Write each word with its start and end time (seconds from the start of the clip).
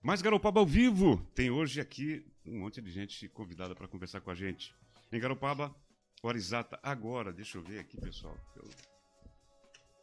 Mais 0.00 0.22
Garopaba 0.22 0.60
ao 0.60 0.66
vivo. 0.66 1.16
Tem 1.34 1.50
hoje 1.50 1.80
aqui 1.80 2.24
um 2.46 2.60
monte 2.60 2.80
de 2.80 2.90
gente 2.90 3.28
convidada 3.28 3.74
para 3.74 3.88
conversar 3.88 4.20
com 4.20 4.30
a 4.30 4.34
gente. 4.34 4.72
Em 5.10 5.18
Garopaba, 5.18 5.74
hora 6.22 6.38
exata 6.38 6.78
agora. 6.84 7.32
Deixa 7.32 7.58
eu 7.58 7.62
ver 7.62 7.80
aqui, 7.80 8.00
pessoal. 8.00 8.38
Eu... 8.54 8.64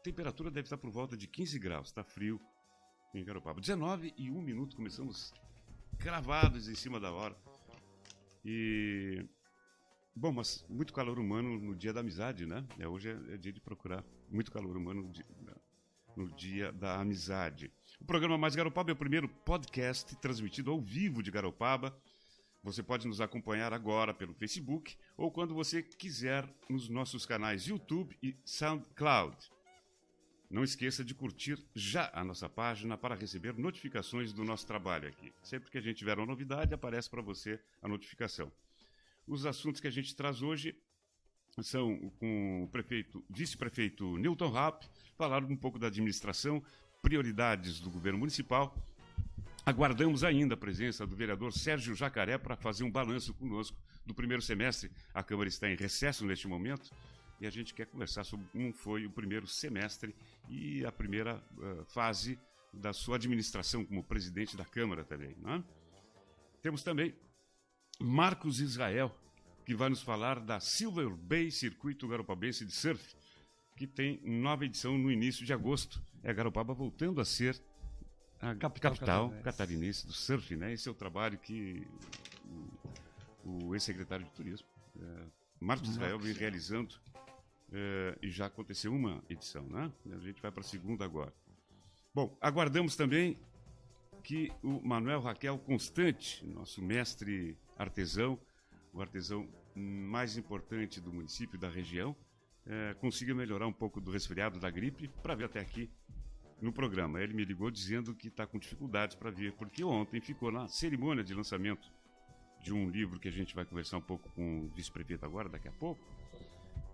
Temperatura 0.03 0.51
deve 0.51 0.65
estar 0.65 0.77
por 0.77 0.91
volta 0.91 1.15
de 1.15 1.27
15 1.27 1.57
graus. 1.59 1.87
Está 1.87 2.03
frio 2.03 2.41
em 3.13 3.23
Garopaba. 3.23 3.61
19 3.61 4.13
e 4.17 4.29
1 4.29 4.41
minuto. 4.41 4.75
Começamos 4.75 5.33
cravados 5.97 6.67
em 6.67 6.75
cima 6.75 6.99
da 6.99 7.11
hora. 7.11 7.35
E. 8.43 9.25
Bom, 10.13 10.33
mas 10.33 10.65
muito 10.69 10.93
calor 10.93 11.19
humano 11.19 11.57
no 11.57 11.73
dia 11.73 11.93
da 11.93 12.01
amizade, 12.01 12.45
né? 12.45 12.65
É, 12.77 12.87
hoje 12.87 13.09
é, 13.09 13.33
é 13.33 13.37
dia 13.37 13.51
de 13.51 13.61
procurar 13.61 14.03
muito 14.29 14.51
calor 14.51 14.75
humano 14.75 15.09
no 16.15 16.31
dia, 16.31 16.71
da 16.71 16.99
amizade. 16.99 17.71
O 17.99 18.05
programa 18.05 18.37
Mais 18.37 18.55
Garopaba 18.55 18.91
é 18.91 18.93
o 18.93 18.97
primeiro 18.97 19.27
podcast 19.27 20.15
transmitido 20.17 20.71
ao 20.71 20.79
vivo 20.79 21.21
de 21.21 21.31
Garopaba. 21.31 21.97
Você 22.63 22.81
pode 22.81 23.07
nos 23.07 23.21
acompanhar 23.21 23.73
agora 23.73 24.13
pelo 24.13 24.33
Facebook 24.33 24.95
ou 25.15 25.31
quando 25.31 25.53
você 25.53 25.83
quiser 25.83 26.47
nos 26.69 26.89
nossos 26.89 27.25
canais 27.25 27.67
YouTube 27.67 28.17
e 28.21 28.35
SoundCloud. 28.43 29.37
Não 30.49 30.63
esqueça 30.63 31.03
de 31.03 31.13
curtir 31.13 31.63
já 31.73 32.09
a 32.13 32.23
nossa 32.23 32.47
página 32.47 32.97
para 32.97 33.15
receber 33.15 33.57
notificações 33.57 34.31
do 34.31 34.43
nosso 34.43 34.65
trabalho 34.65 35.07
aqui. 35.07 35.33
Sempre 35.43 35.69
que 35.69 35.77
a 35.77 35.81
gente 35.81 35.97
tiver 35.97 36.17
uma 36.17 36.25
novidade, 36.25 36.73
aparece 36.73 37.09
para 37.09 37.21
você 37.21 37.59
a 37.81 37.87
notificação. 37.87 38.51
Os 39.27 39.45
assuntos 39.45 39.81
que 39.81 39.87
a 39.87 39.91
gente 39.91 40.15
traz 40.15 40.41
hoje 40.41 40.77
são 41.63 42.11
com 42.19 42.63
o 42.63 42.67
prefeito, 42.67 43.23
vice-prefeito 43.29 44.17
Newton 44.17 44.49
Rapp, 44.49 44.85
falar 45.17 45.43
um 45.43 45.55
pouco 45.55 45.79
da 45.79 45.87
administração, 45.87 46.61
prioridades 47.01 47.79
do 47.79 47.89
governo 47.89 48.19
municipal. 48.19 48.75
Aguardamos 49.65 50.23
ainda 50.23 50.55
a 50.55 50.57
presença 50.57 51.07
do 51.07 51.15
vereador 51.15 51.53
Sérgio 51.53 51.95
Jacaré 51.95 52.37
para 52.37 52.57
fazer 52.57 52.83
um 52.83 52.91
balanço 52.91 53.33
conosco 53.33 53.77
do 54.05 54.13
primeiro 54.13 54.41
semestre. 54.41 54.91
A 55.13 55.23
Câmara 55.23 55.47
está 55.47 55.69
em 55.69 55.75
recesso 55.75 56.25
neste 56.25 56.47
momento 56.47 56.91
e 57.39 57.47
a 57.47 57.49
gente 57.49 57.73
quer 57.73 57.85
conversar 57.85 58.25
sobre 58.25 58.45
como 58.47 58.73
foi 58.73 59.05
o 59.05 59.09
primeiro 59.09 59.47
semestre 59.47 60.13
e 60.49 60.85
a 60.85 60.91
primeira 60.91 61.41
uh, 61.57 61.85
fase 61.85 62.37
da 62.73 62.91
sua 62.91 63.15
administração 63.15 63.85
como 63.85 64.03
presidente 64.03 64.57
da 64.57 64.65
Câmara 64.65 65.05
também. 65.05 65.35
Né? 65.37 65.63
Temos 66.61 66.83
também 66.83 67.15
Marcos 67.99 68.59
Israel, 68.59 69.15
que 69.65 69.73
vai 69.73 69.89
nos 69.89 70.01
falar 70.01 70.39
da 70.39 70.59
Silver 70.59 71.09
Bay 71.09 71.49
Circuito 71.49 72.07
Garopabense 72.07 72.63
de 72.63 72.71
Surf, 72.71 73.15
que 73.75 73.87
tem 73.87 74.21
nova 74.23 74.63
edição 74.63 74.97
no 74.97 75.11
início 75.11 75.45
de 75.45 75.51
agosto. 75.51 76.01
É 76.23 76.29
a 76.29 76.33
Garopaba 76.33 76.73
voltando 76.73 77.19
a 77.19 77.25
ser 77.25 77.59
a 78.39 78.53
capital, 78.55 78.93
capital 78.93 79.33
catarinense 79.43 80.05
do 80.05 80.13
surf, 80.13 80.55
né? 80.55 80.73
Esse 80.73 80.87
é 80.87 80.91
o 80.91 80.95
trabalho 80.95 81.37
que 81.37 81.85
o, 83.43 83.65
o 83.67 83.75
ex-secretário 83.75 84.25
de 84.25 84.31
Turismo, 84.31 84.67
é, 84.99 85.25
Marcos 85.59 85.89
Israel, 85.89 86.19
vem 86.19 86.33
realizando 86.33 86.95
é, 87.71 88.17
e 88.21 88.29
já 88.29 88.45
aconteceu 88.45 88.93
uma 88.93 89.23
edição, 89.29 89.63
né? 89.63 89.91
A 90.11 90.19
gente 90.19 90.41
vai 90.41 90.51
para 90.51 90.61
a 90.61 90.63
segunda 90.63 91.03
agora. 91.03 91.33
Bom, 92.13 92.37
aguardamos 92.39 92.95
também 92.95 93.37
que 94.23 94.51
o 94.63 94.79
Manuel 94.81 95.21
Raquel 95.21 95.57
Constante, 95.59 96.45
nosso 96.45 96.81
mestre 96.81 97.57
artesão, 97.77 98.39
o 98.95 99.01
artesão 99.01 99.47
mais 99.75 100.37
importante 100.37 101.01
do 101.01 101.11
município, 101.11 101.59
da 101.59 101.69
região, 101.69 102.15
é, 102.65 102.93
consiga 102.95 103.35
melhorar 103.35 103.67
um 103.67 103.73
pouco 103.73 103.99
do 103.99 104.09
resfriado, 104.09 104.57
da 104.57 104.71
gripe, 104.71 105.09
para 105.21 105.35
vir 105.35 105.43
até 105.43 105.59
aqui 105.59 105.89
no 106.61 106.71
programa. 106.71 107.21
Ele 107.21 107.33
me 107.33 107.43
ligou 107.43 107.69
dizendo 107.69 108.15
que 108.15 108.29
está 108.29 108.47
com 108.47 108.57
dificuldades 108.57 109.15
para 109.15 109.29
vir, 109.29 109.51
porque 109.53 109.83
ontem 109.83 110.21
ficou 110.21 110.49
na 110.49 110.67
cerimônia 110.69 111.23
de 111.23 111.33
lançamento 111.33 111.91
de 112.63 112.73
um 112.73 112.89
livro 112.89 113.19
que 113.19 113.27
a 113.27 113.31
gente 113.31 113.53
vai 113.53 113.65
conversar 113.65 113.97
um 113.97 114.01
pouco 114.01 114.29
com 114.31 114.61
o 114.61 114.69
vice-prefeito 114.69 115.25
agora, 115.25 115.49
daqui 115.49 115.67
a 115.67 115.73
pouco. 115.73 116.01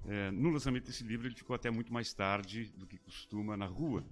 É, 0.08 0.32
no 0.32 0.50
lançamento 0.50 0.86
desse 0.86 1.04
livro, 1.04 1.28
ele 1.28 1.36
ficou 1.36 1.56
até 1.56 1.70
muito 1.70 1.94
mais 1.94 2.12
tarde 2.12 2.74
do 2.76 2.88
que 2.88 2.98
costuma 2.98 3.56
na 3.56 3.68
rua. 3.68 4.04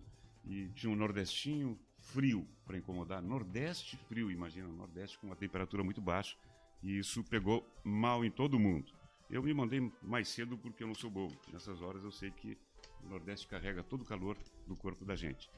E 0.46 0.70
tinha 0.76 0.92
um 0.92 0.96
nordestinho 0.96 1.78
frio 1.98 2.48
para 2.66 2.78
incomodar. 2.78 3.22
Nordeste 3.22 3.98
frio, 3.98 4.32
imagina, 4.32 4.68
Nordeste 4.68 5.18
com 5.18 5.26
uma 5.28 5.36
temperatura 5.36 5.84
muito 5.84 6.00
baixa 6.00 6.38
e 6.82 6.98
isso 6.98 7.24
pegou 7.24 7.66
mal 7.84 8.24
em 8.24 8.32
todo 8.32 8.60
mundo. 8.60 8.92
Eu 9.30 9.44
me 9.44 9.54
mandei 9.54 9.92
mais 10.02 10.28
cedo 10.30 10.58
porque 10.58 10.84
eu 10.84 10.88
não 10.88 10.96
sou 10.96 11.10
bobo. 11.10 11.36
Nessas 11.54 11.82
horas 11.82 12.04
eu 12.04 12.12
sei 12.12 12.32
que 12.32 12.58
o 13.04 13.10
Nordeste 13.10 13.48
carrega 13.48 13.84
todo 13.84 14.02
o 14.02 14.06
calor 14.06 14.38
do 14.66 14.76
corpo 14.76 15.06
da 15.06 15.16
gente. 15.16 15.50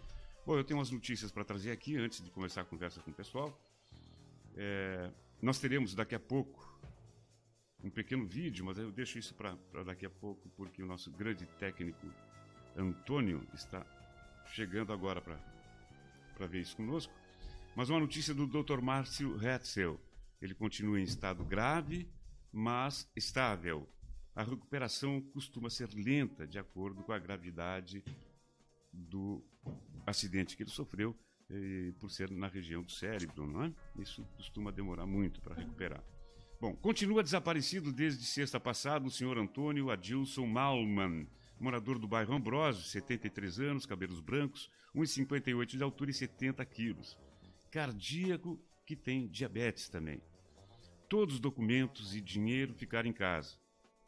Bom, 0.45 0.57
eu 0.57 0.63
tenho 0.63 0.79
umas 0.79 0.91
notícias 0.91 1.31
para 1.31 1.43
trazer 1.43 1.71
aqui 1.71 1.95
antes 1.95 2.21
de 2.21 2.29
começar 2.31 2.61
a 2.61 2.65
conversa 2.65 3.01
com 3.01 3.11
o 3.11 3.13
pessoal. 3.13 3.57
É, 4.55 5.11
nós 5.41 5.59
teremos 5.59 5.95
daqui 5.95 6.15
a 6.15 6.19
pouco 6.19 6.69
um 7.83 7.89
pequeno 7.89 8.25
vídeo, 8.25 8.65
mas 8.65 8.77
eu 8.77 8.91
deixo 8.91 9.17
isso 9.17 9.33
para 9.35 9.55
daqui 9.83 10.05
a 10.05 10.09
pouco 10.09 10.49
porque 10.49 10.83
o 10.83 10.85
nosso 10.85 11.11
grande 11.11 11.45
técnico 11.57 12.07
Antônio 12.75 13.47
está 13.53 13.85
chegando 14.47 14.91
agora 14.91 15.21
para 15.21 16.47
ver 16.47 16.61
isso 16.61 16.75
conosco. 16.75 17.13
Mas 17.75 17.89
uma 17.89 17.99
notícia 17.99 18.33
do 18.33 18.45
Dr. 18.45 18.81
Márcio 18.81 19.39
Hetzel 19.41 19.99
ele 20.41 20.55
continua 20.55 20.99
em 20.99 21.03
estado 21.03 21.45
grave, 21.45 22.09
mas 22.51 23.09
estável. 23.15 23.87
A 24.35 24.43
recuperação 24.43 25.21
costuma 25.21 25.69
ser 25.69 25.89
lenta, 25.93 26.47
de 26.47 26.57
acordo 26.57 27.03
com 27.03 27.11
a 27.11 27.19
gravidade 27.19 28.03
do 28.91 29.43
acidente 30.05 30.57
que 30.57 30.63
ele 30.63 30.71
sofreu, 30.71 31.15
eh, 31.49 31.93
por 31.99 32.09
ser 32.09 32.31
na 32.31 32.47
região 32.47 32.81
do 32.81 32.91
cérebro, 32.91 33.45
não 33.45 33.65
é? 33.65 33.73
Isso 33.99 34.25
costuma 34.35 34.71
demorar 34.71 35.05
muito 35.05 35.39
para 35.41 35.55
recuperar. 35.55 36.03
Bom, 36.59 36.75
continua 36.75 37.23
desaparecido 37.23 37.91
desde 37.91 38.25
sexta 38.25 38.59
passada 38.59 39.05
o 39.05 39.11
senhor 39.11 39.37
Antônio 39.37 39.91
Adilson 39.91 40.47
Malman, 40.47 41.27
morador 41.59 41.99
do 41.99 42.07
bairro 42.07 42.33
Ambrósio, 42.33 42.83
73 42.83 43.59
anos, 43.59 43.85
cabelos 43.85 44.19
brancos, 44.19 44.71
1,58 44.95 45.77
de 45.77 45.83
altura 45.83 46.11
e 46.11 46.13
70 46.13 46.65
quilos. 46.65 47.17
Cardíaco 47.69 48.59
que 48.85 48.95
tem 48.95 49.27
diabetes 49.27 49.87
também 49.87 50.21
todos 51.11 51.35
os 51.35 51.39
documentos 51.41 52.15
e 52.15 52.21
dinheiro 52.21 52.73
ficaram 52.73 53.09
em 53.09 53.11
casa, 53.11 53.57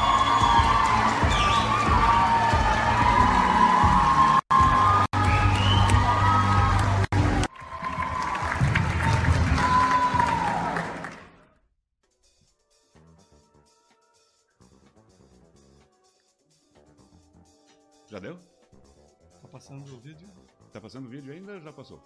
Tá 20.86 20.90
passando 20.90 21.06
o 21.08 21.10
vídeo 21.10 21.34
ainda 21.34 21.60
já 21.60 21.74
passou? 21.74 21.98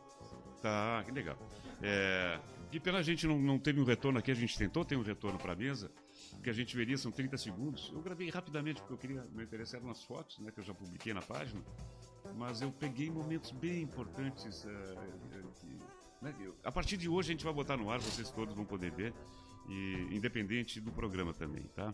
Tá, 0.62 1.04
que 1.04 1.12
legal. 1.12 1.38
É, 1.82 2.40
e 2.72 2.80
pela 2.80 3.04
gente 3.04 3.28
não, 3.28 3.38
não 3.38 3.60
teve 3.60 3.80
um 3.82 3.84
retorno 3.84 4.18
aqui, 4.20 4.32
a 4.32 4.36
gente 4.36 4.58
tentou 4.58 4.86
ter 4.86 4.96
um 4.96 5.02
retorno 5.02 5.38
para 5.38 5.52
a 5.52 5.56
mesa, 5.56 5.92
que 6.42 6.50
a 6.50 6.54
gente 6.54 6.78
veria 6.78 6.98
são 6.98 7.12
30 7.12 7.38
segundos. 7.38 7.92
Eu 7.94 8.02
gravei 8.02 8.30
rapidamente 8.30 8.80
porque 8.80 8.94
eu 8.94 8.98
queria, 8.98 9.26
me 9.34 9.44
interesse 9.44 9.76
eram 9.76 9.90
as 9.90 10.02
fotos, 10.04 10.40
né, 10.40 10.50
que 10.52 10.62
eu 10.62 10.64
já 10.64 10.74
publiquei 10.74 11.14
na 11.14 11.22
página, 11.22 11.62
mas 12.36 12.62
eu 12.62 12.72
peguei 12.72 13.10
momentos 13.12 13.52
bem 13.52 13.82
importantes. 13.82 14.66
Que, 15.60 15.68
né, 16.22 16.34
eu, 16.40 16.56
a 16.64 16.72
partir 16.72 16.96
de 16.96 17.10
hoje 17.10 17.32
a 17.32 17.34
gente 17.34 17.44
vai 17.44 17.54
botar 17.54 17.76
no 17.76 17.92
ar, 17.92 18.00
vocês 18.00 18.32
todos 18.32 18.56
vão 18.56 18.64
poder 18.64 18.92
ver, 18.92 19.14
e, 19.68 20.08
independente 20.16 20.80
do 20.80 20.92
programa 20.92 21.34
também, 21.34 21.64
tá? 21.76 21.94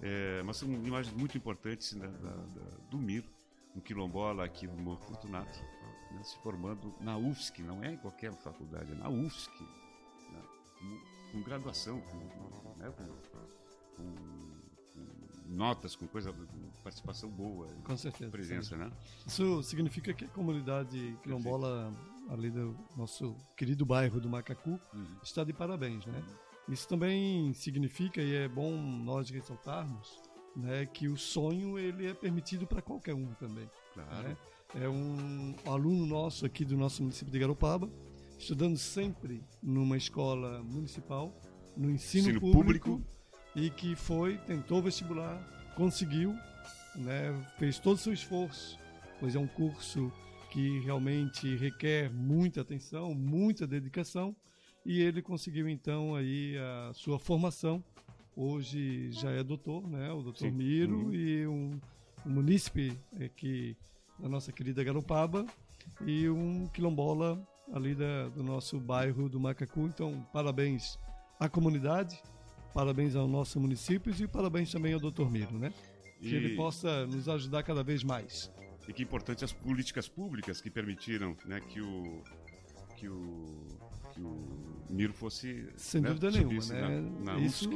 É, 0.00 0.40
mas 0.44 0.56
são 0.56 0.72
imagens 0.72 1.14
muito 1.16 1.36
importantes 1.36 1.94
né, 1.94 2.06
da, 2.06 2.30
da, 2.30 2.76
do 2.90 2.98
Miro 2.98 3.28
um 3.74 3.80
quilombola 3.80 4.44
aqui 4.44 4.66
no 4.66 4.76
Morro 4.76 5.00
Fortunato, 5.00 5.58
né, 6.12 6.22
se 6.22 6.36
formando 6.38 6.92
na 7.00 7.16
UFSC, 7.16 7.62
não 7.62 7.82
é 7.82 7.92
em 7.92 7.96
qualquer 7.96 8.32
faculdade, 8.34 8.92
é 8.92 8.94
na 8.94 9.08
UFSC, 9.08 9.50
né, 10.32 10.42
com, 10.78 11.32
com, 11.32 11.42
graduação, 11.42 12.00
com, 12.00 12.16
né? 12.76 12.90
com, 12.96 13.04
com, 13.96 14.12
notas, 15.48 15.94
com 15.94 16.06
coisa, 16.06 16.32
com 16.32 16.70
participação 16.82 17.28
boa, 17.30 17.66
Com 17.84 17.96
certeza. 17.96 18.30
presença, 18.30 18.76
né? 18.76 18.90
Isso 19.26 19.62
significa 19.62 20.12
que 20.14 20.24
a 20.24 20.28
comunidade 20.28 21.18
quilombola, 21.22 21.92
ali 22.30 22.50
do 22.50 22.76
nosso 22.96 23.36
querido 23.56 23.84
bairro 23.84 24.20
do 24.20 24.28
Macacu, 24.28 24.80
Uhum. 24.94 25.16
está 25.22 25.44
de 25.44 25.52
parabéns, 25.52 26.06
né? 26.06 26.22
Isso 26.68 26.88
também 26.88 27.52
significa, 27.52 28.22
e 28.22 28.34
é 28.34 28.48
bom 28.48 28.80
nós 28.80 29.28
ressaltarmos, 29.30 30.20
né, 30.56 30.86
que 30.86 31.08
o 31.08 31.16
sonho 31.16 31.78
ele 31.78 32.06
é 32.06 32.14
permitido 32.14 32.66
para 32.66 32.80
qualquer 32.80 33.14
um 33.14 33.34
também. 33.34 33.68
Claro. 33.94 34.28
né? 34.28 34.36
É 34.74 34.88
um 34.88 35.54
aluno 35.66 36.06
nosso 36.06 36.46
aqui 36.46 36.64
do 36.64 36.76
nosso 36.76 37.02
município 37.02 37.30
de 37.30 37.38
Garopaba, 37.38 37.90
estudando 38.38 38.76
sempre 38.76 39.42
numa 39.62 39.96
escola 39.96 40.62
municipal, 40.62 41.32
no 41.76 41.90
ensino, 41.90 42.28
Ensino 42.30 42.40
público, 42.40 42.90
público. 42.90 43.10
e 43.54 43.70
que 43.70 43.94
foi, 43.94 44.38
tentou 44.38 44.82
vestibular, 44.82 45.38
conseguiu, 45.76 46.34
né, 46.96 47.32
fez 47.58 47.78
todo 47.78 47.96
o 47.96 47.98
seu 48.00 48.12
esforço, 48.12 48.78
pois 49.20 49.34
é 49.34 49.38
um 49.38 49.46
curso 49.46 50.10
que 50.50 50.80
realmente 50.80 51.54
requer 51.56 52.10
muita 52.10 52.60
atenção, 52.62 53.14
muita 53.14 53.66
dedicação, 53.66 54.34
e 54.84 55.00
ele 55.00 55.22
conseguiu 55.22 55.68
então 55.68 56.14
aí 56.14 56.56
a 56.58 56.92
sua 56.94 57.18
formação. 57.18 57.82
Hoje 58.34 59.12
já 59.12 59.30
é 59.30 59.42
doutor, 59.42 59.86
né, 59.86 60.10
o 60.12 60.22
doutor 60.22 60.46
Sim. 60.46 60.50
Miro, 60.50 60.96
Uhum. 61.06 61.14
e 61.14 61.46
um, 61.46 61.80
um 62.26 62.30
munícipe 62.30 62.98
aqui 63.24 63.76
da 64.22 64.28
nossa 64.28 64.52
querida 64.52 64.84
Garopaba, 64.84 65.44
e 66.06 66.28
um 66.28 66.66
quilombola 66.68 67.42
ali 67.72 67.94
da, 67.94 68.28
do 68.28 68.42
nosso 68.42 68.78
bairro 68.78 69.28
do 69.28 69.40
Macacu. 69.40 69.80
Então, 69.86 70.24
parabéns 70.32 70.96
à 71.40 71.48
comunidade, 71.48 72.22
parabéns 72.72 73.16
ao 73.16 73.26
nosso 73.26 73.58
município 73.58 74.14
e 74.16 74.28
parabéns 74.28 74.70
também 74.70 74.94
ao 74.94 75.00
doutor 75.00 75.28
Miro, 75.30 75.58
né? 75.58 75.72
Que 76.20 76.28
E- 76.28 76.34
ele 76.34 76.56
possa 76.56 77.04
nos 77.06 77.28
ajudar 77.28 77.64
cada 77.64 77.82
vez 77.82 78.04
mais. 78.04 78.50
E 78.88 78.92
que 78.92 79.02
importante 79.02 79.44
as 79.44 79.52
políticas 79.52 80.08
públicas 80.08 80.60
que 80.60 80.70
permitiram 80.70 81.36
né, 81.44 81.60
que 81.60 81.80
o 81.80 82.22
que 82.96 83.08
o 83.08 83.66
que 84.12 84.20
o 84.20 84.86
Miro 84.90 85.12
fosse 85.12 85.68
Sem 85.76 86.00
né, 86.00 86.08
dúvida 86.08 86.30
nenhuma, 86.30 86.64
né? 86.66 87.00
na, 87.00 87.34
na 87.36 87.38
Isso 87.38 87.68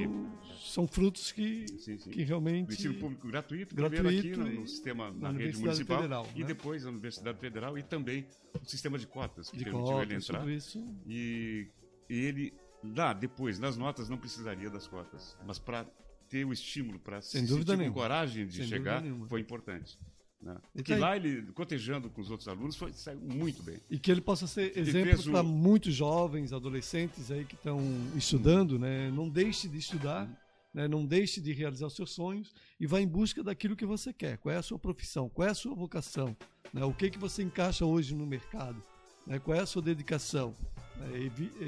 são 0.60 0.86
frutos 0.86 1.32
que, 1.32 1.66
Sim, 1.78 1.98
sim. 1.98 2.10
que 2.10 2.22
O 2.22 2.26
realmente... 2.26 2.74
ensino 2.74 2.94
público 2.94 3.26
gratuito, 3.26 3.74
Gratuito 3.74 4.02
primeiro 4.02 4.28
aqui 4.28 4.54
no, 4.54 4.60
no 4.60 4.68
sistema, 4.68 5.10
na, 5.12 5.32
na 5.32 5.38
rede 5.38 5.58
municipal, 5.58 5.96
Federal, 6.02 6.28
e 6.34 6.40
né? 6.40 6.46
depois 6.46 6.84
na 6.84 6.90
Universidade 6.90 7.38
Federal, 7.38 7.78
e 7.78 7.82
também 7.82 8.26
o 8.60 8.68
sistema 8.68 8.98
de 8.98 9.06
cotas, 9.06 9.50
que 9.50 9.56
de 9.56 9.64
permitiu 9.64 10.02
ele 10.02 10.06
cotas, 10.06 10.24
entrar. 10.28 10.38
tudo 10.40 10.50
isso. 10.50 10.84
E, 11.06 11.68
e 12.08 12.14
ele, 12.18 12.54
lá, 12.82 13.12
depois, 13.12 13.58
nas 13.58 13.76
notas, 13.76 14.08
não 14.08 14.18
precisaria 14.18 14.68
das 14.68 14.86
cotas, 14.86 15.36
mas 15.46 15.58
para 15.58 15.86
ter 16.28 16.44
o 16.44 16.52
estímulo, 16.52 16.98
para 16.98 17.20
se 17.20 17.38
sentir 17.38 17.92
coragem 17.92 18.46
de 18.46 18.56
Sem 18.56 18.66
chegar, 18.66 19.02
foi 19.28 19.40
importante. 19.40 19.98
Né? 20.40 20.56
E 20.74 20.82
tá 20.82 20.94
aí. 20.94 21.00
lá 21.00 21.16
ele, 21.16 21.42
cotejando 21.52 22.10
com 22.10 22.20
os 22.20 22.30
outros 22.30 22.46
alunos, 22.48 22.76
foi, 22.76 22.92
saiu 22.92 23.18
muito 23.20 23.62
bem. 23.62 23.78
E 23.90 23.98
que 23.98 24.10
ele 24.10 24.20
possa 24.20 24.46
ser 24.46 24.76
exemplo 24.78 25.18
o- 25.28 25.30
para 25.32 25.42
muitos 25.42 25.94
jovens, 25.94 26.52
adolescentes 26.52 27.30
aí 27.30 27.44
que 27.44 27.54
estão 27.54 27.80
estudando, 28.14 28.78
né? 28.78 29.10
Não 29.10 29.28
deixe 29.28 29.66
de 29.66 29.78
estudar, 29.78 30.28
né? 30.74 30.86
não 30.86 31.04
deixe 31.06 31.40
de 31.40 31.52
realizar 31.52 31.86
os 31.86 31.96
seus 31.96 32.10
sonhos 32.12 32.52
e 32.78 32.86
vá 32.86 33.00
em 33.00 33.08
busca 33.08 33.42
daquilo 33.42 33.74
que 33.74 33.86
você 33.86 34.12
quer. 34.12 34.36
Qual 34.38 34.54
é 34.54 34.58
a 34.58 34.62
sua 34.62 34.78
profissão? 34.78 35.28
Qual 35.28 35.48
é 35.48 35.50
a 35.50 35.54
sua 35.54 35.74
vocação? 35.74 36.36
né? 36.72 36.84
O 36.84 36.92
que 36.92 37.08
que 37.10 37.18
você 37.18 37.42
encaixa 37.42 37.84
hoje 37.86 38.14
no 38.14 38.26
mercado? 38.26 38.80
né? 39.26 39.38
Qual 39.38 39.56
é 39.56 39.60
a 39.60 39.66
sua 39.66 39.80
dedicação? 39.82 40.54
né? 40.96 41.08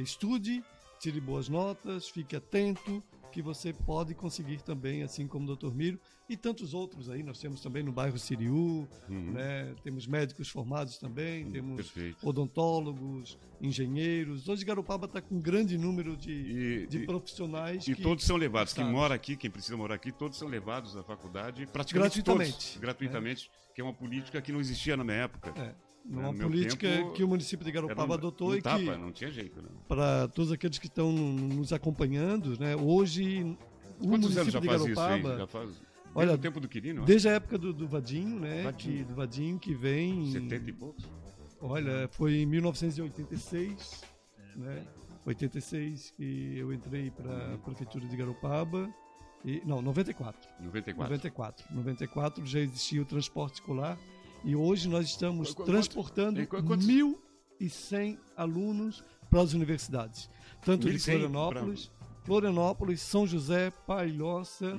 Estude, 0.00 0.62
tire 1.00 1.20
boas 1.20 1.48
notas, 1.48 2.08
fique 2.08 2.36
atento, 2.36 3.02
que 3.30 3.42
você 3.42 3.72
pode 3.72 4.14
conseguir 4.14 4.62
também, 4.62 5.02
assim 5.02 5.26
como 5.26 5.50
o 5.50 5.56
Dr. 5.56 5.72
Miro 5.75 6.00
e 6.28 6.36
tantos 6.36 6.75
outros 6.75 7.08
aí. 7.10 7.22
Nós 7.22 7.38
temos 7.38 7.60
também 7.60 7.82
no 7.82 7.92
bairro 7.92 8.19
Siriú, 8.19 8.88
Uhum. 9.08 9.32
né? 9.32 9.75
temos 9.82 10.06
médicos 10.06 10.48
formados 10.48 10.98
também, 10.98 11.50
temos 11.50 11.76
Perfeito. 11.76 12.26
odontólogos, 12.26 13.38
engenheiros. 13.60 14.48
Hoje 14.48 14.64
Garopaba 14.64 15.06
está 15.06 15.20
com 15.20 15.36
um 15.36 15.40
grande 15.40 15.76
número 15.78 16.16
de, 16.16 16.32
E, 16.32 16.86
de 16.86 16.98
e- 16.98 17.06
profissionais 17.06 17.86
e 17.86 17.94
que 17.94 18.02
todos 18.02 18.25
são 18.25 18.36
levados. 18.36 18.72
Quem 18.72 18.84
mora 18.84 19.14
aqui, 19.14 19.36
quem 19.36 19.50
precisa 19.50 19.76
morar 19.76 19.94
aqui, 19.94 20.10
todos 20.12 20.38
são 20.38 20.48
levados 20.48 20.96
à 20.96 21.02
faculdade, 21.02 21.66
praticamente 21.66 22.22
Gratuitamente, 22.22 22.52
todos, 22.52 22.76
gratuitamente, 22.80 23.50
que 23.75 23.80
é 23.80 23.84
uma 23.84 23.94
política 23.94 24.40
que 24.42 24.50
não 24.52 24.60
existia 24.60 24.96
na 24.96 25.04
minha 25.04 25.19
época. 25.19 25.52
é, 25.56 25.75
uma 26.08 26.32
política 26.34 26.88
tempo, 26.88 27.12
que 27.12 27.22
o 27.22 27.28
município 27.28 27.64
de 27.64 27.70
Garopaba 27.72 28.12
um- 28.14 28.16
adotou 28.16 28.50
um 28.50 28.55
e 28.56 28.62
tapa, 28.62 28.78
que 28.78 28.96
não 28.96 29.12
tinha 29.12 29.31
jeito, 29.31 29.60
né? 29.62 29.69
para 29.87 30.28
todos 30.28 30.50
aqueles 30.50 30.78
que 30.78 30.87
estão 30.87 31.12
nos 31.12 31.72
acompanhando, 31.72 32.58
né, 32.58 32.75
hoje 32.76 33.43
o 34.00 34.08
Quantos 34.08 34.34
município 34.34 34.60
de 34.60 34.66
faz 34.69 34.82
isso? 34.84 34.94
Garopaba, 34.94 35.37
Já 35.38 35.46
faz 35.46 35.70
Olha, 36.14 36.26
desde 36.28 36.34
o 36.34 36.38
tempo 36.38 36.60
do 36.60 36.69
Quirino, 36.69 37.05
desde 37.05 37.28
a 37.28 37.32
época 37.32 37.58
do, 37.58 37.72
do 37.72 37.87
Vadinho, 37.87 38.40
né, 38.40 38.62
Vadinho. 38.62 38.96
Que, 38.99 39.05
do 39.05 39.14
Vadinho 39.14 39.58
que 39.58 39.75
vem, 39.75 40.32
70 40.32 40.70
e 40.70 40.72
poucos. 40.72 41.05
olha, 41.60 42.08
foi 42.12 42.37
em 42.38 42.46
1986, 42.46 44.02
né, 44.56 44.84
86 45.26 46.11
que 46.16 46.56
eu 46.56 46.72
entrei 46.72 47.11
para 47.11 47.54
a 47.54 47.58
prefeitura 47.58 48.06
de 48.06 48.16
Garopaba 48.16 48.88
e 49.44 49.62
não, 49.64 49.82
94. 49.82 50.49
94. 50.61 51.02
94. 51.04 51.66
94 51.75 52.46
já 52.46 52.61
existia 52.61 53.02
o 53.02 53.04
transporte 53.04 53.54
escolar 53.54 53.99
e 54.44 54.55
hoje 54.56 54.88
nós 54.88 55.06
estamos 55.06 55.50
Qu- 55.55 55.62
qu- 55.62 55.64
transportando 55.64 56.40
e 56.40 56.46
qu- 56.46 56.62
quantos- 56.62 56.87
1.100 56.87 58.19
alunos 58.37 59.02
para 59.31 59.40
as 59.43 59.52
universidades. 59.52 60.29
Tanto 60.62 60.87
de 60.88 60.94
1.100 60.94 61.19
Florianópolis, 61.20 61.90
Florianópolis, 62.25 63.00
São 63.02 63.26
José, 63.26 63.70
Palhoça, 63.87 64.76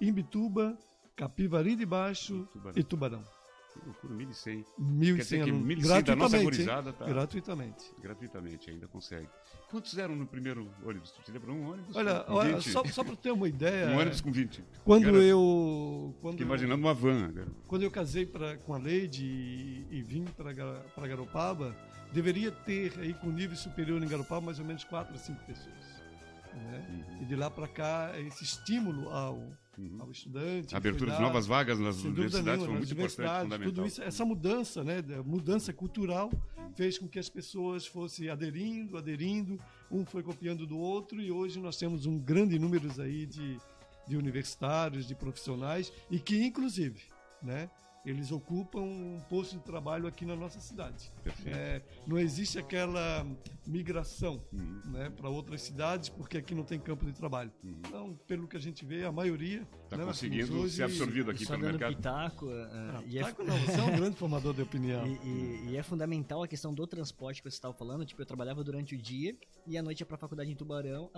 E. 0.00 0.08
Imbituba, 0.08 0.78
Capivari 1.14 1.76
de 1.76 1.86
Baixo 1.86 2.46
Tubarão. 2.52 2.72
e 2.78 2.82
Tubarão. 2.84 3.24
Que 3.72 3.84
loucura, 3.84 4.14
1.100. 4.14 4.64
Quer 4.64 4.82
1.100 4.82 5.16
dizer 5.16 5.44
que 5.44 5.50
alunos. 5.50 5.66
1.100 5.66 6.02
da 6.02 6.16
nossa 6.16 6.38
gurizada 6.42 6.92
tá 6.92 7.04
Gratuitamente. 7.06 7.92
gratuitamente, 8.00 8.70
ainda 8.70 8.88
consegue. 8.88 9.28
Quantos 9.70 9.98
eram 9.98 10.14
no 10.14 10.26
primeiro 10.26 10.68
ônibus? 10.84 11.10
Tu 11.10 11.22
te 11.22 11.32
lembra? 11.32 11.50
Um 11.52 11.70
ônibus 11.72 11.96
Olha, 11.96 12.24
olha 12.28 12.54
20? 12.56 12.70
só, 12.70 12.84
só 12.84 13.02
para 13.02 13.16
ter 13.16 13.32
uma 13.32 13.48
ideia, 13.48 13.88
Um 13.88 13.98
ônibus 13.98 14.20
com 14.20 14.30
20. 14.30 14.62
quando 14.84 15.08
Era- 15.08 15.16
eu 15.18 16.14
quando 16.20 16.32
Fiquei 16.34 16.46
imaginando 16.46 16.82
uma 16.86 16.94
van. 16.94 17.28
né? 17.32 17.44
Quando 17.66 17.82
eu 17.82 17.90
casei 17.90 18.24
pra, 18.24 18.56
com 18.58 18.72
a 18.74 18.78
Leide 18.78 19.24
e, 19.24 19.86
e 19.90 20.02
vim 20.02 20.24
para 20.24 21.06
Garopaba, 21.08 21.74
deveria 22.12 22.52
ter 22.52 22.92
aí 23.00 23.12
com 23.14 23.28
nível 23.30 23.56
superior 23.56 24.00
em 24.02 24.06
Garopaba 24.08 24.40
mais 24.40 24.58
ou 24.60 24.64
menos 24.64 24.84
4 24.84 25.14
a 25.14 25.18
5 25.18 25.44
pessoas. 25.44 25.74
né? 26.54 26.86
Uhum. 26.88 27.22
E 27.22 27.24
de 27.24 27.34
lá 27.34 27.50
para 27.50 27.66
cá, 27.66 28.12
esse 28.20 28.44
estímulo 28.44 29.10
ao, 29.10 29.42
Uhum. 29.78 29.98
ao 30.00 30.10
estudante. 30.10 30.74
A 30.74 30.78
abertura 30.78 31.12
de 31.12 31.20
novas 31.20 31.46
vagas 31.46 31.78
nas 31.78 32.02
universidades 32.02 32.44
nenhuma, 32.44 32.66
foi 32.66 32.74
muito 32.76 32.92
importante, 32.92 33.42
fundamental. 33.42 33.74
tudo 33.74 33.86
isso, 33.86 34.02
essa 34.02 34.24
mudança, 34.24 34.82
né, 34.82 35.02
da 35.02 35.22
mudança 35.22 35.72
cultural 35.72 36.30
fez 36.74 36.98
com 36.98 37.06
que 37.06 37.18
as 37.18 37.28
pessoas 37.28 37.86
fossem 37.86 38.28
aderindo, 38.28 38.96
aderindo, 38.96 39.60
um 39.90 40.04
foi 40.04 40.22
copiando 40.22 40.66
do 40.66 40.78
outro 40.78 41.20
e 41.20 41.30
hoje 41.30 41.60
nós 41.60 41.76
temos 41.76 42.06
um 42.06 42.18
grande 42.18 42.58
número 42.58 42.88
aí 43.00 43.26
de, 43.26 43.58
de 44.08 44.16
universitários, 44.16 45.06
de 45.06 45.14
profissionais 45.14 45.92
e 46.10 46.18
que 46.18 46.42
inclusive, 46.42 47.02
né, 47.42 47.68
eles 48.06 48.30
ocupam 48.30 48.80
um 48.80 49.20
posto 49.28 49.56
de 49.56 49.62
trabalho 49.64 50.06
aqui 50.06 50.24
na 50.24 50.36
nossa 50.36 50.60
cidade. 50.60 51.10
É, 51.44 51.82
não 52.06 52.18
existe 52.18 52.58
aquela 52.58 53.26
migração 53.66 54.42
Uhum. 54.52 54.80
né, 54.92 55.10
para 55.10 55.28
outras 55.28 55.60
cidades 55.62 56.08
porque 56.08 56.38
aqui 56.38 56.54
não 56.54 56.62
tem 56.62 56.78
campo 56.78 57.04
de 57.04 57.12
trabalho. 57.12 57.50
Uhum. 57.64 57.74
Então, 57.80 58.18
pelo 58.26 58.46
que 58.46 58.56
a 58.56 58.60
gente 58.60 58.84
vê, 58.84 59.04
a 59.04 59.10
maioria 59.12 59.66
Está 59.84 59.96
né, 59.96 60.04
conseguindo 60.04 60.56
hoje- 60.60 60.76
ser 60.76 60.84
absorvido 60.84 61.30
aqui 61.30 61.44
pelo 61.44 61.58
mercado. 61.58 61.96
pitaco, 61.96 62.50
eh, 62.50 62.68
Ah, 62.72 63.02
e, 63.06 63.18
é, 63.18 63.22
Taco 63.22 63.44
não, 63.44 63.56
você 63.58 63.80
é 63.80 63.82
um 63.82 63.96
grande 63.96 64.16
formador 64.16 64.54
de 64.54 64.62
opinião. 64.62 65.04
e- 65.06 65.18
e- 65.26 65.70
e 65.70 65.76
é 65.76 65.82
fundamental 65.82 66.42
a 66.42 66.48
questão 66.48 66.72
do 66.72 66.86
transporte 66.86 67.42
que 67.42 67.50
você 67.50 67.56
estava 67.56 67.74
falando. 67.74 68.04
Tipo, 68.06 68.22
eu 68.22 68.26
trabalhava 68.26 68.62
durante 68.62 68.94
o 68.94 68.98
dia 68.98 69.36
e 69.66 69.76
à 69.76 69.82
noite 69.82 70.00
ia 70.00 70.06
pra 70.06 70.16
faculdade 70.16 70.50
em 70.50 70.54
Tubarão, 70.54 71.10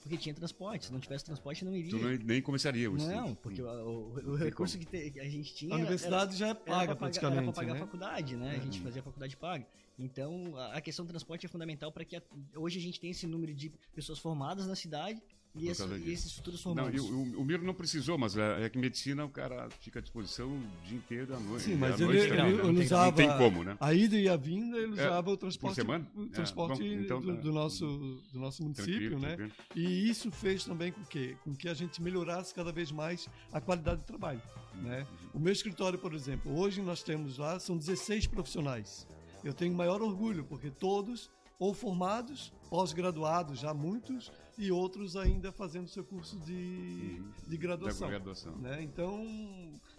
porque 0.00 0.16
tinha 0.16 0.34
transporte. 0.34 0.86
Se 0.86 0.92
não 0.92 1.00
tivesse 1.00 1.24
transporte, 1.24 1.64
não 1.64 1.74
iria. 1.74 1.90
Tu 1.90 1.98
não, 1.98 2.10
nem 2.26 2.42
começaria 2.42 2.90
o 2.90 2.96
estudo. 2.96 3.14
Não, 3.14 3.34
porque 3.34 3.62
o, 3.62 3.66
o- 3.66 4.30
o 4.32 4.34
recurso 4.36 4.78
que, 4.78 4.84
te- 4.86 5.10
que 5.10 5.20
a 5.20 5.24
gente 5.28 5.54
tinha. 5.54 5.72
A 5.72 5.78
era- 5.78 5.82
universidade 5.82 6.36
já 6.36 6.46
é 6.46 6.50
era 6.50 6.54
paga 6.58 6.68
pra 6.68 6.78
pagar- 6.86 6.96
praticamente, 6.96 7.36
Era 7.38 7.44
pra 7.44 7.52
pagar 7.52 7.72
né? 7.74 7.78
a 7.78 7.82
faculdade, 7.84 8.36
né? 8.36 8.50
A 8.56 8.58
gente 8.60 8.78
Uhum. 8.78 8.84
fazia 8.84 9.00
a 9.00 9.04
faculdade 9.04 9.36
paga. 9.36 9.66
Então, 9.98 10.56
a, 10.56 10.74
a 10.76 10.80
questão 10.80 11.04
do 11.04 11.08
transporte 11.10 11.46
é 11.46 11.48
fundamental 11.48 11.92
para 11.92 12.04
que 12.04 12.16
a- 12.16 12.22
hoje 12.56 12.78
a 12.78 12.82
gente 12.82 12.98
tenha 12.98 13.10
esse 13.10 13.26
número 13.26 13.54
de 13.54 13.70
pessoas 13.94 14.18
formadas 14.18 14.66
na 14.66 14.74
cidade 14.74 15.22
e, 15.54 15.68
esse- 15.68 15.84
e 15.86 16.12
esses 16.12 16.32
futuros 16.32 16.64
Não, 16.64 16.74
formados. 16.74 16.94
e 16.94 17.00
o, 17.12 17.40
o 17.40 17.44
Miro 17.44 17.62
não 17.64 17.74
precisou, 17.74 18.16
mas 18.16 18.36
é, 18.36 18.64
é 18.64 18.68
que 18.70 18.78
medicina 18.78 19.24
o 19.24 19.28
cara 19.28 19.68
fica 19.80 19.98
à 19.98 20.02
disposição 20.02 20.48
o 20.48 20.62
dia 20.86 20.96
inteiro 20.96 21.34
à 21.34 21.38
noite. 21.40 21.64
Sim, 21.64 21.74
mas 21.76 22.00
noite 22.00 22.18
ele, 22.18 22.28
também, 22.28 22.52
ele- 22.52 22.62
né? 22.62 22.68
ele 22.70 22.80
usava 22.84 23.04
não 23.06 23.12
tem 23.12 23.38
como, 23.38 23.62
né? 23.64 23.76
a 23.78 23.92
ida 23.94 24.16
e 24.16 24.28
a 24.28 24.36
vinda, 24.36 24.78
ele 24.78 24.98
É, 24.98 25.06
usava 25.06 25.30
o 25.30 25.36
transporte, 25.36 25.74
semana? 25.76 26.06
o 26.16 26.24
É, 26.24 26.28
transporte 26.28 26.78
bom, 26.82 26.84
então 27.02 27.20
do, 27.20 27.34
tá. 27.34 27.40
do 27.42 27.52
nosso, 27.52 27.86
do 28.32 28.40
nosso 28.40 28.62
município, 28.62 29.10
Tranquilo, 29.10 29.18
né? 29.20 29.36
tranquilo. 29.36 29.52
E 29.76 30.08
isso 30.08 30.30
fez 30.30 30.64
também 30.64 30.90
com 30.92 31.04
que, 31.04 31.36
com 31.44 31.54
que 31.54 31.68
a 31.68 31.74
gente 31.74 32.02
melhorasse 32.02 32.54
cada 32.54 32.72
vez 32.72 32.90
mais 32.90 33.28
a 33.52 33.60
qualidade 33.60 34.00
do 34.00 34.06
trabalho, 34.06 34.40
né? 34.76 35.06
O 35.34 35.38
meu 35.38 35.52
escritório, 35.52 35.98
por 35.98 36.14
exemplo, 36.14 36.58
hoje 36.58 36.80
nós 36.80 37.02
temos 37.02 37.36
lá, 37.38 37.58
são 37.60 37.76
16 37.76 38.26
profissionais. 38.26 39.06
Eu 39.44 39.52
tenho 39.52 39.74
maior 39.74 40.00
orgulho, 40.00 40.44
porque 40.44 40.70
todos 40.70 41.30
ou 41.58 41.74
formados, 41.74 42.52
pós-graduados, 42.70 43.60
já 43.60 43.72
muitos, 43.72 44.32
e 44.58 44.70
outros 44.70 45.16
ainda 45.16 45.50
fazendo 45.50 45.88
seu 45.88 46.04
curso 46.04 46.38
de, 46.40 47.22
de 47.46 47.56
graduação. 47.56 48.08
Da 48.08 48.14
graduação. 48.14 48.56
Né? 48.56 48.82
Então, 48.82 49.24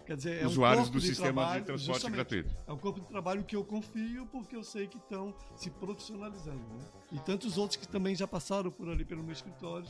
quer 0.05 0.15
dizer, 0.15 0.43
é 0.43 0.47
Usuários 0.47 0.87
um 0.87 0.91
corpo 0.91 0.99
do 0.99 1.05
sistema 1.05 1.41
trabalho, 1.41 1.61
de 1.61 1.67
transporte 1.67 2.09
gratuito. 2.09 2.55
É 2.67 2.71
um 2.71 2.77
corpo 2.77 2.99
de 2.99 3.07
trabalho 3.07 3.43
que 3.43 3.55
eu 3.55 3.63
confio 3.63 4.25
porque 4.27 4.55
eu 4.55 4.63
sei 4.63 4.87
que 4.87 4.97
estão 4.97 5.33
se 5.55 5.69
profissionalizando. 5.69 6.59
Né? 6.59 6.85
E 7.11 7.19
tantos 7.19 7.57
outros 7.57 7.77
que 7.77 7.87
também 7.87 8.15
já 8.15 8.27
passaram 8.27 8.71
por 8.71 8.89
ali 8.89 9.03
pelo 9.03 9.23
meu 9.23 9.33
escritório, 9.33 9.87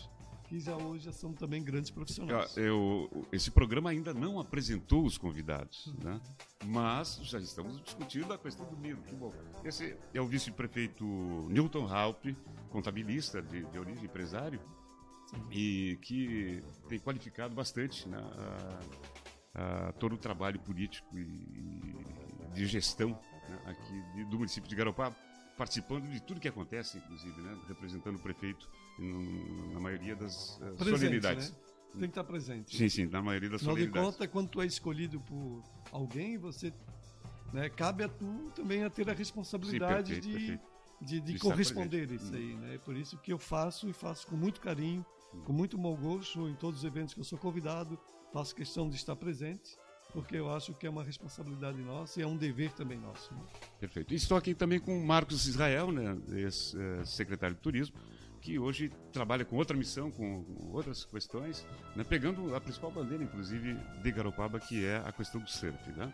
que 0.53 0.59
já 0.59 0.77
hoje 0.77 1.05
já 1.05 1.11
são 1.11 1.33
também 1.33 1.63
grandes 1.63 1.89
profissionais. 1.89 2.55
Eu, 2.55 3.09
esse 3.31 3.49
programa 3.49 3.89
ainda 3.89 4.13
não 4.13 4.39
apresentou 4.39 5.03
os 5.03 5.17
convidados, 5.17 5.91
né? 6.03 6.21
mas 6.65 7.19
já 7.23 7.39
estamos 7.39 7.81
discutindo 7.81 8.31
a 8.31 8.37
questão 8.37 8.63
do 8.67 8.77
Nilo. 8.77 9.01
Que 9.01 9.15
bom. 9.15 9.33
Esse 9.65 9.97
é 10.13 10.21
o 10.21 10.27
vice-prefeito 10.27 11.03
Newton 11.49 11.87
Halp, 11.91 12.25
contabilista 12.69 13.41
de, 13.41 13.65
de 13.65 13.79
origem 13.79 14.05
empresário, 14.05 14.59
e 15.49 15.97
que 16.03 16.61
tem 16.87 16.99
qualificado 16.99 17.55
bastante 17.55 18.07
né, 18.07 18.19
a, 19.55 19.87
a, 19.87 19.91
todo 19.93 20.13
o 20.13 20.17
trabalho 20.19 20.59
político 20.59 21.17
e, 21.17 21.23
e 21.23 22.53
de 22.53 22.67
gestão 22.67 23.09
né, 23.49 23.59
aqui 23.65 24.25
do 24.25 24.37
município 24.37 24.69
de 24.69 24.75
Garopaba 24.75 25.15
participando 25.57 26.09
de 26.09 26.21
tudo 26.21 26.39
que 26.39 26.47
acontece, 26.47 26.97
inclusive, 26.97 27.41
né? 27.41 27.57
representando 27.67 28.15
o 28.15 28.19
prefeito 28.19 28.69
na 28.99 29.79
maioria 29.79 30.15
das 30.15 30.57
uh, 30.57 30.75
presente, 30.75 30.99
solenidades. 30.99 31.51
Né? 31.51 31.57
Tem 31.91 32.01
que 32.01 32.05
estar 32.07 32.23
presente. 32.23 32.75
Sim, 32.75 32.89
sim, 32.89 33.05
na 33.05 33.21
maioria 33.21 33.49
das 33.49 33.61
Afinal 33.61 33.75
solenidades. 33.75 34.09
de 34.09 34.13
contas, 34.13 34.31
quando 34.31 34.49
tu 34.49 34.61
é 34.61 34.65
escolhido 34.65 35.19
por 35.19 35.63
alguém, 35.91 36.37
você 36.37 36.73
né, 37.53 37.69
cabe 37.69 38.03
a 38.03 38.09
tu 38.09 38.51
também 38.55 38.83
a 38.83 38.89
ter 38.89 39.07
a 39.09 39.13
responsabilidade 39.13 40.15
sim, 40.15 40.21
perfeito, 40.21 40.39
de, 40.39 40.47
perfeito. 40.47 40.73
de, 41.01 41.19
de, 41.19 41.33
De 41.33 41.39
corresponder 41.39 42.03
estar 42.03 42.15
isso 42.15 42.31
presente. 42.31 42.51
aí. 42.51 42.55
Né? 42.55 42.77
Por 42.79 42.95
isso 42.97 43.17
que 43.17 43.31
eu 43.31 43.37
faço 43.37 43.87
e 43.87 43.93
faço 43.93 44.25
com 44.27 44.35
muito 44.35 44.59
carinho, 44.59 45.05
com 45.45 45.53
muito 45.53 45.77
bom 45.77 45.95
gosto 45.95 46.47
em 46.49 46.55
todos 46.55 46.79
os 46.79 46.85
eventos 46.85 47.13
que 47.13 47.19
eu 47.19 47.23
sou 47.23 47.37
convidado, 47.37 47.99
faço 48.31 48.55
questão 48.55 48.89
de 48.89 48.95
estar 48.95 49.15
presente, 49.15 49.77
porque 50.11 50.35
eu 50.35 50.49
acho 50.49 50.73
que 50.73 50.87
é 50.87 50.89
uma 50.89 51.03
responsabilidade 51.03 51.77
nossa 51.81 52.19
e 52.19 52.23
é 52.23 52.27
um 52.27 52.37
dever 52.37 52.71
também 52.73 52.99
nosso. 52.99 53.33
Né? 53.33 53.41
Perfeito. 53.79 54.13
E 54.13 54.17
estou 54.17 54.35
aqui 54.37 54.55
também 54.55 54.79
com 54.79 54.97
o 54.97 55.05
Marcos 55.05 55.47
Israel, 55.47 55.91
né, 55.91 56.17
ex-secretário 56.29 57.55
de 57.55 57.61
Turismo, 57.61 57.95
que 58.43 58.59
hoje 58.59 58.91
trabalha 59.11 59.45
com 59.45 59.55
outra 59.55 59.75
missão, 59.75 60.11
com 60.11 60.45
outras 60.73 61.05
questões, 61.05 61.65
né, 61.95 62.03
pegando 62.03 62.53
a 62.53 62.59
principal 62.59 62.91
bandeira, 62.91 63.23
inclusive, 63.23 63.73
de 64.03 64.11
Garopaba, 64.11 64.59
que 64.59 64.85
é 64.85 64.97
a 64.97 65.13
questão 65.13 65.39
do 65.39 65.49
surf. 65.49 65.91
Né? 65.93 66.13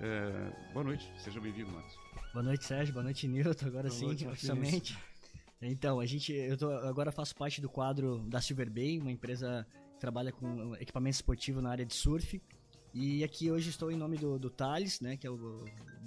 É, 0.00 0.72
boa 0.72 0.84
noite, 0.84 1.10
seja 1.18 1.40
bem-vindo, 1.40 1.72
Marcos. 1.72 1.98
Boa 2.32 2.44
noite, 2.44 2.64
Sérgio. 2.64 2.94
Boa 2.94 3.02
noite, 3.02 3.26
Nilton. 3.26 3.66
Agora 3.66 3.88
Boa 3.88 3.98
sim, 3.98 4.06
noite, 4.06 4.26
oficialmente. 4.26 4.96
Então, 5.60 5.98
a 5.98 6.06
gente, 6.06 6.32
eu 6.32 6.56
tô, 6.56 6.70
agora 6.70 7.10
faço 7.10 7.34
parte 7.34 7.60
do 7.60 7.68
quadro 7.68 8.18
da 8.28 8.40
Silver 8.40 8.70
Bay, 8.70 8.98
uma 8.98 9.10
empresa 9.10 9.66
que 9.94 9.98
trabalha 9.98 10.30
com 10.30 10.76
equipamento 10.76 11.16
esportivo 11.16 11.60
na 11.60 11.70
área 11.70 11.84
de 11.84 11.94
surf. 11.94 12.40
E 12.92 13.24
aqui 13.24 13.50
hoje 13.50 13.70
estou 13.70 13.90
em 13.90 13.96
nome 13.96 14.16
do, 14.16 14.38
do 14.38 14.48
Thales, 14.48 15.00
né, 15.00 15.16
que 15.16 15.26
é 15.26 15.30
o, 15.30 15.64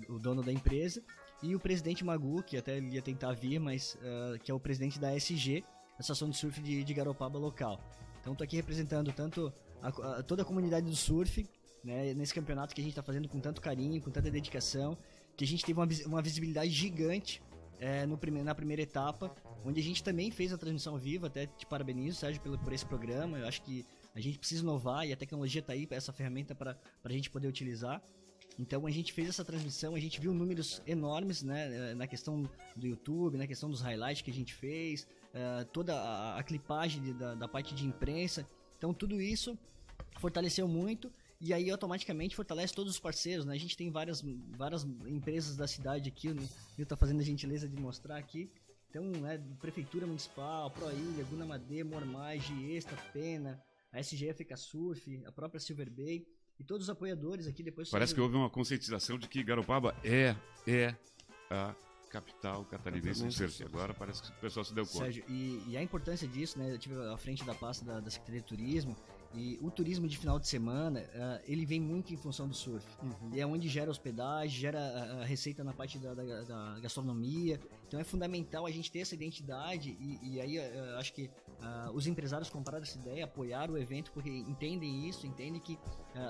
o 0.07 0.17
dono 0.17 0.41
da 0.41 0.53
empresa, 0.53 1.03
e 1.41 1.55
o 1.55 1.59
presidente 1.59 2.03
Magu, 2.03 2.41
que 2.43 2.57
até 2.57 2.79
ia 2.79 3.01
tentar 3.01 3.33
vir, 3.33 3.59
mas 3.59 3.95
uh, 3.95 4.39
que 4.39 4.51
é 4.51 4.53
o 4.53 4.59
presidente 4.59 4.99
da 4.99 5.15
SG, 5.15 5.63
Associação 5.97 6.29
de 6.29 6.37
Surf 6.37 6.61
de, 6.61 6.83
de 6.83 6.93
Garopaba 6.93 7.37
local. 7.37 7.79
Então 8.19 8.33
estou 8.33 8.43
aqui 8.43 8.55
representando 8.55 9.11
tanto 9.13 9.53
a, 9.81 9.87
a, 9.87 10.23
toda 10.23 10.41
a 10.41 10.45
comunidade 10.45 10.85
do 10.85 10.95
surf, 10.95 11.47
né, 11.83 12.13
nesse 12.13 12.33
campeonato 12.33 12.73
que 12.73 12.81
a 12.81 12.83
gente 12.83 12.91
está 12.91 13.03
fazendo 13.03 13.29
com 13.29 13.39
tanto 13.39 13.61
carinho, 13.61 14.01
com 14.01 14.11
tanta 14.11 14.29
dedicação, 14.29 14.97
que 15.35 15.43
a 15.43 15.47
gente 15.47 15.63
teve 15.63 15.79
uma, 15.79 15.87
uma 16.05 16.21
visibilidade 16.21 16.69
gigante 16.71 17.41
é, 17.79 18.05
no 18.05 18.17
prime 18.17 18.41
na 18.41 18.55
primeira 18.55 18.81
etapa, 18.81 19.33
onde 19.63 19.79
a 19.79 19.83
gente 19.83 20.03
também 20.03 20.31
fez 20.31 20.51
a 20.51 20.57
transmissão 20.57 20.97
viva, 20.97 21.27
até 21.27 21.45
te 21.45 21.65
parabenizo, 21.65 22.17
Sérgio, 22.17 22.41
pelo, 22.41 22.57
por 22.57 22.73
esse 22.73 22.85
programa, 22.85 23.37
eu 23.37 23.47
acho 23.47 23.61
que 23.61 23.85
a 24.15 24.19
gente 24.19 24.39
precisa 24.39 24.63
inovar 24.63 25.07
e 25.07 25.13
a 25.13 25.17
tecnologia 25.17 25.61
está 25.61 25.73
aí, 25.73 25.87
essa 25.91 26.11
ferramenta 26.11 26.55
para 26.55 26.77
a 27.03 27.11
gente 27.11 27.29
poder 27.29 27.47
utilizar. 27.47 28.01
Então 28.59 28.87
a 28.87 28.91
gente 28.91 29.13
fez 29.13 29.29
essa 29.29 29.45
transmissão, 29.45 29.93
a 29.93 29.99
gente 29.99 30.19
viu 30.19 30.33
números 30.33 30.81
enormes 30.87 31.43
né, 31.43 31.93
na 31.93 32.07
questão 32.07 32.49
do 32.75 32.87
YouTube, 32.87 33.37
na 33.37 33.45
questão 33.45 33.69
dos 33.69 33.81
highlights 33.81 34.21
que 34.23 34.31
a 34.31 34.33
gente 34.33 34.53
fez, 34.53 35.07
uh, 35.33 35.65
toda 35.65 35.95
a, 35.95 36.39
a 36.39 36.43
clipagem 36.43 37.03
de, 37.03 37.13
da, 37.13 37.35
da 37.35 37.47
parte 37.47 37.75
de 37.75 37.85
imprensa. 37.85 38.47
Então 38.77 38.93
tudo 38.93 39.21
isso 39.21 39.57
fortaleceu 40.19 40.67
muito 40.67 41.11
e 41.39 41.53
aí 41.53 41.69
automaticamente 41.69 42.35
fortalece 42.35 42.73
todos 42.73 42.93
os 42.93 42.99
parceiros. 42.99 43.45
Né? 43.45 43.53
A 43.53 43.59
gente 43.59 43.77
tem 43.77 43.91
várias, 43.91 44.23
várias 44.57 44.83
empresas 45.05 45.55
da 45.55 45.67
cidade 45.67 46.09
aqui, 46.09 46.29
o 46.29 46.33
Nil 46.33 46.47
está 46.79 46.97
fazendo 46.97 47.21
a 47.21 47.23
gentileza 47.23 47.67
de 47.67 47.79
mostrar 47.79 48.17
aqui. 48.17 48.49
Então, 48.89 49.03
né, 49.03 49.39
Prefeitura 49.59 50.07
Municipal, 50.07 50.71
Proilha, 50.71 51.23
Guna 51.25 51.45
Madeira, 51.45 51.87
Mormais, 51.87 52.41
Giesta, 52.43 52.95
Pena, 53.13 53.61
a 53.91 53.99
SGF 53.99 54.47
Surf, 54.55 55.23
a 55.25 55.31
própria 55.31 55.59
Silver 55.59 55.91
Bay 55.91 56.25
e 56.59 56.63
todos 56.63 56.85
os 56.85 56.89
apoiadores 56.89 57.47
aqui 57.47 57.63
depois. 57.63 57.89
Parece 57.89 58.13
que 58.13 58.21
houve 58.21 58.35
uma 58.35 58.49
conscientização 58.49 59.17
de 59.17 59.27
que 59.27 59.43
Garopaba 59.43 59.95
é, 60.03 60.35
é 60.65 60.95
a 61.49 61.75
capital 62.09 62.65
catarinense 62.65 63.23
do 63.23 63.31
surf. 63.31 63.63
Agora 63.63 63.93
parece 63.93 64.23
que 64.23 64.29
o 64.29 64.35
pessoal 64.35 64.63
se 64.63 64.73
deu 64.73 64.85
conta. 64.85 65.05
Sérgio, 65.05 65.23
e, 65.27 65.61
e 65.67 65.77
a 65.77 65.83
importância 65.83 66.27
disso, 66.27 66.57
né? 66.57 66.73
Eu 66.73 66.77
tive 66.77 66.95
à 66.95 67.17
frente 67.17 67.43
da 67.45 67.53
pasta 67.53 67.85
da, 67.85 67.99
da 67.99 68.09
Secretaria 68.09 68.41
de 68.41 68.47
Turismo 68.47 68.95
e 69.33 69.59
o 69.61 69.69
turismo 69.69 70.07
de 70.07 70.17
final 70.17 70.39
de 70.39 70.47
semana, 70.47 71.01
uh, 71.01 71.43
ele 71.45 71.65
vem 71.65 71.79
muito 71.79 72.13
em 72.13 72.17
função 72.17 72.47
do 72.47 72.53
surf. 72.53 72.85
Uhum. 73.01 73.31
E 73.33 73.39
é 73.39 73.45
onde 73.45 73.67
gera 73.67 73.89
hospedagem, 73.89 74.59
gera 74.59 74.79
a, 74.79 75.21
a 75.21 75.25
receita 75.25 75.63
na 75.63 75.73
parte 75.73 75.97
da, 75.99 76.13
da, 76.13 76.23
da, 76.43 76.79
gastronomia. 76.79 77.59
Então 77.87 77.99
é 77.99 78.03
fundamental 78.03 78.65
a 78.65 78.71
gente 78.71 78.91
ter 78.91 78.99
essa 78.99 79.15
identidade 79.15 79.97
e, 79.99 80.35
e 80.35 80.41
aí 80.41 80.57
uh, 80.57 80.97
acho 80.97 81.13
que 81.13 81.23
uh, 81.25 81.91
os 81.93 82.07
empresários 82.07 82.49
compraram 82.49 82.83
essa 82.83 82.97
ideia, 82.97 83.25
apoiaram 83.25 83.73
o 83.73 83.77
evento 83.77 84.11
porque 84.11 84.29
entendem 84.29 85.07
isso, 85.07 85.25
entendem 85.25 85.59
que 85.59 85.77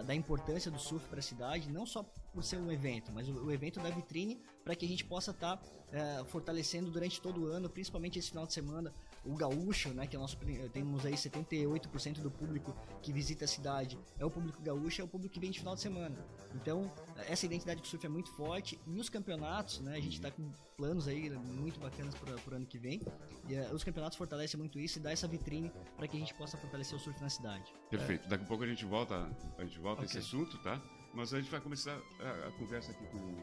da 0.06 0.14
importância 0.14 0.70
do 0.70 0.78
surf 0.78 1.08
para 1.08 1.20
a 1.20 1.22
cidade, 1.22 1.72
não 1.72 1.86
só 1.86 2.04
por 2.34 2.44
ser 2.44 2.58
um 2.58 2.70
evento, 2.70 3.10
mas 3.14 3.30
o, 3.30 3.46
o 3.46 3.52
evento 3.54 3.80
da 3.80 3.90
vitrine 3.90 4.38
para 4.62 4.76
que 4.76 4.86
a 4.86 4.88
gente 4.88 5.06
possa 5.06 5.32
estar 5.32 5.56
tá, 5.56 6.26
fortalecendo 6.26 6.92
durante 6.92 7.22
todo 7.22 7.44
o 7.44 7.46
ano, 7.46 7.70
principalmente 7.70 8.20
esse 8.20 8.30
final 8.30 8.46
de 8.46 8.52
semana, 8.52 8.94
o 9.26 9.36
gaúcho, 9.36 9.90
né, 9.90 10.08
que 10.08 10.16
é 10.16 10.20
nosso 10.20 10.38
temos 10.72 11.06
aí 11.06 11.14
78% 11.14 12.22
do 12.22 12.32
público 12.32 12.76
que 13.02 13.12
visita 13.12 13.46
a 13.46 13.48
cidade 13.48 14.00
é 14.18 14.26
o 14.26 14.30
público 14.30 14.62
gaúcho, 14.62 15.02
é 15.02 15.04
o 15.04 15.08
público 15.08 15.34
que 15.34 15.40
vem 15.40 15.52
de 15.52 15.60
final 15.60 15.76
de 15.76 15.82
semana. 15.82 16.18
Então, 16.56 16.92
essa 17.28 17.46
identidade 17.46 17.82
do 17.82 17.88
surf 17.88 18.06
é 18.06 18.10
muito 18.10 18.32
forte 18.32 18.80
e 18.88 19.00
os 19.00 19.10
campeonatos, 19.10 19.80
né, 19.80 19.98
a 19.98 20.02
gente 20.02 20.16
está 20.16 20.32
com 20.32 20.50
planos 20.78 21.08
aí 21.08 21.30
muito 21.30 21.80
bacanas 21.80 22.16
para 22.16 22.54
o 22.54 22.56
ano 22.56 22.66
que 22.66 22.78
vem. 22.78 23.02
E 23.50 23.56
uh, 23.56 23.74
os 23.74 23.84
campeonatos 23.84 24.18
fortalecem 24.18 24.60
muito 24.60 24.80
isso 24.80 25.00
e 25.00 25.02
dá 25.02 25.12
essa 25.12 25.28
vitrine 25.28 25.72
para 25.96 26.08
que 26.08 26.16
a 26.16 26.20
gente 26.20 26.34
possa 26.36 26.58
fortalecer 26.58 26.96
o 26.96 27.00
surf 27.00 27.20
na 27.22 27.30
cidade. 27.30 27.74
Perfeito. 27.90 28.26
É. 28.26 28.30
Daqui 28.30 28.44
a 28.44 28.48
pouco 28.48 28.64
a 28.64 28.68
gente 28.68 28.86
volta, 28.86 29.30
a 29.58 29.64
gente 29.64 29.80
volta 29.80 30.04
okay. 30.04 30.06
esse 30.06 30.20
assunto, 30.20 30.58
tá? 30.60 30.82
Mas 31.14 31.34
a 31.34 31.40
gente 31.40 31.50
vai 31.50 31.60
começar 31.60 32.00
a, 32.20 32.48
a 32.48 32.52
conversa 32.52 32.92
aqui 32.92 33.06
com, 33.08 33.38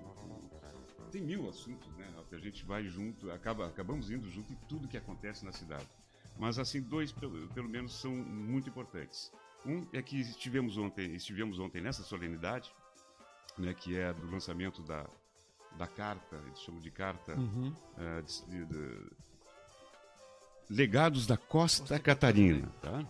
tem 1.10 1.22
mil 1.22 1.48
assuntos, 1.48 1.88
né? 1.96 2.12
A 2.34 2.38
gente 2.38 2.64
vai 2.64 2.84
junto, 2.84 3.30
acaba, 3.30 3.66
acabamos 3.66 4.10
indo 4.10 4.30
junto 4.30 4.52
em 4.52 4.56
tudo 4.68 4.88
que 4.88 4.96
acontece 4.96 5.44
na 5.44 5.52
cidade. 5.52 5.88
Mas, 6.38 6.58
assim, 6.58 6.82
dois, 6.82 7.12
pelo, 7.12 7.48
pelo 7.48 7.68
menos, 7.68 7.94
são 8.00 8.10
muito 8.12 8.68
importantes. 8.68 9.32
Um 9.64 9.86
é 9.92 10.02
que 10.02 10.20
estivemos 10.20 10.76
ontem, 10.76 11.14
estivemos 11.14 11.58
ontem 11.58 11.80
nessa 11.80 12.02
solenidade, 12.02 12.72
né, 13.56 13.72
que 13.72 13.96
é 13.96 14.12
do 14.12 14.30
lançamento 14.30 14.82
da, 14.82 15.08
da 15.78 15.86
carta, 15.86 16.36
eles 16.46 16.60
chamam 16.60 16.80
de 16.80 16.90
carta, 16.90 17.34
uhum. 17.34 17.68
uh, 17.68 18.22
de, 18.22 18.44
de, 18.46 18.64
de, 18.66 19.24
Legados 20.68 21.26
da 21.26 21.36
Costa, 21.36 21.82
Costa 21.82 21.98
Catarina, 21.98 22.66
tá? 22.80 23.06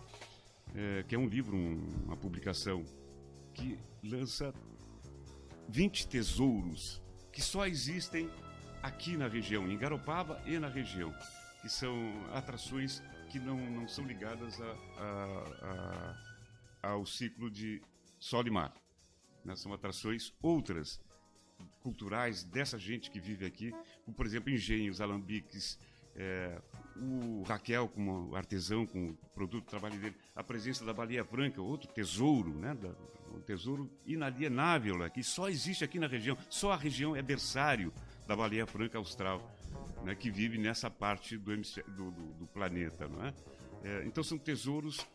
É, 0.75 1.03
que 1.03 1.15
é 1.15 1.17
um 1.17 1.27
livro, 1.27 1.55
um, 1.55 2.03
uma 2.03 2.17
publicação 2.17 2.83
que 3.53 3.79
lança 4.03 4.53
20 5.69 6.07
tesouros 6.09 7.01
que 7.31 7.41
só 7.41 7.65
existem 7.65 8.29
aqui 8.85 9.17
na 9.17 9.27
região, 9.27 9.67
em 9.67 9.77
Garopaba 9.77 10.39
e 10.45 10.59
na 10.59 10.67
região, 10.67 11.11
que 11.61 11.67
são 11.67 11.95
atrações 12.31 13.01
que 13.29 13.39
não, 13.39 13.57
não 13.57 13.87
são 13.87 14.05
ligadas 14.05 14.61
a, 14.61 14.71
a, 14.97 16.15
a, 16.83 16.89
ao 16.89 17.05
ciclo 17.05 17.49
de 17.49 17.81
sol 18.19 18.45
e 18.45 18.51
mar. 18.51 18.73
Né? 19.43 19.55
São 19.55 19.73
atrações 19.73 20.31
outras, 20.39 21.01
culturais, 21.81 22.43
dessa 22.43 22.77
gente 22.77 23.09
que 23.09 23.19
vive 23.19 23.45
aqui, 23.45 23.73
como, 24.03 24.15
por 24.15 24.25
exemplo, 24.25 24.51
engenhos, 24.51 25.01
alambiques, 25.01 25.79
é, 26.15 26.61
o 26.95 27.43
Raquel 27.43 27.87
como 27.89 28.35
artesão, 28.35 28.85
com 28.85 29.09
o 29.09 29.15
produto 29.33 29.65
do 29.65 29.69
trabalho 29.69 29.99
dele, 29.99 30.15
a 30.35 30.43
presença 30.43 30.85
da 30.85 30.93
baleia 30.93 31.23
branca, 31.23 31.61
outro 31.61 31.91
tesouro, 31.91 32.53
né, 32.53 32.75
da, 32.75 32.89
um 33.33 33.41
tesouro 33.41 33.89
inalienável, 34.05 35.09
que 35.09 35.23
só 35.23 35.49
existe 35.49 35.83
aqui 35.83 35.99
na 35.99 36.07
região, 36.07 36.37
só 36.49 36.71
a 36.71 36.77
região 36.77 37.15
é 37.15 37.21
berçário 37.21 37.91
da 38.27 38.35
baleia 38.35 38.65
branca 38.65 38.97
austral, 38.97 39.41
né, 40.03 40.15
que 40.15 40.29
vive 40.31 40.57
nessa 40.57 40.89
parte 40.89 41.37
do, 41.37 41.55
do, 41.55 42.11
do, 42.33 42.47
planeta, 42.47 43.07
não 43.07 43.23
é? 43.23 43.33
é? 43.83 44.05
Então 44.05 44.23
são 44.23 44.37
tesouros 44.37 45.05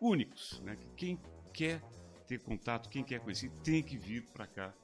únicos, 0.00 0.60
né, 0.60 0.76
que 0.76 0.88
quem 0.96 1.20
quer 1.52 1.82
ter 2.26 2.40
contato, 2.40 2.88
quem 2.88 3.04
quer 3.04 3.20
conhecer, 3.20 3.50
tem 3.62 3.82
que 3.82 3.96
vir 3.96 4.22
para 4.32 4.46
cá, 4.46 4.74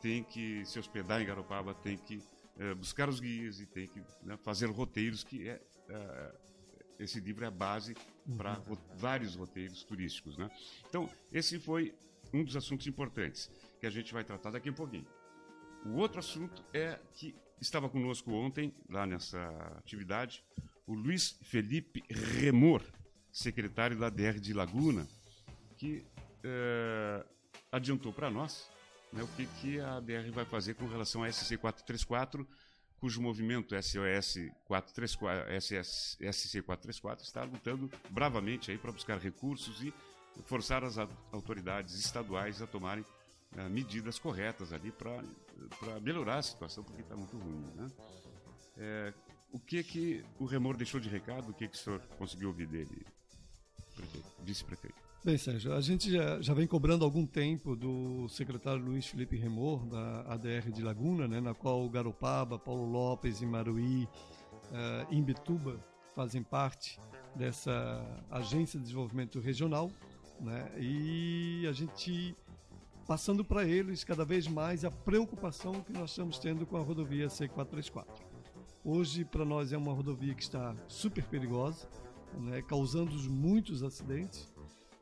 tem 0.00 0.22
que 0.22 0.64
se 0.64 0.78
hospedar 0.78 1.20
em 1.20 1.26
Garopaba, 1.26 1.74
tem 1.74 1.96
que 1.96 2.22
é, 2.58 2.74
buscar 2.74 3.08
os 3.08 3.20
guias 3.20 3.60
e 3.60 3.66
tem 3.66 3.86
que 3.86 4.02
né, 4.22 4.36
fazer 4.38 4.66
roteiros 4.66 5.24
que 5.24 5.48
é, 5.48 5.60
é, 5.88 6.34
esse 6.98 7.18
livro 7.20 7.44
é 7.44 7.48
a 7.48 7.50
base 7.50 7.96
para 8.36 8.52
ro 8.52 8.78
vários 8.96 9.34
roteiros 9.34 9.82
turísticos. 9.82 10.36
Né? 10.36 10.50
Então, 10.86 11.08
esse 11.32 11.58
foi 11.58 11.94
um 12.32 12.44
dos 12.44 12.56
assuntos 12.56 12.86
importantes 12.86 13.50
que 13.80 13.86
a 13.86 13.90
gente 13.90 14.12
vai 14.12 14.22
tratar 14.22 14.50
daqui 14.50 14.68
a 14.68 14.72
pouquinho. 14.72 15.06
O 15.84 15.96
outro 15.96 16.18
assunto 16.18 16.62
é 16.74 16.98
que 17.14 17.34
estava 17.60 17.88
conosco 17.88 18.30
ontem, 18.32 18.74
lá 18.88 19.06
nessa 19.06 19.38
atividade, 19.78 20.44
o 20.86 20.94
Luiz 20.94 21.38
Felipe 21.42 22.02
Remor, 22.08 22.82
secretário 23.32 23.98
da 23.98 24.10
DR 24.10 24.38
de 24.40 24.52
Laguna, 24.52 25.06
que 25.76 26.04
eh, 26.42 27.24
adiantou 27.70 28.12
para 28.12 28.30
nós 28.30 28.70
né, 29.12 29.22
o 29.22 29.28
que, 29.28 29.46
que 29.60 29.80
a 29.80 30.00
DR 30.00 30.30
vai 30.32 30.44
fazer 30.44 30.74
com 30.74 30.86
relação 30.86 31.22
à 31.22 31.28
SC434, 31.28 32.46
cujo 32.98 33.22
movimento 33.22 33.74
SOS 33.80 34.50
434, 34.66 35.60
SS, 35.60 36.18
SC434 36.20 37.20
está 37.22 37.42
lutando 37.44 37.90
bravamente 38.10 38.70
aí 38.70 38.76
para 38.78 38.92
buscar 38.92 39.18
recursos 39.18 39.82
e 39.82 39.92
forçar 40.44 40.84
as 40.84 40.96
autoridades 41.32 41.94
estaduais 41.94 42.60
a 42.60 42.66
tomarem 42.66 43.04
uh, 43.56 43.70
medidas 43.70 44.18
corretas 44.18 44.72
ali 44.72 44.92
para 44.92 46.00
melhorar 46.00 46.38
a 46.38 46.42
situação, 46.42 46.84
porque 46.84 47.02
está 47.02 47.16
muito 47.16 47.36
ruim. 47.36 47.64
Né? 47.76 47.90
É, 48.76 49.14
o 49.52 49.58
que 49.58 49.82
que 49.82 50.24
o 50.38 50.44
Remor 50.44 50.76
deixou 50.76 51.00
de 51.00 51.08
recado? 51.08 51.50
O 51.50 51.54
que 51.54 51.68
que 51.68 51.76
o 51.76 51.78
senhor 51.78 52.00
conseguiu 52.18 52.48
ouvir 52.48 52.66
dele, 52.66 53.06
vice-prefeito? 54.42 55.10
Bem, 55.22 55.36
Sérgio, 55.36 55.74
a 55.74 55.80
gente 55.82 56.10
já, 56.10 56.40
já, 56.40 56.54
vem 56.54 56.66
cobrando 56.66 57.04
algum 57.04 57.26
tempo 57.26 57.76
do 57.76 58.26
secretário 58.30 58.82
Luiz 58.82 59.06
Felipe 59.06 59.36
Remor, 59.36 59.84
da 59.84 60.22
ADR 60.32 60.72
de 60.72 60.82
Laguna, 60.82 61.28
né, 61.28 61.42
na 61.42 61.52
qual 61.52 61.86
Garopaba, 61.90 62.58
Paulo 62.58 62.90
Lopes, 62.90 63.42
Imaruí, 63.42 64.04
uh, 64.04 65.14
Imbituba 65.14 65.78
fazem 66.14 66.42
parte 66.42 66.98
dessa 67.36 68.02
agência 68.30 68.78
de 68.78 68.84
desenvolvimento 68.84 69.40
regional, 69.40 69.90
né, 70.40 70.72
e 70.78 71.66
a 71.68 71.72
gente 71.72 72.34
passando 73.10 73.44
para 73.44 73.64
eles 73.64 74.04
cada 74.04 74.24
vez 74.24 74.46
mais 74.46 74.84
a 74.84 74.90
preocupação 74.92 75.82
que 75.82 75.92
nós 75.92 76.10
estamos 76.10 76.38
tendo 76.38 76.64
com 76.64 76.76
a 76.76 76.80
rodovia 76.80 77.26
C434. 77.26 78.06
Hoje, 78.84 79.24
para 79.24 79.44
nós, 79.44 79.72
é 79.72 79.76
uma 79.76 79.92
rodovia 79.92 80.32
que 80.32 80.44
está 80.44 80.76
super 80.86 81.24
perigosa, 81.24 81.88
né, 82.38 82.62
causando 82.62 83.12
muitos 83.28 83.82
acidentes 83.82 84.48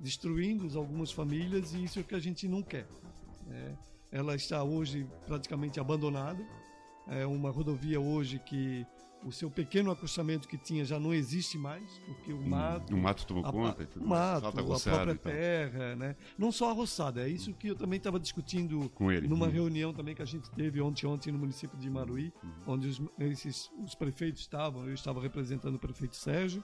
destruindo 0.00 0.78
algumas 0.78 1.12
famílias 1.12 1.74
e 1.74 1.84
isso 1.84 1.98
é 1.98 2.02
o 2.02 2.04
que 2.06 2.14
a 2.14 2.18
gente 2.18 2.48
não 2.48 2.62
quer. 2.62 2.88
É, 3.50 3.74
ela 4.10 4.34
está 4.34 4.64
hoje 4.64 5.06
praticamente 5.26 5.78
abandonada. 5.78 6.42
É 7.08 7.26
uma 7.26 7.50
rodovia 7.50 8.00
hoje 8.00 8.38
que 8.38 8.86
o 9.24 9.32
seu 9.32 9.50
pequeno 9.50 9.90
acostamento 9.90 10.48
que 10.48 10.56
tinha 10.56 10.84
já 10.84 10.98
não 10.98 11.12
existe 11.12 11.58
mais, 11.58 11.98
porque 12.06 12.32
o 12.32 12.36
hum, 12.36 12.48
mato. 12.48 12.94
o 12.94 12.98
mato 12.98 13.26
tomou 13.26 13.44
a, 13.44 13.52
conta 13.52 13.82
e 13.82 13.86
tudo 13.86 14.04
o 14.04 14.08
mato, 14.08 14.46
a 14.46 14.52
própria 14.52 15.14
terra, 15.16 15.96
né? 15.96 16.16
Não 16.36 16.52
só 16.52 16.70
a 16.70 16.72
roçada, 16.72 17.26
é 17.26 17.28
isso 17.28 17.52
que 17.54 17.68
eu 17.68 17.74
também 17.74 17.98
estava 17.98 18.18
discutindo 18.18 18.88
Com 18.90 19.10
ele. 19.10 19.26
numa 19.26 19.46
hum. 19.46 19.50
reunião 19.50 19.92
também 19.92 20.14
que 20.14 20.22
a 20.22 20.26
gente 20.26 20.50
teve 20.50 20.80
ontem, 20.80 21.06
ontem 21.06 21.32
no 21.32 21.38
município 21.38 21.76
de 21.78 21.90
Maruí, 21.90 22.32
hum. 22.42 22.50
onde 22.66 22.88
os, 22.88 23.02
esses, 23.18 23.70
os 23.82 23.94
prefeitos 23.94 24.40
estavam, 24.40 24.86
eu 24.86 24.94
estava 24.94 25.20
representando 25.20 25.74
o 25.74 25.78
prefeito 25.78 26.16
Sérgio, 26.16 26.62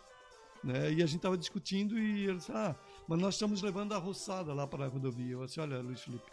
né? 0.62 0.92
E 0.92 1.02
a 1.02 1.06
gente 1.06 1.16
estava 1.16 1.36
discutindo 1.36 1.98
e 1.98 2.26
ele 2.26 2.38
disse, 2.38 2.52
ah, 2.52 2.74
mas 3.06 3.18
nós 3.18 3.34
estamos 3.34 3.60
levando 3.62 3.92
a 3.92 3.98
roçada 3.98 4.54
lá 4.54 4.66
para 4.66 4.86
a 4.86 4.88
rodovia. 4.88 5.32
Eu 5.32 5.44
disse, 5.44 5.60
olha, 5.60 5.80
Luiz 5.80 6.00
Felipe, 6.00 6.24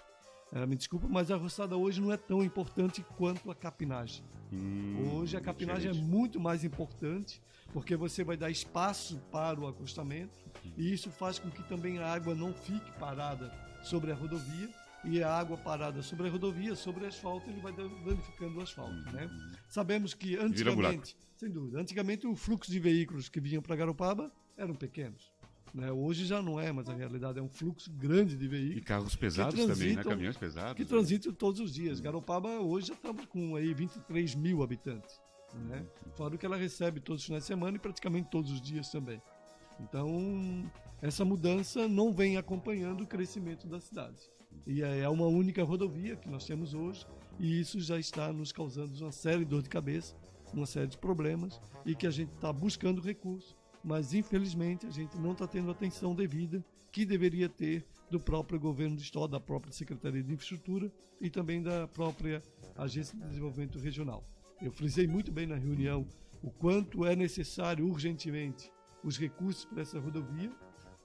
é, 0.54 0.66
me 0.66 0.76
desculpa, 0.76 1.08
mas 1.08 1.32
a 1.32 1.38
roçada 1.38 1.78
hoje 1.78 2.02
não 2.02 2.12
é 2.12 2.18
tão 2.18 2.44
importante 2.44 3.04
quanto 3.18 3.50
a 3.50 3.56
capinagem. 3.56 4.24
Hum, 4.52 5.14
hoje 5.14 5.38
a 5.38 5.42
capinagem 5.42 5.92
diferente. 5.92 6.12
é 6.12 6.16
muito 6.16 6.40
mais 6.40 6.64
importante, 6.64 7.42
porque 7.72 7.96
você 7.96 8.24
vai 8.24 8.36
dar 8.36 8.50
espaço 8.50 9.18
para 9.32 9.60
o 9.60 9.68
acostamento, 9.68 10.38
e 10.78 10.92
isso 10.92 11.10
faz 11.10 11.40
com 11.40 11.50
que 11.50 11.64
também 11.64 12.00
a 12.00 12.08
água 12.14 12.36
não 12.36 12.54
fique 12.54 12.92
parada 13.00 13.52
sobre 13.82 14.12
a 14.12 14.16
rodovia, 14.16 14.70
e 15.04 15.24
a 15.24 15.34
água 15.34 15.58
parada 15.58 16.02
sobre 16.02 16.28
a 16.28 16.32
rodovia, 16.32 16.76
sobre 16.76 17.06
o 17.06 17.08
asfalto, 17.08 17.50
ele 17.50 17.60
vai 17.60 17.74
danificando 17.74 18.60
o 18.60 18.62
asfalto. 18.62 18.92
Hum, 18.92 19.12
né? 19.14 19.30
Sabemos 19.68 20.14
que 20.14 20.36
antigamente, 20.36 21.16
sem 21.36 21.50
dúvida, 21.50 21.80
antigamente 21.80 22.28
o 22.28 22.36
fluxo 22.36 22.70
de 22.70 22.80
veículos 22.80 23.30
que 23.30 23.40
vinham 23.40 23.62
para 23.62 23.76
Garopaba 23.76 24.32
eram 24.58 24.76
pequenos. 24.76 25.31
Né? 25.74 25.92
Hoje 25.92 26.26
já 26.26 26.42
não 26.42 26.60
é, 26.60 26.72
mas 26.72 26.90
a 26.90 26.94
realidade 26.94 27.40
é 27.40 27.42
um 27.42 27.48
fluxo 27.48 27.90
grande 27.92 28.36
de 28.36 28.48
veículos. 28.48 28.82
E 28.82 28.82
carros 28.82 29.16
pesados 29.16 29.66
também, 29.66 29.96
né? 29.96 30.04
Caminhões 30.04 30.36
pesados. 30.36 30.74
Que 30.74 30.84
né? 30.84 30.88
transitam 30.88 31.34
todos 31.34 31.62
os 31.62 31.74
dias. 31.74 32.00
Hum. 32.00 32.04
Garopaba 32.04 32.50
hoje 32.60 32.88
já 32.88 32.94
estamos 32.94 33.26
com 33.26 33.56
aí 33.56 33.74
23 33.74 34.36
mil 34.36 34.64
habitantes. 34.64 35.20
Né? 35.54 35.86
Hum. 36.06 36.12
Fora 36.16 36.38
que 36.38 36.46
ela 36.46 36.58
recebe 36.58 37.00
todos 37.00 37.22
os 37.22 37.26
finais 37.26 37.44
de 37.44 37.48
semana 37.48 37.78
e 37.78 37.80
praticamente 37.80 38.30
todos 38.30 38.52
os 38.52 38.62
dias 38.62 38.90
também. 38.92 39.22
Então, 39.80 40.70
essa 41.02 41.26
mudança 41.26 41.88
não 41.88 42.14
vem 42.14 42.38
acompanhando 42.38 43.02
o 43.04 43.08
crescimento 43.08 43.68
da 43.68 43.80
cidade. 43.80 44.20
E 44.68 44.84
é 44.84 45.08
uma 45.10 45.26
única 45.26 45.64
rodovia 45.64 46.16
que 46.16 46.30
nós 46.30 46.46
temos 46.46 46.74
hoje, 46.74 47.08
e 47.40 47.60
isso 47.60 47.80
já 47.80 47.98
está 47.98 48.32
nos 48.32 48.52
causando 48.52 48.94
uma 49.02 49.12
série 49.12 49.40
de 49.40 49.46
dor 49.46 49.64
de 49.64 49.70
cabeça, 49.70 50.16
uma 50.54 50.66
série 50.66 50.88
de 50.88 50.98
problemas, 50.98 51.60
e 51.86 51.96
que 51.96 52.06
a 52.06 52.12
gente 52.12 52.32
está 52.34 52.54
buscando 52.54 53.02
recursos 53.02 53.56
mas 53.84 54.14
infelizmente 54.14 54.86
a 54.86 54.90
gente 54.90 55.18
não 55.18 55.32
está 55.32 55.48
tendo 55.48 55.70
a 55.70 55.72
atenção 55.72 56.14
devida 56.14 56.64
que 56.92 57.06
deveria 57.06 57.48
ter 57.48 57.86
do 58.10 58.20
próprio 58.20 58.60
governo 58.60 58.98
do 58.98 59.02
estado, 59.02 59.30
da 59.30 59.40
própria 59.40 59.72
Secretaria 59.72 60.22
de 60.22 60.34
Infraestrutura 60.34 60.92
e 61.20 61.30
também 61.30 61.62
da 61.62 61.88
própria 61.88 62.44
Agência 62.76 63.18
de 63.18 63.26
Desenvolvimento 63.26 63.80
Regional. 63.80 64.24
Eu 64.62 64.72
frisei 64.72 65.08
muito 65.08 65.32
bem 65.32 65.48
na 65.48 65.56
reunião 65.56 66.06
o 66.44 66.52
quanto 66.52 67.06
é 67.06 67.16
necessário 67.16 67.88
urgentemente 67.88 68.72
os 69.04 69.18
recursos 69.18 69.66
para 69.66 69.82
essa 69.82 70.00
rodovia, 70.00 70.52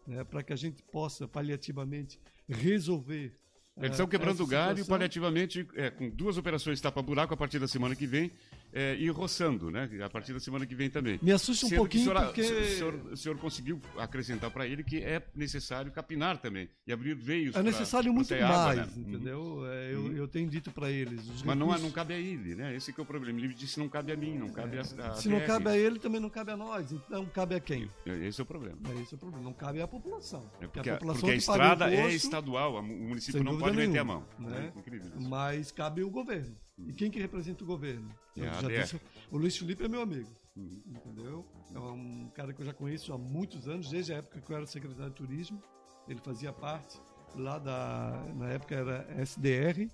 né, 0.06 0.24
para 0.24 0.42
que 0.42 0.52
a 0.52 0.56
gente 0.56 0.82
possa 0.82 1.26
paliativamente 1.26 2.18
resolver. 2.48 3.32
Eles 3.76 3.92
estão 3.92 4.06
quebrando 4.06 4.42
o 4.42 4.46
galho 4.46 4.84
paliativamente, 4.86 5.66
é, 5.74 5.90
com 5.90 6.08
duas 6.08 6.38
operações 6.38 6.80
tapa-buraco 6.80 7.34
a 7.34 7.36
partir 7.36 7.58
da 7.58 7.68
semana 7.68 7.94
que 7.94 8.06
vem, 8.06 8.32
é, 8.72 8.94
ir 8.96 9.10
roçando, 9.10 9.70
né? 9.70 9.88
A 10.04 10.10
partir 10.10 10.32
da 10.32 10.40
semana 10.40 10.66
que 10.66 10.74
vem 10.74 10.90
também. 10.90 11.18
Me 11.22 11.32
assusta 11.32 11.66
um 11.66 11.68
Sendo 11.68 11.78
pouquinho 11.78 12.02
o 12.02 12.14
senhor, 12.14 12.24
porque... 12.24 12.42
O 12.42 12.64
senhor, 12.64 12.94
o 13.12 13.16
senhor, 13.16 13.38
conseguiu 13.38 13.80
acrescentar 13.98 14.50
para 14.50 14.66
ele 14.66 14.84
que 14.84 15.02
é 15.02 15.22
necessário 15.34 15.90
capinar 15.92 16.38
também 16.38 16.68
e 16.86 16.92
abrir 16.92 17.14
veios 17.14 17.54
É 17.56 17.62
necessário 17.62 18.06
pra, 18.06 18.14
muito 18.14 18.28
pra 18.28 18.48
mais, 18.48 18.78
água, 18.78 18.86
né? 18.86 18.92
entendeu? 18.96 19.40
Uhum. 19.40 19.66
É, 19.66 19.94
eu, 19.94 20.00
uhum. 20.00 20.12
eu 20.12 20.28
tenho 20.28 20.48
dito 20.48 20.70
para 20.70 20.90
eles. 20.90 21.26
Mas 21.26 21.56
recursos... 21.56 21.56
não, 21.56 21.78
não 21.78 21.90
cabe 21.90 22.14
a 22.14 22.18
ele, 22.18 22.54
né? 22.54 22.74
Esse 22.74 22.92
que 22.92 23.00
é 23.00 23.02
o 23.02 23.06
problema. 23.06 23.38
Ele 23.38 23.54
disse 23.54 23.78
não 23.78 23.88
cabe 23.88 24.12
a 24.12 24.16
mim, 24.16 24.36
não 24.36 24.48
cabe 24.48 24.76
é. 24.76 24.80
a, 24.80 25.10
a 25.10 25.14
Se 25.14 25.28
não 25.28 25.40
cabe 25.40 25.68
a 25.68 25.76
ele, 25.76 25.98
também 25.98 26.20
não 26.20 26.30
cabe 26.30 26.52
a 26.52 26.56
nós. 26.56 26.92
Então 26.92 27.24
cabe 27.26 27.54
a 27.54 27.60
quem? 27.60 27.88
Esse 28.04 28.40
é 28.40 28.44
o 28.44 28.46
problema. 28.46 28.78
É 28.88 29.02
esse 29.02 29.14
é 29.14 29.16
o 29.16 29.18
problema. 29.18 29.44
Não 29.44 29.52
cabe 29.52 29.80
à 29.80 29.88
população. 29.88 30.50
É 30.60 30.66
porque, 30.66 30.90
a, 30.90 30.94
população 30.94 31.20
porque 31.20 31.34
a 31.34 31.36
estrada 31.36 31.92
é 31.92 32.12
estadual, 32.12 32.76
o 32.76 32.82
município 32.82 33.42
não 33.42 33.58
pode 33.58 33.76
nenhuma, 33.76 33.86
meter 33.86 33.98
a 34.00 34.04
mão. 34.04 34.24
Né? 34.38 34.72
É 34.74 34.78
incrível 34.78 35.10
isso. 35.16 35.28
Mas 35.28 35.70
cabe 35.70 36.02
o 36.02 36.10
governo. 36.10 36.54
E 36.78 36.92
quem 36.92 37.10
que 37.10 37.18
representa 37.18 37.64
o 37.64 37.66
governo? 37.66 38.14
É 38.36 38.80
disse, 38.82 39.00
o 39.30 39.38
Luiz 39.38 39.56
Felipe 39.56 39.84
é 39.84 39.88
meu 39.88 40.02
amigo. 40.02 40.28
Uhum. 40.56 40.82
Entendeu? 40.86 41.46
É 41.74 41.78
um 41.78 42.30
cara 42.34 42.52
que 42.52 42.60
eu 42.60 42.66
já 42.66 42.72
conheço 42.72 43.12
há 43.12 43.18
muitos 43.18 43.68
anos, 43.68 43.90
desde 43.90 44.12
a 44.12 44.16
época 44.18 44.40
que 44.40 44.50
eu 44.50 44.56
era 44.56 44.66
secretário 44.66 45.10
de 45.10 45.16
turismo. 45.16 45.62
Ele 46.06 46.20
fazia 46.20 46.52
parte 46.52 47.00
lá 47.34 47.58
da. 47.58 48.24
Na 48.34 48.48
época 48.48 48.74
era 48.74 49.06
SDR. 49.22 49.90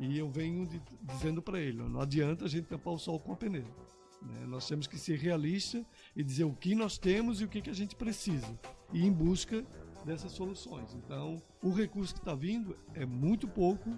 E 0.00 0.18
eu 0.18 0.28
venho 0.30 0.66
de, 0.66 0.82
dizendo 1.02 1.42
para 1.42 1.60
ele: 1.60 1.82
não 1.82 2.00
adianta 2.00 2.46
a 2.46 2.48
gente 2.48 2.66
tampar 2.66 2.94
o 2.94 2.98
sol 2.98 3.20
com 3.20 3.32
a 3.32 3.36
peneira. 3.36 3.68
Né? 4.22 4.46
Nós 4.46 4.66
temos 4.66 4.86
que 4.86 4.98
ser 4.98 5.18
realistas 5.18 5.84
e 6.16 6.22
dizer 6.22 6.44
o 6.44 6.54
que 6.54 6.74
nós 6.74 6.98
temos 6.98 7.40
e 7.40 7.44
o 7.44 7.48
que, 7.48 7.60
que 7.60 7.70
a 7.70 7.74
gente 7.74 7.94
precisa. 7.94 8.58
E 8.92 9.04
em 9.04 9.12
busca 9.12 9.64
dessas 10.04 10.32
soluções. 10.32 10.94
Então, 10.94 11.42
o 11.62 11.70
recurso 11.70 12.14
que 12.14 12.20
está 12.20 12.34
vindo 12.34 12.76
é 12.94 13.06
muito 13.06 13.46
pouco 13.46 13.90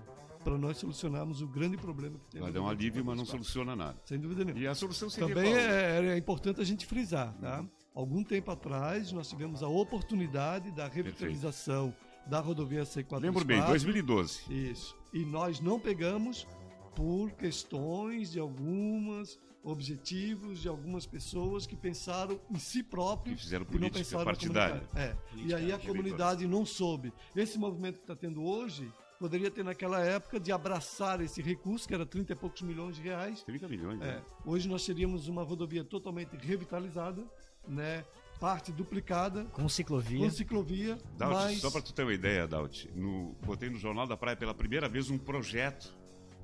para 0.44 0.58
nós 0.58 0.76
solucionarmos 0.76 1.40
o 1.40 1.48
grande 1.48 1.76
problema 1.76 2.18
que 2.18 2.26
temos. 2.32 2.44
Vai 2.46 2.52
dar 2.52 2.60
um 2.60 2.68
alívio, 2.68 3.04
mas 3.04 3.16
não 3.16 3.24
soluciona 3.24 3.74
nada. 3.74 3.96
Sem 4.04 4.18
dúvida 4.18 4.44
nenhuma. 4.44 4.62
E 4.62 4.66
a 4.66 4.74
solução 4.74 5.08
seria 5.08 5.34
Também 5.34 5.54
é, 5.54 6.12
é, 6.12 6.16
importante 6.16 6.60
a 6.60 6.64
gente 6.64 6.84
frisar, 6.86 7.34
tá? 7.40 7.60
Uhum. 7.60 7.68
Algum 7.94 8.22
tempo 8.22 8.50
atrás, 8.50 9.10
nós 9.12 9.28
tivemos 9.28 9.62
a 9.62 9.68
oportunidade 9.68 10.70
da 10.70 10.86
revitalização 10.86 11.90
Perfeito. 11.92 12.30
da 12.30 12.40
rodovia 12.40 12.82
C4. 12.82 13.20
Lembro 13.20 13.44
bem, 13.44 13.64
2012. 13.64 14.52
Isso. 14.52 14.96
E 15.12 15.24
nós 15.24 15.60
não 15.60 15.80
pegamos 15.80 16.46
por 16.94 17.30
questões 17.32 18.32
de 18.32 18.38
algumas 18.38 19.38
objetivos 19.64 20.60
de 20.60 20.68
algumas 20.68 21.06
pessoas 21.06 21.66
que 21.66 21.74
pensaram 21.74 22.38
em 22.50 22.58
si 22.58 22.82
próprios 22.82 23.38
que 23.38 23.44
fizeram 23.44 23.64
política 23.64 23.86
e 23.86 23.90
não 23.90 24.04
pensaram 24.04 24.24
partidária. 24.24 24.82
É. 24.94 25.16
e 25.34 25.54
aí 25.54 25.72
a 25.72 25.78
comunidade 25.78 26.46
não 26.46 26.66
soube. 26.66 27.12
Esse 27.34 27.58
movimento 27.58 27.96
que 27.96 28.02
está 28.02 28.14
tendo 28.14 28.44
hoje 28.44 28.92
poderia 29.18 29.50
ter 29.50 29.64
naquela 29.64 30.00
época 30.00 30.38
de 30.38 30.52
abraçar 30.52 31.20
esse 31.20 31.40
recurso, 31.40 31.86
que 31.86 31.94
era 31.94 32.04
30 32.04 32.32
e 32.32 32.36
poucos 32.36 32.62
milhões 32.62 32.96
de 32.96 33.02
reais. 33.02 33.42
30 33.42 33.68
milhões, 33.68 34.00
é. 34.00 34.04
né? 34.04 34.22
Hoje 34.44 34.68
nós 34.68 34.84
teríamos 34.84 35.28
uma 35.28 35.42
rodovia 35.42 35.84
totalmente 35.84 36.36
revitalizada, 36.36 37.24
né? 37.66 38.04
Parte 38.40 38.72
duplicada. 38.72 39.44
Com 39.46 39.68
ciclovia. 39.68 40.18
Com 40.18 40.30
ciclovia. 40.30 40.98
Daut, 41.16 41.34
mas... 41.34 41.60
Só 41.60 41.70
para 41.70 41.82
tu 41.82 41.94
ter 41.94 42.02
uma 42.02 42.12
ideia, 42.12 42.46
Daut, 42.46 42.90
no, 42.94 43.34
botei 43.42 43.70
no 43.70 43.78
Jornal 43.78 44.06
da 44.06 44.16
Praia 44.16 44.36
pela 44.36 44.54
primeira 44.54 44.88
vez 44.88 45.08
um 45.08 45.18
projeto 45.18 45.94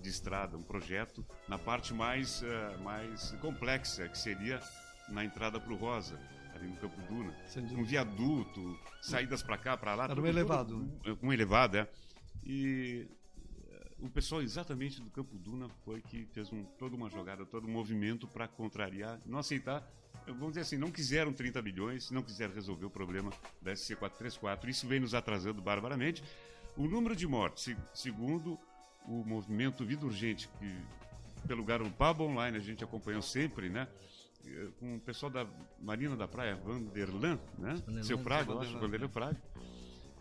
de 0.00 0.08
estrada, 0.08 0.56
um 0.56 0.62
projeto 0.62 1.24
na 1.46 1.58
parte 1.58 1.92
mais, 1.92 2.42
uh, 2.42 2.82
mais 2.82 3.32
complexa, 3.40 4.08
que 4.08 4.16
seria 4.16 4.60
na 5.08 5.24
entrada 5.24 5.60
para 5.60 5.72
o 5.72 5.76
Rosa 5.76 6.18
ali 6.54 6.68
no 6.68 6.76
Campo 6.76 7.00
Duna. 7.08 7.34
Um 7.72 7.84
viaduto, 7.84 8.78
saídas 9.00 9.42
para 9.42 9.58
cá, 9.58 9.76
para 9.76 9.94
lá. 9.94 10.04
Era 10.04 10.20
um 10.20 10.26
elevado, 10.26 10.90
tudo- 11.02 11.18
Um 11.22 11.32
elevado, 11.32 11.78
é. 11.78 11.88
E 12.44 13.06
eh, 13.70 13.90
o 14.00 14.08
pessoal 14.08 14.42
exatamente 14.42 15.00
do 15.00 15.10
Campo 15.10 15.36
Duna 15.38 15.68
foi 15.84 16.00
que 16.00 16.24
fez 16.32 16.52
um, 16.52 16.64
toda 16.78 16.96
uma 16.96 17.08
jogada, 17.10 17.44
todo 17.44 17.66
um 17.66 17.70
movimento 17.70 18.26
para 18.26 18.48
contrariar, 18.48 19.20
não 19.26 19.38
aceitar, 19.38 19.86
eh, 20.26 20.32
vamos 20.32 20.48
dizer 20.50 20.60
assim, 20.62 20.76
não 20.76 20.90
quiseram 20.90 21.32
30 21.32 21.60
milhões, 21.62 22.10
não 22.10 22.22
quiseram 22.22 22.54
resolver 22.54 22.86
o 22.86 22.90
problema 22.90 23.30
da 23.60 23.72
SC434. 23.72 24.68
Isso 24.68 24.86
vem 24.86 25.00
nos 25.00 25.14
atrasando 25.14 25.60
barbaramente. 25.60 26.22
O 26.76 26.86
número 26.86 27.14
de 27.14 27.26
mortes, 27.26 27.64
se- 27.64 27.76
segundo 27.94 28.58
o 29.06 29.24
movimento 29.24 29.84
Vida 29.84 30.04
Urgente, 30.06 30.48
que 30.58 30.76
pelo 31.46 31.64
Garopaba 31.64 32.22
Online 32.22 32.56
a 32.56 32.60
gente 32.60 32.84
acompanhou 32.84 33.22
sempre, 33.22 33.68
né? 33.68 33.88
Eh, 34.46 34.68
Com 34.78 34.96
o 34.96 35.00
pessoal 35.00 35.30
da 35.30 35.46
Marina 35.80 36.16
da 36.16 36.26
Praia, 36.28 36.54
Vanderlan, 36.56 37.38
né? 37.58 37.74
Vanderlan, 37.74 38.02
Seu 38.04 38.18
Fraga, 38.18 38.50
eu 38.52 38.54
Vanderlan. 38.56 38.76
acho, 38.76 38.86
Vanderlan 38.86 39.08
Fraga. 39.08 39.42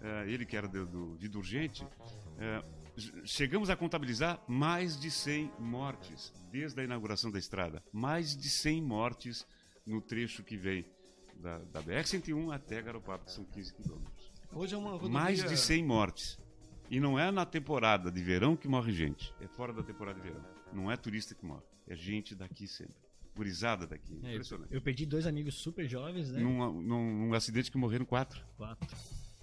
Eh, 0.01 0.25
ele 0.31 0.45
que 0.45 0.55
era 0.55 0.67
do, 0.67 0.85
do 0.85 1.15
Vida 1.15 1.37
Urgente. 1.37 1.85
J- 2.95 3.25
chegamos 3.25 3.69
a 3.69 3.75
contabilizar 3.75 4.41
mais 4.47 4.99
de 4.99 5.09
100 5.11 5.51
mortes 5.59 6.33
desde 6.51 6.79
a 6.81 6.83
inauguração 6.83 7.31
da 7.31 7.39
estrada. 7.39 7.83
Mais 7.91 8.35
de 8.35 8.49
100 8.49 8.81
mortes 8.81 9.45
no 9.85 10.01
trecho 10.01 10.43
que 10.43 10.57
vem 10.57 10.85
da, 11.35 11.59
da 11.59 11.81
BR-101 11.81 12.53
até 12.53 12.81
Garopaba, 12.81 13.23
que 13.25 13.31
são 13.31 13.43
15 13.45 13.73
quilômetros. 13.73 14.31
Hoje 14.51 14.75
é 14.75 14.77
uma 14.77 14.91
rodovia... 14.91 15.09
Mais 15.11 15.43
de 15.43 15.55
100 15.57 15.83
mortes. 15.85 16.37
E 16.89 16.99
não 16.99 17.19
é 17.19 17.29
na 17.31 17.45
temporada 17.45 18.11
de 18.11 18.21
verão 18.23 18.55
que 18.55 18.67
morre 18.67 18.91
gente. 18.91 19.33
É 19.39 19.47
fora 19.47 19.71
da 19.71 19.83
temporada 19.83 20.19
de 20.19 20.27
verão. 20.27 20.43
Não 20.73 20.91
é 20.91 20.97
turista 20.97 21.35
que 21.35 21.45
morre. 21.45 21.63
É 21.87 21.95
gente 21.95 22.33
daqui 22.35 22.67
sempre. 22.67 22.95
Gurizada 23.35 23.85
daqui. 23.87 24.13
É, 24.23 24.27
eu, 24.27 24.31
Impressionante. 24.31 24.73
eu 24.73 24.81
perdi 24.81 25.05
dois 25.05 25.25
amigos 25.27 25.55
super 25.55 25.87
jovens, 25.87 26.31
né? 26.31 26.39
Num, 26.41 26.81
num, 26.81 27.27
num 27.27 27.33
acidente 27.33 27.71
que 27.71 27.77
morreram 27.77 28.05
quatro. 28.05 28.43
Quatro. 28.57 28.97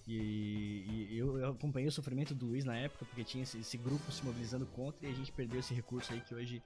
E, 0.07 1.09
e 1.11 1.19
eu, 1.19 1.51
acompanhei 1.51 1.89
o 1.89 1.93
sofrimento 1.93 2.35
do 2.35 2.47
Luiz 2.47 2.65
na 2.65 2.77
época, 2.77 3.05
porque 3.05 3.25
tinha 3.25 3.43
esse, 3.43 3.59
esse 3.59 3.77
grupo 3.77 4.13
se 4.13 4.25
mobilizando 4.25 4.65
contra 4.67 5.07
e 5.07 5.11
a 5.11 5.15
gente 5.15 5.33
perdeu 5.33 5.59
esse 5.59 5.75
recurso 5.75 6.13
aí 6.13 6.21
que 6.21 6.35
hoje 6.35 6.63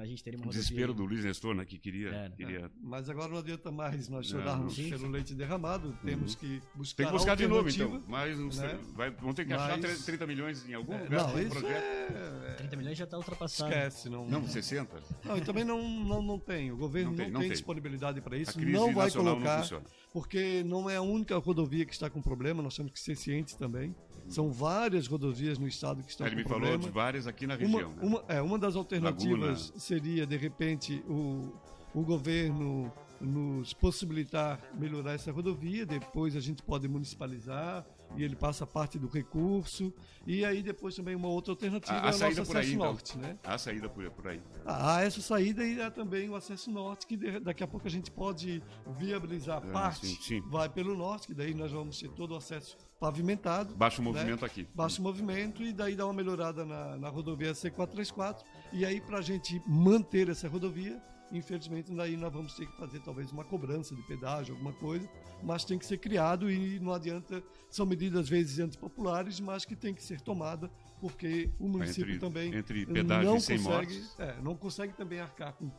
a 0.00 0.06
gente 0.06 0.22
teria 0.22 0.38
uma 0.38 0.44
rodovia 0.46 0.62
desespero 0.62 0.94
do 0.94 1.04
Luiz 1.04 1.24
Nestor, 1.24 1.54
né? 1.54 1.64
Que 1.64 1.78
queria. 1.78 2.08
Era. 2.08 2.30
queria... 2.30 2.70
Mas 2.82 3.08
agora 3.08 3.28
não 3.28 3.38
adianta 3.38 3.70
mais 3.70 4.08
nós 4.08 4.30
Não, 4.30 4.40
chorarmos 4.40 4.74
sim, 4.74 4.90
pelo 4.90 5.08
leite 5.08 5.34
derramado. 5.34 5.96
Temos 6.04 6.34
que 6.34 6.60
buscar 6.74 6.96
Tem 6.96 7.06
que 7.06 7.12
buscar 7.12 7.34
de 7.36 7.46
novo, 7.46 7.68
então. 7.68 8.02
Mas 8.06 8.38
não 8.38 8.48
né? 8.48 8.78
vai, 8.94 9.10
vão 9.10 9.32
ter 9.32 9.46
que 9.46 9.52
achar 9.52 9.78
Mas- 9.80 10.04
30 10.04 10.26
milhões 10.26 10.68
em 10.68 10.74
algum 10.74 10.94
É, 10.94 11.02
lugar 11.02 11.28
não, 11.28 11.40
isso 11.40 11.50
projeto. 11.50 11.82
é... 11.84 12.54
30 12.58 12.76
milhões 12.76 12.98
já 12.98 13.04
está 13.04 13.16
ultrapassado. 13.16 13.70
Esquece, 13.70 14.08
não... 14.08 14.26
Não, 14.28 14.46
60? 14.46 15.02
Não, 15.24 15.36
e 15.36 15.40
também 15.40 15.64
não, 15.64 15.82
não, 16.04 16.22
não 16.22 16.38
tem. 16.38 16.70
O 16.72 16.76
governo 16.76 17.10
Não 17.10 17.12
não 17.12 17.16
tem, 17.16 17.24
tem, 17.26 17.32
não 17.34 17.40
tem. 17.40 17.50
disponibilidade 17.50 18.20
para 18.20 18.36
A 18.36 18.38
isso. 18.38 18.52
crise 18.54 18.72
Não 18.72 18.92
vai 18.92 19.08
não 19.08 19.14
colocar, 19.16 19.60
funciona. 19.62 19.84
porque 20.12 20.62
não 20.64 20.88
é 20.90 20.96
a 20.96 21.02
única 21.02 21.36
rodovia 21.38 21.84
que 21.84 21.92
está 21.92 22.08
com 22.10 22.20
problema. 22.20 22.62
Nós 22.62 22.76
temos 22.76 22.92
que 22.92 23.00
ser 23.00 23.16
cientes 23.16 23.54
também. 23.54 23.94
São 24.28 24.50
várias 24.50 25.06
rodovias 25.06 25.58
no 25.58 25.66
estado 25.68 26.02
que 26.02 26.10
estão 26.10 26.26
Ele 26.26 26.36
com 26.36 26.42
me 26.42 26.44
falou 26.44 26.60
problema. 26.60 26.84
de 26.84 26.90
várias 26.90 27.26
aqui 27.26 27.46
na 27.46 27.54
Uma, 27.56 27.60
região. 27.64 27.90
né? 27.90 27.96
uma, 28.02 28.24
é, 28.28 28.40
uma 28.42 28.58
das 28.58 28.74
alternativas 28.76 29.72
seria, 29.76 30.26
de 30.26 30.36
repente, 30.36 31.02
o, 31.08 31.52
o 31.94 32.02
governo 32.02 32.92
nos 33.20 33.72
possibilitar 33.72 34.60
melhorar 34.74 35.12
essa 35.12 35.30
rodovia, 35.30 35.86
depois 35.86 36.34
a 36.36 36.40
gente 36.40 36.62
pode 36.62 36.88
municipalizar 36.88 37.86
e 38.16 38.22
ele 38.24 38.36
passa 38.36 38.66
parte 38.66 38.98
do 38.98 39.06
recurso. 39.08 39.92
E 40.26 40.44
aí 40.44 40.62
depois 40.62 40.94
também 40.94 41.14
uma 41.14 41.28
outra 41.28 41.52
alternativa 41.52 41.94
A- 41.96 41.96
a 41.96 41.98
é 41.98 42.00
o 42.02 42.06
nosso 42.06 42.18
saída 42.18 42.44
por 42.44 42.56
aí, 42.56 42.60
acesso 42.62 42.74
então. 42.74 42.86
norte, 42.86 43.18
né? 43.18 43.38
Há 43.44 43.58
saída 43.58 43.88
por, 43.88 44.10
por 44.10 44.28
aí. 44.28 44.40
Há 44.64 45.02
essa 45.02 45.20
saída 45.20 45.64
e 45.64 45.80
há 45.82 45.90
também 45.90 46.28
o 46.30 46.34
acesso 46.36 46.70
norte, 46.70 47.06
que 47.06 47.16
daqui 47.40 47.62
a 47.62 47.66
pouco 47.66 47.86
a 47.86 47.90
gente 47.90 48.10
pode 48.10 48.62
viabilizar 48.98 49.58
Ah, 49.58 49.72
parte, 49.72 50.06
sim, 50.06 50.16
sim. 50.22 50.40
vai 50.48 50.68
pelo 50.68 50.96
norte, 50.96 51.26
que 51.26 51.34
daí 51.34 51.52
nós 51.54 51.70
vamos 51.72 51.98
ter 51.98 52.08
todo 52.10 52.32
o 52.32 52.36
acesso 52.36 52.76
pavimentado. 52.98 53.74
Baixa 53.74 54.00
o 54.00 54.04
né? 54.04 54.10
movimento 54.10 54.44
aqui. 54.44 54.66
Baixa 54.74 55.00
o 55.00 55.02
movimento 55.02 55.62
e 55.62 55.72
daí 55.72 55.94
dá 55.94 56.06
uma 56.06 56.14
melhorada 56.14 56.64
na, 56.64 56.96
na 56.96 57.08
rodovia 57.08 57.52
C434. 57.52 58.42
E 58.72 58.84
aí, 58.84 59.00
para 59.00 59.18
a 59.18 59.22
gente 59.22 59.60
manter 59.66 60.28
essa 60.30 60.48
rodovia, 60.48 61.00
infelizmente, 61.36 61.92
daí 61.94 62.16
nós 62.16 62.32
vamos 62.32 62.54
ter 62.54 62.66
que 62.66 62.76
fazer 62.76 63.00
talvez 63.00 63.30
uma 63.32 63.44
cobrança 63.44 63.94
de 63.94 64.02
pedágio, 64.02 64.54
alguma 64.54 64.72
coisa, 64.72 65.08
mas 65.42 65.64
tem 65.64 65.78
que 65.78 65.86
ser 65.86 65.98
criado 65.98 66.50
e 66.50 66.78
não 66.80 66.92
adianta. 66.92 67.42
São 67.70 67.84
medidas, 67.84 68.20
às 68.20 68.28
vezes, 68.28 68.58
antipopulares, 68.58 69.40
mas 69.40 69.64
que 69.64 69.74
tem 69.76 69.92
que 69.94 70.02
ser 70.02 70.20
tomada, 70.20 70.70
porque 71.00 71.50
o 71.58 71.68
município 71.68 72.14
Entre, 72.14 72.18
também 72.18 72.54
entre 72.54 72.86
pedágio 72.86 73.28
não 73.30 73.36
e 73.36 73.40
sem 73.40 73.58
consegue, 73.58 73.94
mortes. 73.94 74.20
é, 74.20 74.40
não 74.40 74.56
consegue 74.56 74.92
também 74.94 75.20
arcar 75.20 75.52
com 75.54 75.70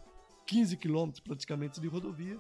15 0.46 0.78
quilômetros 0.78 1.22
praticamente 1.22 1.80
de 1.80 1.88
rodovia, 1.88 2.38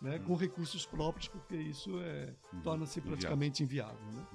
né, 0.00 0.18
com 0.18 0.34
recursos 0.34 0.84
próprios, 0.84 1.28
porque 1.28 1.56
isso 1.56 1.98
é, 2.00 2.34
torna-se 2.62 2.98
Inviável. 2.98 3.16
praticamente 3.18 3.62
inviável. 3.62 3.98
Né? 4.12 4.26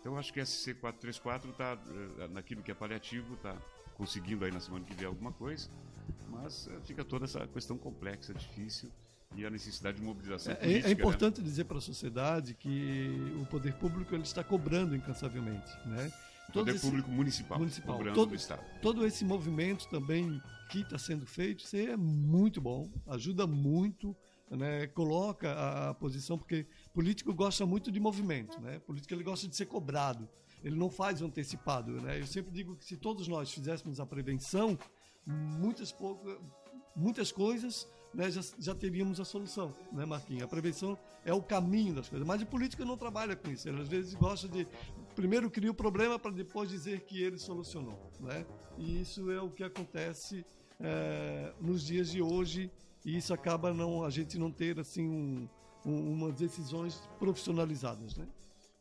Então 0.00 0.12
eu 0.12 0.18
acho 0.18 0.32
que 0.32 0.40
a 0.40 0.44
SC434 0.44 1.50
está 1.50 1.78
naquilo 2.30 2.62
que 2.62 2.70
é 2.70 2.74
paliativo, 2.74 3.34
está 3.34 3.56
conseguindo 4.02 4.44
aí 4.44 4.50
na 4.52 4.60
semana 4.60 4.84
que 4.84 4.94
vem 4.94 5.06
alguma 5.06 5.32
coisa, 5.32 5.68
mas 6.30 6.68
eh, 6.68 6.78
fica 6.84 7.04
toda 7.04 7.24
essa 7.24 7.46
questão 7.48 7.76
complexa, 7.76 8.32
difícil 8.32 8.88
e 9.36 9.44
a 9.44 9.50
necessidade 9.50 9.98
de 9.98 10.04
mobilização 10.04 10.52
É, 10.52 10.56
política. 10.56 10.86
é 10.86 10.94
né? 10.94 11.00
importante 11.00 11.42
dizer 11.42 11.64
para 11.64 11.78
a 11.78 11.80
sociedade 11.80 12.54
que 12.54 13.10
o 13.42 13.44
poder 13.46 13.74
público 13.74 14.14
ele 14.14 14.22
está 14.22 14.42
cobrando 14.44 14.94
incansavelmente, 14.96 15.70
né? 15.84 16.10
Todo 16.52 16.64
Poder 16.64 16.76
esse, 16.76 16.86
público 16.86 17.10
municipal, 17.10 17.58
municipal. 17.58 17.96
cobrando 17.96 18.14
Todo- 18.14 18.30
do 18.30 18.34
Estado. 18.34 18.62
todo 18.80 19.04
esse 19.04 19.22
movimento 19.22 19.86
também 19.90 20.40
que 20.70 20.80
está 20.80 20.96
sendo 20.96 21.26
feito, 21.26 21.62
isso 21.64 21.76
é 21.76 21.94
muito 21.94 22.58
bom, 22.58 22.90
ajuda 23.08 23.46
muito, 23.46 24.16
né? 24.50 24.86
Coloca 24.86 25.52
a, 25.52 25.90
a 25.90 25.94
posição 25.94 26.38
porque 26.38 26.66
político 26.94 27.34
gosta 27.34 27.66
muito 27.66 27.92
de 27.92 28.00
movimento, 28.00 28.58
né? 28.62 28.78
Político 28.78 29.12
ele 29.12 29.22
gosta 29.24 29.46
de 29.46 29.54
ser 29.54 29.66
cobrado, 29.66 30.26
ele 30.62 30.76
não 30.76 30.90
faz 30.90 31.22
antecipado, 31.22 31.92
né? 32.00 32.20
Eu 32.20 32.26
sempre 32.26 32.52
digo 32.52 32.76
que 32.76 32.84
se 32.84 32.96
todos 32.96 33.28
nós 33.28 33.52
fizéssemos 33.52 34.00
a 34.00 34.06
prevenção, 34.06 34.78
muitas 35.26 35.92
poucas 35.92 36.38
muitas 36.98 37.30
coisas 37.30 37.86
né, 38.12 38.30
já, 38.30 38.40
já 38.58 38.74
teríamos 38.74 39.20
a 39.20 39.24
solução, 39.24 39.72
né, 39.92 40.04
Marquinhos? 40.04 40.42
A 40.42 40.48
prevenção 40.48 40.98
é 41.24 41.32
o 41.32 41.42
caminho 41.42 41.94
das 41.94 42.08
coisas. 42.08 42.26
Mas 42.26 42.42
o 42.42 42.46
político 42.46 42.84
não 42.84 42.96
trabalha 42.96 43.36
com 43.36 43.50
isso. 43.50 43.68
Ele 43.68 43.80
às 43.80 43.88
vezes 43.88 44.14
gosta 44.14 44.48
de. 44.48 44.66
Primeiro 45.14 45.50
cria 45.50 45.70
o 45.70 45.74
problema 45.74 46.18
para 46.18 46.30
depois 46.30 46.68
dizer 46.68 47.02
que 47.02 47.22
ele 47.22 47.38
solucionou. 47.38 48.10
Né? 48.20 48.46
E 48.76 49.00
isso 49.00 49.30
é 49.30 49.40
o 49.40 49.50
que 49.50 49.62
acontece 49.62 50.44
eh, 50.80 51.52
nos 51.60 51.86
dias 51.86 52.10
de 52.10 52.22
hoje. 52.22 52.70
E 53.04 53.16
isso 53.16 53.32
acaba 53.32 53.72
não, 53.72 54.04
a 54.04 54.10
gente 54.10 54.38
não 54.38 54.50
ter 54.50 54.78
assim 54.78 55.08
um, 55.08 55.48
um, 55.84 56.12
umas 56.12 56.34
decisões 56.34 57.00
profissionalizadas. 57.18 58.16
Né? 58.16 58.26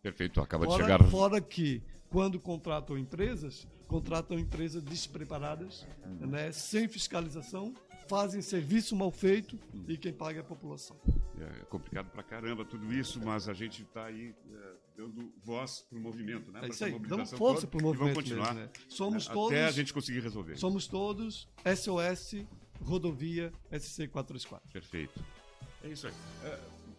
Perfeito, 0.02 0.40
acaba 0.42 0.66
de 0.66 0.72
Fora, 0.72 0.84
chegar. 0.84 1.04
fora 1.10 1.42
que, 1.42 1.82
quando 2.10 2.40
contratam 2.40 2.98
empresas, 2.98 3.68
contratam 3.88 4.38
empresas 4.38 4.82
despreparadas, 4.84 5.86
né, 6.20 6.52
sem 6.52 6.88
fiscalização, 6.88 7.74
fazem 8.08 8.42
serviço 8.42 8.96
mal 8.96 9.12
feito 9.12 9.60
e 9.88 9.98
quem 9.98 10.14
paga 10.14 10.40
é 10.40 10.42
a 10.42 10.46
população. 10.46 10.98
É 11.40 11.66
complicado 11.66 12.10
pra 12.10 12.24
caramba 12.24 12.66
tudo 12.66 12.92
isso, 12.92 13.20
mas 13.24 13.48
a 13.48 13.54
gente 13.54 13.84
está 13.84 14.06
aí 14.06 14.34
é, 14.52 14.74
dando 14.98 15.32
voz 15.44 15.86
pro 15.90 16.00
movimento, 16.00 16.52
né? 16.52 16.62
É 16.64 16.70
isso 16.70 16.84
aí, 16.84 16.92
damos 16.92 17.02
mobilização 17.10 17.38
força 17.38 17.68
toda, 17.68 17.72
para 17.72 17.78
o 17.78 17.82
E 17.82 17.84
movimento 17.84 18.14
vamos 18.14 18.16
continuar 18.16 18.54
mesmo, 18.56 18.62
né? 18.62 18.86
Somos 18.90 19.28
né, 19.28 19.34
todos, 19.34 19.52
até 19.52 19.66
a 19.66 19.72
gente 19.72 19.94
conseguir 19.94 20.22
resolver. 20.22 20.58
somos 20.58 20.88
todos 20.88 21.48
SOS 21.64 22.46
Rodovia 22.82 23.52
SC 23.72 24.08
434. 24.08 24.72
Perfeito. 24.72 25.24
É 25.84 25.90
isso 25.90 26.08
aí. 26.08 26.14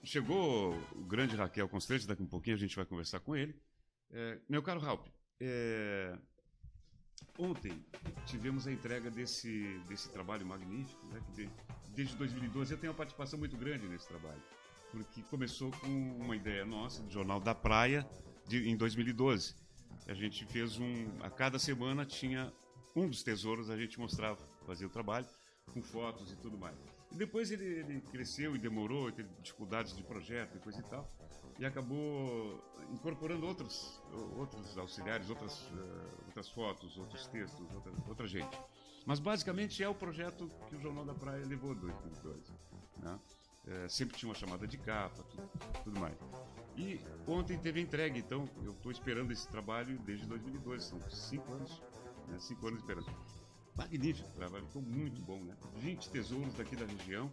Chegou 0.05 0.75
o 0.93 1.05
grande 1.05 1.37
Raquel 1.37 1.69
Constante, 1.69 2.07
daqui 2.07 2.23
um 2.23 2.27
pouquinho 2.27 2.57
a 2.57 2.59
gente 2.59 2.75
vai 2.77 2.87
conversar 2.87 3.21
com 3.21 3.37
ele. 3.37 3.55
É, 4.11 4.39
meu 4.49 4.63
caro 4.63 4.81
Ralp, 4.81 5.07
é, 5.41 6.17
ontem 7.39 7.85
tivemos 8.27 8.67
a 8.67 8.73
entrega 8.73 9.11
desse, 9.11 9.79
desse 9.89 10.09
trabalho 10.11 10.47
magnífico, 10.47 11.07
né, 11.09 11.21
de- 11.35 11.51
desde 11.95 12.17
2012 12.17 12.73
eu 12.73 12.79
tenho 12.79 12.93
uma 12.93 12.97
participação 12.97 13.39
muito 13.39 13.57
grande 13.57 13.87
nesse 13.87 14.09
trabalho, 14.09 14.41
porque 14.91 15.23
começou 15.25 15.71
com 15.73 15.87
uma 16.17 16.35
ideia 16.37 16.65
nossa 16.65 17.03
do 17.03 17.11
Jornal 17.11 17.41
da 17.41 17.55
Praia 17.55 18.09
de- 18.47 18.69
em 18.69 18.77
2012. 18.77 19.55
A 20.07 20.15
gente 20.15 20.47
fez 20.47 20.79
um. 20.79 21.21
A 21.21 21.29
cada 21.29 21.59
semana 21.59 22.07
tinha 22.07 22.51
um 22.97 23.09
dos 23.11 23.23
tesouros, 23.23 23.69
a 23.69 23.77
gente 23.77 23.99
mostrava, 23.99 24.39
fazia 24.65 24.87
o 24.87 24.91
trabalho, 24.91 25.27
com 25.75 25.83
fotos 25.83 26.33
e 26.33 26.37
tudo 26.37 26.57
mais. 26.57 26.79
E 27.11 27.17
depois 27.17 27.51
ele, 27.51 27.65
ele 27.65 28.01
cresceu 28.03 28.55
e 28.55 28.59
demorou, 28.59 29.11
teve 29.11 29.29
dificuldades 29.41 29.97
de 29.97 30.03
projeto 30.03 30.57
e 30.57 30.61
coisa 30.61 30.81
e 30.81 30.83
tal, 30.85 31.11
e 31.59 31.65
acabou 31.65 32.63
incorporando 32.93 33.47
outros, 33.47 34.01
outros 34.37 34.77
auxiliares, 34.77 35.29
outras, 35.31 35.71
eh, 35.73 36.25
outras 36.27 36.49
fotos, 36.51 36.97
outros 36.99 37.27
textos, 37.27 37.75
outra, 37.75 37.93
outra 38.07 38.27
gente. 38.27 38.59
Mas 39.07 39.19
basicamente 39.19 39.83
é 39.83 39.89
o 39.89 39.95
projeto 39.95 40.51
que 40.69 40.77
o 40.77 40.81
Jornal 40.81 41.05
da 41.05 41.15
Praia 41.15 41.45
levou 41.47 41.73
em 41.73 41.79
2012. 41.79 42.53
Né? 42.99 43.19
Eh, 43.67 43.89
sempre 43.89 44.17
tinha 44.17 44.29
uma 44.29 44.35
chamada 44.35 44.67
de 44.67 44.79
capa, 44.79 45.23
tudo, 45.25 45.51
tudo 45.85 46.01
mais. 46.01 46.17
E 46.77 47.01
ontem 47.27 47.59
teve 47.59 47.81
a 47.81 47.83
entrega, 47.83 48.17
então 48.17 48.49
eu 48.63 48.73
estou 48.73 48.93
esperando 48.93 49.33
esse 49.33 49.49
trabalho 49.49 49.99
desde 50.01 50.27
2012, 50.27 50.87
são 50.87 51.11
cinco 51.11 51.53
anos, 51.53 51.83
né? 52.29 52.39
cinco 52.39 52.67
anos 52.67 52.81
esperando. 52.81 53.11
Magnífico 53.79 54.29
trabalho, 54.33 54.67
ficou 54.67 54.83
muito 54.83 55.23
bom, 55.23 55.39
né? 55.39 55.55
20 55.77 56.11
tesouros 56.11 56.53
daqui 56.55 56.75
da 56.75 56.85
região, 56.85 57.33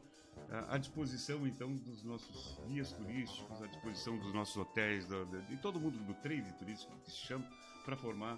à 0.70 0.78
disposição, 0.78 1.48
então, 1.48 1.76
dos 1.76 2.04
nossos 2.04 2.60
guias 2.68 2.92
turísticos, 2.92 3.62
à 3.64 3.66
disposição 3.66 4.16
dos 4.20 4.32
nossos 4.32 4.56
hotéis, 4.56 5.08
de 5.50 5.58
todo 5.58 5.80
mundo 5.80 5.98
do 5.98 6.14
trade 6.14 6.54
turístico 6.54 6.96
que 7.04 7.10
se 7.10 7.18
chama, 7.18 7.44
para 7.84 7.96
formar 7.96 8.38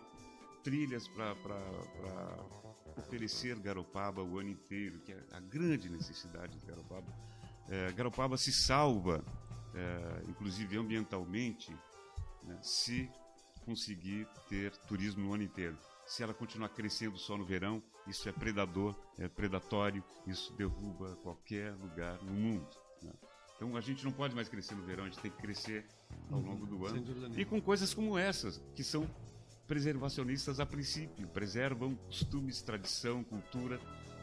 trilhas 0.63 1.05
para 1.09 1.35
oferecer 2.97 3.59
Garopaba 3.59 4.23
o 4.23 4.39
ano 4.39 4.51
inteiro, 4.51 4.99
que 4.99 5.11
é 5.11 5.23
a 5.31 5.41
grande 5.41 5.89
necessidade 5.89 6.57
de 6.59 6.65
Garopaba. 6.65 7.13
É, 7.69 7.91
Garopaba 7.91 8.37
se 8.37 8.53
salva, 8.53 9.23
é, 9.75 10.29
inclusive 10.29 10.77
ambientalmente, 10.77 11.75
né, 12.43 12.57
se 12.61 13.09
conseguir 13.65 14.25
ter 14.47 14.75
turismo 14.87 15.29
o 15.29 15.33
ano 15.33 15.43
inteiro. 15.43 15.77
Se 16.07 16.23
ela 16.23 16.33
continuar 16.33 16.69
crescendo 16.69 17.17
só 17.17 17.37
no 17.37 17.43
verão, 17.43 17.83
isso 18.07 18.29
é 18.29 18.31
predador, 18.31 18.95
é 19.19 19.27
predatório, 19.27 20.01
isso 20.25 20.53
derruba 20.53 21.17
qualquer 21.17 21.73
lugar 21.73 22.17
no 22.23 22.31
mundo. 22.31 22.65
Né? 23.03 23.11
Então 23.57 23.75
a 23.75 23.81
gente 23.81 24.05
não 24.05 24.13
pode 24.13 24.33
mais 24.33 24.47
crescer 24.47 24.73
no 24.73 24.83
verão, 24.83 25.03
a 25.03 25.09
gente 25.09 25.19
tem 25.19 25.29
que 25.29 25.37
crescer 25.37 25.85
ao 26.31 26.39
longo 26.39 26.65
do 26.65 26.85
ano. 26.85 27.03
E 27.35 27.43
com 27.43 27.61
coisas 27.61 27.93
como 27.93 28.17
essas, 28.17 28.63
que 28.73 28.85
são 28.85 29.05
preservacionistas 29.67 30.61
a 30.61 30.65
princípio, 30.65 31.27
preservam 31.27 31.93
costumes, 31.95 32.61
tradição, 32.61 33.21
cultura, 33.25 33.77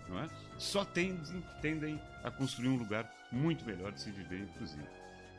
não 0.08 0.18
é? 0.18 0.28
Só 0.58 0.86
tendem, 0.86 1.44
tendem 1.60 2.00
a 2.22 2.30
construir 2.30 2.68
um 2.68 2.78
lugar 2.78 3.12
muito 3.30 3.62
melhor 3.66 3.92
de 3.92 4.00
se 4.00 4.10
viver, 4.10 4.40
inclusive. 4.40 4.88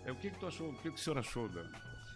É, 0.05 0.12
o 0.12 0.15
que, 0.15 0.29
que 0.29 0.39
tu 0.39 0.45
achou? 0.45 0.69
O 0.69 0.75
que, 0.75 0.91
que 0.91 0.99
o 0.99 1.03
senhor 1.03 1.17
achou 1.17 1.49
da, 1.49 1.63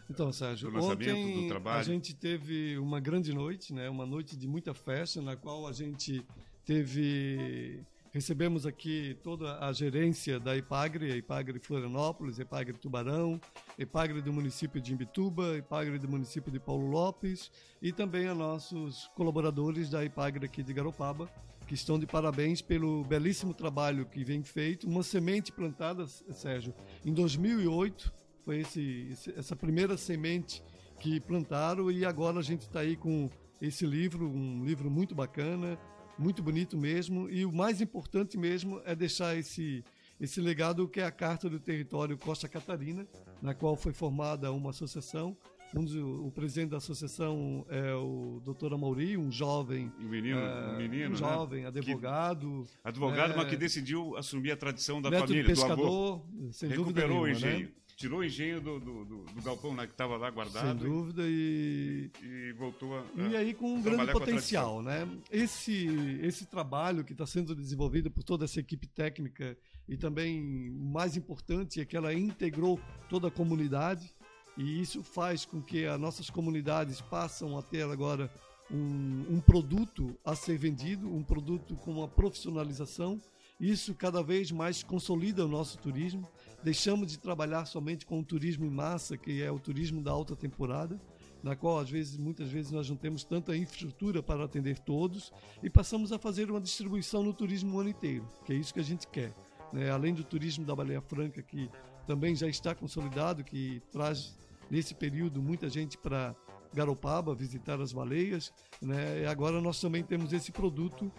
então, 0.09 0.33
Sérgio, 0.33 0.75
ontem 0.75 1.53
a 1.65 1.83
gente 1.83 2.15
teve 2.15 2.77
uma 2.79 2.99
grande 2.99 3.31
noite, 3.33 3.73
né? 3.73 3.89
Uma 3.89 4.05
noite 4.05 4.35
de 4.35 4.47
muita 4.47 4.73
festa, 4.73 5.21
na 5.21 5.35
qual 5.35 5.67
a 5.67 5.71
gente 5.71 6.25
teve 6.65 7.85
recebemos 8.11 8.65
aqui 8.65 9.17
toda 9.23 9.63
a 9.63 9.71
gerência 9.71 10.39
da 10.39 10.57
Ipagre, 10.57 11.11
a 11.11 11.15
Ipagre 11.15 11.59
Florianópolis, 11.59 12.39
a 12.39 12.41
Ipagre 12.41 12.77
Tubarão, 12.77 13.39
a 13.77 13.81
Ipagre 13.81 14.21
do 14.21 14.33
município 14.33 14.81
de 14.81 14.93
Imbituba, 14.93 15.53
a 15.53 15.57
Ipagre 15.57 15.99
do 15.99 16.07
município 16.07 16.51
de 16.51 16.59
Paulo 16.59 16.89
Lopes 16.89 17.51
e 17.81 17.91
também 17.91 18.27
a 18.27 18.33
nossos 18.33 19.09
colaboradores 19.15 19.89
da 19.89 20.03
Ipagre 20.03 20.45
aqui 20.45 20.63
de 20.63 20.73
Garopaba, 20.73 21.29
que 21.67 21.75
estão 21.75 21.99
de 21.99 22.07
parabéns 22.07 22.63
pelo 22.63 23.03
belíssimo 23.03 23.53
trabalho 23.53 24.05
que 24.05 24.23
vem 24.23 24.41
feito. 24.41 24.87
Uma 24.87 25.03
semente 25.03 25.51
plantada, 25.51 26.07
Sérgio, 26.07 26.73
em 27.05 27.13
2008 27.13 28.18
foi 28.49 28.61
esse, 28.61 29.15
essa 29.37 29.55
primeira 29.55 29.95
semente 29.95 30.63
que 30.99 31.19
plantaram 31.19 31.91
e 31.91 32.03
agora 32.03 32.39
a 32.39 32.41
gente 32.41 32.61
está 32.61 32.79
aí 32.79 32.95
com 32.95 33.29
esse 33.61 33.85
livro, 33.85 34.27
um 34.27 34.65
livro 34.65 34.89
muito 34.89 35.13
bacana, 35.13 35.77
muito 36.17 36.41
bonito 36.41 36.75
mesmo. 36.75 37.29
E 37.29 37.45
o 37.45 37.51
mais 37.51 37.79
importante 37.79 38.39
mesmo 38.39 38.81
é 38.85 38.95
deixar 38.95 39.37
esse, 39.37 39.83
esse 40.19 40.41
legado 40.41 40.87
que 40.87 40.99
é 40.99 41.05
a 41.05 41.11
Carta 41.11 41.47
do 41.47 41.59
Território 41.59 42.17
Costa 42.17 42.49
Catarina, 42.49 43.07
na 43.39 43.53
qual 43.53 43.75
foi 43.75 43.93
formada 43.93 44.51
uma 44.51 44.71
associação. 44.71 45.37
Um 45.75 45.85
dos, 45.85 45.93
o 45.95 46.31
presidente 46.33 46.71
da 46.71 46.77
associação 46.77 47.63
é 47.69 47.93
o 47.93 48.41
doutor 48.43 48.73
Amauri, 48.73 49.15
um 49.15 49.31
jovem. 49.31 49.91
Um 49.99 50.09
menino, 50.09 50.39
é, 50.39 50.69
um, 50.69 50.77
menino, 50.77 51.05
um 51.05 51.09
né? 51.11 51.15
jovem, 51.15 51.61
né? 51.61 51.67
advogado. 51.67 52.65
Que, 52.65 52.79
advogado, 52.83 53.33
é, 53.33 53.35
mas 53.35 53.47
que 53.47 53.55
decidiu 53.55 54.17
assumir 54.17 54.49
a 54.49 54.57
tradição 54.57 54.99
da 54.99 55.11
família, 55.11 55.45
pescador, 55.45 55.75
do 55.75 55.83
avô. 55.83 56.51
Sem 56.51 56.69
Recuperou 56.69 57.09
nenhuma, 57.09 57.27
o 57.27 57.29
engenho. 57.29 57.67
Né? 57.67 57.73
Tirou 57.99 58.19
o 58.19 58.23
engenho 58.23 58.61
do, 58.61 58.79
do, 58.79 59.05
do, 59.05 59.23
do 59.25 59.41
galpão 59.41 59.75
que 59.75 59.83
estava 59.83 60.15
lá 60.15 60.31
guardado. 60.31 60.79
Sem 60.79 60.89
dúvida 60.89 61.23
e 61.25 62.09
e 62.23 62.53
voltou 62.53 62.97
a, 62.97 63.03
e 63.17 63.35
aí 63.35 63.53
com 63.53 63.73
um 63.73 63.81
grande 63.81 64.09
potencial, 64.11 64.81
né? 64.81 65.07
Esse 65.29 65.85
esse 66.23 66.45
trabalho 66.45 67.03
que 67.03 67.11
está 67.11 67.27
sendo 67.27 67.53
desenvolvido 67.53 68.09
por 68.09 68.23
toda 68.23 68.45
essa 68.45 68.59
equipe 68.61 68.87
técnica 68.87 69.57
e 69.87 69.97
também 69.97 70.69
o 70.69 70.85
mais 70.85 71.17
importante 71.17 71.81
é 71.81 71.85
que 71.85 71.97
ela 71.97 72.13
integrou 72.13 72.79
toda 73.09 73.27
a 73.27 73.31
comunidade 73.31 74.09
e 74.57 74.81
isso 74.81 75.03
faz 75.03 75.43
com 75.43 75.61
que 75.61 75.85
as 75.85 75.99
nossas 75.99 76.29
comunidades 76.29 77.01
passam 77.01 77.57
a 77.57 77.61
ter 77.61 77.83
agora 77.83 78.31
um, 78.71 79.25
um 79.29 79.41
produto 79.41 80.17
a 80.23 80.35
ser 80.35 80.57
vendido, 80.57 81.13
um 81.13 81.23
produto 81.23 81.75
com 81.75 81.91
uma 81.91 82.07
profissionalização. 82.07 83.19
Isso 83.59 83.93
cada 83.93 84.23
vez 84.23 84.53
mais 84.53 84.83
consolida 84.83 85.43
o 85.43 85.49
nosso 85.49 85.77
turismo 85.79 86.25
Deixamos 86.63 87.11
de 87.11 87.19
trabalhar 87.19 87.65
somente 87.65 88.05
com 88.05 88.19
o 88.19 88.23
turismo 88.23 88.65
em 88.65 88.69
massa, 88.69 89.17
que 89.17 89.41
é 89.41 89.51
o 89.51 89.59
turismo 89.59 90.01
da 90.01 90.11
alta 90.11 90.35
temporada, 90.35 90.99
na 91.41 91.55
qual 91.55 91.79
às 91.79 91.89
vezes, 91.89 92.17
muitas 92.17 92.49
vezes 92.49 92.71
nós 92.71 92.89
não 92.89 92.97
temos 92.97 93.23
tanta 93.23 93.55
infraestrutura 93.55 94.21
para 94.21 94.43
atender 94.43 94.77
todos, 94.79 95.31
e 95.63 95.69
passamos 95.69 96.11
a 96.11 96.19
fazer 96.19 96.51
uma 96.51 96.59
distribuição 96.59 97.23
no 97.23 97.33
turismo 97.33 97.77
o 97.77 97.79
ano 97.79 97.89
inteiro, 97.89 98.27
que 98.45 98.51
é 98.51 98.55
isso 98.55 98.73
que 98.73 98.79
a 98.79 98.83
gente 98.83 99.07
quer. 99.07 99.33
Né? 99.71 99.89
Além 99.89 100.13
do 100.13 100.23
turismo 100.23 100.65
da 100.65 100.75
Baleia 100.75 101.01
Franca, 101.01 101.41
que 101.41 101.69
também 102.05 102.35
já 102.35 102.47
está 102.47 102.75
consolidado, 102.75 103.43
que 103.43 103.81
traz 103.91 104.35
nesse 104.69 104.93
período 104.93 105.41
muita 105.41 105.69
gente 105.69 105.97
para 105.97 106.35
Garopaba 106.73 107.33
visitar 107.33 107.81
as 107.81 107.91
baleias, 107.91 108.53
né? 108.79 109.23
E 109.23 109.25
agora 109.25 109.59
nós 109.59 109.81
também 109.81 110.03
temos 110.03 110.31
esse 110.33 110.51
produto 110.51 111.11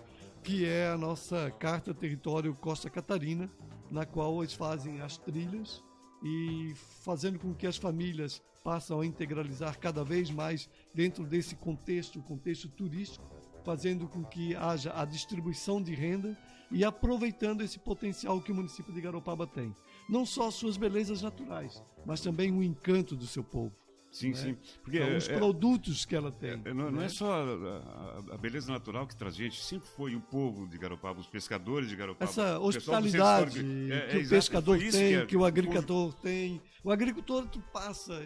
que 0.43 0.65
é 0.65 0.89
a 0.89 0.97
nossa 0.97 1.51
Carta 1.51 1.93
Território 1.93 2.55
Costa 2.55 2.89
Catarina, 2.89 3.51
na 3.91 4.07
qual 4.07 4.43
eles 4.43 4.55
fazem 4.55 5.01
as 5.01 5.19
trilhas 5.19 5.83
e 6.23 6.73
fazendo 7.03 7.39
com 7.39 7.55
que 7.55 7.67
as 7.67 7.77
famílias 7.77 8.43
passam 8.63 9.01
a 9.01 9.07
integralizar 9.07 9.79
cada 9.79 10.05
vez 10.05 10.31
mais 10.31 10.69
dentro 10.95 11.25
desse 11.25 11.57
contexto, 11.57 12.23
contexto 12.23 12.69
turístico, 12.69 13.25
fazendo 13.65 14.09
com 14.09 14.25
que 14.25 14.55
haja 14.55 14.93
a 14.95 15.05
distribuição 15.05 15.83
de 15.83 15.95
renda 15.95 16.37
e 16.71 16.85
aproveitando 16.85 17.63
esse 17.63 17.79
potencial 17.79 18.41
que 18.41 18.53
o 18.53 18.55
município 18.55 18.93
de 18.93 19.01
Garopaba 19.01 19.47
tem. 19.47 19.75
Não 20.09 20.25
só 20.25 20.49
as 20.49 20.55
suas 20.55 20.77
belezas 20.77 21.23
naturais, 21.23 21.83
mas 22.05 22.21
também 22.21 22.53
o 22.53 22.63
encanto 22.63 23.17
do 23.17 23.27
seu 23.27 23.43
povo. 23.43 23.75
Sim, 24.11 24.31
né? 24.31 24.35
sim. 24.35 24.57
Porque 24.83 24.99
então, 24.99 25.17
os 25.17 25.29
é, 25.29 25.37
produtos 25.37 26.05
que 26.05 26.17
ela 26.17 26.33
tem. 26.33 26.61
É, 26.65 26.75
não, 26.75 26.91
não, 26.91 27.01
é 27.01 27.05
né? 27.05 27.09
só 27.09 27.33
a, 27.33 28.35
a, 28.35 28.37
beleza 28.37 28.73
natural 28.73 29.07
que 29.07 29.15
traz 29.15 29.37
gente, 29.37 29.63
sempre 29.63 29.89
foi 29.89 30.17
o 30.17 30.21
povo 30.21 30.67
de 30.67 30.77
Garopaba, 30.77 31.21
os 31.21 31.29
pescadores 31.29 31.89
de 31.89 31.97
Garopaba. 31.97 32.29
Essa 32.29 32.59
hospitalidade 32.59 33.61
é, 33.93 34.09
que 34.09 34.27
o 34.27 34.29
pescador 34.29 34.79
tem, 34.79 34.91
que, 34.91 35.27
que, 35.27 35.37
o 35.37 35.45
agricultor 35.45 36.13
tem. 36.15 36.61
O 36.83 36.91
agricultor, 36.91 37.47
tu 37.47 37.61
passa 37.73 38.19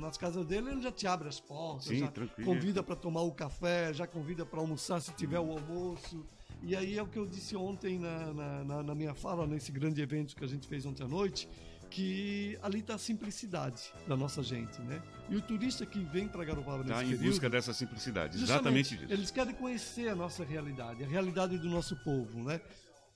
nas 0.00 0.16
casas 0.16 0.44
dele, 0.44 0.70
ele 0.70 0.82
já 0.82 0.90
te 0.90 1.06
abre 1.06 1.28
as 1.28 1.38
portas, 1.38 1.86
sim, 1.86 1.98
já 1.98 2.08
tranquilo. 2.08 2.52
convida 2.52 2.82
para 2.82 2.96
tomar 2.96 3.22
o 3.22 3.32
café, 3.32 3.92
já 3.92 4.06
convida 4.06 4.44
para 4.44 4.58
almoçar 4.58 5.00
se 5.00 5.12
tiver 5.12 5.38
o 5.38 5.52
almoço. 5.52 6.24
E 6.62 6.74
aí 6.74 6.98
é 6.98 7.02
o 7.02 7.06
que 7.06 7.18
eu 7.18 7.26
disse 7.26 7.54
ontem 7.54 8.00
na, 8.00 8.32
na, 8.32 8.64
na, 8.64 8.82
na 8.82 8.94
minha 8.94 9.14
fala, 9.14 9.46
nesse 9.46 9.70
grande 9.70 10.02
evento 10.02 10.34
que 10.34 10.44
a 10.44 10.48
gente 10.48 10.66
fez 10.66 10.84
ontem 10.84 11.04
à 11.04 11.08
noite 11.08 11.48
que 11.90 12.58
ali 12.62 12.80
está 12.80 12.94
a 12.94 12.98
simplicidade 12.98 13.92
da 14.06 14.16
nossa 14.16 14.42
gente, 14.42 14.80
né? 14.82 15.02
E 15.28 15.36
o 15.36 15.42
turista 15.42 15.84
que 15.84 16.00
vem 16.00 16.28
para 16.28 16.44
Garopaba 16.44 16.78
nesse 16.78 16.88
tá 16.92 17.04
em 17.04 17.10
período, 17.10 17.26
busca 17.26 17.50
dessa 17.50 17.72
simplicidade, 17.72 18.42
exatamente 18.42 18.94
isso. 18.94 19.12
Eles 19.12 19.30
querem 19.30 19.54
conhecer 19.54 20.08
a 20.08 20.14
nossa 20.14 20.44
realidade, 20.44 21.04
a 21.04 21.06
realidade 21.06 21.58
do 21.58 21.68
nosso 21.68 21.96
povo, 22.02 22.42
né? 22.42 22.60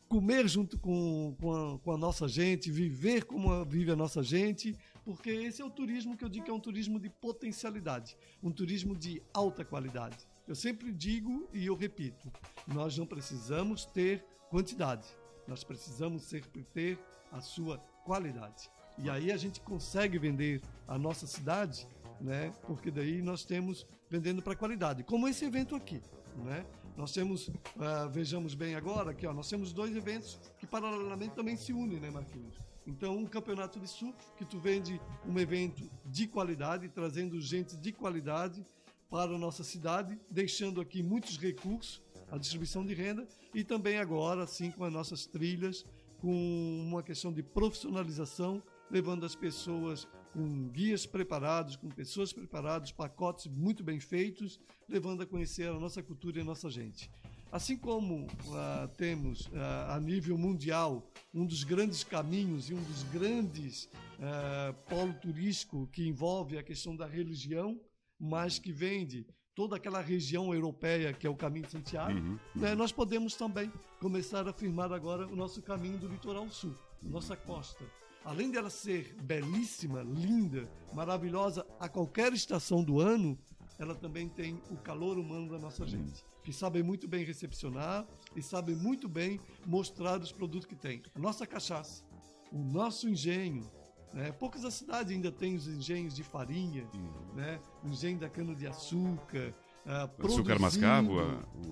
Comer 0.08 0.46
junto 0.46 0.78
com, 0.78 1.34
com, 1.40 1.52
a, 1.52 1.78
com 1.78 1.92
a 1.92 1.96
nossa 1.96 2.28
gente, 2.28 2.70
viver 2.70 3.24
como 3.24 3.64
vive 3.64 3.90
a 3.90 3.96
nossa 3.96 4.22
gente, 4.22 4.76
porque 5.04 5.30
esse 5.30 5.62
é 5.62 5.64
o 5.64 5.70
turismo 5.70 6.16
que 6.16 6.24
eu 6.24 6.28
digo 6.28 6.44
que 6.44 6.50
é 6.50 6.54
um 6.54 6.60
turismo 6.60 7.00
de 7.00 7.08
potencialidade, 7.08 8.16
um 8.42 8.50
turismo 8.50 8.94
de 8.94 9.22
alta 9.32 9.64
qualidade. 9.64 10.18
Eu 10.46 10.54
sempre 10.54 10.92
digo 10.92 11.48
e 11.52 11.66
eu 11.66 11.74
repito, 11.74 12.30
nós 12.66 12.96
não 12.98 13.06
precisamos 13.06 13.86
ter 13.86 14.24
quantidade, 14.50 15.06
nós 15.48 15.64
precisamos 15.64 16.24
ser, 16.24 16.44
ter 16.74 16.98
a 17.30 17.40
sua 17.40 17.78
qualidade. 18.04 18.70
E 18.98 19.08
aí 19.08 19.32
a 19.32 19.36
gente 19.36 19.60
consegue 19.60 20.18
vender 20.18 20.60
a 20.86 20.98
nossa 20.98 21.26
cidade, 21.26 21.86
né? 22.20 22.52
Porque 22.66 22.90
daí 22.90 23.22
nós 23.22 23.44
temos 23.44 23.86
vendendo 24.10 24.42
para 24.42 24.54
qualidade, 24.54 25.02
como 25.02 25.26
esse 25.26 25.44
evento 25.44 25.74
aqui, 25.74 26.00
né? 26.36 26.64
Nós 26.96 27.12
temos, 27.12 27.48
uh, 27.48 28.08
vejamos 28.10 28.54
bem 28.54 28.74
agora, 28.74 29.12
aqui, 29.12 29.26
ó, 29.26 29.32
nós 29.32 29.48
temos 29.48 29.72
dois 29.72 29.96
eventos 29.96 30.38
que 30.58 30.66
paralelamente 30.66 31.34
também 31.34 31.56
se 31.56 31.72
unem, 31.72 31.98
né, 31.98 32.10
Marquinhos? 32.10 32.54
Então, 32.86 33.16
um 33.16 33.26
campeonato 33.26 33.80
de 33.80 33.88
surf, 33.88 34.14
que 34.36 34.44
tu 34.44 34.58
vende 34.58 35.00
um 35.26 35.38
evento 35.38 35.88
de 36.04 36.26
qualidade, 36.26 36.88
trazendo 36.88 37.40
gente 37.40 37.76
de 37.76 37.92
qualidade 37.92 38.64
para 39.08 39.34
a 39.34 39.38
nossa 39.38 39.62
cidade, 39.62 40.18
deixando 40.30 40.80
aqui 40.80 41.02
muitos 41.02 41.38
recursos, 41.38 42.02
a 42.30 42.36
distribuição 42.36 42.84
de 42.84 42.92
renda, 42.92 43.26
e 43.54 43.62
também 43.62 43.98
agora, 43.98 44.42
assim, 44.42 44.70
com 44.70 44.84
as 44.84 44.92
nossas 44.92 45.26
trilhas, 45.26 45.84
com 46.22 46.86
uma 46.86 47.02
questão 47.02 47.32
de 47.32 47.42
profissionalização, 47.42 48.62
levando 48.88 49.26
as 49.26 49.34
pessoas 49.34 50.06
com 50.32 50.68
guias 50.68 51.04
preparados, 51.04 51.74
com 51.74 51.88
pessoas 51.88 52.32
preparadas, 52.32 52.92
pacotes 52.92 53.48
muito 53.48 53.82
bem 53.82 53.98
feitos, 53.98 54.60
levando 54.88 55.22
a 55.22 55.26
conhecer 55.26 55.68
a 55.68 55.80
nossa 55.80 56.00
cultura 56.00 56.38
e 56.38 56.40
a 56.40 56.44
nossa 56.44 56.70
gente. 56.70 57.10
Assim 57.50 57.76
como 57.76 58.24
uh, 58.26 58.88
temos 58.96 59.46
uh, 59.48 59.88
a 59.88 60.00
nível 60.00 60.38
mundial 60.38 61.10
um 61.34 61.44
dos 61.44 61.64
grandes 61.64 62.04
caminhos 62.04 62.70
e 62.70 62.74
um 62.74 62.82
dos 62.84 63.02
grandes 63.02 63.90
uh, 64.20 64.72
polo 64.88 65.12
turístico 65.14 65.88
que 65.88 66.06
envolve 66.06 66.56
a 66.56 66.62
questão 66.62 66.94
da 66.94 67.04
religião, 67.04 67.80
mas 68.18 68.60
que 68.60 68.70
vende 68.70 69.26
toda 69.54 69.76
aquela 69.76 70.00
região 70.00 70.52
europeia 70.54 71.12
que 71.12 71.26
é 71.26 71.30
o 71.30 71.36
caminho 71.36 71.66
de 71.66 71.72
Santiago, 71.72 72.18
uhum, 72.18 72.32
uhum. 72.32 72.38
Né, 72.54 72.74
nós 72.74 72.92
podemos 72.92 73.34
também 73.34 73.72
começar 74.00 74.48
a 74.48 74.52
firmar 74.52 74.92
agora 74.92 75.26
o 75.26 75.36
nosso 75.36 75.62
caminho 75.62 75.98
do 75.98 76.08
litoral 76.08 76.48
sul. 76.48 76.74
nossa 77.02 77.36
costa, 77.36 77.84
além 78.24 78.50
dela 78.50 78.70
ser 78.70 79.14
belíssima, 79.22 80.02
linda, 80.02 80.70
maravilhosa 80.92 81.66
a 81.78 81.88
qualquer 81.88 82.32
estação 82.32 82.82
do 82.82 83.00
ano, 83.00 83.38
ela 83.78 83.94
também 83.94 84.28
tem 84.28 84.62
o 84.70 84.76
calor 84.76 85.18
humano 85.18 85.50
da 85.50 85.58
nossa 85.58 85.86
gente, 85.86 86.24
que 86.42 86.52
sabe 86.52 86.82
muito 86.82 87.08
bem 87.08 87.24
recepcionar 87.24 88.06
e 88.36 88.42
sabe 88.42 88.74
muito 88.74 89.08
bem 89.08 89.40
mostrar 89.66 90.20
os 90.20 90.30
produtos 90.30 90.66
que 90.66 90.76
tem. 90.76 91.02
A 91.14 91.18
nossa 91.18 91.46
cachaça, 91.46 92.04
o 92.52 92.58
nosso 92.58 93.08
engenho, 93.08 93.68
né? 94.12 94.32
Poucas 94.32 94.62
das 94.62 94.74
cidades 94.74 95.12
ainda 95.12 95.30
têm 95.32 95.54
os 95.54 95.66
engenhos 95.66 96.14
de 96.14 96.22
farinha, 96.22 96.86
Uhum. 96.94 97.34
né? 97.36 97.60
engenho 97.84 98.18
da 98.18 98.28
cana-de-açúcar. 98.28 99.54
ah, 99.84 100.04
Açúcar 100.04 100.16
produzindo- 100.16 100.60
mascavo, 100.60 101.14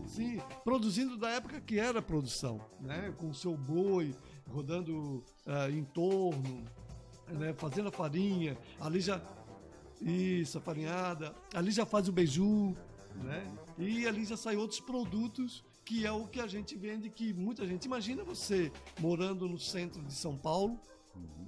Sim, 0.09 0.41
produzindo 0.65 1.17
da 1.17 1.31
época 1.31 1.61
que 1.61 1.79
era 1.79 2.03
produção, 2.03 2.61
né? 2.81 3.15
Com 3.17 3.29
o 3.31 3.35
seu 3.35 3.57
boi 3.57 4.15
rodando 4.49 5.23
ah, 5.47 5.71
em 5.71 5.85
torno, 5.85 6.65
né? 7.29 7.53
fazendo 7.55 7.89
a 7.89 7.93
farinha. 7.93 8.59
Ali 8.81 9.01
já. 9.01 9.21
Isso, 10.01 10.59
a 10.59 10.61
farinhada. 10.61 11.35
Ali 11.55 11.71
já 11.71 11.87
faz 11.87 12.09
o 12.09 12.13
beiju, 12.13 12.75
né? 13.17 13.47
E 13.79 14.07
ali 14.09 14.25
já 14.25 14.37
sai 14.37 14.57
outros 14.57 14.81
produtos 14.81 15.63
que 15.85 16.05
é 16.07 16.11
o 16.13 16.27
que 16.27 16.41
a 16.41 16.47
gente 16.47 16.75
vende, 16.77 17.11
que 17.11 17.33
muita 17.33 17.67
gente. 17.67 17.85
Imagina 17.85 18.25
você 18.25 18.73
morando 18.99 19.47
no 19.49 19.59
centro 19.59 20.03
de 20.03 20.13
São 20.15 20.37
Paulo, 20.37 20.81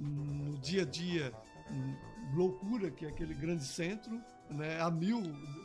no 0.00 0.58
dia 0.58 0.82
a 0.82 0.84
dia, 0.84 1.32
loucura, 2.34 2.90
que 2.90 3.04
é 3.04 3.08
aquele 3.08 3.34
grande 3.34 3.64
centro, 3.64 4.20
né? 4.50 4.80
A 4.80 4.90
mil, 4.90 5.22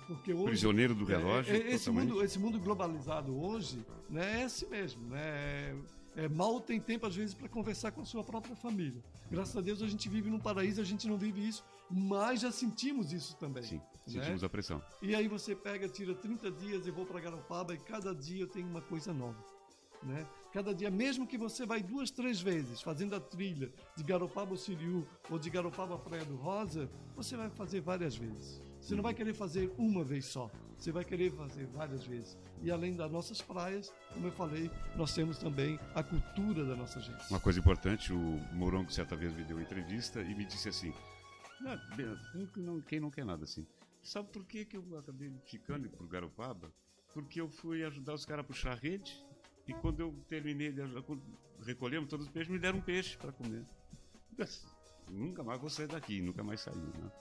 porque 0.07 0.33
hoje. 0.33 0.45
prisioneiro 0.45 0.95
do 0.95 1.05
relógio. 1.05 1.53
É, 1.53 1.57
é, 1.57 1.73
esse, 1.73 1.85
totalmente. 1.85 2.13
mundo, 2.13 2.23
esse 2.23 2.39
mundo 2.39 2.59
globalizado 2.59 3.37
hoje 3.37 3.85
né, 4.09 4.41
é 4.41 4.43
assim 4.43 4.67
mesmo. 4.67 5.07
Né? 5.09 5.19
É, 5.19 5.75
é, 6.15 6.29
mal 6.29 6.59
tem 6.59 6.79
tempo, 6.79 7.05
às 7.05 7.15
vezes, 7.15 7.33
para 7.33 7.47
conversar 7.47 7.91
com 7.91 8.01
a 8.01 8.05
sua 8.05 8.23
própria 8.23 8.55
família. 8.55 9.03
Graças 9.29 9.55
a 9.55 9.61
Deus 9.61 9.81
a 9.81 9.87
gente 9.87 10.07
vive 10.09 10.29
num 10.29 10.39
paraíso, 10.39 10.81
a 10.81 10.85
gente 10.85 11.07
não 11.07 11.17
vive 11.17 11.47
isso, 11.47 11.63
mas 11.89 12.41
já 12.41 12.51
sentimos 12.51 13.11
isso 13.11 13.35
também. 13.37 13.63
Sim, 13.63 13.77
né? 13.77 13.83
sentimos 14.07 14.43
a 14.43 14.49
pressão. 14.49 14.81
E 15.01 15.13
aí 15.13 15.27
você 15.27 15.55
pega, 15.55 15.87
tira 15.87 16.15
30 16.15 16.51
dias 16.51 16.87
e 16.87 16.91
vou 16.91 17.05
para 17.05 17.19
Garopaba 17.19 17.73
e 17.73 17.77
cada 17.77 18.15
dia 18.15 18.41
eu 18.41 18.47
tenho 18.47 18.67
uma 18.67 18.81
coisa 18.81 19.13
nova. 19.13 19.56
Né? 20.03 20.25
Cada 20.53 20.73
dia, 20.73 20.89
mesmo 20.89 21.27
que 21.27 21.37
você 21.37 21.65
vai 21.65 21.81
duas, 21.83 22.09
três 22.09 22.39
vezes 22.39 22.81
fazendo 22.81 23.15
a 23.15 23.19
trilha 23.19 23.71
de 23.95 24.03
Garopaba 24.03 24.51
ao 24.51 24.57
Siriu 24.57 25.07
ou 25.29 25.37
de 25.37 25.49
Garopaba 25.49 25.95
à 25.95 25.97
Praia 25.97 26.23
do 26.25 26.35
Rosa, 26.35 26.89
você 27.15 27.35
vai 27.35 27.49
fazer 27.49 27.81
várias 27.81 28.15
vezes. 28.15 28.61
Você 28.79 28.95
não 28.95 29.03
vai 29.03 29.13
querer 29.13 29.33
fazer 29.33 29.73
uma 29.77 30.03
vez 30.03 30.25
só, 30.25 30.49
você 30.77 30.91
vai 30.91 31.03
querer 31.03 31.31
fazer 31.31 31.65
várias 31.67 32.05
vezes. 32.05 32.37
E 32.61 32.71
além 32.71 32.95
das 32.95 33.11
nossas 33.11 33.41
praias, 33.41 33.93
como 34.13 34.27
eu 34.27 34.31
falei, 34.31 34.71
nós 34.95 35.13
temos 35.13 35.37
também 35.39 35.77
a 35.93 36.01
cultura 36.03 36.63
da 36.63 36.75
nossa 36.75 36.99
gente. 37.01 37.29
Uma 37.29 37.39
coisa 37.39 37.59
importante, 37.59 38.13
o 38.13 38.17
Morongo 38.53 38.91
certa 38.91 39.15
vez 39.15 39.33
me 39.33 39.43
deu 39.43 39.57
uma 39.57 39.63
entrevista 39.63 40.21
e 40.21 40.33
me 40.35 40.45
disse 40.45 40.69
assim, 40.69 40.93
"Não, 41.59 41.77
quem 41.95 42.63
não- 42.63 42.81
quem 42.81 42.99
não 42.99 43.11
quer 43.11 43.25
nada 43.25 43.43
assim, 43.43 43.65
sabe 44.01 44.29
por 44.31 44.45
que, 44.45 44.63
que 44.63 44.77
eu 44.77 44.97
acabei 44.97 45.33
ficando 45.45 45.89
pro 45.89 46.07
Garopaba? 46.07 46.71
Porque 47.13 47.41
eu 47.41 47.49
fui 47.49 47.83
ajudar 47.83 48.13
os 48.13 48.25
caras 48.25 48.45
a 48.45 48.47
puxar 48.47 48.71
a 48.73 48.75
rede 48.75 49.25
e 49.67 49.73
quando 49.73 49.99
eu 49.99 50.13
terminei 50.29 50.71
de 50.71 50.81
ajudar, 50.81 51.01
quando 51.01 51.21
recolhemos 51.65 52.09
todos 52.09 52.25
os 52.25 52.31
peixes, 52.31 52.51
me 52.51 52.59
deram 52.59 52.79
um 52.79 52.81
peixe 52.81 53.17
para 53.17 53.31
comer. 53.31 53.65
Nunca 55.09 55.43
mais 55.43 55.59
vou 55.59 55.69
sair 55.69 55.87
daqui, 55.87 56.21
nunca 56.21 56.43
mais 56.43 56.61
saiu. 56.61 56.77
Né? 56.77 57.11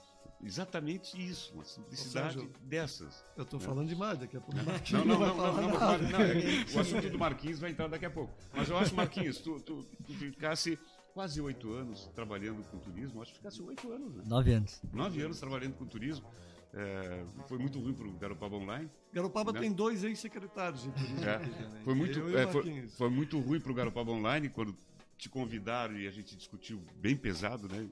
Exatamente 0.43 1.17
isso, 1.17 1.53
uma 1.53 1.65
simplicidade 1.65 2.35
Sérgio, 2.35 2.51
dessas. 2.61 3.23
Eu 3.35 3.43
estou 3.43 3.59
falando 3.59 3.87
demais, 3.87 4.19
daqui 4.19 4.37
a 4.37 4.41
pouco 4.41 4.55
Não, 4.55 5.05
não, 5.05 5.19
não, 5.19 5.35
não, 5.35 5.53
não, 5.53 5.71
não, 5.71 5.97
não, 6.09 6.21
é 6.21 6.75
o 6.75 6.79
assunto 6.79 7.09
do 7.09 7.17
Marquinhos 7.17 7.59
vai 7.59 7.71
entrar 7.71 7.87
daqui 7.87 8.05
a 8.05 8.09
pouco. 8.09 8.33
Mas 8.53 8.69
eu 8.69 8.77
acho, 8.77 8.93
Marquinhos, 8.95 9.39
tu, 9.39 9.59
tu, 9.61 9.83
tu 10.05 10.13
ficasse 10.13 10.77
quase 11.13 11.41
oito 11.41 11.73
anos 11.73 12.07
trabalhando 12.13 12.63
com 12.69 12.77
turismo, 12.77 13.21
acho 13.21 13.31
que 13.31 13.39
ficasse 13.39 13.61
oito 13.63 13.91
anos, 13.91 14.13
né? 14.13 14.23
Nove 14.27 14.53
anos. 14.53 14.79
Nove 14.93 15.21
anos 15.21 15.39
trabalhando 15.39 15.73
com 15.73 15.85
turismo. 15.85 16.29
É, 16.73 17.25
foi 17.47 17.57
muito 17.57 17.79
ruim 17.79 17.93
para 17.93 18.07
o 18.07 18.11
Garopaba 18.13 18.55
Online. 18.55 18.89
Garopaba 19.13 19.51
Né? 19.51 19.61
tem 19.61 19.71
dois 19.71 20.03
ex-secretários. 20.03 20.87
É, 21.25 21.35
aqui 21.35 21.49
também. 21.49 21.83
Foi 21.83 21.95
muito, 21.95 22.37
é, 22.37 22.47
foi, 22.47 22.87
foi 22.89 23.09
muito 23.09 23.39
ruim 23.39 23.59
para 23.59 23.71
o 23.71 23.75
Garopaba 23.75 24.11
Online 24.11 24.49
quando 24.49 24.75
te 25.17 25.29
convidaram 25.29 25.97
e 25.97 26.07
a 26.07 26.11
gente 26.11 26.35
discutiu 26.35 26.79
bem 26.97 27.15
pesado, 27.15 27.67
né? 27.67 27.89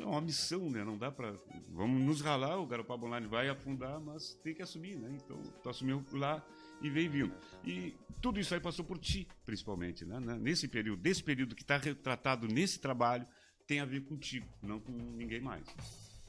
É 0.00 0.04
uma 0.04 0.20
missão, 0.20 0.68
né? 0.68 0.84
Não 0.84 0.98
dá 0.98 1.10
para 1.10 1.34
vamos 1.70 2.02
nos 2.02 2.20
ralar. 2.20 2.58
O 2.58 2.66
Garopaba 2.66 3.06
Online 3.06 3.26
vai 3.26 3.48
afundar, 3.48 3.98
mas 4.00 4.34
tem 4.42 4.54
que 4.54 4.60
assumir, 4.62 4.96
né? 4.96 5.10
Então 5.24 5.40
tu 5.62 5.68
assumiu 5.70 6.04
lá 6.12 6.44
e 6.82 6.90
veio 6.90 7.10
vindo. 7.10 7.32
E 7.64 7.94
tudo 8.20 8.38
isso 8.38 8.52
aí 8.52 8.60
passou 8.60 8.84
por 8.84 8.98
ti, 8.98 9.26
principalmente, 9.46 10.04
né? 10.04 10.20
Nesse 10.38 10.68
período, 10.68 11.00
desse 11.00 11.22
período 11.22 11.54
que 11.54 11.62
está 11.62 11.78
retratado 11.78 12.46
nesse 12.46 12.78
trabalho, 12.78 13.26
tem 13.66 13.80
a 13.80 13.86
ver 13.86 14.02
contigo, 14.02 14.46
não 14.62 14.78
com 14.78 14.92
ninguém 14.92 15.40
mais. 15.40 15.64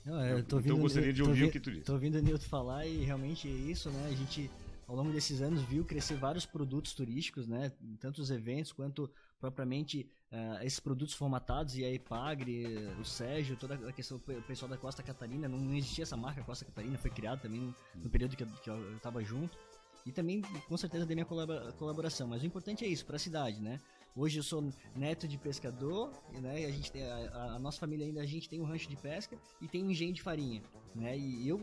Não, 0.06 0.24
eu 0.26 0.44
tô 0.44 0.60
Então 0.60 0.76
eu 0.76 0.82
gostaria 0.82 1.12
de 1.12 1.24
ouvir 1.24 1.44
o 1.44 1.46
vi- 1.48 1.52
que 1.52 1.60
tu 1.60 1.72
disse. 1.72 1.84
Tô 1.86 1.94
ouvindo 1.94 2.18
o 2.18 2.22
Nilton 2.22 2.46
falar 2.46 2.86
e 2.86 3.04
realmente 3.04 3.48
é 3.48 3.52
isso, 3.52 3.90
né? 3.90 4.08
A 4.08 4.16
gente, 4.16 4.50
ao 4.88 4.96
longo 4.96 5.12
desses 5.12 5.42
anos, 5.42 5.64
viu 5.64 5.84
crescer 5.84 6.16
vários 6.16 6.46
produtos 6.46 6.94
turísticos, 6.94 7.48
né? 7.48 7.72
Tanto 8.00 8.22
os 8.22 8.30
eventos 8.30 8.72
quanto 8.72 9.10
propriamente 9.40 10.08
ah, 10.32 10.60
esses 10.64 10.80
produtos 10.80 11.16
formatados, 11.16 11.76
e 11.78 11.84
a 11.84 11.92
Epagre, 11.92 12.66
o 13.00 13.06
Sérgio, 13.06 13.56
toda 13.58 13.76
a 13.76 13.92
questão, 13.92 14.18
o 14.18 14.42
pessoal 14.44 14.70
da 14.70 14.78
Costa 14.78 15.02
Catarina, 15.02 15.48
não, 15.48 15.58
não 15.58 15.76
existia 15.76 16.04
essa 16.04 16.18
marca 16.18 16.44
Costa 16.44 16.66
Catarina, 16.66 16.98
foi 16.98 17.10
criada 17.12 17.42
também 17.42 17.74
no, 17.96 18.10
período 18.10 18.36
que 18.36 18.44
eu, 18.44 18.48
que 18.64 18.70
eu 18.70 19.00
tava 19.02 19.24
junto. 19.24 19.58
E 20.06 20.12
também, 20.12 20.42
com 20.68 20.78
certeza, 20.78 21.04
dei 21.06 21.16
minha 21.16 21.26
colabora- 21.26 21.72
colaboração. 21.74 22.28
Mas 22.28 22.44
o 22.44 22.46
importante 22.46 22.86
é 22.86 22.88
isso, 22.88 23.04
para 23.06 23.16
a 23.16 23.20
cidade, 23.20 23.60
né? 23.60 23.80
Hoje 24.16 24.40
eu 24.40 24.44
sou 24.44 24.72
neto 24.96 25.28
de 25.28 25.38
pescador, 25.38 26.10
né? 26.42 26.62
E 26.62 26.66
a 26.66 26.72
gente 26.72 26.90
tem 26.90 27.04
a, 27.04 27.56
a- 27.56 27.60
nossa 27.60 27.80
família 27.80 28.06
ainda 28.06 28.22
a 28.22 28.26
gente 28.26 28.48
tem 28.48 28.62
um 28.62 28.64
rancho 28.64 28.88
de 28.88 28.96
pesca 28.96 29.38
e 29.60 29.68
tem 29.68 29.84
um 29.84 29.92
engenho 29.92 30.14
de 30.14 30.22
farinha, 30.22 30.62
né? 30.96 31.18
E 31.18 31.48
eu 31.50 31.60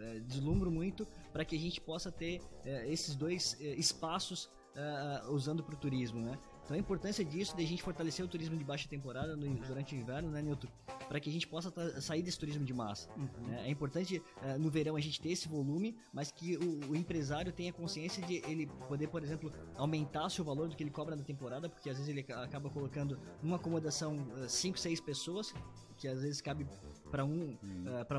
é, 0.00 0.20
deslumbro 0.20 0.70
muito 0.70 1.06
para 1.34 1.44
que 1.44 1.54
a 1.54 1.58
gente 1.58 1.82
possa 1.82 2.10
ter 2.10 2.40
é, 2.64 2.90
esses 2.90 3.14
dois 3.14 3.58
é, 3.60 3.74
espaços 3.74 4.48
é, 4.74 5.28
usando 5.28 5.62
para 5.62 5.74
o 5.74 5.78
turismo, 5.78 6.20
né? 6.22 6.38
Então 6.64 6.76
a 6.76 6.78
importância 6.78 7.24
disso 7.24 7.56
de 7.56 7.62
a 7.62 7.66
gente 7.66 7.82
fortalecer 7.82 8.24
o 8.24 8.28
turismo 8.28 8.56
de 8.56 8.64
baixa 8.64 8.88
temporada 8.88 9.36
no- 9.36 9.54
durante 9.66 9.94
o 9.94 9.98
inverno, 9.98 10.30
né, 10.30 10.40
Nilton? 10.40 10.68
Para 11.08 11.18
que 11.20 11.28
a 11.28 11.32
gente 11.32 11.46
possa 11.46 11.72
sair 12.00 12.22
desse 12.22 12.38
turismo 12.38 12.64
de 12.64 12.72
massa. 12.72 13.08
né? 13.46 13.64
É 13.66 13.70
importante 13.70 14.22
é, 14.42 14.56
no 14.56 14.70
verão 14.70 14.96
a 14.96 15.00
gente 15.00 15.20
ter 15.20 15.30
esse 15.32 15.48
volume, 15.48 15.96
mas 16.12 16.30
que 16.30 16.56
o, 16.56 16.90
o 16.92 16.96
empresário 16.96 17.52
tenha 17.52 17.72
consciência 17.72 18.24
de 18.24 18.36
ele 18.48 18.66
poder, 18.88 19.08
por 19.08 19.22
exemplo, 19.22 19.52
aumentar 19.76 20.28
o 20.40 20.44
valor 20.44 20.68
do 20.68 20.76
que 20.76 20.82
ele 20.82 20.90
cobra 20.90 21.16
na 21.16 21.22
temporada, 21.24 21.68
porque 21.68 21.90
às 21.90 21.96
vezes 21.96 22.08
ele 22.08 22.20
aca- 22.20 22.42
acaba 22.44 22.70
colocando 22.70 23.18
numa 23.42 23.56
acomodação 23.56 24.16
5, 24.48 24.78
6 24.78 25.00
pessoas, 25.00 25.52
que 25.98 26.06
às 26.08 26.22
vezes 26.22 26.40
cabe 26.40 26.66
para 27.10 27.24
um, 27.24 27.56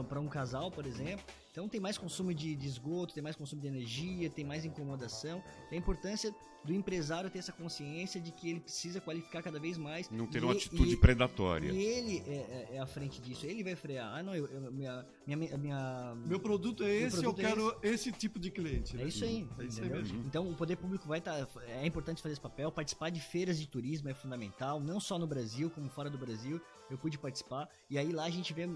para 0.09 0.19
um 0.19 0.27
casal, 0.27 0.69
por 0.69 0.85
exemplo. 0.85 1.25
Então 1.51 1.67
tem 1.69 1.79
mais 1.79 1.97
consumo 1.97 2.33
de, 2.33 2.55
de 2.55 2.67
esgoto, 2.67 3.13
tem 3.13 3.23
mais 3.23 3.35
consumo 3.35 3.61
de 3.61 3.67
energia, 3.67 4.29
tem 4.29 4.43
mais 4.45 4.65
incomodação. 4.65 5.41
Tem 5.69 5.77
a 5.79 5.81
importância 5.81 6.33
do 6.63 6.73
empresário 6.73 7.29
ter 7.29 7.39
essa 7.39 7.51
consciência 7.51 8.19
de 8.21 8.31
que 8.31 8.49
ele 8.49 8.59
precisa 8.59 9.01
qualificar 9.01 9.41
cada 9.41 9.59
vez 9.59 9.77
mais. 9.77 10.09
Não 10.09 10.25
ter 10.27 10.39
e- 10.41 10.45
uma 10.45 10.53
atitude 10.53 10.93
e- 10.93 10.97
predatória. 10.97 11.71
e 11.71 11.83
ele 11.83 12.23
é, 12.27 12.33
é- 12.35 12.75
é 12.75 12.79
à 12.79 12.85
frente 12.85 13.21
disso, 13.21 13.45
ele 13.45 13.63
vai 13.63 13.75
frear. 13.75 14.13
Ah, 14.15 14.23
não, 14.23 14.33
eu, 14.35 14.45
eu- 14.47 14.71
minha, 14.71 15.05
minha, 15.27 15.57
minha, 15.57 16.15
Meu 16.25 16.39
produto 16.39 16.83
é 16.83 16.87
Meu 16.87 17.07
esse, 17.07 17.17
produto 17.21 17.39
eu 17.39 17.45
é 17.45 17.49
quero 17.49 17.79
esse 17.83 18.11
tipo 18.11 18.39
de 18.39 18.49
cliente. 18.51 18.95
é 18.95 18.99
né? 18.99 19.07
isso 19.07 19.23
aí. 19.25 19.47
É 19.59 19.63
isso 19.65 19.81
aí 19.81 19.89
mesmo. 19.89 20.23
Então 20.25 20.49
o 20.49 20.55
poder 20.55 20.77
público 20.77 21.07
vai 21.07 21.19
estar. 21.19 21.47
é 21.67 21.85
importante 21.85 22.21
fazer 22.21 22.33
esse 22.33 22.41
papel, 22.41 22.71
participar 22.71 23.09
de 23.09 23.19
feiras 23.19 23.59
de 23.59 23.67
turismo 23.67 24.09
é 24.09 24.13
fundamental, 24.13 24.79
não 24.79 24.99
só 24.99 25.19
no 25.19 25.27
Brasil, 25.27 25.69
como 25.69 25.89
fora 25.89 26.09
do 26.09 26.17
Brasil. 26.17 26.61
Eu 26.89 26.97
pude 26.97 27.17
participar. 27.17 27.67
E 27.89 27.97
aí 27.97 28.11
lá 28.11 28.25
a 28.25 28.29
gente 28.29 28.53
vê 28.53 28.65
hum, 28.67 28.71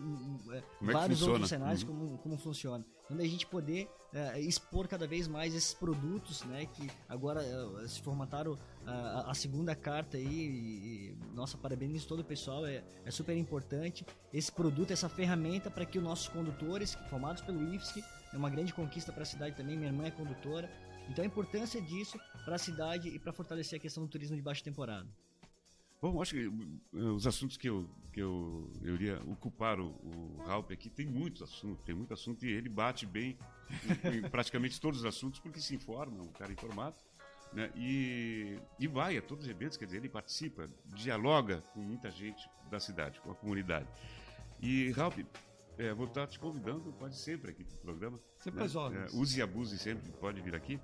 hum, 0.46 0.54
é, 0.54 0.58
é 0.58 0.64
vários 0.92 1.22
outros 1.22 1.50
cenários 1.50 1.84
Uhum. 1.84 1.88
como, 1.90 2.18
como 2.18 2.38
funciona. 2.38 2.84
Onde 3.12 3.22
a 3.24 3.28
gente 3.28 3.46
poder 3.46 3.88
é, 4.14 4.40
expor 4.40 4.88
cada 4.88 5.06
vez 5.06 5.28
mais 5.28 5.54
esses 5.54 5.74
produtos, 5.74 6.44
né? 6.44 6.66
Que 6.66 6.90
agora 7.08 7.44
é, 7.44 7.88
se 7.88 8.02
formataram 8.02 8.58
a, 8.86 9.32
a 9.32 9.34
segunda 9.34 9.76
carta 9.76 10.18
aí. 10.18 10.26
E, 10.26 11.10
e, 11.12 11.18
nossa, 11.34 11.58
parabenizo 11.58 12.08
todo 12.08 12.22
o 12.22 12.24
pessoal, 12.24 12.66
é, 12.66 12.84
é 13.06 13.12
super 13.12 13.36
importante. 13.36 14.06
Esse 14.34 14.52
produto, 14.52 14.92
essa 14.92 15.10
ferramenta 15.10 15.70
para 15.70 15.86
que 15.86 15.98
os 15.98 16.04
nossos 16.04 16.28
condutores, 16.28 16.96
formados 17.10 17.42
pelo 17.42 17.62
IFSC, 17.74 18.04
é 18.34 18.38
uma 18.38 18.50
grande 18.50 18.74
conquista 18.74 19.12
para 19.12 19.24
a 19.24 19.26
cidade 19.26 19.56
também. 19.56 19.78
Minha 19.78 19.90
irmã 19.90 20.06
é 20.06 20.12
condutora. 20.12 20.70
Então 21.10 21.24
a 21.24 21.28
importância 21.28 21.82
disso 21.82 22.20
para 22.44 22.56
a 22.56 22.60
cidade 22.60 23.10
e 23.10 23.20
para 23.20 23.32
fortalecer 23.32 23.78
a 23.78 23.82
questão 23.82 24.04
do 24.04 24.10
turismo 24.10 24.36
de 24.36 24.42
baixa 24.42 24.64
temporada. 24.64 25.08
Bom, 26.00 26.22
acho 26.22 26.36
que 26.36 26.46
eh, 26.46 26.98
os 26.98 27.26
assuntos 27.26 27.58
que 27.58 27.68
eu, 27.68 27.90
que 28.14 28.22
eu, 28.22 28.72
eu 28.84 28.94
iria 28.94 29.20
ocupar 29.24 29.80
o, 29.80 29.88
o 29.88 30.44
aqui, 30.72 30.90
tem 30.90 31.08
muitos 31.08 31.42
assuntos, 31.42 31.84
tem 31.84 31.96
muito 31.96 32.14
assunto 32.14 32.46
e 32.46 32.52
ele 32.52 32.70
bate 32.70 33.06
bem 33.06 33.38
em, 34.04 34.18
em 34.18 34.22
praticamente 34.30 34.80
todos 34.80 35.00
os 35.00 35.06
assuntos 35.06 35.40
porque 35.40 35.60
se 35.60 35.74
informa, 35.74 36.20
é 36.20 36.22
um 36.22 36.32
cara 36.32 36.52
informado, 36.52 36.96
né? 37.52 37.72
E, 37.76 38.60
e 38.80 38.88
vai 38.88 39.18
a 39.18 39.22
todos 39.22 39.46
os 39.46 39.50
eventos, 39.50 39.76
quer 39.76 39.86
dizer, 39.86 39.98
ele 39.98 40.10
participa, 40.10 40.70
dialoga 40.86 41.62
com 41.74 41.80
muita 41.80 42.12
gente 42.12 42.48
da 42.70 42.80
cidade, 42.80 43.20
com 43.22 43.32
a 43.32 43.36
comunidade. 43.36 43.88
E, 44.62 44.92
Ralph, 44.92 45.18
eh, 45.78 45.94
vou 45.94 46.08
estar 46.08 46.28
te 46.28 46.40
convidando, 46.40 46.94
pode 46.94 47.16
sempre 47.16 47.52
aqui 47.52 47.64
para 47.64 47.76
o 47.76 47.80
programa. 47.80 48.20
Sempre 48.40 48.60
né? 48.60 48.66
às 48.66 48.76
ordens. 48.76 49.14
Eh, 49.14 49.18
use 49.18 49.40
e 49.40 49.42
abuse 49.42 49.78
sempre, 49.78 50.12
pode 50.14 50.42
vir 50.42 50.56
aqui, 50.56 50.80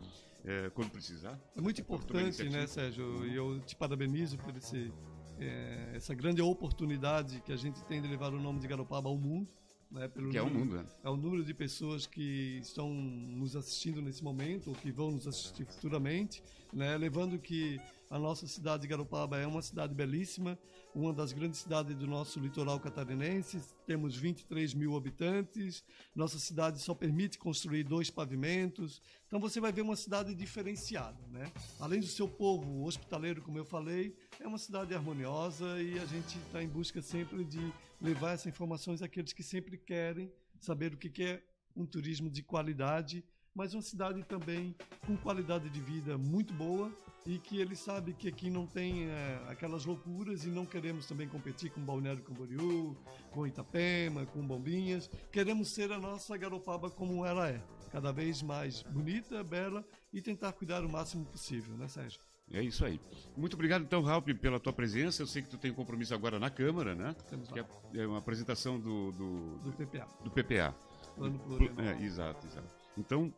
eh, 0.46 0.72
quando 0.74 0.92
precisar. 0.92 1.40
É 1.56 1.62
muito 1.62 1.80
a 1.80 1.82
importante, 1.82 2.44
né. 2.50 2.68
Sérgio? 2.68 3.26
E 3.26 3.36
eu 3.36 3.60
te 3.62 3.76
parabenizo 3.76 4.38
por 4.38 4.56
esse, 4.56 4.92
é, 5.40 5.94
essa 5.96 6.14
grande 6.14 6.42
oportunidade 6.42 7.42
que 7.42 7.52
a 7.52 7.58
gente 7.58 7.84
tem 7.86 8.02
de 8.02 8.08
levar 8.08 8.34
o 8.34 8.40
nome 8.40 8.60
de 8.60 8.68
Garopaba 8.68 9.10
ao 9.10 9.18
mundo. 9.18 9.50
Né, 9.90 10.08
pelo 10.08 10.32
Que 10.32 10.40
é 10.40 10.42
o 10.42 10.50
mundo, 10.50 10.78
né? 10.78 10.86
é 11.04 11.10
o 11.10 11.16
número 11.16 11.44
de 11.44 11.54
pessoas 11.54 12.08
que 12.08 12.58
estão 12.64 12.92
nos 12.92 13.56
assistindo 13.56 14.02
nesse 14.02 14.24
momento 14.24 14.72
ou 14.72 14.76
que 14.76 14.92
vão 14.92 15.12
nos 15.12 15.28
assistir 15.28 15.66
futuramente, 15.66 16.44
né? 16.74 16.98
levando 16.98 17.38
que 17.38 17.80
a 18.14 18.20
nossa 18.20 18.46
cidade 18.46 18.84
de 18.84 18.88
Garopaba 18.88 19.40
é 19.40 19.48
uma 19.48 19.64
cidade 19.64 19.92
belíssima, 19.92 20.56
uma 20.94 21.12
das 21.12 21.34
grandes 21.34 21.62
cidades 21.62 21.96
do 21.96 22.06
nosso 22.06 22.40
litoral 22.40 22.80
catarinense. 22.80 23.60
Temos 23.88 24.16
23 24.16 24.76
mil 24.76 24.96
habitantes, 24.96 25.84
nossa 26.16 26.38
cidade 26.38 26.80
só 26.80 26.94
permite 26.94 27.40
construir 27.40 27.84
dois 27.84 28.12
pavimentos. 28.12 29.02
Então 29.26 29.40
você 29.40 29.60
vai 29.60 29.72
ver 29.72 29.82
uma 29.82 29.96
cidade 29.96 30.36
diferenciada. 30.36 31.18
Né? 31.32 31.52
Além 31.80 32.02
do 32.02 32.06
seu 32.06 32.28
povo 32.28 32.84
hospitaleiro, 32.84 33.42
como 33.42 33.58
eu 33.58 33.66
falei, 33.66 34.16
é 34.40 34.48
uma 34.48 34.60
cidade 34.60 34.94
harmoniosa 34.94 35.82
e 35.82 35.98
a 35.98 36.06
gente 36.06 36.38
está 36.38 36.62
em 36.62 36.70
busca 36.70 37.02
sempre 37.02 37.44
de 37.44 37.74
levar 38.00 38.34
essas 38.34 38.46
informações 38.46 39.02
àqueles 39.02 39.34
que 39.34 39.42
sempre 39.42 39.76
querem 39.76 40.32
saber 40.60 40.94
o 40.94 40.98
que 40.98 41.24
é 41.24 41.44
um 41.76 41.84
turismo 41.84 42.30
de 42.30 42.44
qualidade, 42.44 43.26
mas 43.56 43.74
uma 43.74 43.82
cidade 43.82 44.24
também 44.24 44.76
com 45.06 45.16
qualidade 45.18 45.70
de 45.70 45.80
vida 45.80 46.18
muito 46.18 46.54
boa 46.54 46.92
e 47.26 47.38
que 47.40 47.60
ele 47.60 47.76
sabe 47.76 48.14
que 48.14 48.28
aqui 48.28 48.50
não 48.50 48.66
tem 48.68 49.06
eh, 49.06 49.42
aquelas 49.48 49.86
loucuras 49.86 50.44
e 50.44 50.50
não 50.50 50.66
queremos 50.66 51.06
também 51.08 51.28
competir 51.28 51.72
com 51.72 51.80
Balneário 51.82 52.22
Camboriú, 52.22 52.98
com 53.32 53.48
Itapema, 53.48 54.26
com 54.26 54.46
Bombinhas. 54.46 55.10
Queremos 55.32 55.70
ser 55.70 55.92
a 55.92 56.00
nossa 56.00 56.36
Garopaba 56.36 56.90
como 56.90 57.26
ela 57.26 57.50
é, 57.50 57.64
cada 57.92 58.12
vez 58.12 58.42
mais 58.42 58.82
bonita, 58.84 59.44
bela 59.44 59.86
e 60.12 60.22
tentar 60.22 60.52
cuidar 60.54 60.84
o 60.84 60.90
máximo 60.90 61.26
possível, 61.26 61.78
né, 61.78 61.88
Sérgio? 61.88 62.20
É 62.52 62.62
isso 62.62 62.84
aí. 62.86 63.00
Muito 63.38 63.54
obrigado, 63.54 63.84
então, 63.84 64.02
Ralph, 64.02 64.28
pela 64.42 64.60
tua 64.60 64.74
presença. 64.74 65.22
Eu 65.22 65.28
sei 65.28 65.42
que 65.42 65.50
tu 65.50 65.58
tem 65.58 65.72
um 65.72 65.76
compromisso 65.76 66.14
agora 66.14 66.38
na 66.38 66.50
Câmara, 66.50 66.94
né? 66.94 67.16
Temos 67.30 67.50
Que 67.50 67.62
lá, 67.62 67.68
é 67.94 68.00
é 68.00 68.08
uma 68.08 68.18
apresentação 68.18 68.78
do, 68.80 69.12
do, 69.14 69.58
do 69.60 69.72
PPA, 69.72 70.08
do 70.24 70.30
PPA. 70.30 70.76
Plano 71.16 71.40
Plurianual. 71.40 71.86
É, 71.86 72.04
exato, 72.04 72.46
exato. 72.46 72.83
Então, 72.98 73.34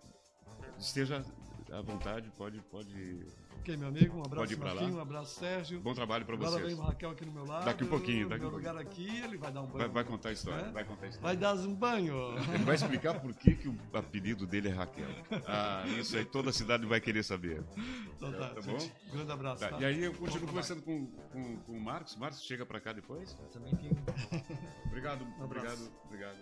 esteja 0.77 1.23
à 1.71 1.81
vontade, 1.81 2.29
pode, 2.37 2.59
pode. 2.71 3.25
Ok, 3.59 3.75
meu 3.77 3.87
amigo, 3.87 4.17
um 4.17 4.21
abraço. 4.21 4.59
Marquinhos, 4.59 4.95
um 4.95 4.99
abraço 4.99 5.39
Sérgio. 5.39 5.79
Bom 5.79 5.95
trabalho 5.95 6.23
para 6.23 6.35
Agora 6.35 6.51
vocês. 6.51 6.65
vem 6.67 6.75
o 6.75 6.81
Raquel 6.81 7.09
aqui 7.09 7.25
no 7.25 7.31
meu 7.31 7.45
lado. 7.45 7.65
Daqui 7.65 7.83
um 7.83 7.87
pouquinho, 7.87 8.29
daqui 8.29 8.41
no 8.43 8.47
um 8.49 8.51
meu 8.51 8.59
lugar 8.59 8.77
aqui, 8.77 9.07
ele 9.23 9.37
vai 9.37 9.51
dar 9.51 9.61
um 9.63 9.65
banho. 9.65 9.77
Vai, 9.79 9.89
vai 9.89 10.03
contar 10.03 10.29
a 10.29 10.31
história, 10.33 10.65
É? 10.67 10.71
vai 10.71 10.83
contar 10.83 11.07
história. 11.07 11.27
Vai 11.27 11.35
dar 11.37 11.55
um 11.55 11.73
banho. 11.73 12.37
Ele 12.53 12.63
vai 12.63 12.75
explicar 12.75 13.19
por 13.19 13.33
que, 13.33 13.55
que 13.55 13.67
o 13.67 13.75
apelido 13.93 14.45
dele 14.45 14.67
é 14.67 14.71
Raquel. 14.71 15.07
Ah, 15.47 15.83
isso 15.99 16.15
aí 16.15 16.25
toda 16.25 16.51
a 16.51 16.53
cidade 16.53 16.85
vai 16.85 17.01
querer 17.01 17.23
saber. 17.23 17.63
Então 18.15 18.31
tá, 18.33 18.49
Tá 18.49 18.61
gente. 18.61 18.93
Grande 19.11 19.31
abraço. 19.31 19.61
Tá, 19.61 19.69
tá? 19.69 19.81
E 19.81 19.85
aí 19.85 20.03
eu 20.03 20.13
continuo 20.13 20.47
conversando 20.47 20.83
com, 20.83 21.07
com, 21.31 21.57
com 21.61 21.71
o 21.71 21.81
Marcos. 21.81 22.15
Marcos, 22.17 22.43
chega 22.43 22.65
para 22.67 22.79
cá 22.79 22.93
depois. 22.93 23.33
Também 23.51 23.75
tenho. 23.77 23.97
Obrigado, 24.85 25.23
Um 25.39 25.43
obrigado, 25.43 25.91
obrigado. 26.05 26.37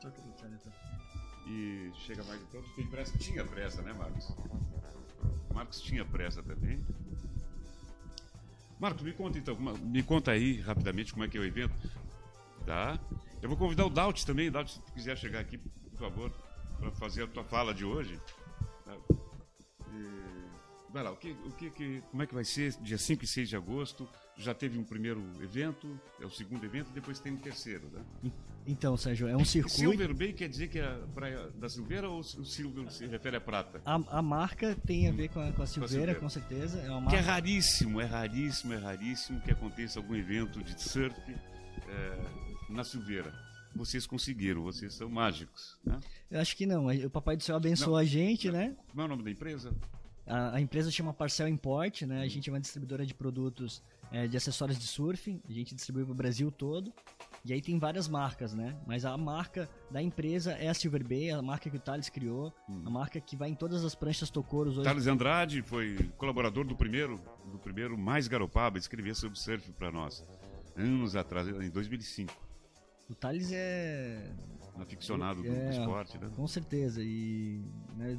Tchau, 0.00 0.10
querido. 0.10 1.01
E 1.46 1.90
chega 2.06 2.22
mais 2.24 2.40
então. 2.42 2.62
Tu 2.62 2.70
tem 2.76 2.86
pressa? 2.86 3.18
Tinha 3.18 3.44
pressa, 3.44 3.82
né, 3.82 3.92
Marcos? 3.92 4.28
Marcos 5.52 5.80
tinha 5.80 6.04
pressa 6.04 6.42
também. 6.42 6.84
Marcos, 8.78 9.02
me 9.02 9.12
conta 9.12 9.38
então, 9.38 9.56
me 9.82 10.02
conta 10.02 10.32
aí 10.32 10.60
rapidamente 10.60 11.12
como 11.12 11.24
é 11.24 11.28
que 11.28 11.36
é 11.36 11.40
o 11.40 11.44
evento. 11.44 11.74
Tá? 12.66 12.98
Eu 13.40 13.48
vou 13.48 13.56
convidar 13.58 13.86
o 13.86 13.90
Daut 13.90 14.24
também. 14.26 14.50
Daut, 14.50 14.70
se 14.72 14.80
tu 14.80 14.92
quiser 14.92 15.16
chegar 15.16 15.40
aqui, 15.40 15.58
por 15.58 15.98
favor, 15.98 16.30
para 16.78 16.90
fazer 16.92 17.24
a 17.24 17.26
tua 17.26 17.44
fala 17.44 17.72
de 17.74 17.84
hoje. 17.84 18.18
Tá? 18.84 18.96
E- 19.92 20.32
Vai 20.92 21.02
lá, 21.02 21.10
o 21.10 21.16
que, 21.16 21.30
o 21.30 21.52
que, 21.52 21.70
que- 21.70 22.02
como 22.10 22.22
é 22.22 22.26
que 22.26 22.34
vai 22.34 22.44
ser 22.44 22.72
dia 22.82 22.98
5 22.98 23.24
e 23.24 23.26
6 23.26 23.48
de 23.48 23.56
agosto? 23.56 24.06
Já 24.36 24.52
teve 24.52 24.78
um 24.78 24.84
primeiro 24.84 25.22
evento, 25.40 25.98
é 26.20 26.26
o 26.26 26.30
segundo 26.30 26.64
evento, 26.64 26.90
depois 26.92 27.18
tem 27.18 27.32
um 27.32 27.36
terceiro, 27.38 27.88
né? 27.88 28.04
Então, 28.66 28.96
Sérgio, 28.96 29.26
é 29.26 29.36
um 29.36 29.44
circuito. 29.44 29.76
Silver 29.76 30.14
Bay 30.14 30.32
quer 30.32 30.48
dizer 30.48 30.68
que 30.68 30.78
é 30.78 30.84
a 30.86 30.98
praia 31.14 31.48
da 31.58 31.68
Silveira 31.68 32.08
ou 32.08 32.20
o 32.20 32.44
Silver 32.44 32.90
se 32.92 33.06
refere 33.06 33.36
à 33.36 33.40
prata? 33.40 33.80
A, 33.84 33.94
a 34.18 34.22
marca 34.22 34.76
tem 34.86 35.08
a 35.08 35.12
ver 35.12 35.28
com 35.30 35.40
a, 35.40 35.50
com 35.52 35.62
a 35.62 35.66
Silveira, 35.66 35.88
Silveira. 36.12 36.14
com 36.20 36.28
certeza. 36.28 36.78
É 36.80 36.90
uma 36.90 37.10
Que 37.10 37.16
é 37.16 37.18
marca. 37.18 37.32
raríssimo, 37.32 38.00
é 38.00 38.04
raríssimo, 38.04 38.72
é 38.72 38.76
raríssimo 38.76 39.40
que 39.40 39.50
aconteça 39.50 39.98
algum 39.98 40.14
evento 40.14 40.62
de 40.62 40.80
surf 40.80 41.14
é, 41.88 42.18
na 42.68 42.84
Silveira. 42.84 43.34
Vocês 43.74 44.06
conseguiram, 44.06 44.62
vocês 44.62 44.94
são 44.94 45.08
mágicos. 45.08 45.78
Né? 45.84 45.98
Eu 46.30 46.40
acho 46.40 46.54
que 46.56 46.66
não. 46.66 46.86
O 46.88 47.10
Papai 47.10 47.36
do 47.36 47.42
Céu 47.42 47.56
abençoou 47.56 47.96
a 47.96 48.04
gente, 48.04 48.50
né? 48.50 48.76
Como 48.88 49.00
é 49.00 49.04
o 49.06 49.08
nome 49.08 49.22
da 49.24 49.30
empresa? 49.30 49.74
A, 50.26 50.56
a 50.56 50.60
empresa 50.60 50.90
chama 50.90 51.12
Parcel 51.12 51.48
Import, 51.48 52.02
né? 52.02 52.20
A 52.22 52.28
gente 52.28 52.48
é 52.48 52.52
uma 52.52 52.60
distribuidora 52.60 53.04
de 53.06 53.14
produtos 53.14 53.82
é, 54.12 54.28
de 54.28 54.36
acessórios 54.36 54.78
de 54.78 54.86
surf. 54.86 55.40
A 55.48 55.52
gente 55.52 55.74
distribui 55.74 56.04
para 56.04 56.12
o 56.12 56.14
Brasil 56.14 56.50
todo. 56.50 56.92
E 57.44 57.52
aí 57.52 57.60
tem 57.60 57.76
várias 57.78 58.06
marcas, 58.06 58.54
né? 58.54 58.76
Mas 58.86 59.04
a 59.04 59.16
marca 59.16 59.68
da 59.90 60.00
empresa 60.00 60.52
é 60.52 60.68
a 60.68 60.74
Silver 60.74 61.02
Bay, 61.06 61.30
a 61.30 61.42
marca 61.42 61.68
que 61.68 61.76
o 61.76 61.80
Thales 61.80 62.08
criou, 62.08 62.52
a 62.68 62.88
marca 62.90 63.20
que 63.20 63.34
vai 63.34 63.48
em 63.48 63.54
todas 63.54 63.84
as 63.84 63.96
pranchas 63.96 64.30
Tocoros 64.30 64.76
hoje. 64.78 64.84
Thales 64.84 65.06
Andrade 65.08 65.60
foi 65.62 65.96
colaborador 66.16 66.64
do 66.64 66.76
primeiro, 66.76 67.20
do 67.50 67.58
primeiro 67.58 67.98
Mais 67.98 68.28
Garopaba, 68.28 68.78
escrevia 68.78 69.14
sobre 69.14 69.36
surf 69.38 69.72
para 69.72 69.90
nós. 69.90 70.22
Anos 70.76 71.16
atrás, 71.16 71.48
em 71.48 71.68
2005. 71.70 72.32
O 73.10 73.14
Thales 73.14 73.50
é 73.52 74.30
Aficionado 74.78 75.42
do, 75.42 75.48
do 75.48 75.54
É. 75.54 75.70
esporte, 75.70 76.16
né? 76.18 76.30
Com 76.34 76.46
certeza. 76.46 77.02
E 77.02 77.60
né, 77.96 78.18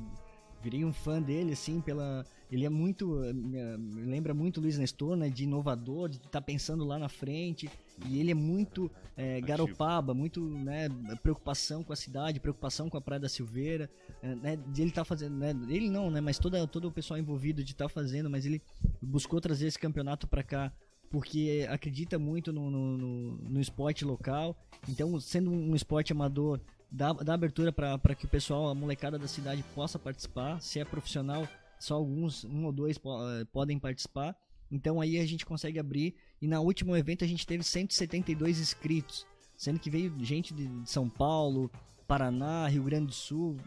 virei 0.63 0.85
um 0.85 0.93
fã 0.93 1.21
dele, 1.21 1.51
assim, 1.53 1.81
pela. 1.81 2.25
Ele 2.51 2.65
é 2.65 2.69
muito. 2.69 3.23
eh, 3.23 3.33
Me 3.33 3.77
me 3.77 4.01
lembra 4.11 4.33
muito 4.33 4.57
o 4.57 4.61
Luiz 4.61 4.77
Nestor, 4.77 5.15
né? 5.17 5.29
De 5.29 5.43
inovador, 5.43 6.07
de 6.09 6.17
estar 6.17 6.41
pensando 6.41 6.85
lá 6.85 6.97
na 6.97 7.09
frente. 7.09 7.69
E 8.07 8.19
ele 8.19 8.31
é 8.31 8.33
muito 8.33 8.89
eh, 9.15 9.39
garopaba, 9.41 10.13
muito 10.13 10.41
né, 10.41 10.89
preocupação 11.21 11.83
com 11.83 11.93
a 11.93 11.95
cidade, 11.95 12.39
preocupação 12.39 12.89
com 12.89 12.97
a 12.97 13.01
Praia 13.01 13.19
da 13.19 13.29
Silveira. 13.29 13.89
eh, 14.21 14.35
né, 14.35 14.55
de 14.55 14.81
ele 14.81 14.91
tá 14.91 15.03
fazendo. 15.03 15.35
Né, 15.35 15.53
ele 15.67 15.89
não, 15.89 16.09
né? 16.09 16.21
Mas 16.21 16.39
toda, 16.39 16.65
todo 16.67 16.87
o 16.87 16.91
pessoal 16.91 17.19
envolvido 17.19 17.63
de 17.63 17.71
estar 17.71 17.89
fazendo, 17.89 18.29
mas 18.29 18.45
ele 18.45 18.61
buscou 19.01 19.39
trazer 19.41 19.67
esse 19.67 19.77
campeonato 19.77 20.27
para 20.27 20.41
cá. 20.43 20.71
Porque 21.09 21.67
acredita 21.69 22.17
muito 22.17 22.51
no, 22.51 22.71
no, 22.71 22.97
no, 22.97 23.31
no 23.49 23.61
esporte 23.61 24.03
local. 24.03 24.57
Então, 24.89 25.19
sendo 25.19 25.51
um 25.51 25.75
esporte 25.75 26.11
amador, 26.11 26.59
dá, 26.93 27.33
abertura 27.33 27.71
para 27.71 28.15
que 28.15 28.25
o 28.25 28.29
pessoal, 28.29 28.69
a 28.69 28.75
molecada 28.75 29.17
da 29.17 29.27
cidade 29.27 29.63
possa 29.73 29.97
participar. 29.97 30.61
Se 30.61 30.79
é 30.79 30.85
profissional, 30.85 31.47
só 31.79 31.95
alguns, 31.95 32.43
um 32.45 32.65
ou 32.65 32.71
dois 32.71 32.97
eh, 32.97 33.45
podem 33.51 33.79
participar. 33.79 34.35
Então 34.71 35.01
aí 35.01 35.19
a 35.19 35.25
gente 35.25 35.45
consegue 35.45 35.79
abrir. 35.79 36.15
E 36.41 36.47
na 36.47 36.59
último 36.59 36.95
evento 36.95 37.23
a 37.23 37.27
gente 37.27 37.45
teve 37.45 37.63
172 37.63 38.59
inscritos, 38.59 39.25
sendo 39.57 39.79
que 39.79 39.89
veio 39.89 40.13
gente 40.23 40.53
de, 40.53 40.69
São 40.89 41.09
Paulo, 41.09 41.69
Paraná, 42.07 42.67
Rio 42.67 42.83
Grande 42.83 43.07
do 43.07 43.13
Sul, 43.13 43.57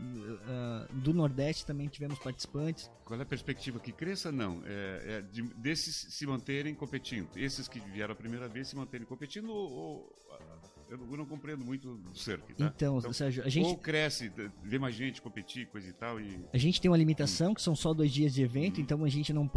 ah, 0.47 0.87
do 0.93 1.13
Nordeste 1.15 1.65
também 1.65 1.89
tivemos 1.89 2.19
participantes. 2.19 2.91
Qual 3.05 3.19
é 3.19 3.23
a 3.23 3.27
perspectiva? 3.27 3.81
Que 3.81 3.93
cresça? 3.93 4.31
Não. 4.31 4.63
É, 4.65 5.19
é 5.19 5.23
de- 5.23 5.43
desses 5.55 5.95
se 5.97 6.27
manterem 6.27 6.75
competindo. 6.75 7.29
Esses 7.37 7.67
que 7.67 7.81
vieram 7.81 8.13
a 8.13 8.17
primeira 8.17 8.49
vez 8.49 8.69
se 8.69 8.77
manterem 8.77 9.07
competindo 9.07 9.49
ou. 9.51 9.71
ou- 9.73 10.17
eu 10.89 10.99
não- 10.99 11.11
eu 11.11 11.17
não 11.17 11.27
compreendo 11.27 11.65
muito 11.65 11.95
do 11.97 12.17
surf. 12.17 12.43
Tá? 12.55 12.73
Então, 12.75 13.01
Sérgio, 13.13 13.45
a 13.45 13.49
gente, 13.49 13.67
Ou 13.67 13.77
cresce, 13.77 14.33
vê 14.63 14.79
mais 14.79 14.95
gente 14.95 15.21
competir, 15.21 15.67
coisa 15.67 15.89
e 15.89 15.93
tal, 15.93 16.21
e. 16.21 16.39
a 16.53 16.59
gente 16.59 16.81
tem 16.81 16.91
uma 16.91 16.97
limitação 16.97 17.55
que 17.55 17.63
são 17.63 17.75
só 17.75 17.93
dois 17.93 18.13
dias 18.13 18.33
de 18.35 18.43
evento, 18.43 18.81
então 18.81 19.05
a 19.05 19.09
gente 19.09 19.33
não 19.33 19.51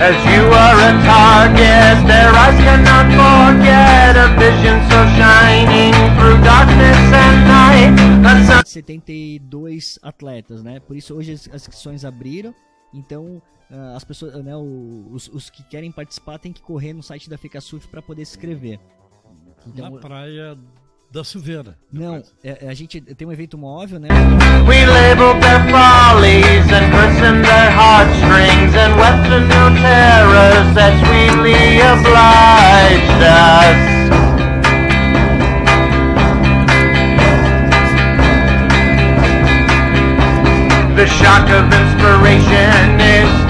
As 0.00 0.16
you 0.32 0.44
are 0.64 0.78
a 0.88 0.92
target, 1.04 2.06
their 2.06 2.30
eyes 2.32 2.58
cannot 2.64 3.06
forget 3.12 3.27
72 8.70 9.98
atletas, 10.02 10.62
né? 10.62 10.80
Por 10.80 10.96
isso 10.96 11.14
hoje 11.14 11.32
as 11.32 11.48
as 11.48 11.62
inscrições 11.62 12.04
abriram. 12.04 12.54
Então 12.92 13.40
ah, 13.70 13.94
as 13.96 14.04
pessoas, 14.04 14.34
né, 14.44 14.56
os, 14.56 15.28
os 15.28 15.50
que 15.50 15.62
querem 15.64 15.92
participar 15.92 16.38
têm 16.38 16.52
que 16.52 16.62
correr 16.62 16.92
no 16.92 17.02
site 17.02 17.28
da 17.28 17.36
FICASUF 17.36 17.86
para 17.88 18.00
poder 18.00 18.24
se 18.24 18.32
inscrever. 18.32 18.80
Então, 19.66 19.90
Na 19.90 19.98
praia 19.98 20.56
da 21.10 21.22
Silveira. 21.24 21.76
não, 21.92 22.16
é- 22.42 22.64
é, 22.64 22.68
a 22.68 22.74
gente 22.74 23.00
tem 23.00 23.26
um 23.28 23.32
evento 23.32 23.58
móvel, 23.58 23.98
né? 23.98 24.08
We 24.66 24.86
labeled 24.86 25.40
their 25.40 25.60
follies 25.70 26.64
and 26.72 26.88
christened 26.90 27.44
their 27.44 27.70
heartstrings 27.72 28.74
and 28.74 28.96
wept 28.96 29.28
new 29.28 29.82
terrors 29.82 30.74
that 30.74 30.94
sweetly 31.04 31.80
obliged 31.80 33.20
us. 33.22 34.17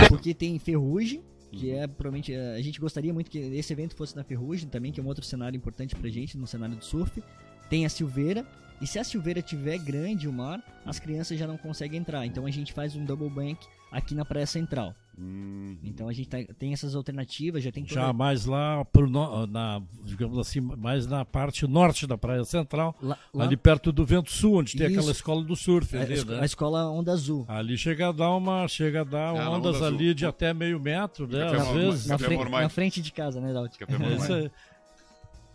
Porque 0.06 0.34
tem 0.34 0.58
ferrugem, 0.58 1.22
que 1.50 1.70
é 1.70 1.86
provavelmente 1.86 2.34
é, 2.34 2.54
a 2.54 2.60
gente 2.60 2.78
gostaria 2.78 3.10
muito 3.12 3.30
que 3.30 3.38
esse 3.38 3.72
evento 3.72 3.96
fosse 3.96 4.14
na 4.14 4.22
Ferrugem 4.22 4.68
também, 4.68 4.92
que 4.92 5.00
é 5.00 5.02
um 5.02 5.06
outro 5.06 5.24
cenário 5.24 5.56
importante 5.56 5.96
pra 5.96 6.10
gente 6.10 6.36
no 6.36 6.46
cenário 6.46 6.76
do 6.76 6.84
surf. 6.84 7.22
Tem 7.70 7.86
a 7.86 7.88
Silveira, 7.88 8.44
e 8.82 8.86
se 8.86 8.98
a 8.98 9.04
Silveira 9.04 9.40
tiver 9.40 9.78
grande 9.78 10.28
o 10.28 10.32
mar, 10.32 10.62
as 10.84 11.00
crianças 11.00 11.38
já 11.38 11.46
não 11.46 11.56
conseguem 11.56 12.00
entrar. 12.00 12.26
Então 12.26 12.44
a 12.44 12.50
gente 12.50 12.70
faz 12.74 12.94
um 12.94 13.04
double 13.04 13.30
bank 13.30 13.58
aqui 13.90 14.14
na 14.14 14.26
Praia 14.26 14.46
Central. 14.46 14.94
Hum, 15.20 15.76
Então 15.82 16.08
a 16.08 16.12
gente 16.12 16.28
tá- 16.28 16.44
tem 16.56 16.72
essas 16.72 16.94
alternativas, 16.94 17.64
já 17.64 17.72
tem 17.72 17.82
toda- 17.84 18.00
Já 18.00 18.12
mais 18.12 18.46
lá, 18.46 18.84
pro 18.84 19.10
no- 19.10 19.46
na, 19.48 19.82
digamos 20.04 20.38
assim, 20.38 20.60
mais 20.60 21.06
na 21.08 21.24
parte 21.24 21.66
norte 21.66 22.06
da 22.06 22.16
Praia 22.16 22.44
Central, 22.44 22.94
lá, 23.02 23.18
lá- 23.34 23.44
ali 23.44 23.56
perto 23.56 23.90
do 23.90 24.06
Vento 24.06 24.30
Sul, 24.30 24.58
onde 24.58 24.76
tem 24.76 24.86
Isso. 24.86 24.96
aquela 24.98 25.10
escola 25.10 25.42
do 25.42 25.56
surf 25.56 25.96
a, 25.96 26.02
ali, 26.02 26.14
esco- 26.14 26.30
né? 26.30 26.40
a 26.40 26.44
escola 26.44 26.88
Onda 26.88 27.10
Azul. 27.12 27.44
Ali 27.48 27.76
chega 27.76 28.10
a 28.10 28.12
dar 28.12 28.30
uma, 28.36 28.68
chega 28.68 29.00
a 29.00 29.04
dar 29.04 29.30
Ah, 29.36 29.50
ondas 29.50 29.76
Onda 29.76 29.86
ali 29.88 30.04
Azul. 30.04 30.14
de 30.14 30.26
até 30.26 30.54
meio 30.54 30.78
metro, 30.78 31.26
né? 31.26 31.44
Às 31.46 31.68
vezes. 31.68 32.06
Na, 32.06 32.16
Mormai. 32.18 32.62
na 32.62 32.68
frente 32.68 33.02
de 33.02 33.10
casa, 33.12 33.40
né, 33.40 33.52
Daut? 33.52 33.76
É 33.76 33.86
isso 34.30 34.32
aí. 34.32 34.50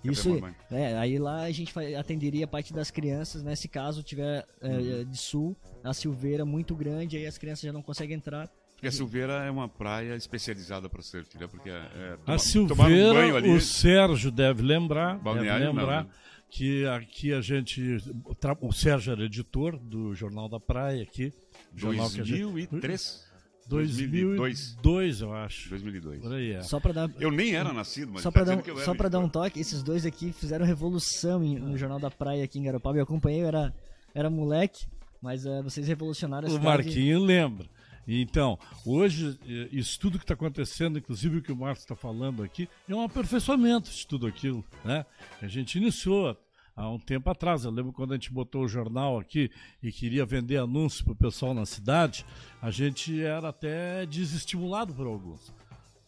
Isso, 0.03 0.41
é, 0.69 0.97
aí 0.97 1.17
lá 1.17 1.43
a 1.43 1.51
gente 1.51 1.73
atenderia 1.97 2.43
a 2.43 2.47
parte 2.47 2.73
das 2.73 2.91
crianças, 2.91 3.41
né? 3.41 3.55
Se 3.55 3.69
caso 3.69 4.03
tiver 4.03 4.45
é, 4.61 5.05
de 5.05 5.17
sul, 5.17 5.55
a 5.81 5.93
Silveira 5.93 6.43
muito 6.43 6.75
grande, 6.75 7.15
aí 7.15 7.25
as 7.25 7.37
crianças 7.37 7.63
já 7.63 7.71
não 7.71 7.81
conseguem 7.81 8.17
entrar. 8.17 8.49
Porque 8.83 8.87
a 8.89 8.91
Silveira 8.91 9.33
é 9.45 9.49
uma 9.49 9.69
praia 9.69 10.13
especializada 10.15 10.89
para 10.89 11.01
surf, 11.01 11.37
né? 11.39 11.47
Porque 11.47 11.69
é, 11.69 11.73
é, 11.73 12.17
A 12.27 12.35
toma- 12.67 12.83
um 12.83 12.89
banho 12.89 13.05
Silveira, 13.13 13.37
ali. 13.37 13.49
o 13.49 13.61
Sérgio 13.61 14.29
deve 14.29 14.61
lembrar, 14.61 15.17
Balneário, 15.19 15.65
deve 15.67 15.77
lembrar 15.79 16.03
não, 16.03 16.09
né? 16.09 16.15
que 16.49 16.85
aqui 16.87 17.31
a 17.33 17.39
gente, 17.39 17.97
o 18.25 18.67
o 18.67 18.73
Sérgio 18.73 19.13
era 19.13 19.23
editor 19.23 19.79
do 19.79 20.13
Jornal 20.13 20.49
da 20.49 20.59
Praia 20.59 21.01
aqui, 21.01 21.31
jornal 21.73 22.09
que 22.09 22.19
a 22.19 22.23
gente, 22.25 22.41
2003? 22.41 23.23
2002, 23.69 24.37
2002. 24.75 25.21
eu 25.21 25.33
acho, 25.33 25.69
2002. 25.69 26.21
por 26.21 26.33
aí 26.33 26.51
é. 26.51 26.61
Só 26.61 26.79
pra 26.81 26.91
dar, 26.91 27.09
Eu 27.17 27.31
nem 27.31 27.55
era 27.55 27.71
nascido, 27.71 28.11
mas 28.11 28.21
só 28.21 28.29
tá 28.29 28.33
pra, 28.33 28.43
dar, 28.43 28.51
dizendo 28.51 28.59
um- 28.59 28.63
que 28.65 28.71
eu 28.71 28.75
era 28.75 28.85
só 28.85 28.93
pra 28.93 29.07
dar 29.07 29.19
um 29.19 29.29
toque, 29.29 29.61
esses 29.61 29.81
dois 29.81 30.05
aqui 30.05 30.33
fizeram 30.33 30.65
revolução 30.65 31.41
em- 31.41 31.57
no 31.57 31.77
Jornal 31.77 31.99
da 31.99 32.11
Praia 32.11 32.43
aqui 32.43 32.59
em 32.59 32.63
Garopaba. 32.63 32.97
Eu 32.97 33.03
acompanhei, 33.03 33.41
eu 33.43 33.47
era, 33.47 33.73
era 34.13 34.29
moleque, 34.29 34.85
mas 35.21 35.45
eh, 35.45 35.61
vocês 35.61 35.87
revolucionaram 35.87 36.45
a 36.47 36.51
O 36.51 36.55
cidade. 36.55 36.65
Marquinho 36.67 37.19
lembra. 37.23 37.65
Então, 38.07 38.59
hoje, 38.85 39.39
eh, 39.47 39.69
isso 39.71 39.99
tudo 39.99 40.17
que 40.17 40.23
está 40.23 40.33
acontecendo, 40.33 40.97
inclusive 40.99 41.37
o 41.37 41.41
que 41.41 41.51
o 41.51 41.55
Marcos 41.55 41.83
está 41.83 41.95
falando 41.95 42.43
aqui, 42.43 42.67
é 42.87 42.93
um 42.95 43.01
aperfeiçoamento 43.01 43.89
de 43.89 44.05
tudo 44.05 44.27
aquilo, 44.27 44.63
né? 44.83 45.05
A 45.41 45.47
gente 45.47 45.77
iniciou 45.77 46.37
há 46.75 46.89
um 46.89 46.99
tempo 46.99 47.29
atrás. 47.29 47.63
Eu 47.63 47.71
lembro 47.71 47.93
quando 47.93 48.11
a 48.11 48.15
gente 48.15 48.31
botou 48.31 48.63
o 48.63 48.67
jornal 48.67 49.19
aqui 49.19 49.49
e 49.81 49.91
queria 49.91 50.25
vender 50.25 50.57
anúncios 50.57 51.01
para 51.01 51.13
o 51.13 51.15
pessoal 51.15 51.53
na 51.53 51.65
cidade, 51.65 52.25
a 52.61 52.71
gente 52.71 53.21
era 53.21 53.49
até 53.49 54.05
desestimulado 54.05 54.93
por 54.93 55.07
alguns. 55.07 55.53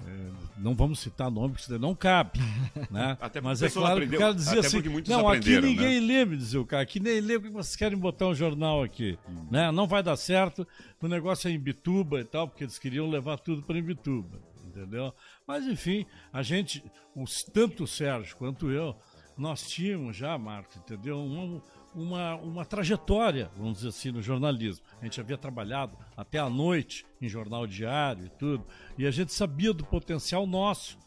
É, 0.05 0.29
não 0.57 0.75
vamos 0.75 0.99
citar 0.99 1.31
nome, 1.31 1.53
porque 1.53 1.63
isso 1.71 1.79
não 1.79 1.95
cabe, 1.95 2.39
né? 2.91 3.17
Até 3.19 3.39
Mas 3.39 3.61
é 3.61 3.69
claro 3.69 3.95
que 3.99 4.03
aprendeu- 4.05 4.19
o 4.19 4.21
cara 4.21 4.33
dizia 4.33 4.59
assim, 4.59 4.81
não, 5.07 5.27
aqui 5.29 5.59
ninguém 5.61 5.99
lê, 5.99 6.25
me 6.25 6.35
dizia 6.37 6.59
o 6.59 6.65
cara, 6.65 6.83
aqui 6.83 6.99
nem 6.99 7.19
lê, 7.21 7.39
porque 7.39 7.53
vocês 7.53 7.75
querem 7.75 7.97
botar 7.97 8.27
um 8.27 8.35
jornal 8.35 8.83
aqui, 8.83 9.17
Hum. 9.27 9.47
né? 9.49 9.71
Não 9.71 9.87
vai 9.87 10.03
dar 10.03 10.15
certo, 10.17 10.67
o 11.01 11.07
negócio 11.07 11.47
é 11.47 11.51
em 11.51 11.59
Bituba 11.59 12.19
e 12.19 12.25
tal, 12.25 12.47
porque 12.47 12.63
eles 12.65 12.77
queriam 12.77 13.09
levar 13.09 13.37
tudo 13.37 13.61
para 13.63 13.81
Bituba, 13.81 14.37
entendeu? 14.67 15.13
Mas 15.47 15.65
enfim, 15.65 16.05
a 16.33 16.43
gente, 16.43 16.83
os, 17.15 17.43
tanto 17.43 17.83
o 17.85 17.87
Sérgio 17.87 18.35
quanto 18.35 18.69
eu, 18.69 18.95
nós 19.37 19.63
tínhamos 19.67 20.15
já, 20.17 20.37
Marcos, 20.37 20.75
entendeu? 20.77 21.17
Um- 21.17 21.61
uma, 21.95 22.35
uma 22.35 22.65
trajetória, 22.65 23.49
vamos 23.55 23.77
dizer 23.77 23.89
assim, 23.89 24.11
no 24.11 24.21
jornalismo. 24.21 24.83
A 25.01 25.05
gente 25.05 25.19
havia 25.19 25.37
trabalhado 25.37 25.97
até 26.15 26.37
à 26.39 26.49
noite 26.49 27.05
em 27.21 27.27
jornal 27.29 27.65
diário 27.65 28.25
e 28.25 28.29
tudo, 28.29 28.65
e 28.97 29.05
a 29.05 29.11
gente 29.11 29.33
sabia 29.33 29.73
do 29.73 29.85
potencial 29.85 30.45
nosso. 30.45 30.97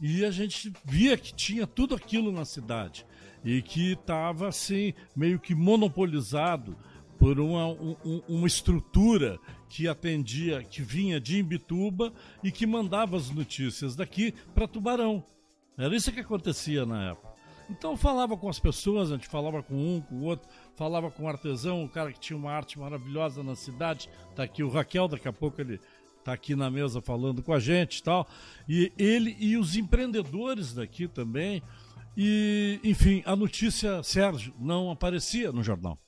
E 0.00 0.24
a 0.24 0.30
gente 0.30 0.72
via 0.84 1.16
que 1.16 1.32
tinha 1.32 1.66
tudo 1.66 1.94
aquilo 1.94 2.32
na 2.32 2.44
cidade 2.44 3.06
e 3.44 3.62
que 3.62 3.92
estava 3.92 4.48
assim 4.48 4.92
meio 5.14 5.38
que 5.38 5.54
monopolizado 5.54 6.76
por 7.18 7.38
uma, 7.38 7.68
um- 7.68 7.96
um- 8.04 8.22
uma 8.28 8.46
estrutura 8.48 9.38
que 9.68 9.86
atendia, 9.86 10.64
que 10.64 10.82
vinha 10.82 11.20
de 11.20 11.38
Imbituba 11.38 12.12
e 12.42 12.50
que 12.50 12.66
mandava 12.66 13.16
as 13.16 13.30
notícias 13.30 13.94
daqui 13.94 14.32
para 14.52 14.66
Tubarão. 14.66 15.24
Era 15.78 15.94
isso 15.94 16.10
que 16.12 16.20
acontecia 16.20 16.84
na 16.84 17.10
época. 17.10 17.31
Então 17.72 17.92
eu 17.92 17.96
falava 17.96 18.36
com 18.36 18.50
as 18.50 18.58
pessoas, 18.58 19.10
a 19.10 19.14
gente 19.16 19.26
falava 19.26 19.62
com 19.62 19.74
um, 19.74 20.00
com 20.02 20.16
o 20.16 20.24
outro, 20.24 20.46
falava 20.76 21.10
com 21.10 21.24
o 21.24 21.28
artesão, 21.28 21.82
o 21.82 21.88
cara 21.88 22.12
que 22.12 22.20
tinha 22.20 22.36
uma 22.36 22.52
arte 22.52 22.78
maravilhosa 22.78 23.42
na 23.42 23.56
cidade. 23.56 24.10
Tá 24.36 24.42
aqui 24.42 24.62
o 24.62 24.68
Raquel, 24.68 25.08
daqui 25.08 25.26
a 25.26 25.32
pouco 25.32 25.58
ele 25.58 25.80
tá 26.22 26.34
aqui 26.34 26.54
na 26.54 26.70
mesa 26.70 27.00
falando 27.00 27.42
com 27.42 27.52
a 27.52 27.58
gente 27.58 27.98
e 27.98 28.02
tal. 28.02 28.28
E 28.68 28.92
ele 28.98 29.34
e 29.40 29.56
os 29.56 29.74
empreendedores 29.74 30.74
daqui 30.74 31.08
também. 31.08 31.62
E, 32.14 32.78
enfim, 32.84 33.22
a 33.24 33.34
notícia, 33.34 34.02
Sérgio, 34.02 34.52
não 34.58 34.90
aparecia 34.90 35.50
no 35.50 35.62
jornal. 35.62 35.98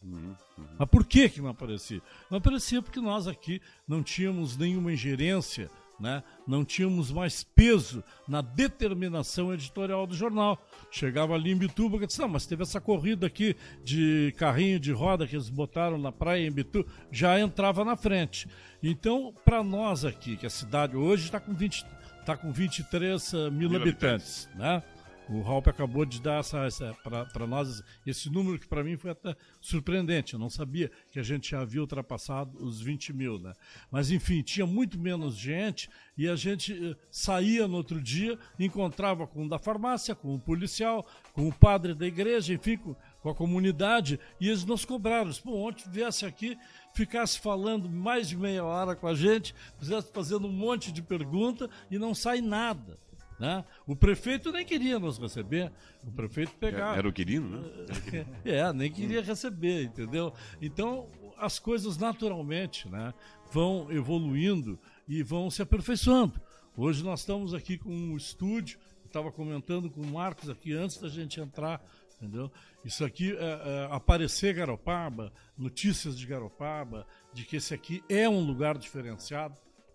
Mas 0.79 0.89
por 0.91 1.07
que, 1.07 1.31
que 1.31 1.41
não 1.41 1.49
aparecia? 1.49 2.03
Não 2.31 2.37
aparecia 2.37 2.83
porque 2.83 3.01
nós 3.01 3.27
aqui 3.27 3.59
não 3.89 4.03
tínhamos 4.03 4.55
nenhuma 4.55 4.93
ingerência, 4.93 5.71
né? 5.99 6.23
não 6.47 6.65
tínhamos 6.65 7.11
mais 7.11 7.43
peso 7.43 8.03
na 8.27 8.41
determinação 8.41 9.53
editorial 9.53 10.07
do 10.07 10.15
jornal. 10.15 10.63
Chegava 10.91 11.35
ali 11.35 11.51
em 11.51 11.57
Bituba 11.57 11.97
e 11.97 12.07
disse, 12.07 12.21
não, 12.21 12.29
mas 12.29 12.47
teve 12.47 12.63
essa 12.63 12.81
corrida 12.81 13.27
aqui 13.27 13.57
de 13.83 14.35
carrinho 14.37 14.79
de 14.79 14.93
roda 14.93 15.27
que 15.27 15.37
eles 15.37 15.49
botaram 15.49 15.99
na 15.99 16.13
praia 16.13 16.47
em 16.47 16.53
Bituba, 16.53 16.89
já 17.11 17.39
entrava 17.39 17.85
na 17.85 17.97
frente. 17.97 18.49
Então, 18.83 19.35
para 19.45 19.63
nós 19.63 20.05
aqui, 20.05 20.37
que 20.37 20.47
a 20.47 20.51
cidade 20.51 20.97
hoje 20.97 21.25
está 21.25 21.41
com 21.41 21.55
20, 21.55 21.87
tá 22.27 22.37
com 22.37 22.53
23 22.53 23.33
mil, 23.53 23.71
Mil 23.71 23.81
habitantes, 23.81 24.49
né? 24.55 24.83
O 25.29 25.41
Ralph 25.41 25.69
acabou 25.69 26.05
de 26.05 26.21
dar 26.21 26.41
essa, 26.41 26.95
para 27.33 27.47
nós 27.47 27.83
esse 28.07 28.29
número 28.29 28.59
que 28.59 28.67
para 28.67 28.85
mim 28.85 28.97
foi 28.97 29.11
até 29.11 29.35
surpreendente. 29.59 30.35
Eu 30.35 30.39
não 30.39 30.51
sabia 30.51 30.91
que 31.11 31.19
a 31.19 31.23
gente 31.23 31.51
já 31.51 31.61
havia 31.61 31.81
ultrapassado 31.81 32.63
os 32.63 32.81
20 32.81 33.13
mil, 33.15 33.39
né? 33.39 33.55
Mas 33.91 34.11
enfim, 34.11 34.43
tinha 34.43 34.67
muito 34.67 34.99
menos 34.99 35.35
gente 35.35 35.89
e 36.17 36.29
a 36.29 36.37
gente 36.37 36.73
eh, 36.75 36.97
saía 37.11 37.67
no 37.67 37.77
outro 37.77 38.03
dia, 38.03 38.39
encontrava 38.59 39.27
com 39.27 39.47
o 39.47 39.49
da 39.49 39.59
farmácia, 39.59 40.15
com 40.15 40.35
o 40.35 40.39
policial, 40.39 41.07
com 41.33 41.49
o 41.49 41.53
padre 41.53 41.95
da 41.95 42.07
igreja, 42.07 42.53
enfim, 42.53 42.77
com, 42.77 42.95
com 43.21 43.31
a 43.31 43.35
comunidade 43.35 44.21
e 44.39 44.49
eles 44.49 44.65
nos 44.67 44.85
cobraram. 44.85 45.33
Pô, 45.43 45.57
ontem 45.67 45.85
viesse 45.91 46.27
aqui, 46.27 46.59
ficasse 46.95 47.39
falando 47.41 47.89
mais 47.89 48.29
de 48.29 48.37
meia 48.37 48.63
hora 48.63 48.95
com 48.95 49.07
a 49.07 49.15
gente, 49.15 49.55
fizesse 49.79 50.13
fazendo 50.13 50.47
um 50.47 50.53
monte 50.53 50.93
de 50.93 51.01
pergunta 51.01 51.71
e 51.91 51.99
não 51.99 52.15
sai 52.15 52.43
nada. 52.43 52.99
Né? 53.39 53.65
O 53.87 53.97
prefeito 53.97 54.53
nem 54.53 54.65
queria 54.65 54.99
nos 54.99 55.19
receber. 55.19 55.73
O 56.07 56.13
prefeito 56.13 56.53
pegava. 56.57 56.97
Era 56.97 57.09
o 57.09 57.13
Quirino, 57.13 57.49
né? 57.49 58.27
É, 58.45 58.73
nem 58.73 58.91
queria 58.91 59.23
receber, 59.23 59.85
entendeu? 59.85 60.33
Então, 60.61 61.09
as 61.37 61.59
coisas 61.59 61.97
naturalmente 61.97 62.89
né, 62.89 63.13
vão 63.53 63.91
evoluindo 63.91 64.79
e 65.09 65.23
vão 65.23 65.51
se 65.51 65.63
aperfeiçoando. 65.63 66.41
Hoje 66.77 67.05
nós 67.05 67.21
estamos 67.21 67.55
aqui 67.55 67.79
com 67.79 67.91
um 67.91 68.17
estúdio, 68.17 68.79
estava 69.05 69.31
comentando 69.31 69.91
com 69.91 70.01
o 70.01 70.07
Marcos 70.07 70.51
aqui 70.51 70.73
antes 70.73 70.99
da 70.99 71.09
gente 71.09 71.41
entrar, 71.41 71.85
entendeu? 72.17 72.51
Isso 72.85 73.05
aqui, 73.05 73.33
é, 73.33 73.37
é, 73.37 73.89
aparecer 73.91 74.55
Garopaba, 74.55 75.33
notícias 75.57 76.19
de 76.19 76.27
Garopaba, 76.27 77.07
de 77.33 77.45
que 77.45 77.57
esse 77.57 77.73
aqui 77.73 78.03
é 78.09 78.29
um 78.29 78.41
lugar 78.41 78.77
diferenciado, 78.77 79.55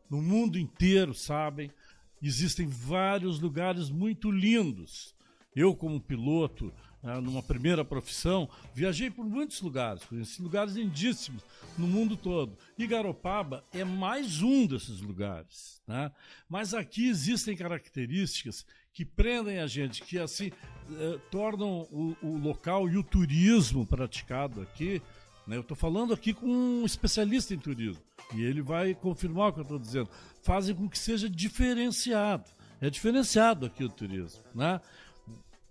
no 0.09 0.21
mundo 0.21 0.57
inteiro 0.57 1.13
sabem, 1.13 1.69
existem 2.27 2.67
vários 2.67 3.39
lugares 3.39 3.89
muito 3.89 4.31
lindos. 4.31 5.15
Eu, 5.55 5.75
como 5.75 5.99
piloto, 5.99 6.71
né, 7.01 7.19
numa 7.19 7.41
primeira 7.41 7.83
profissão, 7.83 8.49
viajei 8.73 9.09
por 9.09 9.25
muitos 9.25 9.61
lugares, 9.61 10.03
conheci 10.05 10.41
lugares 10.41 10.73
lindíssimos 10.73 11.43
no 11.77 11.87
mundo 11.87 12.15
todo. 12.17 12.57
E 12.77 12.85
Garopaba 12.85 13.63
é 13.73 13.83
mais 13.83 14.41
um 14.41 14.65
desses 14.65 15.01
lugares. 15.01 15.81
Né? 15.87 16.11
Mas 16.47 16.73
aqui 16.73 17.07
existem 17.07 17.55
características 17.55 18.65
que 18.93 19.05
prendem 19.05 19.59
a 19.59 19.67
gente, 19.67 20.03
que 20.03 20.19
assim 20.19 20.51
eh, 20.91 21.19
tornam 21.31 21.87
o, 21.91 22.15
o 22.21 22.37
local 22.37 22.89
e 22.89 22.97
o 22.97 23.03
turismo 23.03 23.85
praticado 23.85 24.61
aqui. 24.61 25.01
Né? 25.49 25.57
Eu 25.57 25.61
estou 25.61 25.75
falando 25.75 26.13
aqui 26.13 26.31
com 26.31 26.45
um 26.45 26.85
especialista 26.85 27.55
em 27.55 27.57
turismo 27.57 28.01
e 28.35 28.43
ele 28.43 28.61
vai 28.61 28.93
confirmar 28.93 29.49
o 29.49 29.53
que 29.53 29.59
eu 29.59 29.63
estou 29.63 29.79
dizendo. 29.79 30.07
Fazem 30.43 30.75
com 30.75 30.87
que 30.87 30.97
seja 30.97 31.27
diferenciado. 31.27 32.45
É 32.79 32.89
diferenciado 32.89 33.65
aqui 33.65 33.83
o 33.83 33.89
turismo, 33.89 34.41
né? 34.53 34.79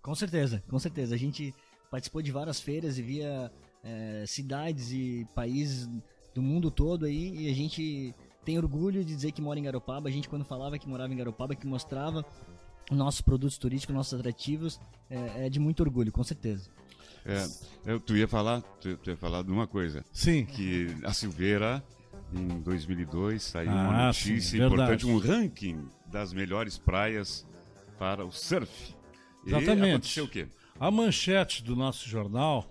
Com 0.02 0.14
certeza, 0.14 0.62
com 0.68 0.78
certeza. 0.78 1.14
A 1.14 1.18
gente 1.18 1.54
participou 1.90 2.20
de 2.20 2.32
várias 2.32 2.60
feiras 2.60 2.98
e 2.98 3.02
via 3.02 3.52
é, 3.84 4.24
cidades 4.26 4.90
e 4.90 5.26
países 5.34 5.88
do 6.34 6.42
mundo 6.42 6.70
todo 6.70 7.06
aí 7.06 7.46
e 7.46 7.50
a 7.50 7.54
gente 7.54 8.14
tem 8.44 8.58
orgulho 8.58 9.04
de 9.04 9.14
dizer 9.14 9.30
que 9.30 9.40
mora 9.40 9.60
em 9.60 9.62
Garopaba. 9.62 10.08
A 10.08 10.12
gente 10.12 10.28
quando 10.28 10.44
falava 10.44 10.76
que 10.76 10.88
morava 10.88 11.12
em 11.12 11.16
Garopaba, 11.16 11.54
que 11.54 11.66
mostrava 11.66 12.24
nossos 12.90 13.20
produtos 13.20 13.56
turísticos, 13.58 13.94
nossos 13.94 14.18
atrativos, 14.18 14.80
é, 15.08 15.46
é 15.46 15.48
de 15.48 15.60
muito 15.60 15.80
orgulho, 15.80 16.10
com 16.10 16.24
certeza. 16.24 16.68
É, 17.28 17.46
eu- 17.92 18.00
tu 18.00 18.16
ia 18.16 18.26
falar, 18.26 18.62
tu, 18.80 18.96
tu 18.96 19.10
ia 19.10 19.16
falar 19.16 19.42
de 19.42 19.50
uma 19.50 19.66
coisa, 19.66 20.04
Sim. 20.12 20.44
que 20.46 20.88
a 21.04 21.12
Silveira 21.12 21.82
em 22.32 22.60
2002 22.60 23.42
saiu 23.42 23.70
Ah, 23.70 23.74
uma 23.74 24.12
sim, 24.12 24.30
notícia 24.30 24.58
verdade. 24.58 25.04
importante, 25.04 25.06
um 25.06 25.18
ranking 25.18 25.88
das 26.06 26.32
melhores 26.32 26.78
praias 26.78 27.46
para 27.98 28.24
o 28.24 28.32
surf. 28.32 28.94
E 29.44 29.50
Exatamente. 29.50 29.90
aconteceu 29.94 30.24
o 30.24 30.28
quê? 30.28 30.48
A 30.80 30.90
manchete 30.90 31.62
do 31.62 31.76
nosso 31.76 32.08
jornal, 32.08 32.66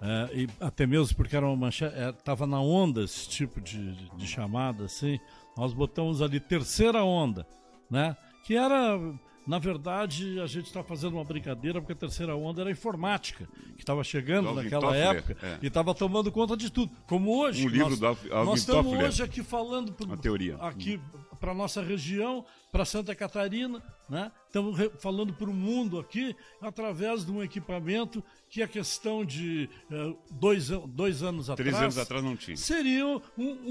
é, 0.00 0.30
e 0.40 0.48
até 0.60 0.84
mesmo 0.86 1.16
porque 1.16 1.36
era 1.36 1.46
uma 1.46 1.56
manchete, 1.56 1.94
estava 2.18 2.46
na 2.46 2.60
onda 2.60 3.04
esse 3.04 3.28
tipo 3.28 3.60
de, 3.60 3.92
de, 3.94 4.10
de 4.16 4.26
chamada, 4.26 4.84
assim, 4.86 5.18
nós 5.56 5.72
botamos 5.72 6.20
ali 6.22 6.40
terceira 6.40 7.04
onda, 7.04 7.46
né? 7.90 8.16
Que 8.44 8.56
era, 8.56 8.98
na 9.46 9.58
verdade, 9.58 10.38
a 10.40 10.46
gente 10.46 10.66
está 10.66 10.82
fazendo 10.84 11.14
uma 11.14 11.24
brincadeira 11.24 11.80
porque 11.80 11.92
a 11.92 11.96
terceira 11.96 12.36
onda 12.36 12.60
era 12.60 12.70
a 12.70 12.72
informática, 12.72 13.48
que 13.76 13.82
estava 13.82 14.04
chegando 14.04 14.48
Alvin 14.48 14.62
naquela 14.64 14.82
Toffler, 14.82 15.06
época 15.16 15.36
é. 15.42 15.58
e 15.62 15.66
estava 15.66 15.94
tomando 15.94 16.30
conta 16.30 16.56
de 16.56 16.70
tudo. 16.70 16.92
Como 17.06 17.36
hoje. 17.36 17.66
Um 17.66 17.68
livro 17.70 17.90
nós, 17.90 18.02
Alf- 18.02 18.32
Alvin 18.32 18.50
Nós 18.50 18.60
estamos 18.60 18.84
Toffler. 18.84 19.08
hoje 19.08 19.22
aqui 19.22 19.42
falando 19.42 19.94
Uma 20.04 20.16
teoria. 20.16 20.56
aqui 20.56 21.00
para 21.42 21.52
nossa 21.52 21.82
região, 21.82 22.46
para 22.70 22.84
Santa 22.84 23.16
Catarina, 23.16 23.82
né? 24.08 24.30
Estamos 24.46 24.78
falando 25.00 25.32
para 25.34 25.50
o 25.50 25.52
mundo 25.52 25.98
aqui 25.98 26.36
através 26.60 27.24
de 27.24 27.32
um 27.32 27.42
equipamento 27.42 28.22
que 28.48 28.62
a 28.62 28.68
questão 28.68 29.24
de 29.24 29.68
eh, 29.90 30.14
dois, 30.30 30.68
dois 30.68 31.20
anos 31.22 31.46
Três 31.46 31.74
atrás 31.74 31.82
anos 31.82 31.98
atrás 31.98 32.22
não 32.22 32.36
tinha. 32.36 32.56
seria 32.56 33.04
um, 33.04 33.20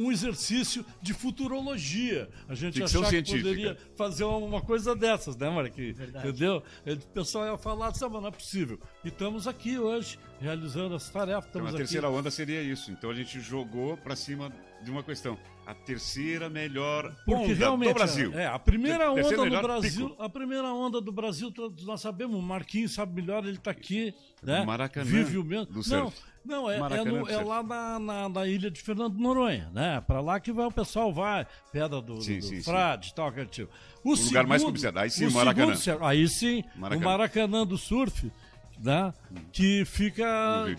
um 0.06 0.12
exercício 0.12 0.86
de 1.02 1.14
futurologia. 1.14 2.30
A 2.50 2.56
gente 2.56 2.80
Ficção 2.80 3.02
achar 3.02 3.12
científica. 3.12 3.38
que 3.44 3.50
poderia 3.56 3.78
fazer 3.96 4.26
uma, 4.26 4.62
coisa 4.62 4.94
dessas, 4.94 5.38
né, 5.38 5.50
Marquinhos? 5.50 5.98
Verdade. 5.98 6.28
Entendeu? 6.28 6.62
O 6.86 7.08
pessoal 7.14 7.46
ia 7.46 7.58
falar, 7.58 7.88
assim, 7.88 8.04
"Ah, 8.04 8.10
mas 8.10 8.22
não 8.22 8.28
é 8.28 8.32
possível. 8.32 8.80
E 9.06 9.08
estamos 9.08 9.48
aqui 9.48 9.80
hoje, 9.80 10.20
realizando 10.42 10.96
essa 10.96 11.10
tarefa. 11.14 11.48
Então, 11.48 11.62
Estamos 11.62 11.68
a 11.68 11.70
aqui. 11.70 11.78
terceira 11.78 12.10
onda 12.10 12.30
seria 12.30 12.62
isso. 12.62 12.92
Então 12.92 13.10
a 13.10 13.14
gente 13.14 13.40
jogou 13.40 13.96
para 13.96 14.16
cima 14.16 14.52
de 14.84 14.92
uma 14.92 15.04
questão. 15.04 15.38
A 15.66 15.76
terceira 15.76 16.50
melhor 16.50 17.16
Porque 17.24 17.44
onda 17.52 17.54
realmente 17.54 17.90
do 17.90 17.94
Brasil. 17.94 18.34
É, 18.34 18.48
a 18.48 18.58
primeira 18.58 19.12
onda 19.12 19.36
do 19.38 19.62
Brasil, 19.62 20.10
pico. 20.10 20.24
a 20.24 20.28
primeira 20.28 20.74
onda 20.74 21.00
do 21.00 21.12
Brasil, 21.12 21.52
todos 21.52 21.86
nós 21.86 22.02
sabemos, 22.02 22.36
o 22.38 22.42
Marquinhos 22.42 22.94
sabe 22.94 23.22
melhor, 23.22 23.46
ele 23.46 23.58
está 23.58 23.70
aqui, 23.72 24.14
né? 24.42 24.66
Maracanã 24.66 25.06
Vive 25.06 25.38
o 25.38 25.44
mesmo. 25.44 25.68
não, 25.74 25.84
surf. 25.84 26.18
não 26.44 26.70
é, 26.70 26.78
é, 26.78 27.04
no- 27.06 27.30
é 27.30 27.38
lá 27.44 27.62
na, 27.62 28.00
na, 28.00 28.28
na 28.30 28.48
ilha 28.48 28.72
de 28.72 28.82
Fernando 28.82 29.16
Noronha, 29.18 29.70
né? 29.72 30.02
Para 30.02 30.20
lá 30.20 30.40
que 30.40 30.52
vai, 30.52 30.66
o 30.66 30.72
pessoal 30.72 31.14
vai, 31.14 31.46
pedra 31.72 32.02
do, 32.02 32.20
Sim, 32.22 32.40
do 32.40 32.46
sim, 32.46 32.56
sim. 32.58 32.64
Frade, 32.64 33.10
e 33.10 33.14
tal, 33.14 33.28
aquele 33.28 33.46
tipo. 33.46 33.72
O, 34.04 34.16
lugar 34.16 34.48
mais 34.48 34.64
cobiçado. 34.64 34.98
Aí 34.98 35.12
sim, 35.12 35.26
o 35.28 35.30
o 35.30 35.34
Maracanã. 35.34 35.76
segundo 35.76 36.06
aí 36.06 36.28
sim, 36.28 36.64
Maracanã. 36.76 37.02
o 37.02 37.06
Maracanã 37.10 37.68
do 37.68 37.78
surf, 37.78 38.32
né? 38.80 39.14
Que 39.54 39.86
fica 39.86 40.26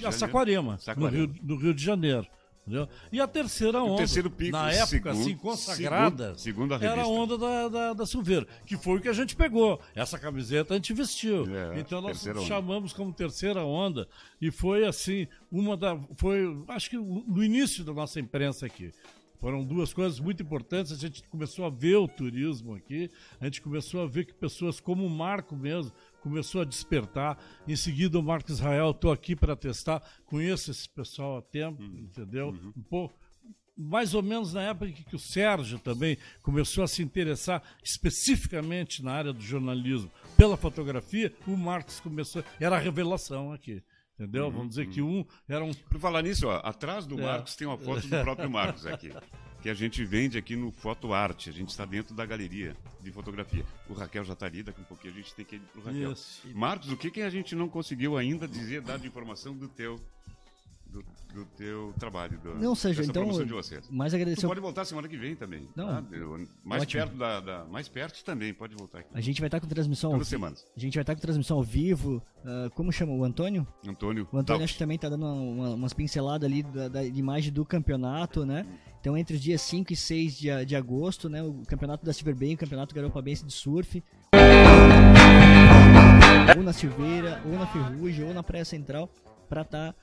a. 0.04 0.10
Saquarema, 0.12 0.76
Saquarema. 0.78 1.10
No, 1.10 1.16
Rio, 1.32 1.34
no 1.42 1.56
Rio 1.56 1.72
de 1.72 1.82
Janeiro. 1.84 2.26
Entendeu? 2.64 2.88
E 3.10 3.20
a 3.20 3.26
terceira 3.26 3.82
onda, 3.82 3.96
terceiro 3.96 4.30
pico, 4.30 4.52
na 4.52 4.70
época 4.70 4.86
segundo- 4.86 5.20
assim, 5.20 5.36
consagrada, 5.36 6.24
segundo- 6.38 6.38
segundo 6.38 6.74
a 6.74 6.78
era 6.92 7.02
a 7.02 7.08
onda 7.08 7.36
da, 7.36 7.68
da, 7.68 7.92
da 7.92 8.06
Silveira, 8.06 8.46
que 8.64 8.76
foi 8.76 8.98
o 8.98 9.00
que 9.00 9.08
a 9.08 9.12
gente 9.12 9.34
pegou. 9.34 9.80
Essa 9.96 10.16
camiseta 10.16 10.74
a 10.74 10.76
gente 10.76 10.92
vestiu. 10.92 11.44
É, 11.56 11.80
então 11.80 12.00
nós 12.00 12.12
terceira 12.12 12.38
onda. 12.38 12.46
chamamos 12.48 12.92
como 12.92 13.12
terceira 13.12 13.64
onda 13.64 14.06
e 14.40 14.50
foi 14.52 14.84
assim, 14.86 15.26
uma 15.50 15.76
da. 15.76 15.98
Foi, 16.16 16.44
acho 16.68 16.88
que 16.90 16.96
no 16.96 17.42
início 17.42 17.82
da 17.84 17.92
nossa 17.92 18.20
imprensa 18.20 18.64
aqui. 18.66 18.92
Foram 19.40 19.64
duas 19.64 19.92
coisas 19.92 20.20
muito 20.20 20.40
importantes. 20.40 20.92
A 20.92 20.96
gente 20.96 21.24
começou 21.28 21.64
a 21.64 21.68
ver 21.68 21.96
o 21.96 22.06
turismo 22.06 22.76
aqui, 22.76 23.10
a 23.40 23.44
gente 23.46 23.60
começou 23.60 24.00
a 24.00 24.06
ver 24.06 24.24
que 24.24 24.32
pessoas 24.32 24.78
como 24.78 25.04
o 25.04 25.10
Marco 25.10 25.56
mesmo 25.56 25.90
começou 26.22 26.62
a 26.62 26.64
despertar. 26.64 27.36
Em 27.66 27.76
seguida, 27.76 28.18
o 28.18 28.22
Marco 28.22 28.50
Israel, 28.50 28.90
estou 28.92 29.10
aqui 29.12 29.34
para 29.36 29.54
testar. 29.56 30.02
Conheço 30.26 30.70
esse 30.70 30.88
pessoal 30.88 31.36
há 31.38 31.42
tempo, 31.42 31.82
Uhum. 31.82 31.98
entendeu? 32.10 32.48
Um 32.76 32.82
pouco 32.82 33.14
mais 33.76 34.12
ou 34.14 34.22
menos 34.22 34.52
na 34.52 34.62
época 34.62 34.92
que 34.92 35.16
o 35.16 35.18
Sérgio 35.18 35.78
também 35.78 36.16
começou 36.42 36.84
a 36.84 36.86
se 36.86 37.02
interessar 37.02 37.62
especificamente 37.82 39.02
na 39.02 39.12
área 39.12 39.32
do 39.32 39.40
jornalismo 39.42 40.10
pela 40.36 40.56
fotografia, 40.58 41.32
o 41.46 41.56
Marcos 41.56 41.98
começou, 41.98 42.44
era 42.60 42.76
a 42.76 42.78
revelação 42.78 43.50
aqui, 43.50 43.82
entendeu? 44.14 44.50
Vamos 44.50 44.68
dizer 44.70 44.88
que 44.88 45.00
um 45.00 45.24
era 45.48 45.64
um 45.64 45.72
Por 45.72 45.98
falar 45.98 46.22
nisso, 46.22 46.46
ó, 46.46 46.56
atrás 46.62 47.06
do 47.06 47.18
É. 47.18 47.22
Marcos 47.22 47.56
tem 47.56 47.66
uma 47.66 47.78
foto 47.78 48.02
do 48.06 48.20
próprio 48.22 48.50
Marcos 48.50 48.86
aqui. 48.86 49.10
Que 49.62 49.70
a 49.70 49.74
gente 49.74 50.04
vende 50.04 50.36
aqui 50.36 50.56
no 50.56 50.72
Foto 50.72 51.14
Arte. 51.14 51.48
A 51.48 51.52
gente 51.52 51.68
está 51.70 51.84
dentro 51.84 52.14
da 52.14 52.26
galeria 52.26 52.76
de 53.00 53.12
fotografia. 53.12 53.64
O 53.88 53.94
Raquel 53.94 54.24
já 54.24 54.32
está 54.32 54.46
ali, 54.46 54.62
daqui 54.62 54.80
a 54.80 54.82
um 54.82 54.86
pouquinho 54.86 55.14
a 55.14 55.16
gente 55.16 55.34
tem 55.34 55.44
que 55.44 55.56
ir 55.56 55.60
pro 55.60 55.82
Raquel. 55.82 56.12
Isso. 56.12 56.40
Marcos, 56.52 56.90
o 56.90 56.96
que, 56.96 57.10
que 57.10 57.22
a 57.22 57.30
gente 57.30 57.54
não 57.54 57.68
conseguiu 57.68 58.16
ainda 58.16 58.48
dizer, 58.48 58.82
dar 58.82 58.98
de 58.98 59.06
informação 59.06 59.56
do 59.56 59.68
teu, 59.68 60.00
do, 60.92 61.04
do 61.34 61.44
teu 61.56 61.94
trabalho? 61.98 62.38
Do, 62.38 62.54
Não, 62.56 62.74
dessa 62.74 62.90
então. 63.02 63.44
de 63.44 63.52
vocês. 63.52 63.88
Mais 63.90 64.12
Tu 64.12 64.16
agradecer. 64.16 64.46
pode 64.46 64.60
voltar 64.60 64.84
semana 64.84 65.08
que 65.08 65.16
vem 65.16 65.34
também. 65.34 65.66
Não. 65.74 65.86
tá? 65.88 66.04
Mais 66.64 66.82
Ótimo. 66.82 67.02
perto 67.02 67.16
da, 67.16 67.40
da- 67.40 67.64
Mais 67.64 67.88
perto 67.88 68.22
também, 68.24 68.52
pode 68.52 68.74
voltar 68.76 68.98
aqui. 69.00 69.08
A 69.14 69.20
gente 69.20 69.40
vai 69.40 69.48
estar 69.48 69.58
com 69.60 69.66
transmissão 69.66 70.10
Todas 70.12 70.28
semanas. 70.28 70.66
A 70.76 70.80
gente 70.80 70.94
vai 70.94 71.02
estar 71.02 71.14
com 71.14 71.20
transmissão 71.20 71.56
ao 71.56 71.62
vivo. 71.62 72.22
ah, 72.44 72.68
como 72.74 72.92
chama? 72.92 73.12
O 73.12 73.24
Antônio? 73.24 73.66
Antônio. 73.86 74.28
O 74.30 74.38
Antônio 74.38 74.64
acho 74.64 74.74
que 74.74 74.78
também 74.78 74.98
tá 74.98 75.08
dando 75.08 75.24
uma- 75.26 75.32
uma- 75.66 75.74
umas 75.74 75.92
pinceladas 75.92 76.48
ali 76.48 76.62
da, 76.62 76.88
da 76.88 77.02
imagem 77.04 77.52
do 77.52 77.64
campeonato, 77.64 78.44
né? 78.44 78.66
Então, 79.00 79.16
entre 79.16 79.34
os 79.34 79.42
dias 79.42 79.60
5 79.62 79.92
e 79.92 79.96
6 79.96 80.36
de, 80.38 80.64
de 80.64 80.76
agosto, 80.76 81.28
né? 81.28 81.42
O 81.42 81.62
campeonato 81.66 82.04
da 82.06 82.12
Silver 82.12 82.36
Bay, 82.36 82.54
o 82.54 82.58
campeonato 82.58 82.94
garopabense 82.94 83.44
de 83.44 83.52
surf. 83.52 84.02
Ou 86.56 86.62
na 86.62 86.72
Silveira, 86.72 87.40
ou 87.44 87.52
na 87.58 87.66
Ferrugem, 87.66 88.24
ou 88.24 88.34
na 88.34 88.42
Praia 88.42 88.64
Central, 88.64 89.10
para 89.48 89.62
estar 89.62 89.94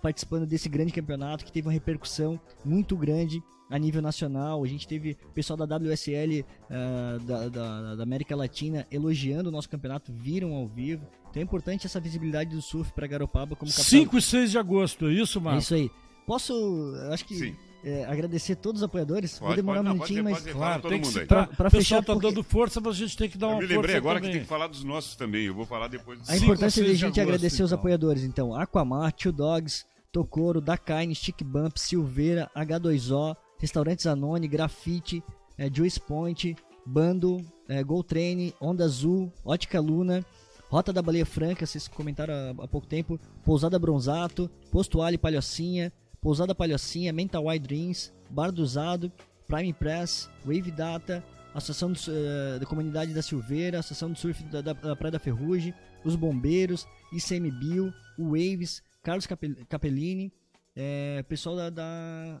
participando 0.00 0.46
desse 0.46 0.68
grande 0.68 0.92
campeonato 0.92 1.44
que 1.44 1.52
teve 1.52 1.66
uma 1.68 1.72
repercussão 1.72 2.40
muito 2.64 2.96
grande 2.96 3.42
a 3.70 3.78
nível 3.78 4.02
nacional. 4.02 4.64
A 4.64 4.66
gente 4.66 4.86
teve 4.88 5.16
o 5.26 5.32
pessoal 5.32 5.56
da 5.56 5.76
WSL 5.76 6.44
ah, 6.68 7.18
da, 7.24 7.48
da- 7.48 7.94
da 7.96 8.02
América 8.02 8.34
Latina 8.34 8.86
elogiando 8.90 9.48
o 9.48 9.52
nosso 9.52 9.68
campeonato, 9.68 10.12
viram 10.12 10.54
ao 10.54 10.66
vivo. 10.66 11.06
Então 11.30 11.40
é 11.40 11.44
importante 11.44 11.86
essa 11.86 12.00
visibilidade 12.00 12.50
do 12.50 12.60
surf 12.60 12.92
para 12.92 13.06
Garopaba 13.06 13.54
como 13.54 13.70
capital 13.70 13.84
5 14.00 14.18
e 14.18 14.22
6 14.22 14.50
de 14.50 14.58
agosto, 14.58 15.06
é 15.06 15.12
isso, 15.12 15.38
é 15.38 15.42
Marcos? 15.42 15.64
isso 15.64 15.74
aí. 15.74 15.90
Posso, 16.26 16.92
acho 17.12 17.24
que, 17.24 17.34
Sim. 17.36 17.56
É, 17.84 18.04
agradecer 18.04 18.56
todos 18.56 18.80
os 18.80 18.84
apoiadores. 18.84 19.38
Vou 19.38 19.48
Pode, 19.48 19.56
demorar 19.60 19.78
pode, 19.78 19.88
um 19.88 19.92
minutinho, 19.94 20.24
mas 20.24 20.38
pode. 20.40 20.52
Claro, 20.52 20.82
todo 20.82 20.90
tem 20.90 21.00
que 21.00 21.06
mundo 21.06 21.18
aí. 21.20 21.26
pra, 21.26 21.70
fechar, 21.70 22.04
tá 22.04 22.12
porque- 22.12 22.28
dando 22.28 22.42
força, 22.42 22.80
mas 22.80 22.94
a 22.96 22.98
gente 22.98 23.16
tem 23.16 23.28
que 23.28 23.38
dar 23.38 23.46
Eu 23.46 23.50
uma 23.52 23.58
me 23.60 23.62
força 23.66 23.76
lembrei 23.76 23.96
agora 23.96 24.18
também. 24.18 24.30
que 24.30 24.36
tem 24.38 24.42
que 24.44 24.48
falar 24.48 24.66
dos 24.66 24.84
nossos 24.84 25.16
também. 25.16 25.44
Eu 25.46 25.54
vou 25.54 25.66
falar 25.66 25.88
depois 25.88 26.18
dos 26.18 26.28
a 26.28 26.36
importância 26.36 26.84
de 26.84 26.90
a 26.90 26.94
gente 26.94 27.20
agradecer 27.20 27.62
os 27.62 27.70
então. 27.70 27.78
apoiadores, 27.78 28.22
então. 28.24 28.54
Aquamar, 28.54 29.12
Tio 29.12 29.32
Dogs, 29.32 29.84
Tocoro, 30.12 30.60
Dakaine, 30.60 31.14
Stick 31.14 31.42
Bump, 31.44 31.76
Silveira, 31.78 32.50
H2O, 32.56 33.36
Restaurantes 33.58 34.06
Anone, 34.06 34.48
Grafite, 34.48 35.22
é, 35.56 35.70
Juice 35.72 36.00
Point, 36.00 36.56
Bando, 36.84 37.44
é, 37.68 37.82
Gol 37.84 38.02
Train, 38.02 38.52
Onda 38.60 38.84
Azul, 38.84 39.32
Ótica 39.44 39.78
Luna, 39.80 40.24
Rota 40.68 40.92
da 40.92 41.02
Baleia 41.02 41.26
Franca, 41.26 41.66
vocês 41.66 41.86
comentaram 41.88 42.32
há, 42.32 42.64
há 42.64 42.68
pouco 42.68 42.86
tempo, 42.86 43.18
Pousada 43.44 43.78
Bronzato, 43.78 44.50
Posto 44.70 45.02
Ali 45.02 45.18
Palhocinha, 45.18 45.92
Pousada 46.20 46.54
Palhocinha, 46.54 47.12
Mental 47.12 47.44
Wide 47.46 47.66
Dreams, 47.66 48.12
Bar 48.30 48.52
do 48.52 48.62
Usado, 48.62 49.10
Prime 49.46 49.72
Press, 49.72 50.28
Wave 50.44 50.70
Data, 50.70 51.24
Associação 51.54 51.92
eh, 52.08 52.58
da 52.58 52.66
Comunidade 52.66 53.12
da 53.12 53.22
Silveira, 53.22 53.78
Associação 53.80 54.12
do 54.12 54.18
Surf 54.18 54.42
da, 54.44 54.60
da- 54.60 54.72
da 54.72 54.94
Praia 54.94 55.12
da 55.12 55.18
Ferrugem, 55.18 55.74
Os 56.04 56.14
Bombeiros, 56.14 56.86
ICMBio, 57.12 57.92
o 58.18 58.30
Waves, 58.30 58.82
Carlos 59.02 59.26
Capel- 59.26 59.56
Capellini, 59.68 60.32
eh, 60.76 61.24
pessoal 61.28 61.56
da, 61.56 61.70
da- 61.70 62.40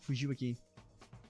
Fugiu 0.00 0.30
aqui. 0.30 0.56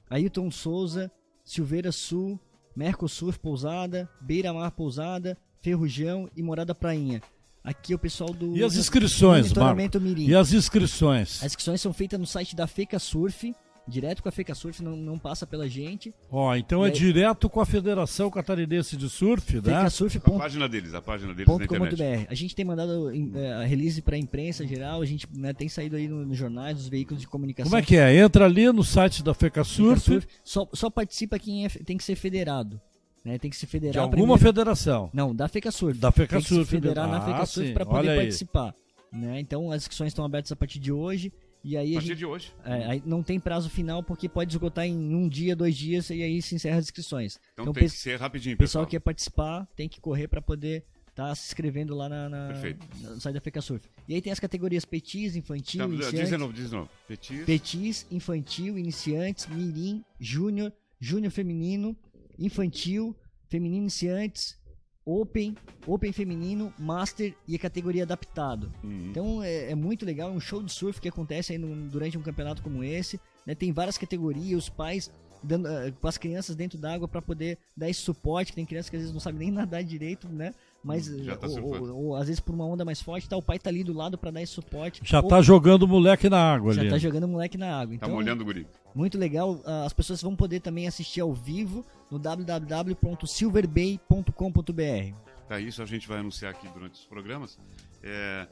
Ailton 0.09 0.51
Souza, 0.51 1.11
Silveira 1.45 1.93
Sul, 1.93 2.41
Mercosurf 2.75 3.39
Pousada, 3.39 4.09
Beira 4.21 4.53
Mar 4.53 4.71
Pousada, 4.73 5.37
Ferrujão 5.61 6.29
e 6.37 6.43
Morada 6.43 6.75
Prainha. 6.75 7.21
Aqui 7.63 7.93
é 7.93 7.97
o 7.97 7.99
pessoal 7.99 8.31
do 8.33 8.57
E 8.57 8.65
as 8.65 8.75
inscrições, 8.77 9.43
Monitoramento 9.49 10.01
Mirim. 10.01 10.27
E 10.27 10.35
as 10.35 10.53
inscrições? 10.53 11.39
As 11.41 11.47
inscrições 11.53 11.81
são 11.81 11.93
feitas 11.93 12.19
no 12.19 12.27
site 12.27 12.57
da 12.57 12.67
Feca 12.67 12.99
Surf, 12.99 13.55
direto 13.87 14.23
com 14.23 14.29
a 14.31 14.33
Feca 14.33 14.55
Surf, 14.55 14.83
não, 14.83 14.97
não 14.97 15.19
passa 15.19 15.47
pela 15.47 15.69
gente. 15.69 16.15
Ó, 16.31 16.55
então 16.57 16.83
E 16.83 16.89
é 16.89 16.93
aí- 16.93 16.99
direto 16.99 17.51
com 17.51 17.61
a 17.61 17.67
Federação 17.67 18.31
Catarinense 18.31 18.97
de 18.97 19.11
Surf, 19.11 19.57
né? 19.61 19.75
A 19.75 20.39
página 20.39 20.69
deles, 20.69 20.95
a 20.95 21.03
página 21.03 21.35
deles 21.35 21.47
na 21.59 21.65
internet. 21.87 22.27
A 22.31 22.35
gente 22.35 22.55
tem 22.57 22.65
mandado 22.65 23.11
eh, 23.37 23.53
a 23.53 23.65
release 23.65 24.01
para 24.01 24.17
a 24.17 24.19
imprensa 24.19 24.67
geral, 24.67 25.03
a 25.03 25.07
gente 25.07 25.27
né, 25.37 25.53
tem 25.53 25.69
saído 25.69 25.97
aí 25.97 26.09
no- 26.09 26.25
nos 26.25 26.39
jornais, 26.39 26.77
nos 26.79 26.89
veículos 26.89 27.21
de 27.21 27.27
comunicação. 27.29 27.71
Como 27.71 27.83
é 27.83 27.85
que 27.85 27.97
é? 27.97 28.17
Entra 28.17 28.47
ali 28.47 28.73
no 28.73 28.83
site 28.85 29.23
da 29.23 29.35
Feca 29.35 29.65
Surf, 29.65 30.01
Feca 30.01 30.13
Surf, 30.23 30.27
Só, 30.43 30.67
só 30.73 30.89
participa 30.89 31.39
quem 31.39 31.67
é- 31.67 31.69
tem 31.69 31.99
que 31.99 32.05
ser 32.05 32.15
federado. 32.17 32.81
Né? 33.25 33.39
Tem 33.39 33.51
que 33.51 33.57
se 33.57 33.67
de 33.67 33.73
federar 33.73 34.03
alguma 34.03 34.37
primeiro. 34.39 34.43
federação. 34.43 35.11
Não, 35.13 35.35
da 35.35 35.47
Feca 35.49 35.71
Surf. 35.71 35.99
Da 35.99 36.11
Feca 36.11 36.37
tem 36.37 36.43
que 36.43 36.49
Surf, 36.49 36.65
se 36.65 36.71
federar 36.71 37.07
na 37.09 37.19
ah, 37.19 37.21
Feca 37.21 37.47
Surf 37.47 37.69
sim, 37.69 37.75
para 37.75 37.85
poder 37.85 38.17
participar. 38.17 38.75
Né? 39.13 39.41
Então 39.41 39.71
as 39.71 39.83
inscrições 39.83 40.09
estão 40.11 40.25
abertas 40.25 40.51
a 40.53 40.57
partir 40.57 40.79
de 40.79 40.91
hoje. 40.93 41.33
E 41.63 41.77
aí 41.77 41.89
A 41.89 41.91
a 41.91 41.95
partir 41.97 42.09
gente 42.09 42.17
de 42.19 42.25
hoje. 42.27 42.55
É, 42.65 42.85
aí 42.87 43.03
não 43.05 43.23
tem 43.23 43.39
prazo 43.39 43.69
final 43.69 44.03
porque 44.03 44.27
pode 44.31 44.51
esgotar 44.53 44.87
em 44.87 45.15
um 45.15 45.29
dia, 45.29 45.55
dois 45.55 45.77
dias 45.77 46.09
e 46.09 46.23
aí 46.23 46.41
se 46.41 46.55
encerra 46.55 46.79
as 46.79 46.87
inscrições. 46.87 47.39
Então, 47.53 47.65
Então, 47.65 47.75
tem 47.75 47.85
pe- 47.85 47.91
que 47.91 47.97
ser 47.97 48.19
rapidinho, 48.19 48.55
o 48.55 48.59
pessoal 48.59 48.85
pessoal. 48.85 48.87
que 48.87 48.91
quer 48.93 49.01
participar 49.01 49.69
tem 49.77 49.87
que 49.87 50.01
correr 50.01 50.27
para 50.27 50.41
poder 50.41 50.85
estar 51.11 51.35
se 51.35 51.49
inscrevendo 51.49 51.95
lá 51.95 52.09
na, 52.09 52.29
na- 52.31 52.47
Perfeito. 52.49 52.87
no 53.03 53.21
site 53.21 53.35
da 53.35 53.41
Feca 53.43 53.61
Surf. 53.61 53.87
E 54.09 54.15
aí 54.15 54.23
tem 54.23 54.33
as 54.33 54.41
categorias 54.41 54.87
petis, 54.87 55.37
infantil, 55.37 55.81
Tá, 55.81 55.87
iniciante, 55.93 56.17
diz 56.17 56.29
de 56.31 56.37
novo, 56.39 56.53
diz 56.55 56.71
de 56.71 56.77
novo. 56.77 56.89
Petis. 57.07 57.45
petis, 57.45 58.07
infantil, 58.11 58.79
iniciantes, 58.79 59.47
mirim, 59.49 60.03
júnior, 60.19 60.73
júnior 60.99 61.31
feminino 61.31 61.95
infantil, 62.41 63.15
feminino 63.49 63.83
iniciantes, 63.83 64.59
Open, 65.05 65.57
Open 65.87 66.13
feminino, 66.13 66.73
Master 66.79 67.35
e 67.49 67.57
a 67.57 67.59
categoria 67.59 68.03
adaptado. 68.05 68.71
Uhum. 68.85 69.09
Então 69.11 69.43
é, 69.43 69.71
é 69.71 69.75
muito 69.75 70.05
legal, 70.05 70.29
é 70.29 70.33
um 70.33 70.41
show 70.41 70.63
de 70.63 70.73
surf 70.73 71.01
que 71.01 71.09
acontece 71.09 71.53
aí 71.53 71.59
no- 71.59 71.89
durante 71.89 72.17
um 72.19 72.23
campeonato 72.23 72.63
como 72.63 72.85
esse. 72.85 73.19
né? 73.47 73.55
Tem 73.55 73.73
várias 73.73 73.97
categorias, 73.99 74.65
os 74.65 74.69
pais 74.69 75.11
dando, 75.43 75.67
ah, 75.67 75.91
com 75.99 76.07
as 76.07 76.19
crianças 76.19 76.55
dentro 76.55 76.79
d'água 76.79 77.09
para 77.09 77.23
poder 77.23 77.57
dar 77.75 77.89
esse 77.89 78.01
suporte. 78.03 78.53
que 78.53 78.57
Tem 78.57 78.67
crianças 78.67 78.91
que 78.91 78.97
às 78.97 79.01
vezes 79.03 79.13
não 79.15 79.21
sabem 79.21 79.39
nem 79.41 79.51
nadar 79.67 79.83
direito, 79.83 80.29
né? 80.29 80.53
Mas 80.85 81.09
Hum, 81.09 81.25
já 81.25 81.35
tá 81.37 81.47
ou, 81.49 81.63
ou- 81.83 81.97
ou 82.05 82.17
às 82.17 82.27
vezes 82.29 82.39
por 82.41 82.55
uma 82.55 82.67
onda 82.67 82.85
mais 82.85 83.01
forte, 83.01 83.27
tá, 83.29 83.37
o 83.37 83.43
pai 83.43 83.59
tá 83.59 83.71
ali 83.71 83.83
do 83.83 83.95
lado 83.95 84.19
para 84.19 84.31
dar 84.31 84.43
esse 84.43 84.53
suporte. 84.53 85.01
Já 85.05 85.21
Ou 85.23 85.29
tá 85.29 85.41
jogando 85.43 85.85
o 85.85 85.89
moleque 85.89 86.29
na 86.29 86.39
água 86.55 86.75
já 86.75 86.83
ali. 86.83 86.91
tá 86.91 86.99
jogando 86.99 87.25
o 87.25 87.29
moleque 87.29 87.57
na 87.57 87.75
água. 87.81 87.97
Tá 87.99 88.07
Então, 88.07 88.11
molhando 88.17 88.43
o 88.43 88.45
guri. 88.47 88.67
muito 88.95 89.17
legal. 89.19 89.61
Ah, 89.65 89.85
As 89.87 89.95
pessoas 89.95 90.21
vão 90.23 90.37
poder 90.37 90.61
também 90.61 90.87
assistir 90.87 91.21
ao 91.23 91.33
vivo 91.33 91.85
no 92.11 92.19
www.silverbay.com.br. 92.19 95.15
Tá, 95.49 95.61
isso 95.61 95.83
a 95.83 95.87
gente 95.87 96.07
vai 96.07 96.19
anunciar 96.19 96.53
aqui 96.53 96.69
durante 96.69 96.95
os 96.95 97.07
programas. 97.07 97.59
É, 98.03 98.47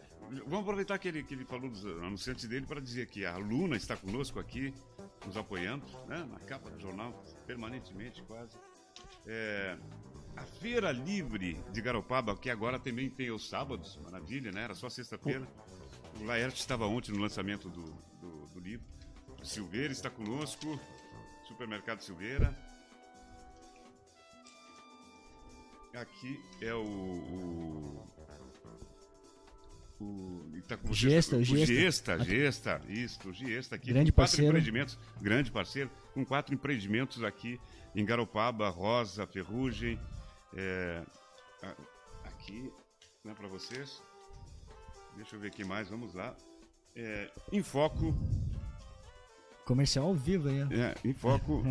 vamos 0.46 0.60
aproveitar 0.60 0.98
que 0.98 1.08
ele, 1.08 1.22
que 1.22 1.34
ele 1.34 1.44
falou 1.44 1.70
dos 1.70 1.84
anunciantes 1.86 2.46
dele 2.46 2.66
para 2.66 2.80
dizer 2.80 3.06
que 3.06 3.24
a 3.24 3.36
Luna 3.36 3.76
está 3.76 3.96
conosco 3.96 4.38
aqui, 4.38 4.72
nos 5.26 5.36
apoiando, 5.36 5.84
né, 6.06 6.26
na 6.30 6.38
capa 6.40 6.70
do 6.70 6.80
jornal, 6.80 7.24
permanentemente 7.46 8.22
quase. 8.22 8.56
É, 9.26 9.76
a 10.36 10.42
Feira 10.42 10.92
Livre 10.92 11.60
de 11.72 11.80
Garopaba, 11.80 12.36
que 12.36 12.50
agora 12.50 12.78
também 12.78 13.10
tem 13.10 13.30
os 13.30 13.48
sábados, 13.48 13.98
maravilha, 14.04 14.52
né? 14.52 14.64
Era 14.64 14.74
só 14.74 14.88
sexta-feira. 14.88 15.46
O 16.20 16.24
Laerte 16.24 16.60
estava 16.60 16.86
ontem 16.86 17.12
no 17.12 17.20
lançamento 17.20 17.68
do, 17.68 17.84
do, 18.20 18.46
do 18.54 18.60
livro. 18.60 18.86
O 19.40 19.44
Silveira 19.44 19.92
está 19.92 20.10
conosco, 20.10 20.78
Supermercado 21.46 22.02
Silveira. 22.02 22.54
Aqui 25.94 26.40
é 26.60 26.72
o. 26.74 26.82
o, 30.00 30.04
o 30.04 30.62
tá 30.68 30.76
com 30.76 30.88
você, 30.88 31.10
Gesta, 31.10 31.36
o 31.36 31.42
Gesta. 31.44 31.74
Gesta, 31.74 32.24
Gesta, 32.24 32.80
isso, 32.88 33.28
o 33.28 33.32
Gesta 33.32 33.74
aqui. 33.76 33.92
Grande 33.92 34.12
parceiro. 34.12 34.46
empreendimentos, 34.50 34.98
grande 35.20 35.50
parceiro, 35.50 35.90
com 36.14 36.24
quatro 36.24 36.54
empreendimentos 36.54 37.24
aqui 37.24 37.58
em 37.94 38.04
Garopaba, 38.04 38.68
Rosa, 38.68 39.26
Ferrugem. 39.26 39.98
é, 40.54 41.02
aqui, 42.24 42.72
né, 43.24 43.34
para 43.34 43.48
vocês. 43.48 44.00
Deixa 45.16 45.36
eu 45.36 45.40
ver 45.40 45.48
aqui 45.48 45.64
mais, 45.64 45.88
vamos 45.88 46.14
lá. 46.14 46.36
É, 46.94 47.30
em 47.52 47.62
foco, 47.62 48.14
Comercial 49.68 50.06
ao 50.06 50.14
vivo 50.14 50.48
aí, 50.48 50.60
é, 50.70 50.94
em 51.04 51.12
foco, 51.12 51.62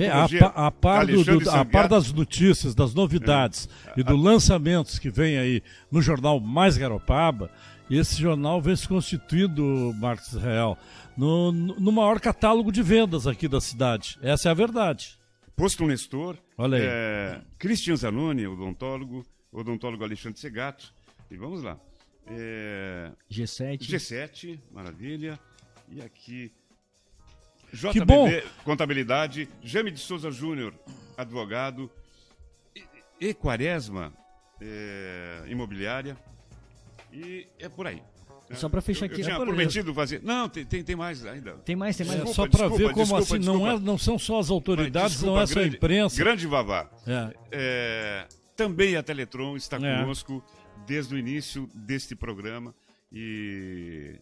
É, 0.00 0.10
a, 0.10 0.66
a 0.66 0.70
par, 0.70 1.06
do- 1.06 1.24
do- 1.24 1.50
a 1.50 1.64
par 1.64 1.88
das 1.88 2.12
notícias, 2.12 2.74
das 2.74 2.92
novidades 2.92 3.66
e 3.96 4.02
dos 4.02 4.22
lançamentos 4.22 4.98
que 4.98 5.08
vem 5.08 5.38
aí 5.38 5.62
no 5.90 6.02
jornal 6.02 6.38
Mais 6.40 6.76
Garopaba, 6.76 7.50
esse 7.90 8.20
jornal 8.20 8.60
vem 8.60 8.76
se 8.76 8.86
constituindo, 8.86 9.62
Marcos 9.98 10.34
Real, 10.34 10.76
no, 11.16 11.50
no 11.50 11.80
no 11.80 11.90
maior 11.90 12.20
catálogo 12.20 12.70
de 12.70 12.82
vendas 12.82 13.26
aqui 13.26 13.48
da 13.48 13.62
cidade. 13.62 14.18
Essa 14.20 14.48
é 14.48 14.52
a 14.52 14.54
verdade. 14.54 15.18
Posto 15.56 15.86
Nestor, 15.86 16.36
Olha 16.58 16.76
aí. 16.76 16.84
é, 16.86 17.40
Cristian 17.58 17.96
Zanoni, 17.96 18.46
odontólogo, 18.46 19.24
odontólogo 19.50 20.04
Alexandre 20.04 20.38
Segato. 20.38 20.92
E 21.30 21.36
vamos 21.38 21.62
lá. 21.62 21.78
É, 22.26 23.10
G7. 23.30 23.78
G7, 23.80 24.58
maravilha. 24.70 25.38
E 25.90 26.02
aqui. 26.02 26.52
JBD, 27.72 27.92
Que 28.00 28.04
bom. 28.04 28.28
Contabilidade. 28.64 29.48
Jame 29.62 29.90
de 29.90 30.00
Souza 30.00 30.30
Júnior, 30.30 30.72
advogado. 31.16 31.90
E, 32.74 32.82
e 33.20 33.34
Quaresma, 33.34 34.12
é, 34.60 35.42
imobiliária. 35.48 36.16
E 37.12 37.46
é 37.58 37.68
por 37.68 37.86
aí. 37.86 38.02
Só 38.54 38.66
pra 38.68 38.80
fechar 38.80 39.04
Eu- 39.04 39.12
aqui, 39.12 39.20
Eu 39.20 39.24
tinha 39.26 39.36
é 39.36 39.38
prometido 39.38 39.92
fazer. 39.92 40.22
Não, 40.22 40.48
tem, 40.48 40.64
tem, 40.64 40.82
tem 40.82 40.96
mais 40.96 41.24
ainda. 41.26 41.52
Tem 41.58 41.76
mais, 41.76 41.96
tem 41.98 42.06
mais. 42.06 42.20
É, 42.20 42.24
Desculpa, 42.24 42.34
só 42.34 42.48
para 42.58 42.68
desculpa, 42.68 42.76
ver 42.88 42.94
como 42.94 43.04
desculpa, 43.18 43.36
assim, 43.36 43.44
não, 43.44 43.54
é, 43.54 43.58
desculpa. 43.72 43.84
não 43.84 43.98
são 43.98 44.18
só 44.18 44.38
as 44.40 44.48
autoridades, 44.50 45.12
Desculpa, 45.12 45.34
não 45.36 45.42
é 45.42 45.46
só 45.46 45.60
a 45.60 45.66
imprensa. 45.66 46.16
Grande 46.16 46.46
Vavá. 46.46 46.90
É. 47.06 47.34
É, 47.52 48.26
também 48.56 48.96
a 48.96 49.02
Teletron 49.02 49.54
está 49.54 49.76
É. 49.76 50.00
conosco 50.00 50.42
desde 50.86 51.14
o 51.14 51.18
início 51.18 51.68
deste 51.74 52.14
programa 52.16 52.74
e 53.12 54.14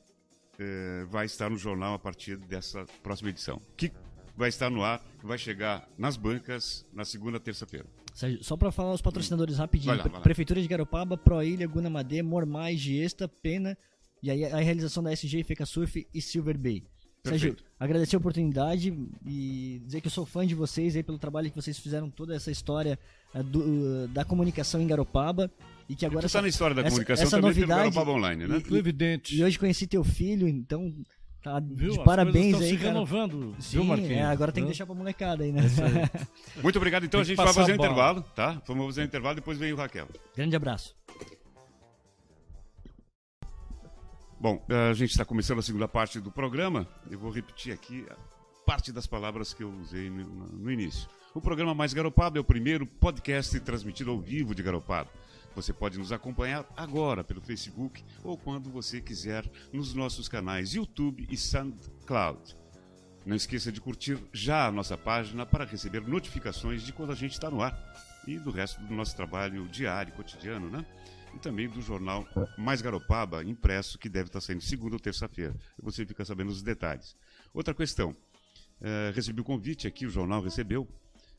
é, 0.58 1.04
vai 1.10 1.26
estar 1.26 1.50
no 1.50 1.56
jornal 1.56 1.94
a 1.94 1.98
partir 1.98 2.36
dessa 2.36 2.84
próxima 3.02 3.30
edição. 3.30 3.60
Que 3.76 3.92
vai 4.36 4.48
estar 4.48 4.70
no 4.70 4.82
ar, 4.82 5.02
vai 5.22 5.38
chegar 5.38 5.88
nas 5.98 6.16
bancas 6.16 6.84
na 6.92 7.04
segunda 7.04 7.38
terça-feira. 7.40 7.86
Sérgio, 8.14 8.42
Só 8.42 8.56
pra 8.56 8.70
falar 8.72 8.92
os 8.92 9.02
patrocinadores 9.02 9.58
rapidinho. 9.58 9.88
Vai 9.88 9.98
lá, 9.98 10.02
vai 10.04 10.12
lá. 10.14 10.20
Prefeitura 10.20 10.60
de 10.60 10.68
Garopaba, 10.68 11.16
Proilha, 11.16 11.66
Gunamadê, 11.66 12.22
Mormais, 12.22 12.78
Giesta, 12.80 13.28
Pena 13.28 13.76
e 14.22 14.30
aí 14.30 14.44
a 14.44 14.56
realização 14.58 15.02
da 15.02 15.12
SG, 15.12 15.44
Feca 15.44 15.66
Surf 15.66 16.06
e 16.12 16.22
Silver 16.22 16.56
Bay. 16.58 16.82
Sérgio, 17.24 17.50
Perfeito. 17.54 17.64
agradecer 17.78 18.16
a 18.16 18.18
oportunidade 18.18 18.96
e 19.26 19.82
dizer 19.84 20.00
que 20.00 20.06
eu 20.06 20.10
sou 20.12 20.24
fã 20.24 20.46
de 20.46 20.54
vocês 20.54 20.94
aí 20.96 21.02
pelo 21.02 21.18
trabalho 21.18 21.50
que 21.50 21.56
vocês 21.56 21.76
fizeram 21.78 22.08
toda 22.08 22.34
essa 22.36 22.50
história 22.52 22.98
eh, 23.34 23.42
do- 23.42 24.06
da 24.08 24.24
comunicação 24.24 24.80
em 24.80 24.86
Garopaba 24.86 25.50
e 25.88 25.94
que 25.96 26.04
agora 26.06 26.22
Você 26.22 26.26
está 26.26 26.42
na 26.42 26.48
história 26.48 26.74
da 26.74 26.82
essa- 26.82 26.90
comunicação 26.90 27.22
essa 27.24 27.36
também 27.36 27.50
novidade- 27.50 27.68
pelo 27.82 27.92
Garopaba 27.94 28.10
Online, 28.18 28.46
né? 28.46 28.60
Tudo 28.60 28.76
evidente. 28.76 29.36
e 29.36 29.44
hoje 29.44 29.58
conheci 29.58 29.86
teu 29.86 30.02
filho, 30.04 30.48
então 30.48 30.92
tá 31.42 31.60
Viu? 31.60 31.92
de 31.92 31.98
As 31.98 32.04
parabéns 32.04 32.36
aí, 32.36 32.50
estão 32.62 32.68
se 32.68 32.76
cara. 32.76 32.88
renovando, 32.88 33.54
Sim, 33.60 33.76
viu, 33.78 33.84
Marquinhos? 33.84 34.12
é, 34.12 34.22
agora 34.24 34.50
tem 34.50 34.64
que 34.64 34.68
deixar 34.68 34.84
pra 34.86 34.94
molecada 34.96 35.44
aí, 35.44 35.52
né? 35.52 35.62
Muito 36.62 36.76
obrigado. 36.76 37.04
Então 37.04 37.18
Tem 37.18 37.20
a 37.20 37.24
gente 37.24 37.36
vai 37.36 37.52
fazer 37.54 37.72
um 37.72 37.74
intervalo, 37.76 38.22
tá? 38.34 38.60
Vamos 38.66 38.86
fazer 38.86 39.02
um 39.02 39.04
intervalo, 39.04 39.34
depois 39.36 39.56
vem 39.58 39.72
o 39.72 39.76
Raquel. 39.76 40.08
Grande 40.34 40.56
abraço. 40.56 40.96
Bom, 44.38 44.62
a 44.90 44.92
gente 44.92 45.10
está 45.10 45.24
começando 45.24 45.58
a 45.60 45.62
segunda 45.62 45.88
parte 45.88 46.20
do 46.20 46.30
programa. 46.30 46.86
Eu 47.10 47.18
vou 47.18 47.30
repetir 47.30 47.72
aqui 47.72 48.04
parte 48.66 48.92
das 48.92 49.06
palavras 49.06 49.54
que 49.54 49.62
eu 49.62 49.70
usei 49.80 50.10
no, 50.10 50.24
no 50.24 50.70
início. 50.70 51.08
O 51.34 51.40
programa 51.40 51.74
Mais 51.74 51.94
Garopaba 51.94 52.38
é 52.38 52.40
o 52.40 52.44
primeiro 52.44 52.86
podcast 52.86 53.58
transmitido 53.60 54.10
ao 54.10 54.20
vivo 54.20 54.54
de 54.54 54.62
Garopaba. 54.62 55.08
Você 55.56 55.72
pode 55.72 55.98
nos 55.98 56.12
acompanhar 56.12 56.66
agora 56.76 57.24
pelo 57.24 57.40
Facebook 57.40 58.04
ou 58.22 58.36
quando 58.36 58.68
você 58.70 59.00
quiser 59.00 59.50
nos 59.72 59.94
nossos 59.94 60.28
canais 60.28 60.74
YouTube 60.74 61.26
e 61.30 61.36
SoundCloud. 61.36 62.54
Não 63.24 63.34
esqueça 63.34 63.72
de 63.72 63.80
curtir 63.80 64.18
já 64.34 64.66
a 64.66 64.70
nossa 64.70 64.98
página 64.98 65.46
para 65.46 65.64
receber 65.64 66.06
notificações 66.06 66.82
de 66.82 66.92
quando 66.92 67.10
a 67.12 67.14
gente 67.14 67.32
está 67.32 67.50
no 67.50 67.62
ar 67.62 67.74
e 68.26 68.38
do 68.38 68.50
resto 68.50 68.82
do 68.82 68.94
nosso 68.94 69.16
trabalho 69.16 69.66
diário, 69.68 70.12
cotidiano, 70.12 70.68
né? 70.68 70.84
E 71.34 71.38
também 71.38 71.68
do 71.70 71.80
jornal 71.80 72.28
Mais 72.58 72.82
Garopaba, 72.82 73.42
impresso, 73.42 73.98
que 73.98 74.10
deve 74.10 74.28
estar 74.28 74.42
saindo 74.42 74.60
segunda 74.60 74.96
ou 74.96 75.00
terça-feira. 75.00 75.56
Você 75.82 76.04
fica 76.04 76.22
sabendo 76.24 76.50
os 76.50 76.62
detalhes. 76.62 77.16
Outra 77.54 77.72
questão. 77.72 78.14
eh, 78.80 79.10
recebi 79.14 79.40
o 79.40 79.44
convite 79.44 79.86
aqui, 79.86 80.04
o 80.04 80.10
jornal 80.10 80.42
recebeu. 80.42 80.86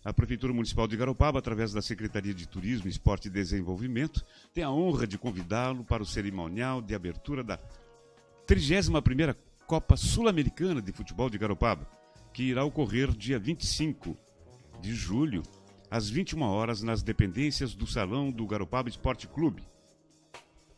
A 0.08 0.14
Prefeitura 0.14 0.54
Municipal 0.54 0.88
de 0.88 0.96
Garopaba, 0.96 1.38
através 1.38 1.74
da 1.74 1.82
Secretaria 1.82 2.34
de 2.34 2.48
Turismo, 2.48 2.88
Esporte 2.88 3.28
e 3.28 3.30
Desenvolvimento, 3.30 4.24
tem 4.54 4.64
a 4.64 4.72
honra 4.72 5.06
de 5.06 5.18
convidá-lo 5.18 5.84
para 5.84 6.02
o 6.02 6.06
cerimonial 6.06 6.82
de 6.82 6.96
abertura 6.96 7.44
da 7.44 7.60
31ª 8.48 9.36
Copa 9.66 9.98
Sul-Americana 9.98 10.82
de 10.82 10.94
Futebol 10.94 11.30
de 11.30 11.38
Garopaba, 11.38 11.86
que 12.34 12.44
irá 12.44 12.64
ocorrer 12.64 13.12
dia 13.12 13.38
25 13.38 14.16
de 14.80 14.96
julho, 14.96 15.44
às 15.92 16.10
21 16.10 16.42
horas, 16.42 16.82
nas 16.82 17.04
dependências 17.04 17.76
do 17.76 17.86
Salão 17.86 18.32
do 18.32 18.48
Garopaba 18.48 18.88
Esporte 18.88 19.28
Clube. 19.28 19.62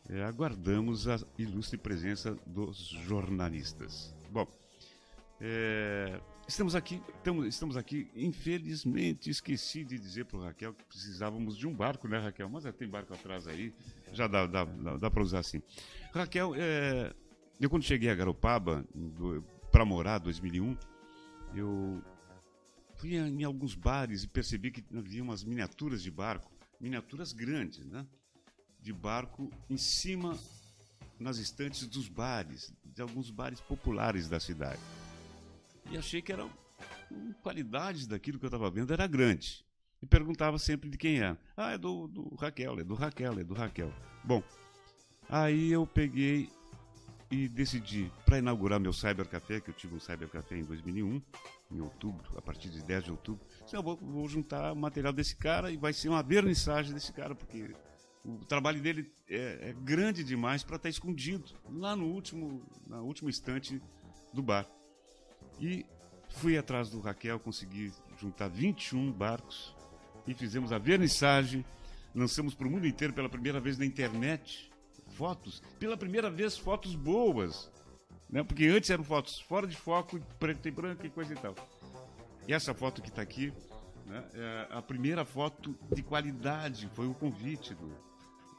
É, 0.08 0.24
aguardamos 0.24 1.06
a 1.06 1.20
ilustre 1.38 1.78
presença 1.78 2.36
dos 2.44 2.88
jornalistas. 3.06 4.12
Bom, 4.28 4.48
é, 5.40 6.18
estamos 6.50 6.74
aqui, 6.74 7.00
tamo- 7.22 7.44
estamos 7.46 7.76
aqui, 7.76 8.10
infelizmente 8.14 9.30
esqueci 9.30 9.84
de 9.84 9.98
dizer 9.98 10.24
para 10.24 10.46
Raquel 10.46 10.74
que 10.74 10.84
precisávamos 10.84 11.56
de 11.56 11.66
um 11.66 11.72
barco, 11.72 12.08
né, 12.08 12.18
Raquel? 12.18 12.48
Mas 12.48 12.66
é, 12.66 12.72
tem 12.72 12.88
barco 12.88 13.14
atrás 13.14 13.46
aí, 13.46 13.72
já 14.12 14.26
dá, 14.26 14.46
dá, 14.46 14.64
dá, 14.64 14.96
dá 14.96 15.10
para 15.10 15.22
usar 15.22 15.38
assim. 15.38 15.62
Raquel, 16.12 16.54
é, 16.56 17.14
eu 17.60 17.70
quando 17.70 17.84
cheguei 17.84 18.10
a 18.10 18.14
Garopaba, 18.14 18.84
para 19.70 19.84
morar, 19.84 20.18
2001, 20.18 20.76
eu 21.54 22.02
fui 22.96 23.14
em 23.16 23.44
alguns 23.44 23.74
bares 23.74 24.24
e 24.24 24.28
percebi 24.28 24.70
que 24.72 24.84
havia 24.96 25.22
umas 25.22 25.44
miniaturas 25.44 26.02
de 26.02 26.10
barco, 26.10 26.50
miniaturas 26.80 27.32
grandes, 27.32 27.84
né? 27.86 28.04
De 28.80 28.92
barco 28.92 29.50
em 29.68 29.76
cima, 29.76 30.36
nas 31.18 31.38
estantes 31.38 31.86
dos 31.86 32.08
bares, 32.08 32.72
de 32.84 33.00
alguns 33.02 33.30
bares 33.30 33.60
populares 33.60 34.28
da 34.28 34.40
cidade. 34.40 34.80
E 35.90 35.96
achei 35.96 36.20
que 36.20 36.32
era 36.32 36.44
hum, 36.44 37.32
qualidade 37.42 38.08
daquilo 38.08 38.38
que 38.38 38.44
eu 38.44 38.48
estava 38.48 38.70
vendo 38.70 38.92
era 38.92 39.06
grande. 39.06 39.64
E 40.02 40.06
perguntava 40.06 40.58
sempre 40.58 40.88
de 40.88 40.96
quem 40.96 41.20
é. 41.20 41.36
Ah, 41.56 41.72
é 41.72 41.78
do, 41.78 42.08
do 42.08 42.34
Raquel, 42.34 42.80
é 42.80 42.84
do 42.84 42.94
Raquel, 42.94 43.38
é 43.38 43.44
do 43.44 43.54
Raquel. 43.54 43.92
Bom, 44.24 44.42
aí 45.28 45.70
eu 45.70 45.86
peguei 45.86 46.48
e 47.30 47.48
decidi, 47.48 48.10
para 48.24 48.38
inaugurar 48.38 48.80
meu 48.80 48.92
Cybercafé, 48.92 49.60
que 49.60 49.70
eu 49.70 49.74
tive 49.74 49.94
um 49.94 50.00
Cybercafé 50.00 50.56
em 50.56 50.64
2001, 50.64 51.22
em 51.70 51.80
outubro, 51.80 52.26
a 52.36 52.42
partir 52.42 52.68
de 52.70 52.82
10 52.82 53.04
de 53.04 53.10
outubro, 53.12 53.46
eu 53.72 53.82
vou, 53.82 53.96
vou 53.96 54.28
juntar 54.28 54.72
o 54.72 54.76
material 54.76 55.12
desse 55.12 55.36
cara 55.36 55.70
e 55.70 55.76
vai 55.76 55.92
ser 55.92 56.08
uma 56.08 56.22
vernissagem 56.22 56.92
desse 56.92 57.12
cara, 57.12 57.34
porque 57.34 57.72
o 58.24 58.44
trabalho 58.44 58.82
dele 58.82 59.12
é, 59.28 59.70
é 59.70 59.72
grande 59.84 60.24
demais 60.24 60.64
para 60.64 60.76
estar 60.76 60.88
escondido 60.88 61.44
lá 61.70 61.94
no 61.94 62.06
último, 62.06 62.66
na 62.86 63.00
última 63.00 63.30
estante 63.30 63.80
do 64.34 64.42
bar. 64.42 64.66
E 65.60 65.84
fui 66.30 66.56
atrás 66.56 66.88
do 66.88 67.00
Raquel, 67.00 67.38
consegui 67.38 67.92
juntar 68.18 68.48
21 68.48 69.12
barcos 69.12 69.74
e 70.26 70.34
fizemos 70.34 70.72
a 70.72 70.78
vernissagem. 70.78 71.64
Lançamos 72.14 72.54
para 72.54 72.66
o 72.66 72.70
mundo 72.70 72.86
inteiro 72.86 73.12
pela 73.12 73.28
primeira 73.28 73.60
vez 73.60 73.76
na 73.78 73.84
internet 73.84 74.70
fotos, 75.10 75.62
pela 75.78 75.96
primeira 75.96 76.30
vez 76.30 76.56
fotos 76.56 76.94
boas, 76.94 77.70
né? 78.28 78.42
Porque 78.42 78.66
antes 78.66 78.88
eram 78.88 79.04
fotos 79.04 79.38
fora 79.40 79.66
de 79.66 79.76
foco, 79.76 80.18
preto 80.38 80.66
e 80.66 80.70
branco 80.70 81.04
e 81.04 81.10
coisa 81.10 81.34
e 81.34 81.36
tal. 81.36 81.54
E 82.48 82.54
essa 82.54 82.72
foto 82.72 83.02
que 83.02 83.10
está 83.10 83.20
aqui, 83.20 83.52
né, 84.06 84.24
é 84.34 84.68
a 84.70 84.80
primeira 84.80 85.24
foto 85.24 85.76
de 85.92 86.02
qualidade, 86.02 86.88
foi 86.94 87.06
o 87.06 87.14
convite 87.14 87.74
do 87.74 88.09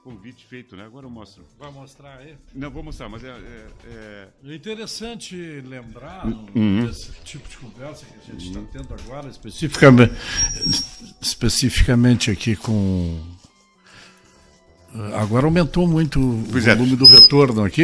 convite 0.03 0.45
feito, 0.45 0.75
né? 0.75 0.83
Agora 0.85 1.05
eu 1.05 1.09
mostro. 1.09 1.43
Vai 1.59 1.71
mostrar 1.71 2.17
aí? 2.17 2.35
Não, 2.55 2.69
vou 2.71 2.81
mostrar, 2.83 3.07
mas 3.09 3.23
é, 3.23 3.29
é, 3.29 3.67
é... 3.85 4.29
É 4.45 4.55
interessante 4.55 5.35
lembrar 5.61 6.25
Uhum. 6.25 6.85
desse 6.85 7.11
tipo 7.23 7.47
de 7.47 7.57
conversa 7.57 8.05
que 8.05 8.13
a 8.31 8.33
gente 8.33 8.47
está 8.47 8.61
tendo 8.71 8.93
agora, 8.93 9.29
especificamente, 9.29 10.13
especificamente 11.21 12.31
aqui 12.31 12.55
com. 12.55 13.21
Agora 15.15 15.45
aumentou 15.45 15.87
muito 15.87 16.19
o 16.19 16.43
Pois 16.51 16.67
é. 16.67 16.75
volume 16.75 16.97
do 16.97 17.05
retorno 17.05 17.63
aqui, 17.63 17.83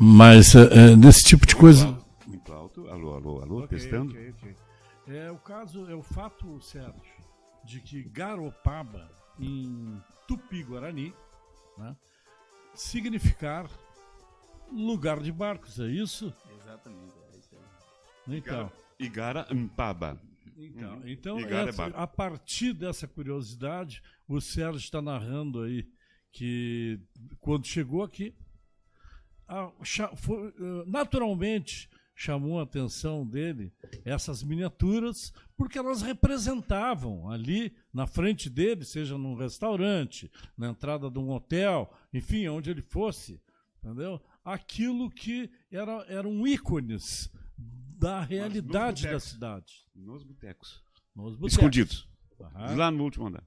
mas 0.00 0.54
eh, 0.56 0.68
eh, 0.92 0.96
nesse 0.96 1.22
tipo 1.22 1.46
de 1.46 1.54
coisa. 1.54 1.96
Muito 2.26 2.52
alto. 2.52 2.88
Alô, 2.88 3.14
alô, 3.14 3.40
alô, 3.42 3.58
Ok, 3.64 3.78
testando. 3.78 4.10
ok, 4.12 4.34
ok. 4.36 4.56
É 5.14 5.30
o 5.30 5.36
caso, 5.38 5.88
é 5.88 5.94
o 5.94 6.02
fato, 6.02 6.60
Sérgio, 6.60 6.92
de 7.64 7.80
que 7.80 8.02
Garopaba, 8.02 9.08
em 9.38 9.96
Tupi-Guarani, 10.26 11.12
né, 11.78 11.96
significar 12.74 13.68
lugar 14.72 15.20
de 15.20 15.32
barcos, 15.32 15.78
é 15.80 15.86
isso? 15.88 16.32
Exatamente, 16.60 17.14
é 17.32 17.38
isso 17.38 17.56
aí. 17.56 18.36
Então, 18.36 18.72
Igara 18.98 19.46
Mpaba. 19.52 20.20
então, 20.56 20.94
Uhum. 20.98 21.08
então 21.08 21.40
Igara 21.40 21.66
é 21.66 21.68
essa- 21.70 21.86
a 21.86 22.06
partir 22.06 22.72
dessa 22.72 23.08
curiosidade, 23.08 24.02
o 24.28 24.40
Sérgio 24.40 24.78
está 24.78 25.00
narrando 25.02 25.62
aí 25.62 25.88
que 26.32 27.00
quando 27.40 27.66
chegou 27.66 28.02
aqui, 28.04 28.34
a- 29.48 29.72
foi, 30.16 30.48
eh, 30.48 30.84
naturalmente 30.86 31.90
chamou 32.22 32.60
a 32.60 32.64
atenção 32.64 33.26
dele 33.26 33.72
essas 34.04 34.42
miniaturas, 34.42 35.32
porque 35.56 35.78
elas 35.78 36.02
representavam 36.02 37.30
ali 37.30 37.74
na 37.94 38.06
frente 38.06 38.50
dele, 38.50 38.84
seja 38.84 39.16
num 39.16 39.34
restaurante, 39.34 40.30
na 40.54 40.68
entrada 40.68 41.10
de 41.10 41.18
um 41.18 41.30
hotel, 41.30 41.90
enfim, 42.12 42.46
onde 42.48 42.68
ele 42.70 42.82
fosse, 42.82 43.40
entendeu? 43.82 44.20
Aquilo 44.44 45.08
que 45.10 45.50
era, 45.70 46.04
eram 46.08 46.46
ícones 46.46 47.32
da 47.56 48.20
realidade 48.20 49.04
da 49.04 49.08
botecos. 49.12 49.24
cidade. 49.30 49.72
Nos 49.94 50.22
botecos. 50.22 50.82
Nos 51.16 51.36
botecos. 51.36 51.52
Escondidos. 51.54 52.08
Aham, 52.38 52.76
Lá 52.76 52.90
no 52.90 53.02
último 53.04 53.28
andar. 53.28 53.44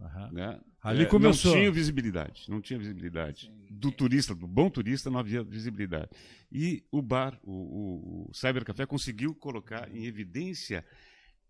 aham. 0.00 0.30
né? 0.30 0.60
Ali 0.82 1.04
É, 1.04 1.06
começou. 1.06 1.52
Não 1.52 1.60
tinha 1.60 1.70
visibilidade. 1.70 2.44
Não 2.48 2.60
tinha 2.60 2.78
visibilidade. 2.78 3.52
Do 3.70 3.92
turista, 3.92 4.34
do 4.34 4.46
bom 4.48 4.68
turista, 4.68 5.08
não 5.10 5.18
havia 5.20 5.42
visibilidade. 5.42 6.08
E 6.50 6.82
o 6.90 7.00
bar, 7.00 7.38
o, 7.44 7.52
o, 7.52 8.28
o 8.30 8.34
Cybercafé, 8.34 8.84
conseguiu 8.84 9.34
colocar 9.34 9.88
em 9.94 10.06
evidência 10.06 10.84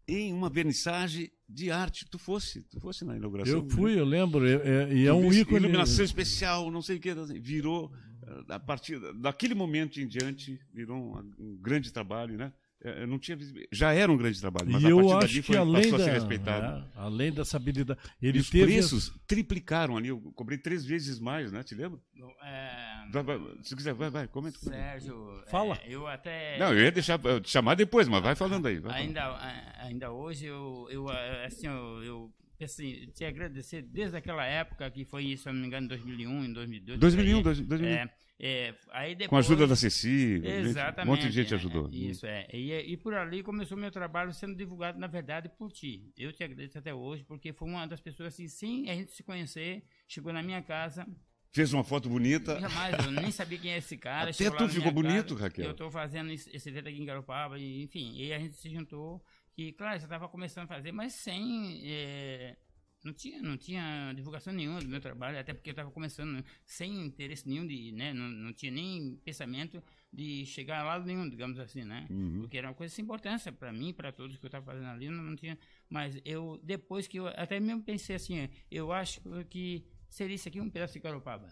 em 0.07 0.33
uma 0.33 0.51
vernissagem 0.51 1.31
de 1.49 1.71
arte. 1.71 2.05
Tu 2.11 2.19
fosse, 2.19 2.63
tu 2.65 2.79
fosse 2.79 3.05
na 3.05 3.17
inauguração. 3.17 3.61
Eu 3.61 3.71
fui, 3.71 3.99
eu 3.99 4.05
lembro, 4.05 4.47
é- 4.47 4.55
é- 4.91 4.95
e 4.95 5.07
é 5.07 5.11
Tu 5.11 5.17
um 5.17 5.29
viste 5.29 5.41
ícone. 5.43 5.61
Iluminação 5.61 6.05
especial, 6.05 6.71
não 6.71 6.83
sei 6.83 6.97
o 6.97 7.01
que. 7.01 7.15
Virou, 7.41 7.91
eh, 8.27 8.45
a 8.55 8.61
partir 8.61 8.99
daquele 9.15 9.55
momento 9.55 9.99
em 10.01 10.07
diante, 10.07 10.61
virou 10.75 10.97
um, 10.99 11.33
um 11.39 11.57
grande 11.57 11.91
trabalho, 11.93 12.37
né? 12.37 12.53
Eh, 12.85 13.07
não 13.07 13.19
tinha. 13.19 13.39
Já 13.71 13.93
era 13.93 14.11
um 14.11 14.17
grande 14.17 14.41
trabalho, 14.41 14.69
mas 14.71 14.83
E 14.83 14.87
a 14.87 14.91
eu 14.91 14.97
partir 14.97 15.11
acho 15.13 15.21
dali 15.21 15.33
que 15.35 15.43
foi, 15.43 15.57
além 15.57 15.83
passou 15.83 15.95
a 15.95 15.99
da, 15.99 16.05
ser 16.05 16.11
respeitado. 16.13 16.67
é, 16.67 16.91
além 16.97 17.33
dessa 17.33 17.57
habilidade, 17.57 18.01
E 18.21 18.27
ele 18.27 18.41
os 18.41 18.51
teve 18.51 18.65
preços 18.73 19.13
triplicaram 19.27 19.97
ali. 19.97 20.09
Eu 20.09 20.21
cobrei 20.35 20.59
três 20.59 20.85
vezes 20.85 21.19
mais, 21.21 21.53
né? 21.53 21.63
Te 21.63 21.75
lembra? 21.75 22.01
É, 22.43 22.93
Vai, 23.13 23.23
vai, 23.23 23.39
se 23.63 23.77
quiser, 23.77 23.95
vai, 23.95 24.11
vai, 24.11 24.27
comenta. 24.27 24.59
Sérgio, 24.59 25.43
Fala. 25.49 25.79
é, 25.85 25.95
eu 25.95 26.07
até. 26.07 26.59
Não, 26.59 26.73
eu 26.73 26.81
ia 26.85 26.91
deixar 26.93 27.21
eu 27.25 27.41
te 27.41 27.51
chamar 27.51 27.75
depois, 27.75 28.09
mas 28.09 28.23
vai 28.23 28.35
falando 28.35 28.67
aí. 28.67 28.79
vai 28.79 28.91
falando. 28.93 29.07
ainda, 29.07 29.23
a- 29.25 29.85
ainda 29.87 30.11
hoje 30.13 30.47
eu, 30.47 30.89
eu 30.91 31.09
eh, 31.11 31.47
assim, 31.47 31.67
eu, 31.67 32.03
eu 32.03 32.33
assim, 32.65 33.09
te 33.15 33.25
agradecer 33.25 33.83
desde 33.83 34.17
aquela 34.17 34.45
época 34.47 34.89
que 34.91 35.05
foi, 35.05 35.37
se 35.37 35.49
eu 35.49 35.53
não 35.53 35.61
me 35.61 35.67
engano, 35.67 35.85
em 35.87 35.89
2001, 35.89 36.45
em 36.45 36.53
2002. 36.53 36.99
2001, 37.01 37.43
por 37.43 37.53
aí. 37.53 37.61
2001. 37.63 37.95
É, 37.97 38.09
é, 38.45 38.75
depois, 39.15 39.29
Com 39.29 39.37
a 39.37 39.39
ajuda 39.39 39.67
da 39.69 39.77
Ceci, 39.77 40.41
Exatamente. 40.45 41.07
um 41.07 41.11
monte 41.13 41.27
de 41.29 41.33
gente 41.33 41.53
é, 41.53 41.57
ajudou. 41.57 41.89
é, 41.93 41.95
Isso, 41.97 42.27
é. 42.27 42.47
E, 42.53 42.73
e 42.93 42.97
por 42.97 43.15
ali 43.15 43.43
começou 43.43 43.79
meu 43.79 43.91
trabalho 43.91 44.33
sendo 44.33 44.57
divulgado, 44.57 44.99
na 44.99 45.07
verdade, 45.07 45.49
por 45.49 45.71
ti. 45.71 46.13
Eu 46.19 46.33
te 46.33 46.43
agradeço 46.43 46.77
até 46.77 46.93
hoje, 46.93 47.23
porque 47.25 47.53
foi 47.53 47.69
uma 47.69 47.87
das 47.87 48.01
pessoas 48.01 48.35
assim, 48.35 48.49
sem 48.49 48.91
a 48.91 48.95
gente 48.95 49.13
se 49.13 49.23
conhecer, 49.23 49.85
chegou 50.09 50.33
na 50.33 50.43
minha 50.43 50.61
casa. 50.61 51.07
Fez 51.53 51.73
uma 51.73 51.85
foto 51.85 52.09
bonita. 52.09 52.59
Jamais, 52.59 53.05
eu 53.05 53.13
nem 53.13 53.31
sabia 53.31 53.59
quem 53.59 53.73
é 53.73 53.79
esse 53.79 53.97
cara. 53.99 54.31
Até 54.31 54.51
tu 54.51 54.69
ficou 54.69 54.91
bonito, 54.91 55.35
casa, 55.35 55.45
Raquel. 55.45 55.65
Eu 55.67 55.71
estou 55.73 55.91
fazendo 55.91 56.33
esse 56.33 56.69
evento 56.69 56.89
aqui 56.89 57.01
em 57.01 57.05
Garopaba, 57.05 57.59
enfim, 57.61 58.13
e 58.17 58.33
a 58.33 58.39
gente 58.39 58.57
se 58.57 58.69
juntou. 58.71 59.23
E, 59.57 59.71
claro, 59.73 59.99
já 59.99 60.05
estava 60.07 60.29
começando 60.29 60.65
a 60.65 60.75
fazer, 60.75 60.93
mas 60.93 61.13
sem. 61.13 61.81
eh, 61.85 62.57
não 63.03 63.13
tinha, 63.13 63.43
não 63.43 63.57
tinha 63.57 64.13
divulgação 64.15 64.53
nenhuma 64.53 64.81
do 64.81 64.89
meu 64.89 65.01
trabalho, 65.01 65.39
até 65.39 65.53
porque 65.53 65.71
eu 65.71 65.73
estava 65.73 65.91
começando 65.91 66.33
né, 66.33 66.45
sem 66.65 67.05
interesse 67.05 67.49
nenhum 67.49 67.67
de, 67.67 67.93
né, 67.93 68.13
não, 68.13 68.29
não 68.29 68.53
tinha 68.53 68.71
nem 68.71 69.17
pensamento 69.25 69.83
de 70.13 70.45
chegar 70.47 70.81
a 70.81 70.85
lado 70.85 71.07
nenhum, 71.07 71.29
digamos 71.29 71.59
assim, 71.59 71.85
né? 71.85 72.07
Uhum. 72.11 72.41
Porque 72.41 72.59
era 72.59 72.69
uma 72.69 72.75
coisa 72.75 72.95
sem 72.95 73.03
importância 73.03 73.51
para 73.51 73.73
mim, 73.73 73.93
para 73.93 74.13
todos 74.13 74.37
que 74.37 74.45
eu 74.45 74.49
estava 74.49 74.65
fazendo 74.67 74.89
ali, 74.89 75.09
não, 75.09 75.23
não 75.23 75.35
tinha. 75.35 75.59
Mas 75.89 76.21
eu 76.25 76.61
depois 76.63 77.09
que 77.09 77.19
eu 77.19 77.29
até 77.29 77.59
mesmo 77.59 77.83
pensei 77.83 78.17
assim, 78.17 78.49
eu 78.71 78.93
acho 78.93 79.23
que 79.49 79.85
seria 80.11 80.35
isso 80.35 80.49
aqui 80.49 80.61
um 80.61 80.69
pedaço 80.69 80.93
de 80.93 81.01
Garopaba, 81.01 81.49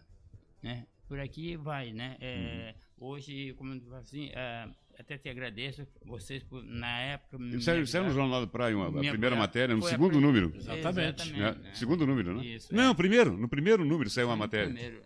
né? 0.62 0.86
Por 1.08 1.18
aqui 1.18 1.56
vai, 1.56 1.92
né? 1.92 2.16
É, 2.20 2.74
Hoje, 3.00 3.54
como 3.54 3.72
eu 3.72 3.94
assim, 3.96 4.30
ah, 4.36 4.70
até 5.00 5.18
te 5.18 5.28
agradeço 5.28 5.86
vocês 6.04 6.42
por 6.42 6.62
na 6.62 6.98
época 7.00 7.38
Saiu, 7.60 7.60
saiu 7.60 7.74
no 7.74 7.80
ajudaram. 8.10 8.10
Jornal 8.12 8.40
da 8.42 8.46
Praia 8.46 8.76
uma, 8.76 8.86
a 8.86 8.90
Me 8.90 9.08
primeira 9.10 9.34
matéria, 9.36 9.74
no 9.74 9.84
a 9.84 9.88
segundo 9.88 10.12
pri- 10.12 10.20
número. 10.20 10.52
Exatamente. 10.56 11.32
né? 11.32 11.52
né? 11.52 11.70
Segundo 11.74 12.06
número, 12.06 12.36
né? 12.36 12.44
Isso, 12.46 12.74
Não, 12.74 12.90
é. 12.90 12.94
primeiro. 12.94 13.36
No 13.36 13.48
primeiro 13.48 13.84
número 13.84 14.08
saiu 14.10 14.28
uma 14.28 14.36
matéria. 14.36 14.66
Primeiro. 14.72 15.02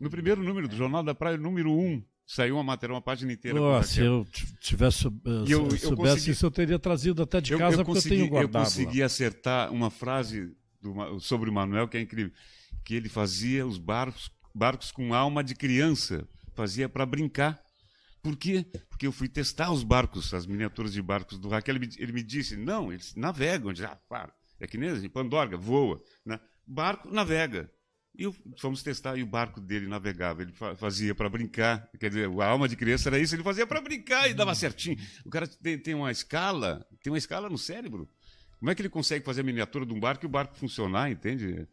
No 0.00 0.10
primeiro 0.10 0.42
número 0.42 0.68
do 0.68 0.76
Jornal 0.76 1.02
da 1.02 1.14
Praia, 1.14 1.36
número 1.36 1.72
1, 1.72 1.80
um, 1.80 2.02
saiu 2.26 2.54
uma 2.56 2.62
matéria, 2.62 2.94
uma 2.94 3.02
página 3.02 3.32
inteira. 3.32 3.58
com 3.58 3.74
a 3.74 3.78
Pô, 3.78 3.82
se 3.84 4.00
eu 4.00 4.26
tivesse 4.60 5.08
E 5.08 5.50
eu- 5.50 5.64
eu 5.64 5.70
soubesse 5.76 6.14
consegui- 6.14 6.30
isso, 6.30 6.46
eu 6.46 6.50
teria 6.50 6.78
trazido 6.78 7.22
até 7.22 7.40
de 7.40 7.52
eu, 7.52 7.58
casa 7.58 7.80
eu 7.80 7.84
porque 7.84 7.94
consegui, 8.00 8.14
eu 8.14 8.18
tenho 8.18 8.26
eu 8.26 8.30
guardado. 8.30 8.54
lá. 8.62 8.64
consegui 8.64 9.02
acertar 9.02 9.72
uma 9.72 9.90
frase 9.90 10.54
do 10.80 11.18
sobre 11.18 11.50
o 11.50 11.52
Manuel 11.52 11.88
que 11.88 11.96
é 11.96 12.00
incrível. 12.00 12.32
Que 12.84 12.94
ele 12.94 13.08
fazia 13.08 13.66
os 13.66 13.76
barcos, 13.78 14.30
barcos 14.54 14.92
com 14.92 15.12
alma 15.14 15.42
de 15.42 15.54
criança. 15.54 16.28
Fazia 16.54 16.88
para 16.88 17.04
brincar. 17.06 17.60
Por 18.28 18.36
quê? 18.36 18.66
Porque 18.90 19.06
eu 19.06 19.12
fui 19.12 19.26
testar 19.26 19.70
os 19.72 19.82
barcos, 19.82 20.34
as 20.34 20.44
miniaturas 20.46 20.92
de 20.92 21.00
barcos 21.00 21.38
do 21.38 21.48
Raquel. 21.48 21.76
Ele 21.76 21.86
me, 21.86 21.94
ele 21.96 22.12
me 22.12 22.22
disse: 22.22 22.56
não, 22.56 22.92
eles 22.92 23.14
navegam. 23.14 23.72
Disse, 23.72 23.86
ah, 23.86 23.98
para. 24.06 24.34
É 24.60 24.66
que 24.66 24.76
nem 24.76 24.90
assim, 24.90 25.08
Pandorga, 25.08 25.56
voa. 25.56 26.02
Né? 26.26 26.38
Barco 26.66 27.10
navega. 27.10 27.70
E 28.18 28.24
eu, 28.24 28.34
fomos 28.58 28.82
testar 28.82 29.16
e 29.16 29.22
o 29.22 29.26
barco 29.26 29.60
dele 29.62 29.86
navegava. 29.86 30.42
Ele 30.42 30.52
fa- 30.52 30.76
fazia 30.76 31.14
para 31.14 31.30
brincar. 31.30 31.88
Quer 31.98 32.08
dizer, 32.10 32.28
a 32.28 32.46
alma 32.46 32.68
de 32.68 32.76
criança 32.76 33.08
era 33.08 33.18
isso. 33.18 33.34
Ele 33.34 33.42
fazia 33.42 33.66
para 33.66 33.80
brincar 33.80 34.28
e 34.28 34.34
dava 34.34 34.54
certinho. 34.54 34.98
O 35.24 35.30
cara 35.30 35.46
tem, 35.46 35.78
tem 35.78 35.94
uma 35.94 36.10
escala, 36.10 36.86
tem 37.02 37.10
uma 37.10 37.18
escala 37.18 37.48
no 37.48 37.56
cérebro. 37.56 38.10
Como 38.58 38.70
é 38.70 38.74
que 38.74 38.82
ele 38.82 38.88
consegue 38.90 39.24
fazer 39.24 39.40
a 39.40 39.44
miniatura 39.44 39.86
de 39.86 39.94
um 39.94 40.00
barco 40.00 40.24
e 40.24 40.26
o 40.26 40.30
barco 40.30 40.56
funcionar, 40.56 41.10
entende? 41.10 41.66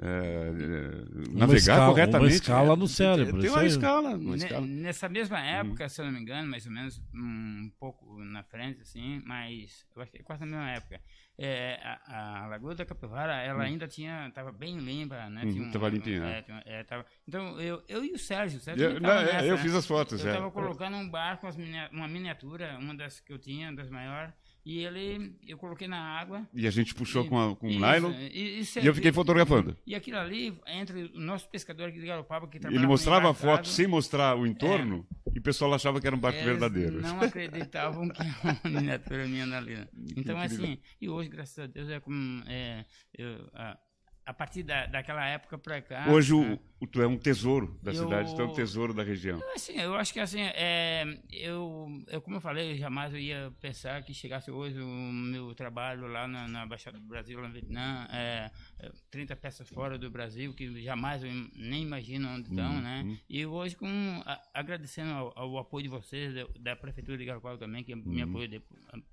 É, 0.00 0.06
é, 0.06 1.36
navegar 1.36 1.56
escala- 1.58 1.80
uma 1.86 1.90
corretamente. 1.92 2.34
escala 2.34 2.72
é. 2.72 2.76
no 2.76 2.86
cérebro, 2.86 3.40
Tem 3.40 3.50
uma 3.50 3.64
escala. 3.66 4.10
Uma 4.16 4.36
escala. 4.36 4.66
Nessa 4.66 5.08
mesma 5.08 5.40
época, 5.40 5.88
se 5.88 6.00
eu 6.00 6.04
não 6.04 6.12
me 6.12 6.20
engano, 6.20 6.48
mais 6.48 6.64
ou 6.66 6.72
menos 6.72 7.02
um 7.12 7.70
pouco 7.80 8.16
na 8.22 8.44
frente, 8.44 8.80
assim, 8.82 9.20
mas 9.26 9.84
eu 9.96 10.00
acho 10.02 10.12
que 10.12 10.18
é 10.18 10.22
quase 10.22 10.42
na 10.44 10.46
mesma 10.46 10.70
época. 10.70 11.00
É, 11.40 11.80
a, 11.82 12.42
a 12.42 12.46
Lagoa 12.48 12.74
da 12.74 12.84
Capivara, 12.84 13.34
ela 13.42 13.62
ainda 13.62 13.86
tinha, 13.86 14.26
estava 14.28 14.50
bem 14.52 14.76
limpa, 14.78 15.28
né? 15.30 15.42
Uhum, 15.44 15.52
Tinha 15.52 15.64
um- 15.66 15.70
tava 15.70 15.88
limpinha, 15.88 16.20
né? 16.20 16.38
é, 16.38 16.42
tinha- 16.42 16.62
é, 16.66 16.82
tava- 16.84 17.06
então, 17.26 17.60
eu, 17.60 17.82
eu 17.88 18.04
e 18.04 18.12
o 18.12 18.18
Sérgio, 18.18 18.58
o 18.58 18.62
Sérgio 18.62 18.84
Eu, 18.84 19.00
não, 19.00 19.08
nessa, 19.22 19.44
eu 19.46 19.58
fiz 19.58 19.74
as 19.74 19.86
fotos. 19.86 20.20
Eu 20.20 20.28
é. 20.28 20.32
estava 20.32 20.50
colocando 20.50 20.96
um 20.96 21.08
barco, 21.08 21.46
uma 21.92 22.08
miniatura, 22.08 22.76
uma 22.80 22.94
das 22.94 23.20
que 23.20 23.32
eu 23.32 23.38
tinha, 23.38 23.72
das 23.72 23.88
maiores, 23.88 24.32
E 24.70 24.80
ele, 24.84 25.34
eu 25.46 25.56
coloquei 25.56 25.88
na 25.88 25.98
água. 25.98 26.46
E 26.52 26.66
a 26.66 26.70
gente 26.70 26.94
puxou 26.94 27.24
e- 27.24 27.28
com, 27.30 27.38
a, 27.40 27.56
com 27.56 27.68
um 27.68 27.70
isso, 27.70 27.80
nylon 27.80 28.10
e, 28.12 28.58
isso 28.58 28.78
e 28.78 28.84
eu 28.84 28.92
é- 28.92 28.94
fiquei 28.94 29.10
fotografando. 29.10 29.74
E 29.86 29.94
aquilo 29.94 30.18
ali, 30.18 30.60
entre 30.66 31.04
o 31.14 31.18
nosso 31.20 31.48
pescador 31.48 31.88
aqui 31.88 31.98
de 31.98 32.06
Garopaba, 32.06 32.46
que 32.46 32.58
Ele 32.58 32.60
trabalhava 32.60 32.86
mostrava 32.86 33.30
a 33.30 33.34
foto 33.34 33.66
sem 33.66 33.86
mostrar 33.86 34.36
o 34.36 34.46
entorno 34.46 35.06
e 35.34 35.38
o 35.38 35.42
pessoal 35.42 35.72
achava 35.72 35.98
que 36.02 36.06
era 36.06 36.14
um 36.14 36.18
barco 36.20 36.44
verdadeiro. 36.44 37.00
Não 37.00 37.18
acreditavam 37.18 38.10
que 38.10 38.20
era 38.20 38.34
uma 38.44 38.60
miniatura 38.80 39.26
minha 39.26 39.56
ali. 39.56 39.74
né? 39.74 39.88
Então, 40.14 40.38
assim, 40.38 40.78
e 41.00 41.08
hoje, 41.08 41.30
graças 41.30 41.58
a 41.58 41.66
Deus, 41.66 41.88
é 41.88 41.98
como. 42.00 42.42
É, 42.46 42.84
eu, 43.16 43.48
a, 43.54 43.78
a 44.26 44.34
partir 44.34 44.64
da, 44.64 44.84
daquela 44.84 45.26
época 45.26 45.56
pra 45.56 45.80
cá. 45.80 46.08
Hoje 46.10 46.34
o, 46.34 46.42
né, 46.42 46.52
o- 46.62 46.67
tu 46.86 47.02
é 47.02 47.06
um 47.06 47.18
tesouro 47.18 47.76
da 47.82 47.90
Eu- 47.92 48.04
cidade, 48.04 48.34
tu 48.36 48.40
é 48.42 48.44
um 48.44 48.52
tesouro 48.52 48.94
da 48.94 49.02
região. 49.02 49.42
Assim, 49.54 49.72
eu 49.78 49.94
acho 49.96 50.12
que 50.12 50.20
assim, 50.20 50.40
é, 50.40 51.04
eu, 51.32 51.88
eu, 52.06 52.20
como 52.22 52.36
eu 52.36 52.40
falei, 52.40 52.72
eu 52.72 52.76
jamais 52.76 53.12
eu 53.12 53.18
ia 53.18 53.52
pensar 53.60 54.02
que 54.04 54.14
chegasse 54.14 54.50
hoje 54.50 54.78
o 54.80 54.86
meu 54.86 55.54
trabalho 55.54 56.06
lá 56.06 56.28
na, 56.28 56.46
na 56.46 56.64
Baixada 56.66 56.98
do 56.98 57.06
Brasil, 57.06 57.40
lá 57.40 57.48
no 57.48 57.52
Vietnã, 57.52 58.06
é, 58.12 58.50
é, 58.78 58.92
30 59.10 59.34
peças 59.34 59.68
fora 59.68 59.98
do 59.98 60.08
Brasil, 60.10 60.54
que 60.54 60.80
jamais 60.82 61.24
eu 61.24 61.30
nem 61.56 61.82
imagino 61.82 62.28
onde 62.28 62.48
estão, 62.48 62.74
Uhum. 62.76 62.80
né? 62.80 63.18
E 63.28 63.44
hoje, 63.44 63.74
com, 63.76 63.86
a- 64.24 64.40
agradecendo 64.54 65.10
ao, 65.12 65.32
ao 65.38 65.58
apoio 65.58 65.82
de 65.82 65.88
vocês, 65.88 66.32
da, 66.34 66.46
da 66.60 66.76
Prefeitura 66.76 67.18
de 67.18 67.24
Garopaba 67.24 67.58
também, 67.58 67.82
que 67.82 67.94
me 67.94 68.22
Uhum. 68.22 68.28
apoiou 68.28 68.46
de- 68.48 68.62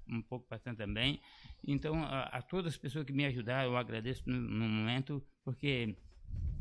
um 0.07 0.22
pouco 0.22 0.45
bastante 0.49 0.78
também. 0.78 1.20
Então, 1.68 2.03
a, 2.03 2.24
a 2.24 2.41
todas 2.43 2.74
as 2.74 2.78
pessoas 2.78 3.05
que 3.05 3.11
me 3.13 3.26
ajudaram, 3.26 3.72
eu 3.72 3.78
agradeço 3.78 4.22
no, 4.30 4.38
no 4.39 4.68
momento, 4.70 5.24
porque, 5.43 5.95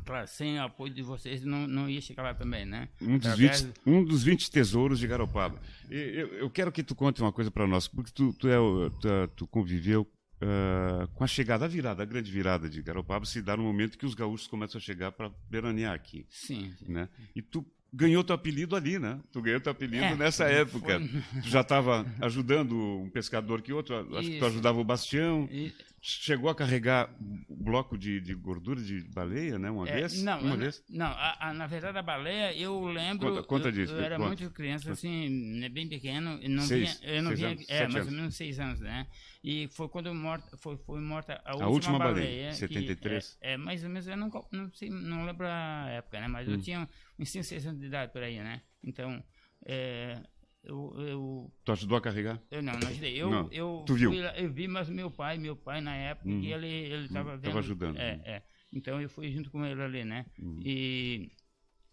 claro, 0.05 0.27
sem 0.27 0.57
o 0.59 0.63
apoio 0.63 0.93
de 0.93 1.01
vocês, 1.01 1.43
não, 1.43 1.67
não 1.67 1.89
ia 1.89 2.01
chegar 2.01 2.23
lá 2.23 2.33
também, 2.33 2.65
né? 2.65 2.89
Um 3.01 3.17
dos, 3.17 3.27
Através- 3.27 3.61
20, 3.61 3.75
um 3.85 4.03
dos 4.03 4.23
20 4.23 4.51
tesouros 4.51 4.99
de 4.99 5.07
Garopaba. 5.07 5.59
Eu, 5.89 6.27
eu 6.35 6.49
quero 6.49 6.71
que 6.71 6.83
tu 6.83 6.95
conte 6.95 7.21
uma 7.21 7.31
coisa 7.31 7.49
para 7.49 7.67
nós, 7.67 7.87
porque 7.87 8.11
tu, 8.11 8.33
tu, 8.33 8.47
é, 8.47 8.57
tu, 8.99 9.27
tu 9.35 9.47
conviveu 9.47 10.07
ah, 10.41 11.07
com 11.13 11.23
a 11.23 11.27
chegada, 11.27 11.65
a 11.65 11.67
virada, 11.67 12.03
a 12.03 12.05
grande 12.05 12.31
virada 12.31 12.69
de 12.69 12.81
Garopaba, 12.81 13.25
se 13.25 13.41
dá 13.41 13.55
no 13.55 13.63
momento 13.63 13.97
que 13.97 14.05
os 14.05 14.13
gaúchos 14.13 14.47
começam 14.47 14.77
a 14.77 14.81
chegar 14.81 15.11
para 15.11 15.31
veranear 15.49 15.93
aqui. 15.93 16.25
Sim, 16.29 16.73
sim. 16.77 16.91
né? 16.91 17.09
E 17.35 17.41
tu 17.41 17.65
ganhou 17.95 18.23
teu 18.23 18.35
apelido 18.35 18.75
ali, 18.75 18.99
né? 18.99 19.19
Tu 19.31 19.41
ganhou 19.41 19.59
teu 19.61 19.71
apelido 19.71 20.03
É, 20.03 20.15
nessa 20.15 20.45
época. 20.45 20.99
foi- 20.99 21.41
Tu 21.41 21.49
já 21.49 21.61
estava 21.61 22.05
ajudando 22.21 22.75
um 22.77 23.09
pescador 23.09 23.61
que 23.61 23.71
outro, 23.73 23.95
acho 24.17 24.27
que 24.29 24.33
tu 24.33 24.35
Isso. 24.37 24.45
ajudava 24.45 24.79
o 24.79 24.83
Bastião. 24.83 25.47
E- 25.51 25.73
Chegou 26.07 26.51
a 26.51 26.53
carregar 26.55 27.09
bloco 27.49 27.97
de, 27.97 28.21
de 28.21 28.35
gordura 28.35 28.79
de 28.79 29.01
baleia, 29.11 29.57
né? 29.57 29.71
Uma 29.71 29.89
é, 29.89 30.01
vez? 30.01 30.21
não, 30.21 30.39
Uma 30.39 30.51
eu- 30.53 30.57
vez? 30.59 30.83
não 30.87 31.07
a, 31.07 31.49
a- 31.49 31.53
na 31.55 31.65
verdade 31.65 31.97
a 31.97 32.01
baleia 32.03 32.55
eu 32.55 32.79
lembro. 32.85 33.29
Conta- 33.29 33.43
conta 33.43 33.67
eu, 33.69 33.71
disso, 33.71 33.93
Eu 33.93 34.01
era 34.03 34.15
conta. 34.17 34.27
muito 34.27 34.51
criança, 34.51 34.91
assim, 34.91 35.27
né, 35.59 35.67
bem 35.67 35.87
pequeno. 35.89 36.39
Não 36.47 36.61
Seis, 36.61 36.99
vinha, 36.99 37.11
eu 37.11 37.23
não 37.23 37.33
vinha, 37.35 37.47
anos, 37.49 37.65
é, 37.67 37.81
mais 37.87 37.95
anos. 37.95 38.07
ou 38.09 38.13
menos 38.13 38.35
seis 38.35 38.59
anos, 38.59 38.79
né? 38.81 39.07
E 39.47 39.67
foi 39.67 39.87
quando 39.87 40.11
morta, 40.15 40.57
foi, 40.57 40.75
foi 40.75 40.99
morta 40.99 41.39
a, 41.45 41.51
A 41.51 41.55
última, 41.55 41.69
última 41.69 41.99
baleia, 41.99 42.27
baleia. 42.27 42.49
que 42.49 42.55
73. 42.57 43.37
É, 43.39 43.53
é, 43.53 43.57
mais 43.57 43.83
ou 43.83 43.89
menos, 43.91 44.07
eu 44.07 44.17
não, 44.17 44.31
não, 44.51 44.73
sei, 44.73 44.89
não 44.89 45.23
lembro 45.23 45.45
a 45.47 45.87
época, 45.89 46.19
né? 46.19 46.27
Hum. 46.27 46.31
Mas 46.31 46.47
eu 46.49 46.59
tinha 46.59 46.89
uns 47.19 47.29
5, 47.29 47.43
6 47.43 47.67
anos 47.67 47.79
de 47.79 47.85
idade 47.85 48.11
por 48.11 48.23
aí, 48.23 48.39
né? 48.39 48.63
Então, 48.83 49.23
é, 49.63 50.19
eu, 50.63 50.95
eu 50.97 51.53
Tu 51.63 51.71
ajudou 51.73 51.95
a 51.95 52.01
carregar? 52.01 52.41
Eu 52.49 52.63
não, 52.63 52.73
não 52.73 52.87
ajudei. 52.87 53.15
Eu, 53.21 53.29
Não. 53.29 53.47
eu, 53.51 53.83
Tu 53.85 53.93
viu? 53.93 54.13
lá- 54.19 54.35
eu 54.35 54.51
vi, 54.51 54.67
mas 54.67 54.89
meu 54.89 55.11
pai, 55.11 55.37
meu 55.37 55.55
pai 55.55 55.79
na 55.79 55.95
época 55.95 56.27
que 56.27 56.47
ele 56.51 56.67
ele 56.67 57.05
estava 57.05 57.33
Uhum, 57.33 57.37
vendo. 57.37 57.43
tava 57.51 57.59
ajudando. 57.59 57.97
É, 57.99 58.21
é. 58.25 58.43
Então 58.73 58.99
eu 58.99 59.07
fui 59.07 59.31
junto 59.31 59.51
com 59.51 59.63
ele 59.63 59.79
ali, 59.79 60.03
né? 60.03 60.25
Uhum. 60.39 60.59
E 60.65 61.31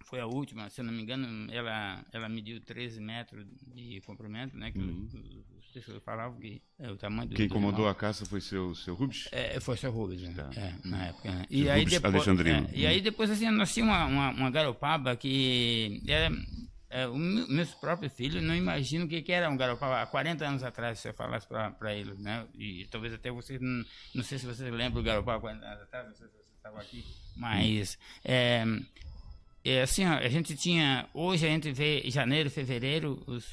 foi 0.05 0.21
a 0.21 0.27
última, 0.27 0.71
se 0.71 0.81
eu 0.81 0.85
não 0.87 0.93
me 0.93 1.03
engano, 1.03 1.53
ela 1.53 2.03
ela 2.13 2.29
mediu 2.31 2.61
13 2.63 2.99
metros 2.99 3.47
de 3.67 4.01
comprimento, 4.07 4.57
né? 4.57 4.73
Que 4.73 4.79
Uhum. 4.79 5.09
Pessoas 5.73 6.03
falavam 6.05 6.39
que 6.39 6.63
é 6.79 6.91
o 6.91 6.97
tamanho 6.97 7.29
do 7.31 7.35
Quem 7.37 7.49
do 7.49 7.55
comandou 7.55 7.87
animal. 7.87 7.93
a 7.93 7.95
caça 7.95 8.25
foi 8.27 8.41
seu, 8.41 8.75
seu 8.75 8.95
Rubens? 8.95 9.29
É, 9.33 9.59
foi 9.61 9.77
seu 9.77 9.91
Rubens, 9.91 10.23
né? 10.23 10.33
Tá. 10.35 10.51
É, 10.61 10.75
na 10.85 11.07
época, 11.07 11.31
né? 11.31 11.47
Seu 11.49 11.59
E 11.59 11.71
aí 11.71 11.81
Rubens 11.85 12.01
depois, 12.01 12.15
Alexandrino. 12.15 12.69
é, 12.69 12.77
e 12.77 12.87
aí 12.87 13.01
depois, 13.01 13.31
assim, 13.31 13.51
nós 13.51 13.73
tínhamos 13.75 13.95
uma, 13.95 14.07
uma, 14.07 14.31
uma 14.31 14.51
garopaba 14.51 15.17
que 15.17 16.03
era... 16.07 16.31
É, 16.95 17.07
o 17.09 17.17
meu- 17.17 17.49
meus 17.49 17.71
próprios 17.75 18.13
filhos 18.13 18.43
não 18.43 18.55
imaginam 18.55 19.07
o 19.07 19.09
que, 19.09 19.23
que 19.23 19.33
era 19.33 19.49
um 19.49 19.57
garopaba 19.57 20.03
há 20.03 20.07
40 20.07 20.47
anos 20.47 20.63
atrás, 20.63 20.99
se 20.99 21.09
eu 21.09 21.15
falasse 21.15 21.49
para 21.49 21.95
eles, 21.95 22.19
né? 22.19 22.47
E 22.55 22.87
talvez 22.91 23.15
até 23.15 23.31
vocês, 23.31 23.59
não, 23.63 23.83
não 24.15 24.23
sei 24.23 24.39
se 24.39 24.45
vocês 24.45 24.71
lembram 24.71 25.03
do 25.03 25.03
garopaba 25.03 25.39
há 25.39 25.41
40 25.41 25.65
anos 25.65 25.83
atrás, 25.85 26.07
não 26.09 26.15
sei 26.15 26.27
se 26.27 26.33
vocês 26.35 26.55
estavam 26.55 26.79
aqui, 26.79 27.03
mas... 27.35 27.99
É, 28.23 28.65
é 29.65 29.81
assim, 29.83 30.05
ó, 30.07 30.15
a 30.15 30.29
gente 30.29 30.57
tinha. 30.57 31.09
Hoje 31.15 31.47
a 31.47 31.49
gente 31.49 31.71
vê 31.73 32.03
janeiro, 32.11 32.51
fevereiro, 32.51 33.23
os 33.29 33.45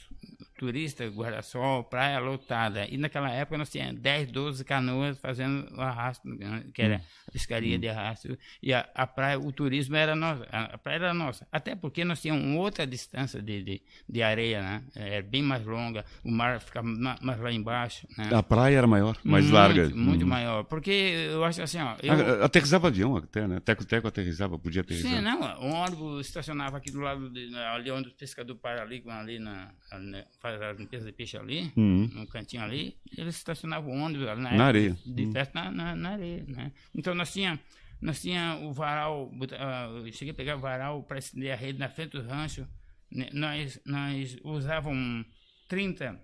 turistas, 0.59 1.09
guarda-sol, 1.13 1.85
praia 1.85 2.19
lotada. 2.19 2.85
E 2.89 2.97
naquela 2.97 3.31
época 3.31 3.57
nós 3.57 3.69
tínhamos 3.69 4.01
10, 4.01 4.29
12 4.31 4.65
canoas 4.65 5.17
fazendo 5.19 5.73
o 5.75 5.81
arrasto, 5.81 6.27
né, 6.27 6.65
que 6.73 6.81
era 6.81 7.01
a 7.27 7.31
pescaria 7.31 7.79
de 7.79 7.87
arrasto. 7.87 8.37
E 8.61 8.73
a, 8.73 8.87
a 8.93 9.07
praia, 9.07 9.39
o 9.39 9.51
turismo 9.53 9.95
era 9.95 10.15
nossa. 10.15 10.43
A, 10.51 10.77
praia 10.77 10.97
era 10.97 11.13
nossa. 11.13 11.47
Até 11.51 11.75
porque 11.75 12.03
nós 12.03 12.21
tínhamos 12.21 12.57
outra 12.59 12.85
distância 12.85 13.41
de, 13.41 13.63
de, 13.63 13.81
de 14.07 14.21
areia, 14.21 14.61
né? 14.61 14.83
Era 14.95 15.21
bem 15.23 15.41
mais 15.41 15.65
longa, 15.65 16.03
o 16.23 16.29
mar 16.31 16.59
ficava 16.59 16.85
ma- 16.87 17.17
mais 17.21 17.39
lá 17.39 17.51
embaixo. 17.51 18.05
Né? 18.17 18.29
A 18.33 18.43
praia 18.43 18.77
era 18.77 18.87
maior, 18.87 19.15
mais 19.23 19.45
Muito, 19.45 19.55
larga. 19.55 19.89
Muito 19.95 20.23
Uhum. 20.23 20.27
maior. 20.29 20.63
Porque 20.65 20.91
eu 21.31 21.43
acho 21.45 21.61
assim, 21.61 21.79
ó. 21.79 21.95
Eu, 22.03 22.41
Ah, 22.41 22.45
Aterrissava 22.45 22.87
avião 22.87 23.15
até, 23.15 23.47
né? 23.47 23.59
Teco-teco 23.61 24.07
aterrissava, 24.07 24.59
podia 24.59 24.81
aterrissar. 24.81 25.11
Sim, 25.11 25.21
não, 25.21 25.39
o 25.61 25.67
ônibus 25.73 26.27
estacionava 26.27 26.77
aqui 26.77 26.91
do 26.91 26.99
lado, 26.99 27.29
de, 27.29 27.55
ali 27.55 27.89
onde 27.91 28.09
o 28.09 28.13
pescador 28.13 28.55
para 28.55 28.81
ali, 28.81 29.01
ali 29.07 29.39
na, 29.39 29.71
ali, 29.91 30.05
né, 30.11 30.25
faz 30.57 30.61
a 30.61 30.73
limpeza 30.73 31.05
de 31.05 31.11
peixe 31.11 31.37
ali, 31.37 31.71
Uhum. 31.75 32.09
no 32.13 32.27
cantinho 32.27 32.63
ali, 32.63 32.95
eles 33.17 33.35
estacionavam 33.35 33.91
o 33.91 33.97
ônibus 33.99 34.27
ali 34.27 34.41
na, 34.41 34.51
Na 34.53 34.65
areia. 34.65 34.97
de 35.05 35.25
Hum. 35.25 35.31
festa 35.31 35.59
na, 35.63 35.71
na, 35.71 35.95
na 35.95 36.09
areia, 36.11 36.43
né? 36.47 36.71
Então 36.95 37.13
nós 37.15 37.31
tinha, 37.31 37.59
nós 38.01 38.21
tinha 38.21 38.57
o 38.63 38.71
varal, 38.73 39.31
ah, 39.59 39.87
eu 40.05 40.11
cheguei 40.13 40.31
a 40.31 40.35
pegar 40.35 40.55
o 40.55 40.59
varal 40.59 41.03
para 41.03 41.19
estender 41.19 41.51
a 41.51 41.55
rede 41.55 41.77
na 41.79 41.89
frente 41.89 42.11
do 42.11 42.21
rancho, 42.21 42.67
né? 43.11 43.29
nós, 43.33 43.79
nós 43.85 44.37
usávamos 44.43 45.25
30 45.67 46.19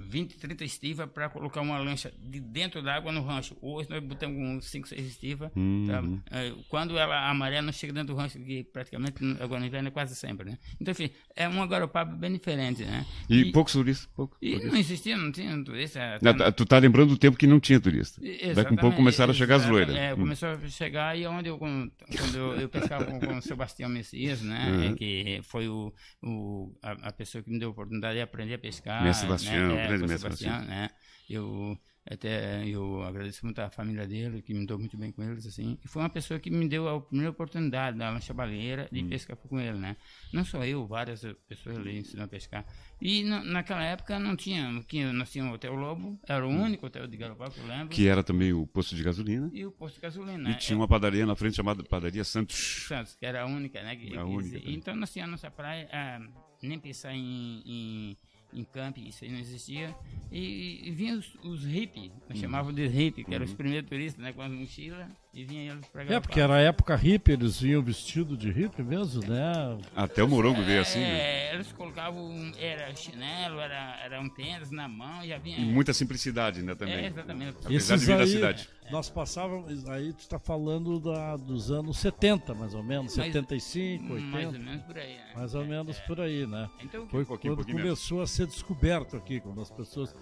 20, 0.00 0.36
30 0.38 0.64
estivas 0.64 1.08
para 1.10 1.28
colocar 1.28 1.60
uma 1.60 1.78
lancha 1.78 2.12
de 2.18 2.40
dentro 2.40 2.82
da 2.82 2.94
água 2.94 3.12
no 3.12 3.22
rancho. 3.22 3.56
Hoje 3.60 3.88
nós 3.90 4.02
botamos 4.02 4.38
uns 4.38 4.64
5, 4.70 4.88
6 4.88 5.06
estivas. 5.06 5.50
Uhum. 5.54 5.86
tá? 6.28 6.38
É, 6.38 6.52
Quando 6.68 6.98
ela, 6.98 7.28
a 7.28 7.34
maré 7.34 7.60
não 7.60 7.72
chega 7.72 7.92
dentro 7.92 8.14
do 8.14 8.18
rancho, 8.18 8.38
que 8.40 8.64
praticamente 8.64 9.16
agora 9.40 9.60
no 9.60 9.66
inverno 9.66 9.88
é 9.88 9.90
quase 9.90 10.14
sempre, 10.16 10.50
né? 10.50 10.58
Então, 10.80 10.92
enfim, 10.92 11.10
é 11.36 11.46
uma 11.48 11.66
garopaba 11.66 12.14
bem 12.16 12.32
diferente, 12.32 12.82
né? 12.84 13.04
E, 13.28 13.52
poucos 13.52 13.72
turistas. 13.72 14.08
Pouco, 14.14 14.36
e 14.40 14.56
não 14.64 14.76
existia, 14.76 15.16
não 15.16 15.30
tinha 15.30 15.62
turista. 15.64 16.18
Não, 16.22 16.36
tá- 16.36 16.50
tu 16.52 16.64
tá 16.64 16.78
lembrando 16.78 17.10
do 17.10 17.18
tempo 17.18 17.36
que 17.36 17.46
não 17.46 17.60
tinha 17.60 17.80
turista. 17.80 18.20
Com 18.20 18.74
um 18.74 18.76
pouco 18.76 18.96
começaram 18.96 19.30
a 19.32 19.34
chegar 19.34 19.56
as 19.56 19.66
loiras. 19.66 19.94
É, 19.94 20.14
Hum. 20.14 20.18
começou 20.18 20.48
a 20.50 20.68
chegar 20.68 21.16
e 21.18 21.26
onde 21.26 21.48
eu, 21.48 21.58
quando 21.58 21.90
eu, 22.34 22.54
eu 22.60 22.68
pescava 22.68 23.04
com, 23.04 23.20
com 23.20 23.36
o 23.38 23.42
Sebastião 23.42 23.88
Messias, 23.88 24.40
né? 24.42 24.70
Uhum. 24.70 24.82
é, 24.92 24.94
que 24.94 25.40
foi 25.44 25.68
o, 25.68 25.92
o, 26.22 26.74
a, 26.82 27.08
a 27.08 27.12
pessoa 27.12 27.42
que 27.42 27.50
me 27.50 27.58
deu 27.58 27.68
a 27.68 27.72
oportunidade 27.72 28.14
de 28.16 28.20
aprender 28.22 28.54
a 28.54 28.58
pescar. 28.58 29.02
Mestre 29.02 29.26
Sebastião, 29.26 29.68
né? 29.74 29.88
Grande 29.98 30.12
mestre 30.12 30.36
Sebastião, 30.36 30.64
né? 30.66 30.90
Eu 31.28 31.78
até 32.10 32.66
eu 32.66 33.04
agradeço 33.04 33.44
muito 33.44 33.60
a 33.60 33.70
família 33.70 34.04
dele, 34.04 34.42
que 34.42 34.52
me 34.52 34.66
deu 34.66 34.76
muito 34.78 34.96
bem 34.96 35.12
com 35.12 35.22
eles, 35.22 35.46
assim. 35.46 35.78
E 35.84 35.86
foi 35.86 36.02
uma 36.02 36.08
pessoa 36.08 36.40
que 36.40 36.50
me 36.50 36.66
deu 36.68 36.88
a 36.88 37.00
primeira 37.00 37.30
oportunidade 37.30 37.96
da 37.98 38.10
lancha 38.10 38.34
baleeira 38.34 38.88
Hum. 38.90 38.94
de 38.96 39.04
pescar 39.04 39.36
com 39.36 39.60
ele, 39.60 39.78
né? 39.78 39.96
Não 40.32 40.44
só 40.44 40.64
eu, 40.64 40.84
várias 40.88 41.22
pessoas 41.48 41.78
ali 41.78 41.98
ensinam 41.98 42.24
a 42.24 42.28
pescar. 42.28 42.64
E 43.00 43.22
na- 43.22 43.44
naquela 43.44 43.84
época 43.84 44.18
não 44.18 44.34
tinha, 44.34 44.82
tinha- 44.88 45.12
nós 45.12 45.30
tínhamos 45.30 45.52
o 45.52 45.54
Hotel 45.54 45.74
Lobo, 45.74 46.18
era 46.26 46.44
o 46.44 46.50
único 46.50 46.86
hotel 46.86 47.06
de 47.06 47.16
Garopaba 47.16 47.50
que 47.52 47.60
eu 47.60 47.66
lembro. 47.66 47.84
Hum. 47.86 47.88
Que 47.90 48.08
era 48.08 48.24
também 48.24 48.52
o 48.52 48.66
posto 48.66 48.96
de 48.96 49.02
gasolina. 49.04 49.48
E 49.52 49.64
o 49.64 49.70
posto 49.70 49.96
de 49.96 50.00
gasolina. 50.00 50.48
E 50.48 50.52
né? 50.52 50.54
tinha 50.54 50.76
uma 50.76 50.88
padaria 50.88 51.24
na 51.24 51.36
frente 51.36 51.54
chamada 51.54 51.84
Padaria 51.84 52.24
Santos. 52.24 52.56
Santos, 52.88 53.14
que 53.14 53.24
era 53.24 53.42
a 53.42 53.46
única, 53.46 53.80
né? 53.84 53.94
que- 53.94 54.08
A 54.16 54.24
que- 54.24 54.28
única, 54.28 54.56
né? 54.58 54.64
Então 54.66 54.96
nós 54.96 55.12
tínhamos 55.12 55.30
a 55.44 55.48
nossa 55.48 55.50
praia, 55.54 55.88
ah, 55.92 56.18
nem 56.60 56.78
pensar 56.80 57.14
em, 57.14 57.62
em, 57.64 58.16
em 58.52 58.64
camping, 58.64 59.06
isso 59.06 59.24
aí 59.24 59.30
não 59.30 59.38
existia. 59.38 59.94
E, 60.30 60.80
e 60.88 60.90
vinham 60.92 61.18
os, 61.18 61.34
os 61.44 61.64
hippies, 61.64 62.10
nós 62.28 62.36
Uhum. 62.36 62.42
chamávamos 62.42 62.74
de 62.76 62.86
hippie, 62.86 63.24
que 63.24 63.34
eram 63.34 63.44
os 63.44 63.54
primeiros 63.54 63.88
turistas, 63.88 64.22
né? 64.22 64.32
Com 64.32 64.42
as 64.42 64.50
mochilas, 64.52 65.06
e 65.32 65.44
vinham 65.44 65.74
eles 65.76 65.86
pra 65.86 66.02
É, 66.02 66.18
porque 66.18 66.40
era 66.40 66.54
a 66.54 66.60
época 66.60 66.96
hippie, 66.96 67.32
eles 67.32 67.60
vinham 67.60 67.80
vestido 67.82 68.36
de 68.36 68.50
hippie 68.50 68.82
mesmo, 68.82 69.22
né? 69.26 69.78
Até 69.94 70.24
o 70.24 70.28
Morongo 70.28 70.60
veio 70.62 70.80
assim, 70.80 70.98
né? 70.98 71.20
É, 71.50 71.54
eles 71.54 71.70
colocavam, 71.72 72.52
era 72.58 72.94
chinelo, 72.96 73.60
era, 73.60 73.96
era 74.02 74.20
um 74.20 74.28
tênis 74.28 74.70
na 74.72 74.88
mão, 74.88 75.24
já 75.24 75.38
vinha... 75.38 75.58
E 75.58 75.64
muita 75.64 75.92
simplicidade, 75.92 76.62
né, 76.62 76.74
também. 76.74 76.94
É, 76.96 77.06
exatamente. 77.06 77.56
Apesar 77.64 77.68
de 77.68 77.74
Esses 77.76 78.02
vir 78.06 78.18
da 78.18 78.26
cidade. 78.26 78.68
nós 78.90 79.08
passávamos, 79.08 79.88
aí 79.88 80.12
tu 80.12 80.20
está 80.20 80.38
falando 80.38 80.98
da, 80.98 81.36
dos 81.36 81.70
anos 81.70 81.98
70, 81.98 82.52
mais 82.54 82.74
ou 82.74 82.82
menos, 82.82 83.16
Mais- 83.16 83.32
75, 83.32 84.12
80, 84.14 84.30
Mais 84.30 84.46
ou 84.46 84.60
menos 84.60 84.82
por 84.84 84.98
aí, 84.98 85.14
né? 85.14 85.32
mais 85.36 85.54
ou 85.54 85.64
menos 85.64 85.98
por 86.00 86.20
aí, 86.20 86.46
né? 86.46 86.68
Então, 86.82 87.06
Foi 87.08 87.24
pouquinho, 87.24 87.52
quando 87.54 87.64
pouquinho 87.66 87.84
começou 87.84 88.20
a 88.20 88.26
ser 88.26 88.46
descoberto 88.46 89.16
aqui, 89.16 89.38
quando 89.40 89.60
as 89.60 89.70
pessoas 89.70 90.14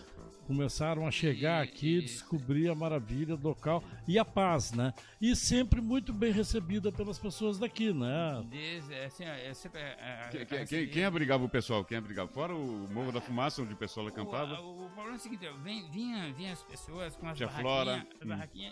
começaram 0.48 1.06
a 1.06 1.10
chegar 1.10 1.62
aqui, 1.62 1.98
e- 1.98 2.00
descobrir 2.02 2.70
a 2.70 2.74
maravilha 2.74 3.36
do 3.36 3.48
local 3.48 3.84
e 4.08 4.18
a 4.18 4.24
paz, 4.24 4.72
né? 4.72 4.94
E 5.20 5.36
sempre 5.36 5.78
muito 5.82 6.10
bem 6.10 6.32
recebida 6.32 6.90
pelas 6.90 7.18
pessoas 7.18 7.58
daqui, 7.58 7.92
né? 7.92 8.42
Desde, 8.48 8.94
assim, 8.94 9.24
é 9.24 9.50
é, 9.50 10.28
Quem, 10.30 10.40
é, 10.40 10.44
quem- 10.46 10.58
é, 10.58 10.64
quem- 10.66 10.88
quem 10.88 11.04
abrigava 11.04 11.44
o 11.44 11.48
pessoal? 11.50 11.84
Quem 11.84 11.98
abrigava? 11.98 12.28
Fora 12.32 12.54
o 12.54 12.88
Morro 12.90 13.12
da 13.12 13.20
Fumaça, 13.20 13.60
onde 13.60 13.74
o 13.74 13.76
pessoal 13.76 14.06
acampava. 14.06 14.58
O, 14.60 14.86
o 14.86 14.88
problema 14.88 15.12
é 15.12 15.16
o 15.16 15.18
seguinte, 15.18 15.46
vinha, 15.92 16.32
vinha 16.32 16.52
as 16.54 16.62
pessoas 16.62 17.14
com 17.14 17.28
as 17.28 17.36
Tia 17.36 17.46
barraquinhas, 17.46 17.74
Flora, 17.74 18.06
as 18.20 18.24
hum. 18.24 18.28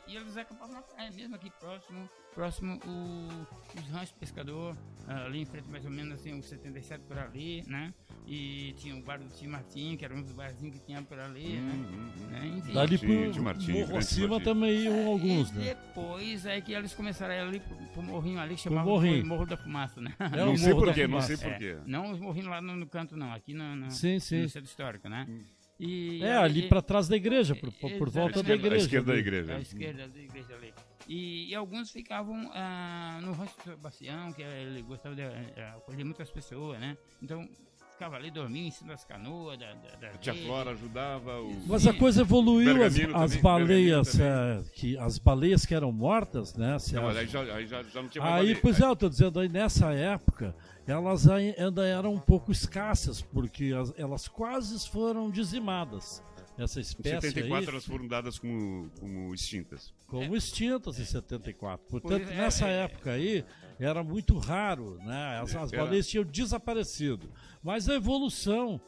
e 0.08 0.16
eles 0.16 0.36
acampavam 0.38 0.82
praia, 0.82 1.10
mesmo 1.10 1.34
aqui 1.34 1.50
próximo, 1.60 2.08
próximo 2.36 2.78
o, 2.86 3.78
os 3.80 3.88
ranchos 3.88 4.12
pescador, 4.20 4.76
ah, 5.08 5.24
ali 5.24 5.40
em 5.40 5.44
frente 5.46 5.68
mais 5.70 5.84
ou 5.86 5.90
menos 5.90 6.12
assim, 6.20 6.38
o 6.38 6.42
77 6.42 7.02
por 7.08 7.18
ali, 7.18 7.64
né? 7.66 7.92
E 8.28 8.74
tinha 8.76 8.94
o 8.94 9.02
bar 9.02 9.18
do 9.18 9.28
Tio 9.28 9.48
Martim, 9.48 9.96
que 9.96 10.04
era 10.04 10.14
um 10.14 10.20
dos 10.20 10.32
barzinhos 10.32 10.78
que 10.78 10.84
tinha 10.84 11.00
por 11.00 11.18
ali, 11.18 11.56
Hum, 11.56 11.62
né? 11.66 11.72
hum, 11.74 12.10
hum. 12.18 12.26
né? 12.30 12.46
Enfim. 12.58 12.72
Dali 12.74 12.98
pro 12.98 13.32
de 13.32 13.40
Martim, 13.40 13.72
morro 13.72 13.96
acima 13.96 14.40
também 14.40 14.84
iam 14.84 15.06
alguns, 15.06 15.50
e 15.50 15.54
né? 15.54 15.64
depois 15.74 16.44
é 16.44 16.60
que 16.60 16.72
eles 16.74 16.92
começaram 16.92 17.32
a 17.32 17.36
ir 17.38 17.40
ali 17.40 17.60
pro, 17.60 17.74
pro 17.94 18.02
morrinho 18.02 18.38
ali, 18.38 18.54
que 18.54 18.60
chamava 18.60 18.88
morrinho. 18.88 19.24
Morro 19.26 19.46
da 19.46 19.56
Fumaça, 19.56 20.00
né? 20.00 20.14
É 20.18 20.44
não 20.44 20.56
sei 20.56 20.74
porquê, 20.74 21.06
não 21.06 21.20
sei 21.22 21.36
É, 21.36 21.38
porquê. 21.38 21.76
não 21.86 22.12
os 22.12 22.18
morrinhos 22.20 22.48
lá 22.48 22.60
no, 22.60 22.76
no 22.76 22.86
canto, 22.86 23.16
não, 23.16 23.32
aqui 23.32 23.54
no, 23.54 23.74
no, 23.74 23.90
Sim, 23.90 24.14
no 24.14 24.20
centro 24.20 24.64
histórico, 24.64 25.08
né? 25.08 25.26
Hum. 25.28 25.40
E, 25.78 26.22
É, 26.22 26.36
ali 26.36 26.64
e- 26.64 26.68
para 26.68 26.80
trás 26.82 27.06
da 27.08 27.16
igreja, 27.16 27.54
por, 27.54 27.70
por 27.72 27.88
Exato. 27.88 28.10
volta 28.10 28.34
da 28.34 28.40
esquerda- 28.40 28.52
à 28.52 28.56
igreja. 28.66 28.84
esquerda 28.84 29.06
da 29.06 29.12
ali. 29.12 29.20
igreja. 29.20 29.54
à 29.56 29.60
esquerda 29.60 30.08
da 30.08 30.20
igreja 30.20 30.54
ali. 30.54 30.74
E, 31.08 31.50
e 31.50 31.54
alguns 31.54 31.90
ficavam 31.90 32.50
ah, 32.52 33.18
no 33.22 33.32
Rancho 33.32 33.54
Sebastião, 33.62 34.32
que 34.32 34.42
ele 34.42 34.82
gostava 34.82 35.14
de 35.14 35.22
eh, 35.22 35.72
acolher 35.76 36.04
muitas 36.04 36.30
pessoas, 36.30 36.80
né? 36.80 36.96
Então 37.22 37.48
ficava 37.92 38.16
ali, 38.16 38.30
dormia 38.30 38.66
em 38.66 38.70
cima 38.70 38.90
das 38.90 39.04
canoas, 39.04 39.58
da, 39.58 39.72
da, 39.72 39.96
da 39.96 40.08
A 40.08 40.18
tia. 40.18 40.34
Flora 40.34 40.72
ajudava. 40.72 41.40
O... 41.40 41.62
Mas 41.66 41.86
a 41.86 41.94
coisa 41.94 42.20
evoluiu, 42.22 42.82
as, 42.84 42.94
as 43.14 43.36
baleias, 43.36 44.18
eh, 44.20 44.62
que 44.74 44.98
as 44.98 45.18
baleias 45.18 45.64
que 45.64 45.74
eram 45.74 45.90
mortas, 45.92 46.54
né? 46.54 46.76
Não, 46.92 47.08
aí 47.08 47.26
já, 47.26 47.40
aí 47.54 47.66
já, 47.66 47.82
já 47.82 48.02
não 48.02 48.08
tinha 48.08 48.22
mais 48.22 48.34
Aí, 48.34 48.40
baleia. 48.40 48.58
pois 48.60 48.80
é, 48.80 48.84
eu 48.84 48.96
tô 48.96 49.08
dizendo 49.08 49.40
aí, 49.40 49.48
nessa 49.48 49.92
época, 49.94 50.54
elas 50.86 51.26
ai- 51.28 51.54
ainda 51.56 51.86
eram 51.86 52.12
um 52.12 52.18
pouco 52.20 52.52
escassas, 52.52 53.22
porque 53.22 53.72
as- 53.80 53.94
elas 53.98 54.28
quase 54.28 54.86
foram 54.88 55.30
dizimadas. 55.30 56.22
Essa 56.58 56.78
Em 56.78 56.82
espécie 56.82 57.10
74 57.10 57.58
aí, 57.58 57.68
elas 57.68 57.84
foram 57.84 58.06
dadas 58.06 58.38
como, 58.38 58.90
como 58.98 59.34
extintas. 59.34 59.92
como 60.06 60.34
extintas 60.34 60.98
em 60.98 61.04
74. 61.04 61.86
Portanto, 61.86 62.28
é, 62.28 62.34
nessa 62.34 62.66
é. 62.66 62.84
época 62.84 63.12
aí, 63.12 63.44
era 63.78 64.02
muito 64.02 64.38
raro, 64.38 64.98
né? 65.04 65.40
As, 65.40 65.54
as 65.54 65.70
baleias 65.70 66.08
tinham 66.08 66.24
desaparecido. 66.24 67.30
Mas 67.62 67.88
a 67.88 67.94
evolução 67.94 68.80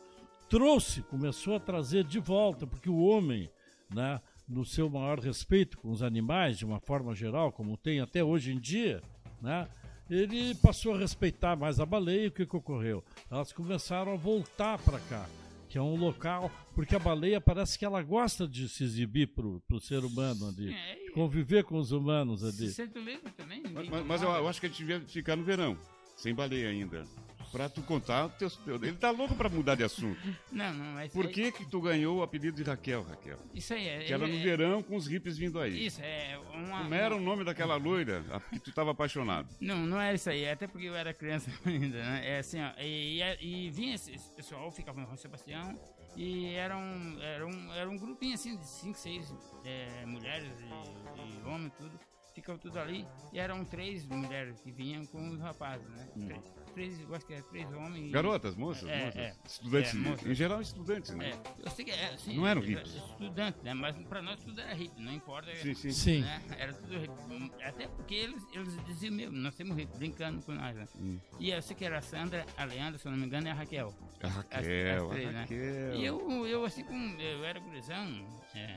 trouxe, 0.48 1.02
começou 1.02 1.56
a 1.56 1.60
trazer 1.60 2.04
de 2.04 2.18
volta, 2.18 2.66
porque 2.66 2.88
o 2.88 3.00
homem, 3.00 3.50
né, 3.94 4.20
no 4.48 4.64
seu 4.64 4.88
maior 4.88 5.18
respeito 5.18 5.78
com 5.78 5.90
os 5.90 6.02
animais, 6.02 6.58
de 6.58 6.64
uma 6.64 6.80
forma 6.80 7.14
geral, 7.14 7.52
como 7.52 7.76
tem 7.76 8.00
até 8.00 8.24
hoje 8.24 8.52
em 8.52 8.58
dia, 8.58 9.02
né, 9.42 9.68
ele 10.08 10.54
passou 10.54 10.94
a 10.94 10.98
respeitar 10.98 11.54
mais 11.54 11.78
a 11.78 11.84
baleia 11.84 12.24
e 12.24 12.28
o 12.28 12.32
que, 12.32 12.46
que 12.46 12.56
ocorreu? 12.56 13.04
Elas 13.30 13.52
começaram 13.52 14.12
a 14.14 14.16
voltar 14.16 14.78
para 14.78 14.98
cá, 15.00 15.26
que 15.68 15.76
é 15.78 15.82
um 15.82 15.96
local, 15.96 16.50
porque 16.74 16.96
a 16.96 16.98
baleia 16.98 17.40
parece 17.40 17.78
que 17.78 17.84
ela 17.84 18.02
gosta 18.02 18.46
de 18.48 18.68
se 18.68 18.84
exibir 18.84 19.28
para 19.28 19.46
o 19.46 19.80
ser 19.80 20.04
humano 20.04 20.48
ali, 20.48 20.72
É, 20.72 21.10
conviver 21.12 21.64
com 21.64 21.76
os 21.78 21.92
humanos 21.92 22.40
se 22.40 22.46
ali. 22.62 22.70
sente 22.72 22.98
livre 22.98 23.30
também. 23.32 23.62
Mas, 23.72 23.88
mas- 23.88 24.06
mas 24.06 24.22
eu 24.22 24.48
acho 24.48 24.60
que 24.60 24.66
a 24.66 24.68
gente 24.68 24.78
devia 24.78 25.00
ficar 25.00 25.36
no 25.36 25.44
verão, 25.44 25.76
sem 26.16 26.34
baleia 26.34 26.70
ainda. 26.70 27.04
Pra 27.51 27.68
tu 27.68 27.82
contar 27.82 28.26
o 28.26 28.28
teu. 28.30 28.49
Ele 28.66 28.92
tá 28.96 29.11
louco 29.11 29.34
pra 29.34 29.49
mudar 29.49 29.74
de 29.74 29.82
assunto. 29.84 30.18
Não, 30.53 30.72
não, 30.72 30.94
mas 30.94 31.12
Por 31.12 31.26
é- 31.26 31.28
que 31.28 31.53
que 31.53 31.64
tu 31.64 31.80
ganhou 31.80 32.18
o 32.18 32.22
apelido 32.22 32.57
de 32.57 32.62
Raquel, 32.62 33.03
Raquel? 33.05 33.38
Isso 33.55 33.72
aí 33.74 33.86
é. 33.88 34.05
Que 34.05 34.12
era 34.12 34.26
no 34.26 34.34
é- 34.34 34.42
verão 34.42 34.82
com 34.82 34.96
os 34.96 35.07
hippies 35.07 35.38
vindo 35.38 35.59
aí. 35.61 35.86
Isso, 35.86 36.01
é 36.03 36.38
uma. 36.53 36.82
Como 36.82 36.94
era 36.94 37.14
o 37.16 37.20
nome 37.20 37.44
daquela 37.44 37.76
loira 37.76 38.24
a 38.30 38.40
que 38.40 38.59
tu 38.61 38.72
tava 38.72 38.90
apaixonado? 38.90 39.49
Não, 39.61 39.78
não 39.86 40.01
é 40.01 40.14
isso 40.14 40.28
aí, 40.30 40.49
até 40.49 40.66
porque 40.66 40.86
eu 40.86 40.94
era 40.96 41.12
criança 41.14 41.51
ainda, 41.64 42.03
né? 42.03 42.22
É 42.24 42.38
assim, 42.38 42.61
ó, 42.61 42.70
e, 42.80 43.20
e, 43.40 43.66
e 43.66 43.70
vinha 43.70 43.94
esse, 43.94 44.12
pessoal, 44.34 44.70
ficava 44.70 45.01
no 45.01 45.16
Sebastião, 45.16 45.78
e 46.16 46.46
era 46.55 46.76
um, 46.76 47.20
era 47.20 47.46
um, 47.46 47.72
era 47.72 47.88
um 47.90 47.96
grupinho 47.96 48.34
assim 48.34 48.57
de 48.57 48.66
cinco, 48.66 48.99
seis 48.99 49.32
é, 49.64 50.05
mulheres 50.07 50.51
e, 50.61 50.64
e 50.64 51.49
homens, 51.49 51.72
tudo. 51.78 51.99
Ficavam 52.34 52.59
tudo 52.61 52.78
ali, 52.78 53.05
e 53.32 53.38
eram 53.38 53.64
três 53.64 54.07
mulheres 54.07 54.61
que 54.61 54.70
vinham 54.70 55.05
com 55.07 55.28
os 55.30 55.40
rapazes, 55.40 55.88
né? 55.88 56.09
Três, 56.14 56.44
três, 56.68 57.00
eu 57.00 57.14
acho 57.14 57.26
que 57.26 57.34
é 57.34 57.42
três 57.42 57.66
homens. 57.72 58.10
Garotas, 58.10 58.54
moças, 58.56 58.88
É, 58.88 59.04
moças. 59.06 59.16
é. 59.20 59.34
Estudantes. 59.46 59.94
É, 59.94 59.96
moças. 59.96 60.26
Em 60.26 60.34
geral, 60.34 60.60
estudantes, 60.60 61.10
né? 61.14 61.30
É, 61.30 61.66
eu 61.66 61.70
sei 61.70 61.84
que 61.84 61.90
é, 61.90 62.14
assim, 62.14 62.36
Não 62.36 62.46
eram 62.46 62.62
é, 62.62 62.66
hippies. 62.66 62.94
Estudante, 62.94 63.58
né? 63.62 63.74
Mas 63.74 63.96
pra 64.06 64.22
nós 64.22 64.40
tudo 64.42 64.60
era 64.60 64.74
hippie, 64.74 65.00
não 65.02 65.12
importa. 65.12 65.54
Sim, 65.56 65.74
sim. 65.74 65.90
Sim. 65.90 66.20
né? 66.22 66.42
Era 66.58 66.72
tudo 66.72 66.98
hippie. 66.98 67.52
Até 67.64 67.86
porque 67.88 68.14
eles, 68.14 68.42
eles 68.52 68.84
diziam 68.86 69.14
mesmo, 69.14 69.36
nós 69.36 69.54
temos 69.54 69.76
hippie, 69.76 69.96
brincando 69.98 70.42
com 70.42 70.52
nós, 70.52 70.74
né? 70.76 70.86
Hum. 71.00 71.18
E 71.40 71.50
eu 71.50 71.60
sei 71.62 71.76
que 71.76 71.84
era 71.84 71.98
a 71.98 72.02
Sandra, 72.02 72.44
a 72.56 72.64
Leandra, 72.64 72.98
se 72.98 73.06
eu 73.06 73.12
não 73.12 73.18
me 73.18 73.26
engano, 73.26 73.46
e 73.46 73.50
a 73.50 73.54
Raquel. 73.54 73.94
A 74.22 74.26
As- 74.26 74.34
Raquel, 74.34 75.04
as 75.06 75.10
três, 75.12 75.28
a 75.28 75.32
né? 75.32 75.40
Raquel. 75.42 75.94
E 75.94 76.04
eu, 76.04 76.46
eu 76.46 76.64
assim, 76.64 76.84
como 76.84 77.20
eu 77.20 77.44
era 77.44 77.58
gurizão, 77.60 78.26
é, 78.54 78.76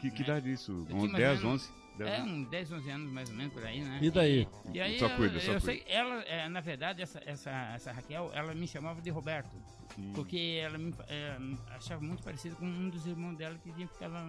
Que, 0.00 0.10
que 0.10 0.22
idade 0.22 0.52
isso? 0.52 0.84
tinha 0.88 0.98
mais 1.00 1.12
10, 1.12 1.38
ou 1.42 1.46
menos- 1.46 1.62
11? 1.68 1.72
10, 2.04 2.18
é 2.18 2.22
uns 2.22 2.48
10, 2.48 2.72
11 2.72 2.90
anos 2.90 3.12
mais 3.12 3.30
ou 3.30 3.36
menos 3.36 3.52
por 3.52 3.64
aí, 3.64 3.80
né? 3.80 3.98
E 4.00 4.10
daí? 4.10 4.48
E 4.72 4.80
aí 4.80 4.98
Só 4.98 5.08
cuida, 5.10 5.40
só 5.40 5.52
eu 5.52 5.60
sei, 5.60 5.84
ela, 5.86 6.22
é, 6.22 6.48
na 6.48 6.60
verdade, 6.60 7.02
essa, 7.02 7.20
essa, 7.24 7.50
essa 7.74 7.92
Raquel, 7.92 8.30
ela 8.34 8.54
me 8.54 8.66
chamava 8.66 9.00
de 9.00 9.10
Roberto. 9.10 9.56
Hum. 9.98 10.12
Porque 10.14 10.60
ela 10.62 10.78
me 10.78 10.94
é, 11.08 11.36
achava 11.70 12.00
muito 12.00 12.22
parecido 12.22 12.56
com 12.56 12.66
um 12.66 12.88
dos 12.88 13.06
irmãos 13.06 13.36
dela 13.36 13.58
que 13.58 13.72
ficava, 13.72 14.22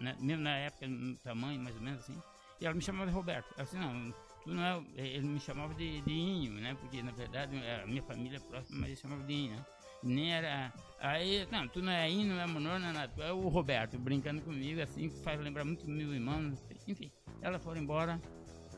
né, 0.00 0.16
mesmo 0.20 0.42
na 0.42 0.56
época, 0.56 0.86
no 0.86 1.16
tamanho, 1.16 1.60
mais 1.60 1.76
ou 1.76 1.82
menos 1.82 2.00
assim. 2.00 2.16
E 2.60 2.64
ela 2.66 2.74
me 2.74 2.82
chamava 2.82 3.06
de 3.06 3.12
Roberto. 3.12 3.54
Disse, 3.58 3.76
não, 3.76 4.14
tu 4.44 4.54
não 4.54 4.64
é. 4.64 4.76
o-" 4.76 4.86
Ele 4.94 5.26
me 5.26 5.40
chamava 5.40 5.74
de, 5.74 6.00
de 6.00 6.12
Inho, 6.12 6.52
né? 6.52 6.76
Porque 6.80 7.02
na 7.02 7.12
verdade 7.12 7.56
a 7.56 7.86
minha 7.86 8.02
família 8.02 8.38
é 8.38 8.40
próxima, 8.40 8.80
mas 8.80 8.90
ele 8.90 8.96
chamava 8.96 9.22
de 9.24 9.32
Inho, 9.32 9.56
né? 9.56 9.66
Nem 10.02 10.34
era. 10.34 10.72
Aí, 11.00 11.46
não, 11.50 11.68
tu 11.68 11.82
não 11.82 11.92
é 11.92 12.08
Inho, 12.08 12.34
não 12.34 12.40
é 12.40 12.46
Monor, 12.46 12.78
não 12.78 12.88
é 12.88 12.92
nada. 12.92 13.12
Tu 13.14 13.22
é 13.22 13.32
o 13.32 13.48
Roberto, 13.48 13.98
brincando 13.98 14.40
comigo, 14.42 14.80
assim, 14.80 15.08
que 15.08 15.18
faz 15.22 15.40
lembrar 15.40 15.64
muito 15.64 15.88
meu 15.88 16.14
irmão. 16.14 16.56
Enfim, 16.86 17.10
ela 17.42 17.58
foi 17.58 17.78
embora 17.78 18.20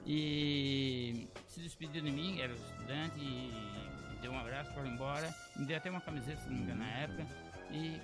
e 0.06 1.28
se 1.46 1.60
despediu 1.60 2.02
de 2.02 2.10
mim, 2.10 2.40
era 2.40 2.52
estudante, 2.52 3.18
e 3.20 4.18
deu 4.22 4.32
um 4.32 4.38
abraço, 4.38 4.72
foi 4.72 4.88
embora. 4.88 5.34
Me 5.54 5.66
deu 5.66 5.76
até 5.76 5.90
uma 5.90 6.00
camiseta, 6.00 6.40
se 6.40 6.48
não 6.48 6.56
me 6.56 6.62
engano, 6.62 6.80
na 6.80 6.90
época. 6.90 7.26
E 7.70 8.00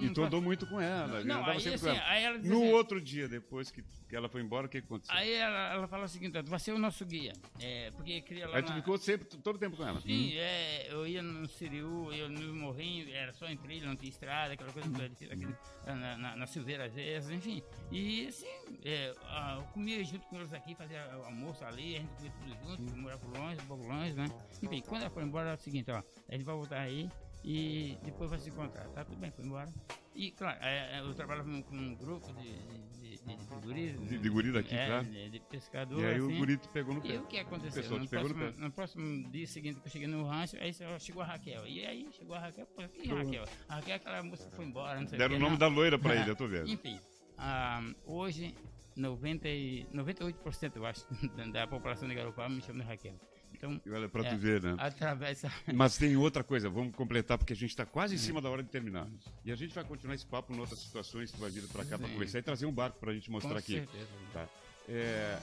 E 0.00 0.10
tu 0.10 0.22
andou 0.22 0.40
muito 0.40 0.66
com 0.66 0.80
ela, 0.80 1.24
Não, 1.24 1.36
andava 1.38 1.52
aí, 1.52 1.56
assim, 1.68 1.78
com 1.78 1.88
ela. 1.88 2.16
ela 2.18 2.38
No 2.38 2.62
assim, 2.62 2.72
outro 2.72 3.00
dia, 3.00 3.28
depois 3.28 3.70
que, 3.70 3.82
que 4.08 4.14
ela 4.14 4.28
foi 4.28 4.42
embora, 4.42 4.66
o 4.66 4.68
que 4.68 4.78
aconteceu? 4.78 5.14
Aí 5.14 5.32
ela, 5.32 5.72
ela 5.72 5.88
fala 5.88 6.04
o 6.04 6.08
seguinte, 6.08 6.42
tu 6.42 6.50
vai 6.50 6.58
ser 6.58 6.72
o 6.72 6.78
nosso 6.78 7.04
guia. 7.06 7.32
É, 7.60 7.90
porque 7.92 8.20
queria 8.20 8.46
lá 8.48 8.56
Aí 8.56 8.62
tu 8.62 8.68
na- 8.70 8.76
ficou 8.76 8.98
sempre, 8.98 9.26
todo 9.38 9.58
tempo 9.58 9.76
com 9.76 9.86
ela. 9.86 10.00
Sim, 10.00 10.32
é, 10.34 10.88
eu 10.92 11.06
ia 11.06 11.22
no 11.22 11.48
Siriu, 11.48 12.12
eu 12.12 12.28
no 12.28 12.54
Morrinho, 12.54 13.12
era 13.14 13.32
só 13.32 13.46
em 13.46 13.56
trilha, 13.56 13.86
não 13.86 13.96
tinha 13.96 14.10
estrada, 14.10 14.54
aquela 14.54 14.72
coisa 14.72 14.88
parecida 14.90 15.34
aquele, 15.34 15.54
na, 15.86 16.16
na, 16.16 16.36
na 16.36 16.46
Silveira 16.46 16.88
vezes, 16.88 17.30
enfim. 17.30 17.62
E 17.90 18.26
assim, 18.28 18.46
é, 18.84 19.10
eu 19.56 19.62
comia 19.72 20.04
junto 20.04 20.26
com 20.26 20.36
eles 20.36 20.52
aqui, 20.52 20.74
fazia 20.74 21.02
almoço 21.24 21.64
ali, 21.64 21.96
a 21.96 22.00
gente 22.00 22.10
comia 22.38 22.56
tudo 22.56 22.76
junto, 22.76 22.96
morava 22.96 23.26
longe, 23.38 23.60
um 23.60 23.66
pouco 23.66 23.86
longe, 23.86 24.12
né? 24.14 24.26
Enfim, 24.62 24.82
quando 24.86 25.02
ela 25.02 25.10
foi 25.10 25.22
embora, 25.22 25.50
é 25.50 25.54
o 25.54 25.58
seguinte, 25.58 25.90
ó, 25.90 26.02
a 26.28 26.32
gente 26.32 26.44
vai 26.44 26.54
voltar 26.54 26.80
aí 26.80 27.08
e 27.44 27.98
depois 28.02 28.30
vai 28.30 28.38
se 28.38 28.48
encontrar, 28.48 28.88
tá? 28.88 29.04
Tudo 29.04 29.18
bem, 29.18 29.30
foi 29.30 29.44
embora. 29.44 29.68
E, 30.14 30.30
claro, 30.30 30.58
é, 30.62 30.96
é, 30.96 31.00
eu 31.00 31.12
trabalhava 31.14 31.48
com, 31.50 31.62
com 31.62 31.76
um 31.76 31.94
grupo 31.96 32.32
de, 32.34 32.44
de, 32.44 33.18
de, 33.18 33.36
de, 33.36 33.54
guris, 33.62 34.08
De- 34.08 34.18
de 34.18 34.28
guri 34.30 34.52
daqui, 34.52 34.74
é, 34.74 34.86
claro. 34.86 35.04
de, 35.06 35.28
de 35.30 35.40
pescador, 35.40 36.00
E 36.00 36.06
aí 36.06 36.14
assim. 36.14 36.34
o 36.34 36.38
guri 36.38 36.56
te 36.56 36.68
pegou 36.68 36.94
no 36.94 37.04
E 37.04 37.08
pé. 37.12 37.18
o 37.18 37.26
que 37.26 37.38
aconteceu? 37.38 37.82
pessoal 37.82 37.98
No 38.00 38.06
te 38.06 38.10
pegou 38.10 38.28
no 38.28 38.34
próximo, 38.34 38.58
pé. 38.60 38.64
no 38.66 38.72
próximo 38.72 39.30
dia 39.30 39.46
seguinte 39.46 39.80
que 39.80 39.88
eu 39.88 39.90
cheguei 39.92 40.06
no 40.08 40.24
rancho, 40.24 40.56
aí 40.56 40.72
chegou 41.00 41.22
a 41.22 41.26
Raquel. 41.26 41.66
E 41.66 41.84
aí 41.84 42.08
chegou 42.12 42.36
a 42.36 42.38
Raquel, 42.40 42.66
pô, 42.66 42.82
que 42.88 43.08
Raquel? 43.12 43.44
A 43.68 43.74
Raquel 43.74 43.92
é 43.92 43.96
aquela 43.96 44.22
moça 44.22 44.48
que 44.48 44.54
foi 44.56 44.64
embora, 44.64 45.00
não 45.00 45.08
sei 45.08 45.18
Deram 45.18 45.34
o 45.34 45.36
o 45.36 45.40
nome 45.40 45.52
não. 45.52 45.58
da 45.58 45.66
loira 45.66 45.98
pra 45.98 46.14
ele, 46.16 46.30
eu 46.30 46.36
tô 46.36 46.46
vendo. 46.46 46.68
Enfim, 46.68 46.98
ah, 47.36 47.82
hoje 48.06 48.54
90 48.96 49.48
e, 49.48 49.84
98% 49.92 50.76
eu 50.76 50.86
acho 50.86 51.04
da, 51.36 51.44
da 51.46 51.66
população 51.66 52.08
de 52.08 52.14
Garopaba 52.14 52.48
me 52.48 52.62
chama 52.62 52.80
de 52.84 52.86
Raquel. 52.88 53.18
Então, 53.64 53.80
Olha, 53.94 54.08
pra 54.08 54.24
É. 54.26 54.30
tu 54.30 54.36
ver, 54.38 54.62
né? 54.62 54.74
através 54.78 55.42
da- 55.42 55.50
Mas 55.74 55.96
tem 55.96 56.16
outra 56.16 56.44
coisa, 56.44 56.68
vamos 56.68 56.94
completar, 56.94 57.38
porque 57.38 57.52
a 57.52 57.56
gente 57.56 57.70
está 57.70 57.86
quase 57.86 58.14
em 58.14 58.18
cima 58.18 58.40
da 58.40 58.50
hora 58.50 58.62
de 58.62 58.68
terminar. 58.68 59.08
E 59.44 59.50
a 59.50 59.56
gente 59.56 59.74
vai 59.74 59.84
continuar 59.84 60.14
esse 60.14 60.26
papo 60.26 60.52
em 60.52 60.58
outras 60.58 60.78
situações, 60.80 61.30
tu 61.32 61.38
vai 61.38 61.50
vir 61.50 61.66
pra 61.68 61.84
cá 61.84 61.96
Sim. 61.96 62.04
conversar 62.04 62.38
e 62.38 62.42
trazer 62.42 62.66
um 62.66 62.72
barco 62.72 62.98
pra 62.98 63.12
gente 63.14 63.26
com 63.26 63.32
mostrar 63.32 63.58
aqui. 63.58 63.72
certeza. 63.74 64.08
Tá? 64.32 64.48
É, 64.88 65.40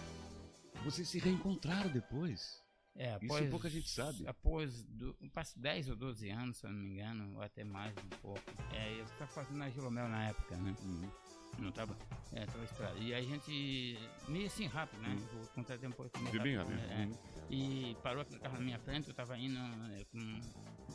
vocês 0.84 1.08
se 1.10 1.20
reencontraram 1.20 1.90
depois. 1.90 2.62
É, 2.96 3.16
Isso 3.16 3.26
após, 3.26 3.50
pouca 3.50 3.70
gente 3.70 3.90
sabe. 3.90 4.28
Após 4.28 4.84
do, 4.84 5.16
passo 5.34 5.58
10 5.58 5.90
ou 5.90 5.96
12 5.96 6.30
anos, 6.30 6.58
se 6.58 6.66
eu 6.66 6.72
não 6.72 6.78
me 6.80 6.90
engano, 6.90 7.36
ou 7.36 7.42
até 7.42 7.64
mais 7.64 7.96
um 7.98 8.10
pouco. 8.22 8.42
É, 8.74 9.00
eu 9.00 9.06
estava 9.06 9.32
fazendo 9.32 9.64
a 9.64 9.70
Gilomel 9.70 10.10
na 10.10 10.28
época, 10.28 10.58
né? 10.58 10.76
Uhum. 10.84 11.10
Não 11.60 11.72
tava, 11.72 11.96
é, 12.34 12.46
tava 12.46 12.64
estrada. 12.64 12.98
E 12.98 13.14
a 13.14 13.22
gente, 13.22 14.00
meio 14.28 14.48
assim 14.48 14.66
rápido, 14.68 15.00
né? 15.02 15.16
Vou 15.34 15.46
contar 15.48 15.76
até 15.76 15.88
um 15.88 15.92
pouco. 15.92 16.12
De 16.32 16.40
bem 16.40 16.56
rápido. 16.56 16.76
né? 16.76 17.10
É. 17.12 17.32
E 17.54 17.96
parou 18.02 18.22
aquele 18.22 18.40
carro 18.40 18.56
na 18.56 18.62
minha 18.62 18.80
frente, 18.80 19.10
eu 19.10 19.14
tava 19.14 19.38
indo 19.38 19.58
é, 19.60 20.04
com 20.06 20.42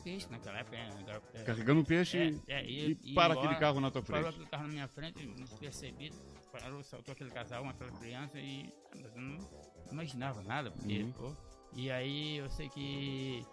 peixe 0.03 0.27
naquela 0.29 0.57
época. 0.59 0.75
é, 0.75 0.87
agora- 0.99 1.21
é, 1.33 1.43
Carregando 1.43 1.83
peixe 1.85 2.17
é, 2.47 2.53
é, 2.59 2.65
e, 2.65 2.91
e- 2.91 2.91
e 3.11 3.13
para 3.13 3.33
embora, 3.33 3.33
aquele 3.47 3.59
carro 3.59 3.79
na 3.79 3.91
tua 3.91 4.01
Parou 4.01 4.21
frente. 4.23 4.33
aquele 4.35 4.49
carro 4.49 4.63
na 4.63 4.69
minha 4.73 4.87
frente, 4.87 5.25
despercebido, 5.27 6.15
parou, 6.51 6.83
saltou 6.83 7.11
aquele 7.13 7.29
casal, 7.29 7.63
aquela 7.65 7.91
criança 7.91 8.39
e 8.39 8.73
eu 8.95 9.11
não 9.21 9.49
imaginava 9.91 10.41
nada, 10.43 10.71
porque, 10.71 11.03
Uhum. 11.03 11.11
pô, 11.13 11.35
e 11.73 11.91
aí 11.91 12.37
eu 12.37 12.49
sei 12.49 12.67
que 12.69 13.45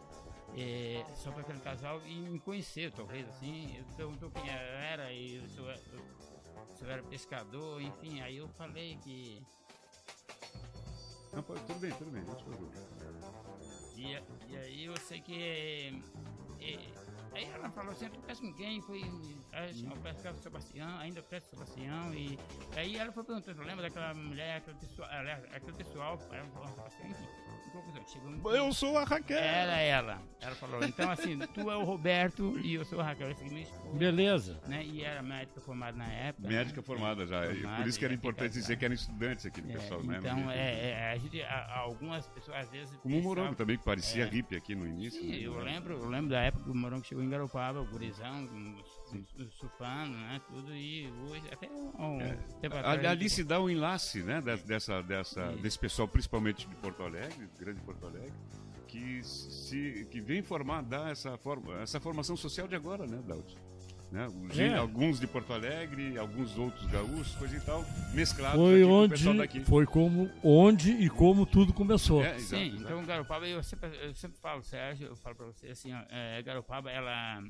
é, 0.57 1.05
só 1.17 1.31
para 1.31 1.43
aquele 1.43 1.61
casal 1.61 2.01
e 2.07 2.15
me 2.15 2.39
conheceu, 2.41 2.91
talvez, 2.91 3.29
assim, 3.29 3.75
ele 3.77 3.87
perguntou 3.97 4.31
quem 4.31 4.47
eu 4.47 4.53
era 4.53 5.13
e 5.13 5.43
se 5.49 5.59
eu, 5.59 5.67
se 6.77 6.85
eu 6.85 6.91
era 6.91 7.03
pescador, 7.03 7.81
enfim, 7.81 8.21
aí 8.21 8.37
eu 8.37 8.49
falei 8.49 8.97
que 9.03 9.43
Não, 11.33 11.43
pode- 11.43 11.61
tudo 11.67 11.81
bem, 11.81 11.91
tudo 11.93 12.11
bem. 12.11 12.23
não 12.25 12.35
te 12.37 12.45
preocupe. 12.45 12.79
E, 13.97 14.13
e 14.53 14.57
aí 14.57 14.85
eu 14.85 14.97
sei 14.99 15.21
que. 15.21 16.03
é, 16.61 16.75
aí 17.35 17.45
ela 17.53 17.71
falou 17.71 17.93
assim, 17.93 18.09
tu 18.09 18.19
pesca 18.21 18.47
com 18.47 18.53
quem? 18.55 18.81
Foi. 18.83 19.03
Aí 19.53 19.85
eu 19.85 19.91
pescava 19.99 20.35
com 20.35 20.41
o 20.41 20.43
Sebastião, 20.43 20.99
ainda 20.99 21.23
pesco 21.23 21.51
com 21.51 21.57
o 21.63 21.67
Sebastião. 21.67 22.15
E 22.15 22.39
aí 22.77 22.97
ela 22.97 23.13
foi 23.13 23.25
perguntando, 23.25 23.63
lembra 23.63 23.83
daquela 23.89 24.15
mulher, 24.15 24.57
aquele 24.59 24.77
pessoal, 24.79 25.09
aquele 25.53 25.73
pessoal, 25.77 26.19
ela 26.33 26.45
falou, 26.51 26.69
Sebastião, 26.69 27.11
enfim, 27.11 27.27
Eu 28.57 28.73
sou 28.73 28.97
a 28.99 29.05
Raquel. 29.05 29.37
Era 29.39 29.79
ela. 29.79 30.23
Ela 30.41 30.55
falou, 30.55 30.83
então 30.85 31.11
assim, 31.11 31.39
tu 31.55 31.71
é 31.71 31.77
o 31.77 31.83
Roberto 31.85 32.57
e 32.63 32.75
eu 32.75 32.85
sou 32.85 33.01
a 33.01 33.05
Raquel, 33.05 33.31
esse 33.31 33.45
é. 33.45 33.99
Beleza. 33.99 34.61
Né? 34.67 34.85
E 34.85 35.03
era 35.03 35.23
médica 35.23 35.61
formada 35.61 35.97
na 35.97 36.07
época. 36.07 36.47
Médica 36.47 36.81
né? 36.81 36.87
formada 36.87 37.27
já. 37.27 37.47
e 37.51 37.57
Formada, 37.61 37.83
Por 37.83 37.89
isso 37.89 37.99
que 37.99 38.05
era 38.05 38.15
importante 38.15 38.51
casada. 38.51 38.61
dizer 38.61 38.77
que 38.77 38.85
eram 38.85 38.95
estudantes 38.95 39.47
aqui 39.47 39.61
do 39.61 39.71
É, 39.71 39.73
pessoal, 39.75 40.03
né? 40.05 40.17
então, 40.19 40.51
é, 40.51 40.91
é, 40.91 41.13
a 41.13 41.19
gente, 41.19 41.43
a- 41.43 41.49
a- 41.49 41.79
algumas 41.81 42.27
pessoas 42.29 42.57
às 42.59 42.71
vezes. 42.71 42.95
Como 42.99 43.15
o 43.19 43.23
Morongo 43.23 43.35
pensavam- 43.35 43.55
também, 43.57 43.77
que 43.79 43.85
parecia 43.85 44.25
É. 44.25 44.29
hippie 44.29 44.57
aqui 44.57 44.75
no 44.75 44.87
início. 44.87 45.21
Sim, 45.21 45.31
né? 45.31 45.39
eu 45.41 45.59
lembro, 45.59 45.95
eu 45.95 46.09
lembro 46.09 46.31
da 46.31 46.41
época 46.43 46.65
que 46.65 46.71
o 46.71 46.75
Morongo 46.75 47.05
chegou 47.05 47.24
em 47.25 47.31
Garopaba, 47.31 47.81
o 47.81 47.87
gurizão, 47.87 48.49
surfando, 49.59 50.17
né, 50.17 50.41
tudo, 50.49 50.75
e 50.75 51.11
hoje, 51.31 51.43
até 51.53 51.69
um 51.71 52.21
É. 52.21 52.37
tempo 52.61 52.77
atrás... 52.77 53.05
Ali 53.05 53.31
se 53.31 53.43
dá 53.45 53.61
um 53.61 53.69
enlace, 53.71 54.23
né, 54.23 54.41
de- 54.41 54.57
dessa, 54.65 55.03
dessa, 55.03 55.53
Isso. 55.53 55.63
desse 55.63 55.79
pessoal, 55.79 56.09
principalmente 56.09 56.67
de 56.69 56.75
Porto 56.77 57.03
Alegre, 57.03 57.49
grande 57.59 57.81
Porto 57.81 58.07
Alegre, 58.07 58.33
que, 58.89 59.23
se, 59.25 60.07
que 60.11 60.21
vem 60.21 60.43
formar, 60.43 60.83
dar 60.83 61.11
essa, 61.11 61.37
forma, 61.39 61.81
essa 61.81 61.99
formação 62.01 62.37
social 62.37 62.67
de 62.69 62.75
agora, 62.77 63.07
né, 63.07 63.21
Daud? 63.27 63.57
Né? 64.15 64.29
o 64.29 64.49
gen- 64.55 64.75
É. 64.75 64.79
Alguns 64.79 65.19
de 65.19 65.27
Porto 65.27 65.53
Alegre, 65.53 66.17
alguns 66.17 66.57
outros 66.57 66.87
gaúchos, 66.87 67.35
coisa 67.35 67.57
e 67.57 67.61
tal, 67.61 67.85
mesclados 68.15 68.61
Foi 68.61 68.75
aqui 68.81 68.85
com 68.89 69.03
o 69.05 69.09
pessoal 69.09 69.31
onde, 69.35 69.39
daqui. 69.43 69.65
foi 69.65 69.87
como, 69.87 70.31
onde 70.45 70.91
e 70.93 71.11
como 71.11 71.45
tudo 71.45 71.73
começou. 71.73 72.23
É, 72.23 72.37
exato, 72.37 72.43
Sim, 72.43 72.67
exato. 72.69 72.83
então 72.85 73.05
Garopaba, 73.05 73.45
eu 73.49 73.61
sempre, 73.65 73.91
eu 74.01 74.15
sempre 74.15 74.39
falo, 74.39 74.63
Sérgio, 74.63 75.09
eu 75.09 75.17
falo 75.17 75.35
pra 75.35 75.47
você 75.47 75.67
assim, 75.67 75.93
ó, 75.93 75.99
é, 76.09 76.41
Garopaba, 76.43 76.93
ela, 76.93 77.43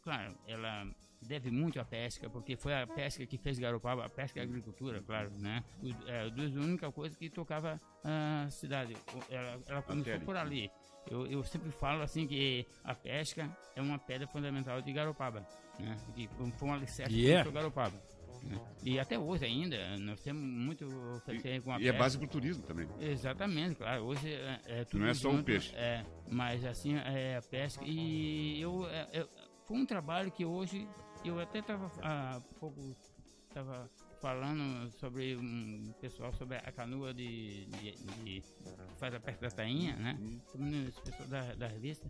claro, 0.00 0.32
ela 0.46 0.86
deve 1.20 1.50
muito 1.50 1.80
à 1.80 1.84
pesca, 1.84 2.30
porque 2.30 2.54
foi 2.56 2.72
a 2.72 2.86
pesca 2.86 3.26
que 3.26 3.36
fez 3.36 3.58
Garopaba, 3.58 4.04
a 4.04 4.08
pesca 4.08 4.38
e 4.38 4.42
a 4.42 4.44
agricultura, 4.44 5.02
claro, 5.02 5.28
né? 5.40 5.64
É, 6.06 6.30
duas- 6.30 6.56
a 6.56 6.60
única 6.60 6.92
coisa 6.92 7.16
que 7.16 7.28
tocava 7.30 7.80
a 8.04 8.46
cidade, 8.48 8.96
ela, 9.28 9.58
ela 9.66 9.82
começou 9.82 10.20
por 10.20 10.36
ali. 10.36 10.70
Eu, 11.10 11.26
eu 11.26 11.42
sempre 11.42 11.72
falo 11.72 12.00
assim 12.02 12.28
que 12.28 12.64
a 12.84 12.94
pesca 12.94 13.50
é 13.74 13.82
uma 13.82 13.98
pedra 13.98 14.24
fundamental 14.28 14.80
de 14.80 14.92
Garopaba, 14.92 15.44
né? 15.78 15.96
Que 16.14 16.28
foi 16.58 16.68
um 16.68 16.72
alicerce 16.74 17.12
E 17.12 17.16
que 17.16 17.26
é. 17.30 17.32
começou 17.34 17.52
Garopaba. 17.52 17.96
né? 18.42 18.60
E 18.84 18.98
até 18.98 19.18
hoje 19.18 19.44
ainda, 19.44 19.96
nós 19.98 20.20
temos 20.20 20.42
muito 20.42 20.84
oferecer 21.16 21.62
com 21.62 21.72
a 21.72 21.80
E 21.80 21.82
é 21.82 21.92
pesca. 21.92 21.98
base 21.98 22.18
pro 22.18 22.26
turismo 22.28 22.62
também. 22.64 22.88
Exatamente, 23.00 23.76
claro. 23.76 24.02
Hoje 24.04 24.32
é, 24.32 24.60
é 24.66 24.84
tudo 24.84 25.00
Não 25.00 25.08
é 25.08 25.14
só 25.14 25.28
o 25.28 25.32
junto, 25.32 25.44
peixe. 25.44 25.72
É, 25.76 26.04
mas 26.30 26.64
assim, 26.64 26.96
é 26.96 27.36
a 27.36 27.42
pesca. 27.42 27.84
E 27.84 28.60
eu, 28.60 28.86
é, 28.88 29.08
é, 29.12 29.28
foi 29.66 29.76
um 29.76 29.86
trabalho 29.86 30.30
que 30.30 30.44
hoje, 30.44 30.88
eu 31.24 31.38
até 31.38 31.60
estava 31.60 31.90
há 32.02 32.40
pouco 32.58 32.96
estava 33.48 33.88
falando 34.20 34.90
sobre 34.92 35.36
um 35.36 35.92
pessoal 36.00 36.32
sobre 36.32 36.56
a 36.56 36.72
canoa 36.72 37.12
de, 37.12 37.66
de, 37.66 37.92
de 37.92 38.14
que 38.24 38.42
faz 38.98 39.12
a 39.14 39.20
pesca 39.20 39.42
da 39.42 39.50
tainha, 39.54 39.94
né? 39.96 40.18
Sobre 40.50 40.84
esse 40.88 41.00
pessoal 41.02 41.28
da, 41.28 41.54
da 41.54 41.66
revista. 41.68 42.08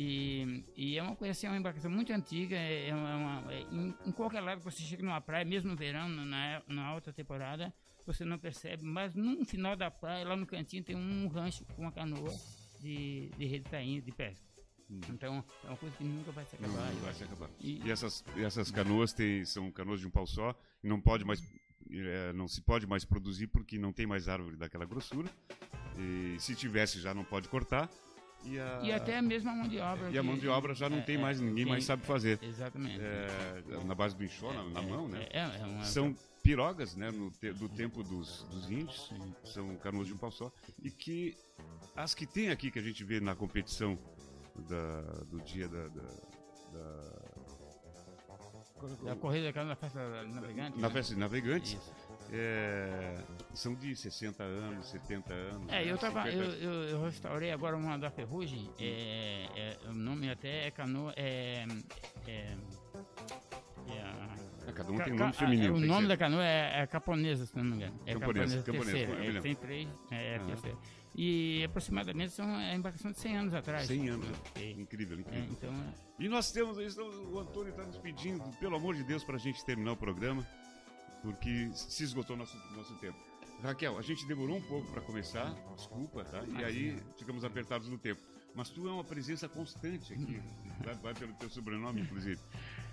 E, 0.00 0.64
e 0.76 0.96
é 0.96 1.02
uma 1.02 1.16
coisa 1.16 1.32
assim, 1.32 1.48
é 1.48 1.50
uma 1.50 1.58
embarcação 1.58 1.90
muito 1.90 2.12
antiga. 2.12 2.54
É, 2.54 2.90
é 2.90 2.94
uma, 2.94 3.16
uma- 3.16 3.52
é- 3.52 3.62
em, 3.62 3.92
em 4.06 4.12
qualquer 4.12 4.40
lado 4.40 4.58
que 4.58 4.64
você 4.64 4.80
chega 4.80 5.02
numa 5.02 5.20
praia, 5.20 5.44
mesmo 5.44 5.70
no 5.70 5.76
verão, 5.76 6.08
na, 6.08 6.62
na 6.68 6.86
alta 6.86 7.12
temporada, 7.12 7.74
você 8.06 8.24
não 8.24 8.38
percebe, 8.38 8.84
mas 8.84 9.12
no 9.16 9.44
final 9.44 9.74
da 9.74 9.90
praia, 9.90 10.24
lá 10.24 10.36
no 10.36 10.46
cantinho, 10.46 10.84
tem 10.84 10.94
um 10.94 11.26
rancho 11.26 11.64
com 11.74 11.82
uma 11.82 11.90
canoa 11.90 12.32
de, 12.80 13.28
de 13.36 13.44
rede 13.44 13.68
tainha, 13.68 14.00
de 14.00 14.12
pesca. 14.12 14.46
Então, 14.88 15.44
é 15.64 15.66
uma 15.68 15.76
coisa 15.76 15.94
que 15.96 16.04
nunca 16.04 16.30
vai 16.30 16.46
se 16.46 16.54
acabar. 16.54 16.92
não 16.92 17.00
vai 17.00 17.12
se 17.14 17.24
acabar. 17.24 17.50
E- 17.60 17.82
E 17.84 17.90
essas, 17.90 18.24
e 18.36 18.44
essas 18.44 18.70
canoas 18.70 19.12
têm, 19.12 19.44
são 19.44 19.68
canoas 19.72 19.98
de 20.00 20.06
um 20.06 20.10
pau 20.10 20.26
só, 20.28 20.54
e 20.82 20.88
não 20.88 21.00
pode 21.00 21.24
mais. 21.24 21.42
eh, 21.90 22.32
não 22.34 22.46
se 22.46 22.62
pode 22.62 22.86
mais 22.86 23.04
produzir 23.04 23.48
porque 23.48 23.76
não 23.78 23.92
tem 23.92 24.06
mais 24.06 24.28
árvore 24.28 24.56
daquela 24.56 24.86
grossura. 24.86 25.28
E 25.98 26.36
se 26.38 26.54
tivesse 26.54 27.00
já 27.00 27.12
não 27.12 27.24
pode 27.24 27.48
cortar. 27.48 27.90
E, 28.44 28.58
a, 28.58 28.80
E 28.82 28.92
até 28.92 29.20
mesmo 29.20 29.50
a 29.50 29.54
mão 29.54 29.68
de 29.68 29.78
obra. 29.78 30.10
e 30.10 30.16
a 30.18 30.22
mão 30.22 30.36
de 30.38 30.48
obra 30.48 30.74
já 30.74 30.88
não 30.88 30.98
é, 30.98 31.02
tem 31.02 31.16
é, 31.16 31.18
mais, 31.18 31.40
ninguém 31.40 31.64
tem- 31.64 31.72
mais 31.72 31.84
sabe 31.84 32.04
fazer. 32.06 32.38
Exatamente. 32.42 32.98
É, 33.00 33.62
na 33.84 33.94
base 33.94 34.16
do 34.16 34.24
enxó, 34.24 34.52
na, 34.52 34.62
na 34.64 34.80
É, 34.80 34.86
mão, 34.86 35.08
né? 35.08 35.26
É, 35.30 35.40
é 35.40 35.64
uma, 35.66 35.84
São 35.84 36.14
pirogas, 36.42 36.94
né, 36.96 37.10
no 37.10 37.30
te- 37.30 37.52
do 37.52 37.68
tempo 37.68 38.02
dos, 38.02 38.44
dos 38.44 38.70
índios, 38.70 39.12
são 39.44 39.76
canoas 39.76 40.06
de 40.06 40.14
um 40.14 40.16
pau 40.16 40.30
só, 40.30 40.50
e 40.82 40.90
que 40.90 41.36
as 41.96 42.14
que 42.14 42.26
tem 42.26 42.48
aqui 42.50 42.70
que 42.70 42.78
a 42.78 42.82
gente 42.82 43.02
vê 43.04 43.20
na 43.20 43.34
competição 43.34 43.98
da- 44.68 45.02
do 45.30 45.40
dia 45.42 45.68
da, 45.68 45.88
da- 45.88 46.02
da- 46.72 47.18
da 49.04 49.16
corrida 49.16 49.46
da 49.46 49.52
canoa 49.52 49.70
da 49.70 49.76
festa 49.76 50.24
navegante. 50.26 50.78
na 50.78 50.88
né? 50.88 50.94
festa 50.94 51.12
de 51.14 51.20
navegantes, 51.20 51.72
Isso. 51.72 51.92
É, 52.32 53.18
são 53.54 53.74
de 53.74 53.94
60 53.96 54.42
anos, 54.42 54.86
70 54.90 55.32
anos. 55.32 55.68
É, 55.68 55.84
né, 55.84 55.90
eu, 55.92 55.98
tava, 55.98 56.22
50 56.30 56.36
eu, 56.44 56.52
eu, 56.72 56.72
eu 56.90 57.02
restaurei 57.04 57.50
agora 57.52 57.76
uma 57.76 57.98
da 57.98 58.10
Ferrugem, 58.10 58.70
é, 58.78 59.48
é, 59.56 59.78
o 59.88 59.92
nome 59.94 60.30
até 60.30 60.66
é 60.66 60.70
canoa, 60.70 61.12
é, 61.16 61.64
é, 62.26 62.56
é 63.88 64.00
a- 64.02 64.36
É, 64.66 64.72
cada 64.72 64.92
um 64.92 64.98
tem 64.98 65.12
um 65.14 65.16
nome 65.16 65.32
feminino. 65.32 65.74
O 65.76 65.80
nome 65.80 66.06
da 66.08 66.16
canoa 66.16 66.44
é, 66.44 66.82
é 66.82 66.86
caponesa, 66.86 67.46
se 67.46 67.56
não 67.56 67.64
me 67.64 67.76
engano. 67.76 67.98
É 68.04 68.12
Camponesa, 68.12 68.62
camponesa, 68.62 68.92
terceira. 68.92 69.38
É, 69.38 69.40
tem 69.40 69.54
três, 69.54 69.88
é, 70.10 70.34
a 70.34 70.38
Aham. 70.38 70.46
terceira. 70.46 70.78
E 71.16 71.64
aproximadamente 71.64 72.32
são 72.32 72.46
a 72.54 72.74
embarcação 72.74 73.10
de 73.10 73.18
100 73.18 73.36
anos 73.38 73.54
atrás. 73.54 73.86
100 73.86 74.08
anos. 74.10 74.28
É, 74.54 74.70
Incrível, 74.72 75.16
é, 75.16 75.20
incrível. 75.22 75.48
então, 75.50 75.72
é, 75.72 76.22
E 76.22 76.28
nós 76.28 76.52
temos, 76.52 76.76
estamos- 76.78 77.14
o 77.16 77.38
Antônio 77.40 77.70
está 77.70 77.82
nos 77.82 77.96
pedindo, 77.96 78.44
pelo 78.60 78.76
amor 78.76 78.94
de 78.94 79.02
Deus, 79.04 79.24
para 79.24 79.36
a 79.36 79.38
gente 79.38 79.64
terminar 79.64 79.92
o 79.92 79.96
programa, 79.96 80.46
porque 81.22 81.70
se 81.74 82.04
esgotou 82.04 82.36
nosso, 82.36 82.56
nosso 82.74 82.94
tempo. 82.96 83.18
Raquel, 83.62 83.98
a 83.98 84.02
gente 84.02 84.26
demorou 84.26 84.56
um 84.56 84.62
pouco 84.62 84.90
para 84.92 85.00
começar, 85.02 85.52
desculpa, 85.76 86.24
tá? 86.24 86.44
E 86.44 86.64
aí 86.64 87.02
ficamos 87.16 87.44
apertados 87.44 87.88
no 87.88 87.98
tempo. 87.98 88.20
Mas 88.54 88.70
tu 88.70 88.88
é 88.88 88.92
uma 88.92 89.04
presença 89.04 89.48
constante 89.48 90.12
aqui, 90.12 90.40
vai, 90.84 90.94
vai 90.94 91.14
pelo 91.14 91.32
teu 91.34 91.50
sobrenome, 91.50 92.02
inclusive. 92.02 92.40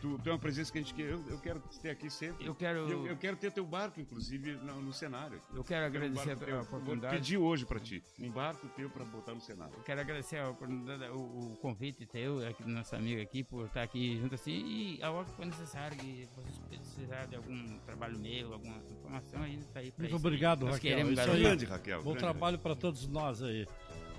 Tu, 0.01 0.19
tu 0.19 0.29
é 0.29 0.33
uma 0.33 0.39
presença 0.39 0.71
que 0.71 0.77
a 0.77 0.81
gente 0.81 0.93
quer, 0.93 1.03
eu, 1.09 1.23
eu 1.29 1.39
quero 1.39 1.59
ter 1.81 1.89
aqui 1.89 2.09
sempre. 2.09 2.45
eu 2.45 2.53
quero, 2.53 2.79
Eu, 2.89 3.07
eu 3.07 3.17
quero 3.17 3.35
ter 3.37 3.51
teu 3.51 3.65
barco, 3.65 3.99
inclusive, 3.99 4.53
no, 4.57 4.81
no 4.81 4.93
cenário. 4.93 5.41
eu 5.53 5.63
quero 5.63 5.65
Quero 5.65 5.83
um 5.83 5.87
agradecer 5.87 6.35
barco 6.35 6.43
a, 6.43 6.47
a 6.47 6.61
Vou 6.61 6.63
oportunidade. 6.79 7.15
pedir 7.15 7.37
hoje 7.37 7.65
para 7.65 7.79
ti, 7.79 8.03
um 8.19 8.29
barco 8.29 8.67
teu 8.75 8.89
para 8.89 9.03
botar 9.05 9.33
no 9.33 9.41
cenário. 9.41 9.73
Eu 9.75 9.83
quero 9.83 10.01
agradecer 10.01 10.37
a 10.37 10.49
oportunidade, 10.49 11.03
o, 11.11 11.17
o 11.53 11.57
convite 11.61 12.05
teu, 12.05 12.45
aqui, 12.47 12.61
do 12.63 12.69
nosso 12.69 12.95
amigo 12.95 13.21
aqui, 13.21 13.43
por 13.43 13.65
estar 13.65 13.81
aqui 13.83 14.17
junto 14.19 14.35
assim. 14.35 14.51
E 14.53 15.03
a 15.03 15.09
hora 15.11 15.25
que 15.25 15.31
for 15.35 15.45
necessário, 15.45 15.97
que 15.97 16.27
vocês 16.35 16.59
precisarem 16.69 17.29
de 17.29 17.35
algum 17.37 17.79
trabalho 17.79 18.19
meu, 18.19 18.53
alguma 18.53 18.77
informação, 18.91 19.41
a 19.41 19.47
gente 19.47 19.61
está 19.61 19.79
aí 19.79 19.91
para 19.91 20.03
Muito 20.03 20.15
isso. 20.17 20.27
obrigado, 20.27 20.65
Nós 20.65 20.75
Raquel. 20.75 20.91
queremos 20.91 21.19
Isso 21.19 21.31
aí. 21.31 21.41
Grande, 21.41 21.65
Raquel. 21.65 21.97
Bom 21.99 22.11
grande, 22.11 22.19
trabalho 22.19 22.59
para 22.59 22.75
todos 22.75 23.07
nós 23.07 23.41
aí. 23.41 23.65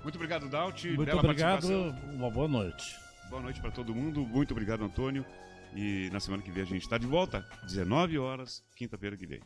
Muito 0.02 0.16
obrigado, 0.16 0.48
Daut. 0.48 0.86
Muito 0.88 1.04
Bela 1.04 1.20
obrigado, 1.20 1.68
uma 2.12 2.30
boa 2.30 2.48
noite. 2.48 2.96
Boa 3.30 3.42
noite 3.42 3.60
para 3.60 3.70
todo 3.72 3.94
mundo. 3.94 4.20
Muito 4.26 4.52
obrigado, 4.52 4.84
Antônio. 4.84 5.24
E 5.76 6.08
na 6.10 6.20
semana 6.20 6.42
que 6.42 6.50
vem 6.50 6.62
a 6.62 6.66
gente 6.66 6.82
está 6.82 6.96
de 6.96 7.06
volta, 7.06 7.46
19 7.66 8.18
horas, 8.18 8.64
quinta-feira 8.74 9.14
que 9.14 9.26
vem. 9.26 9.40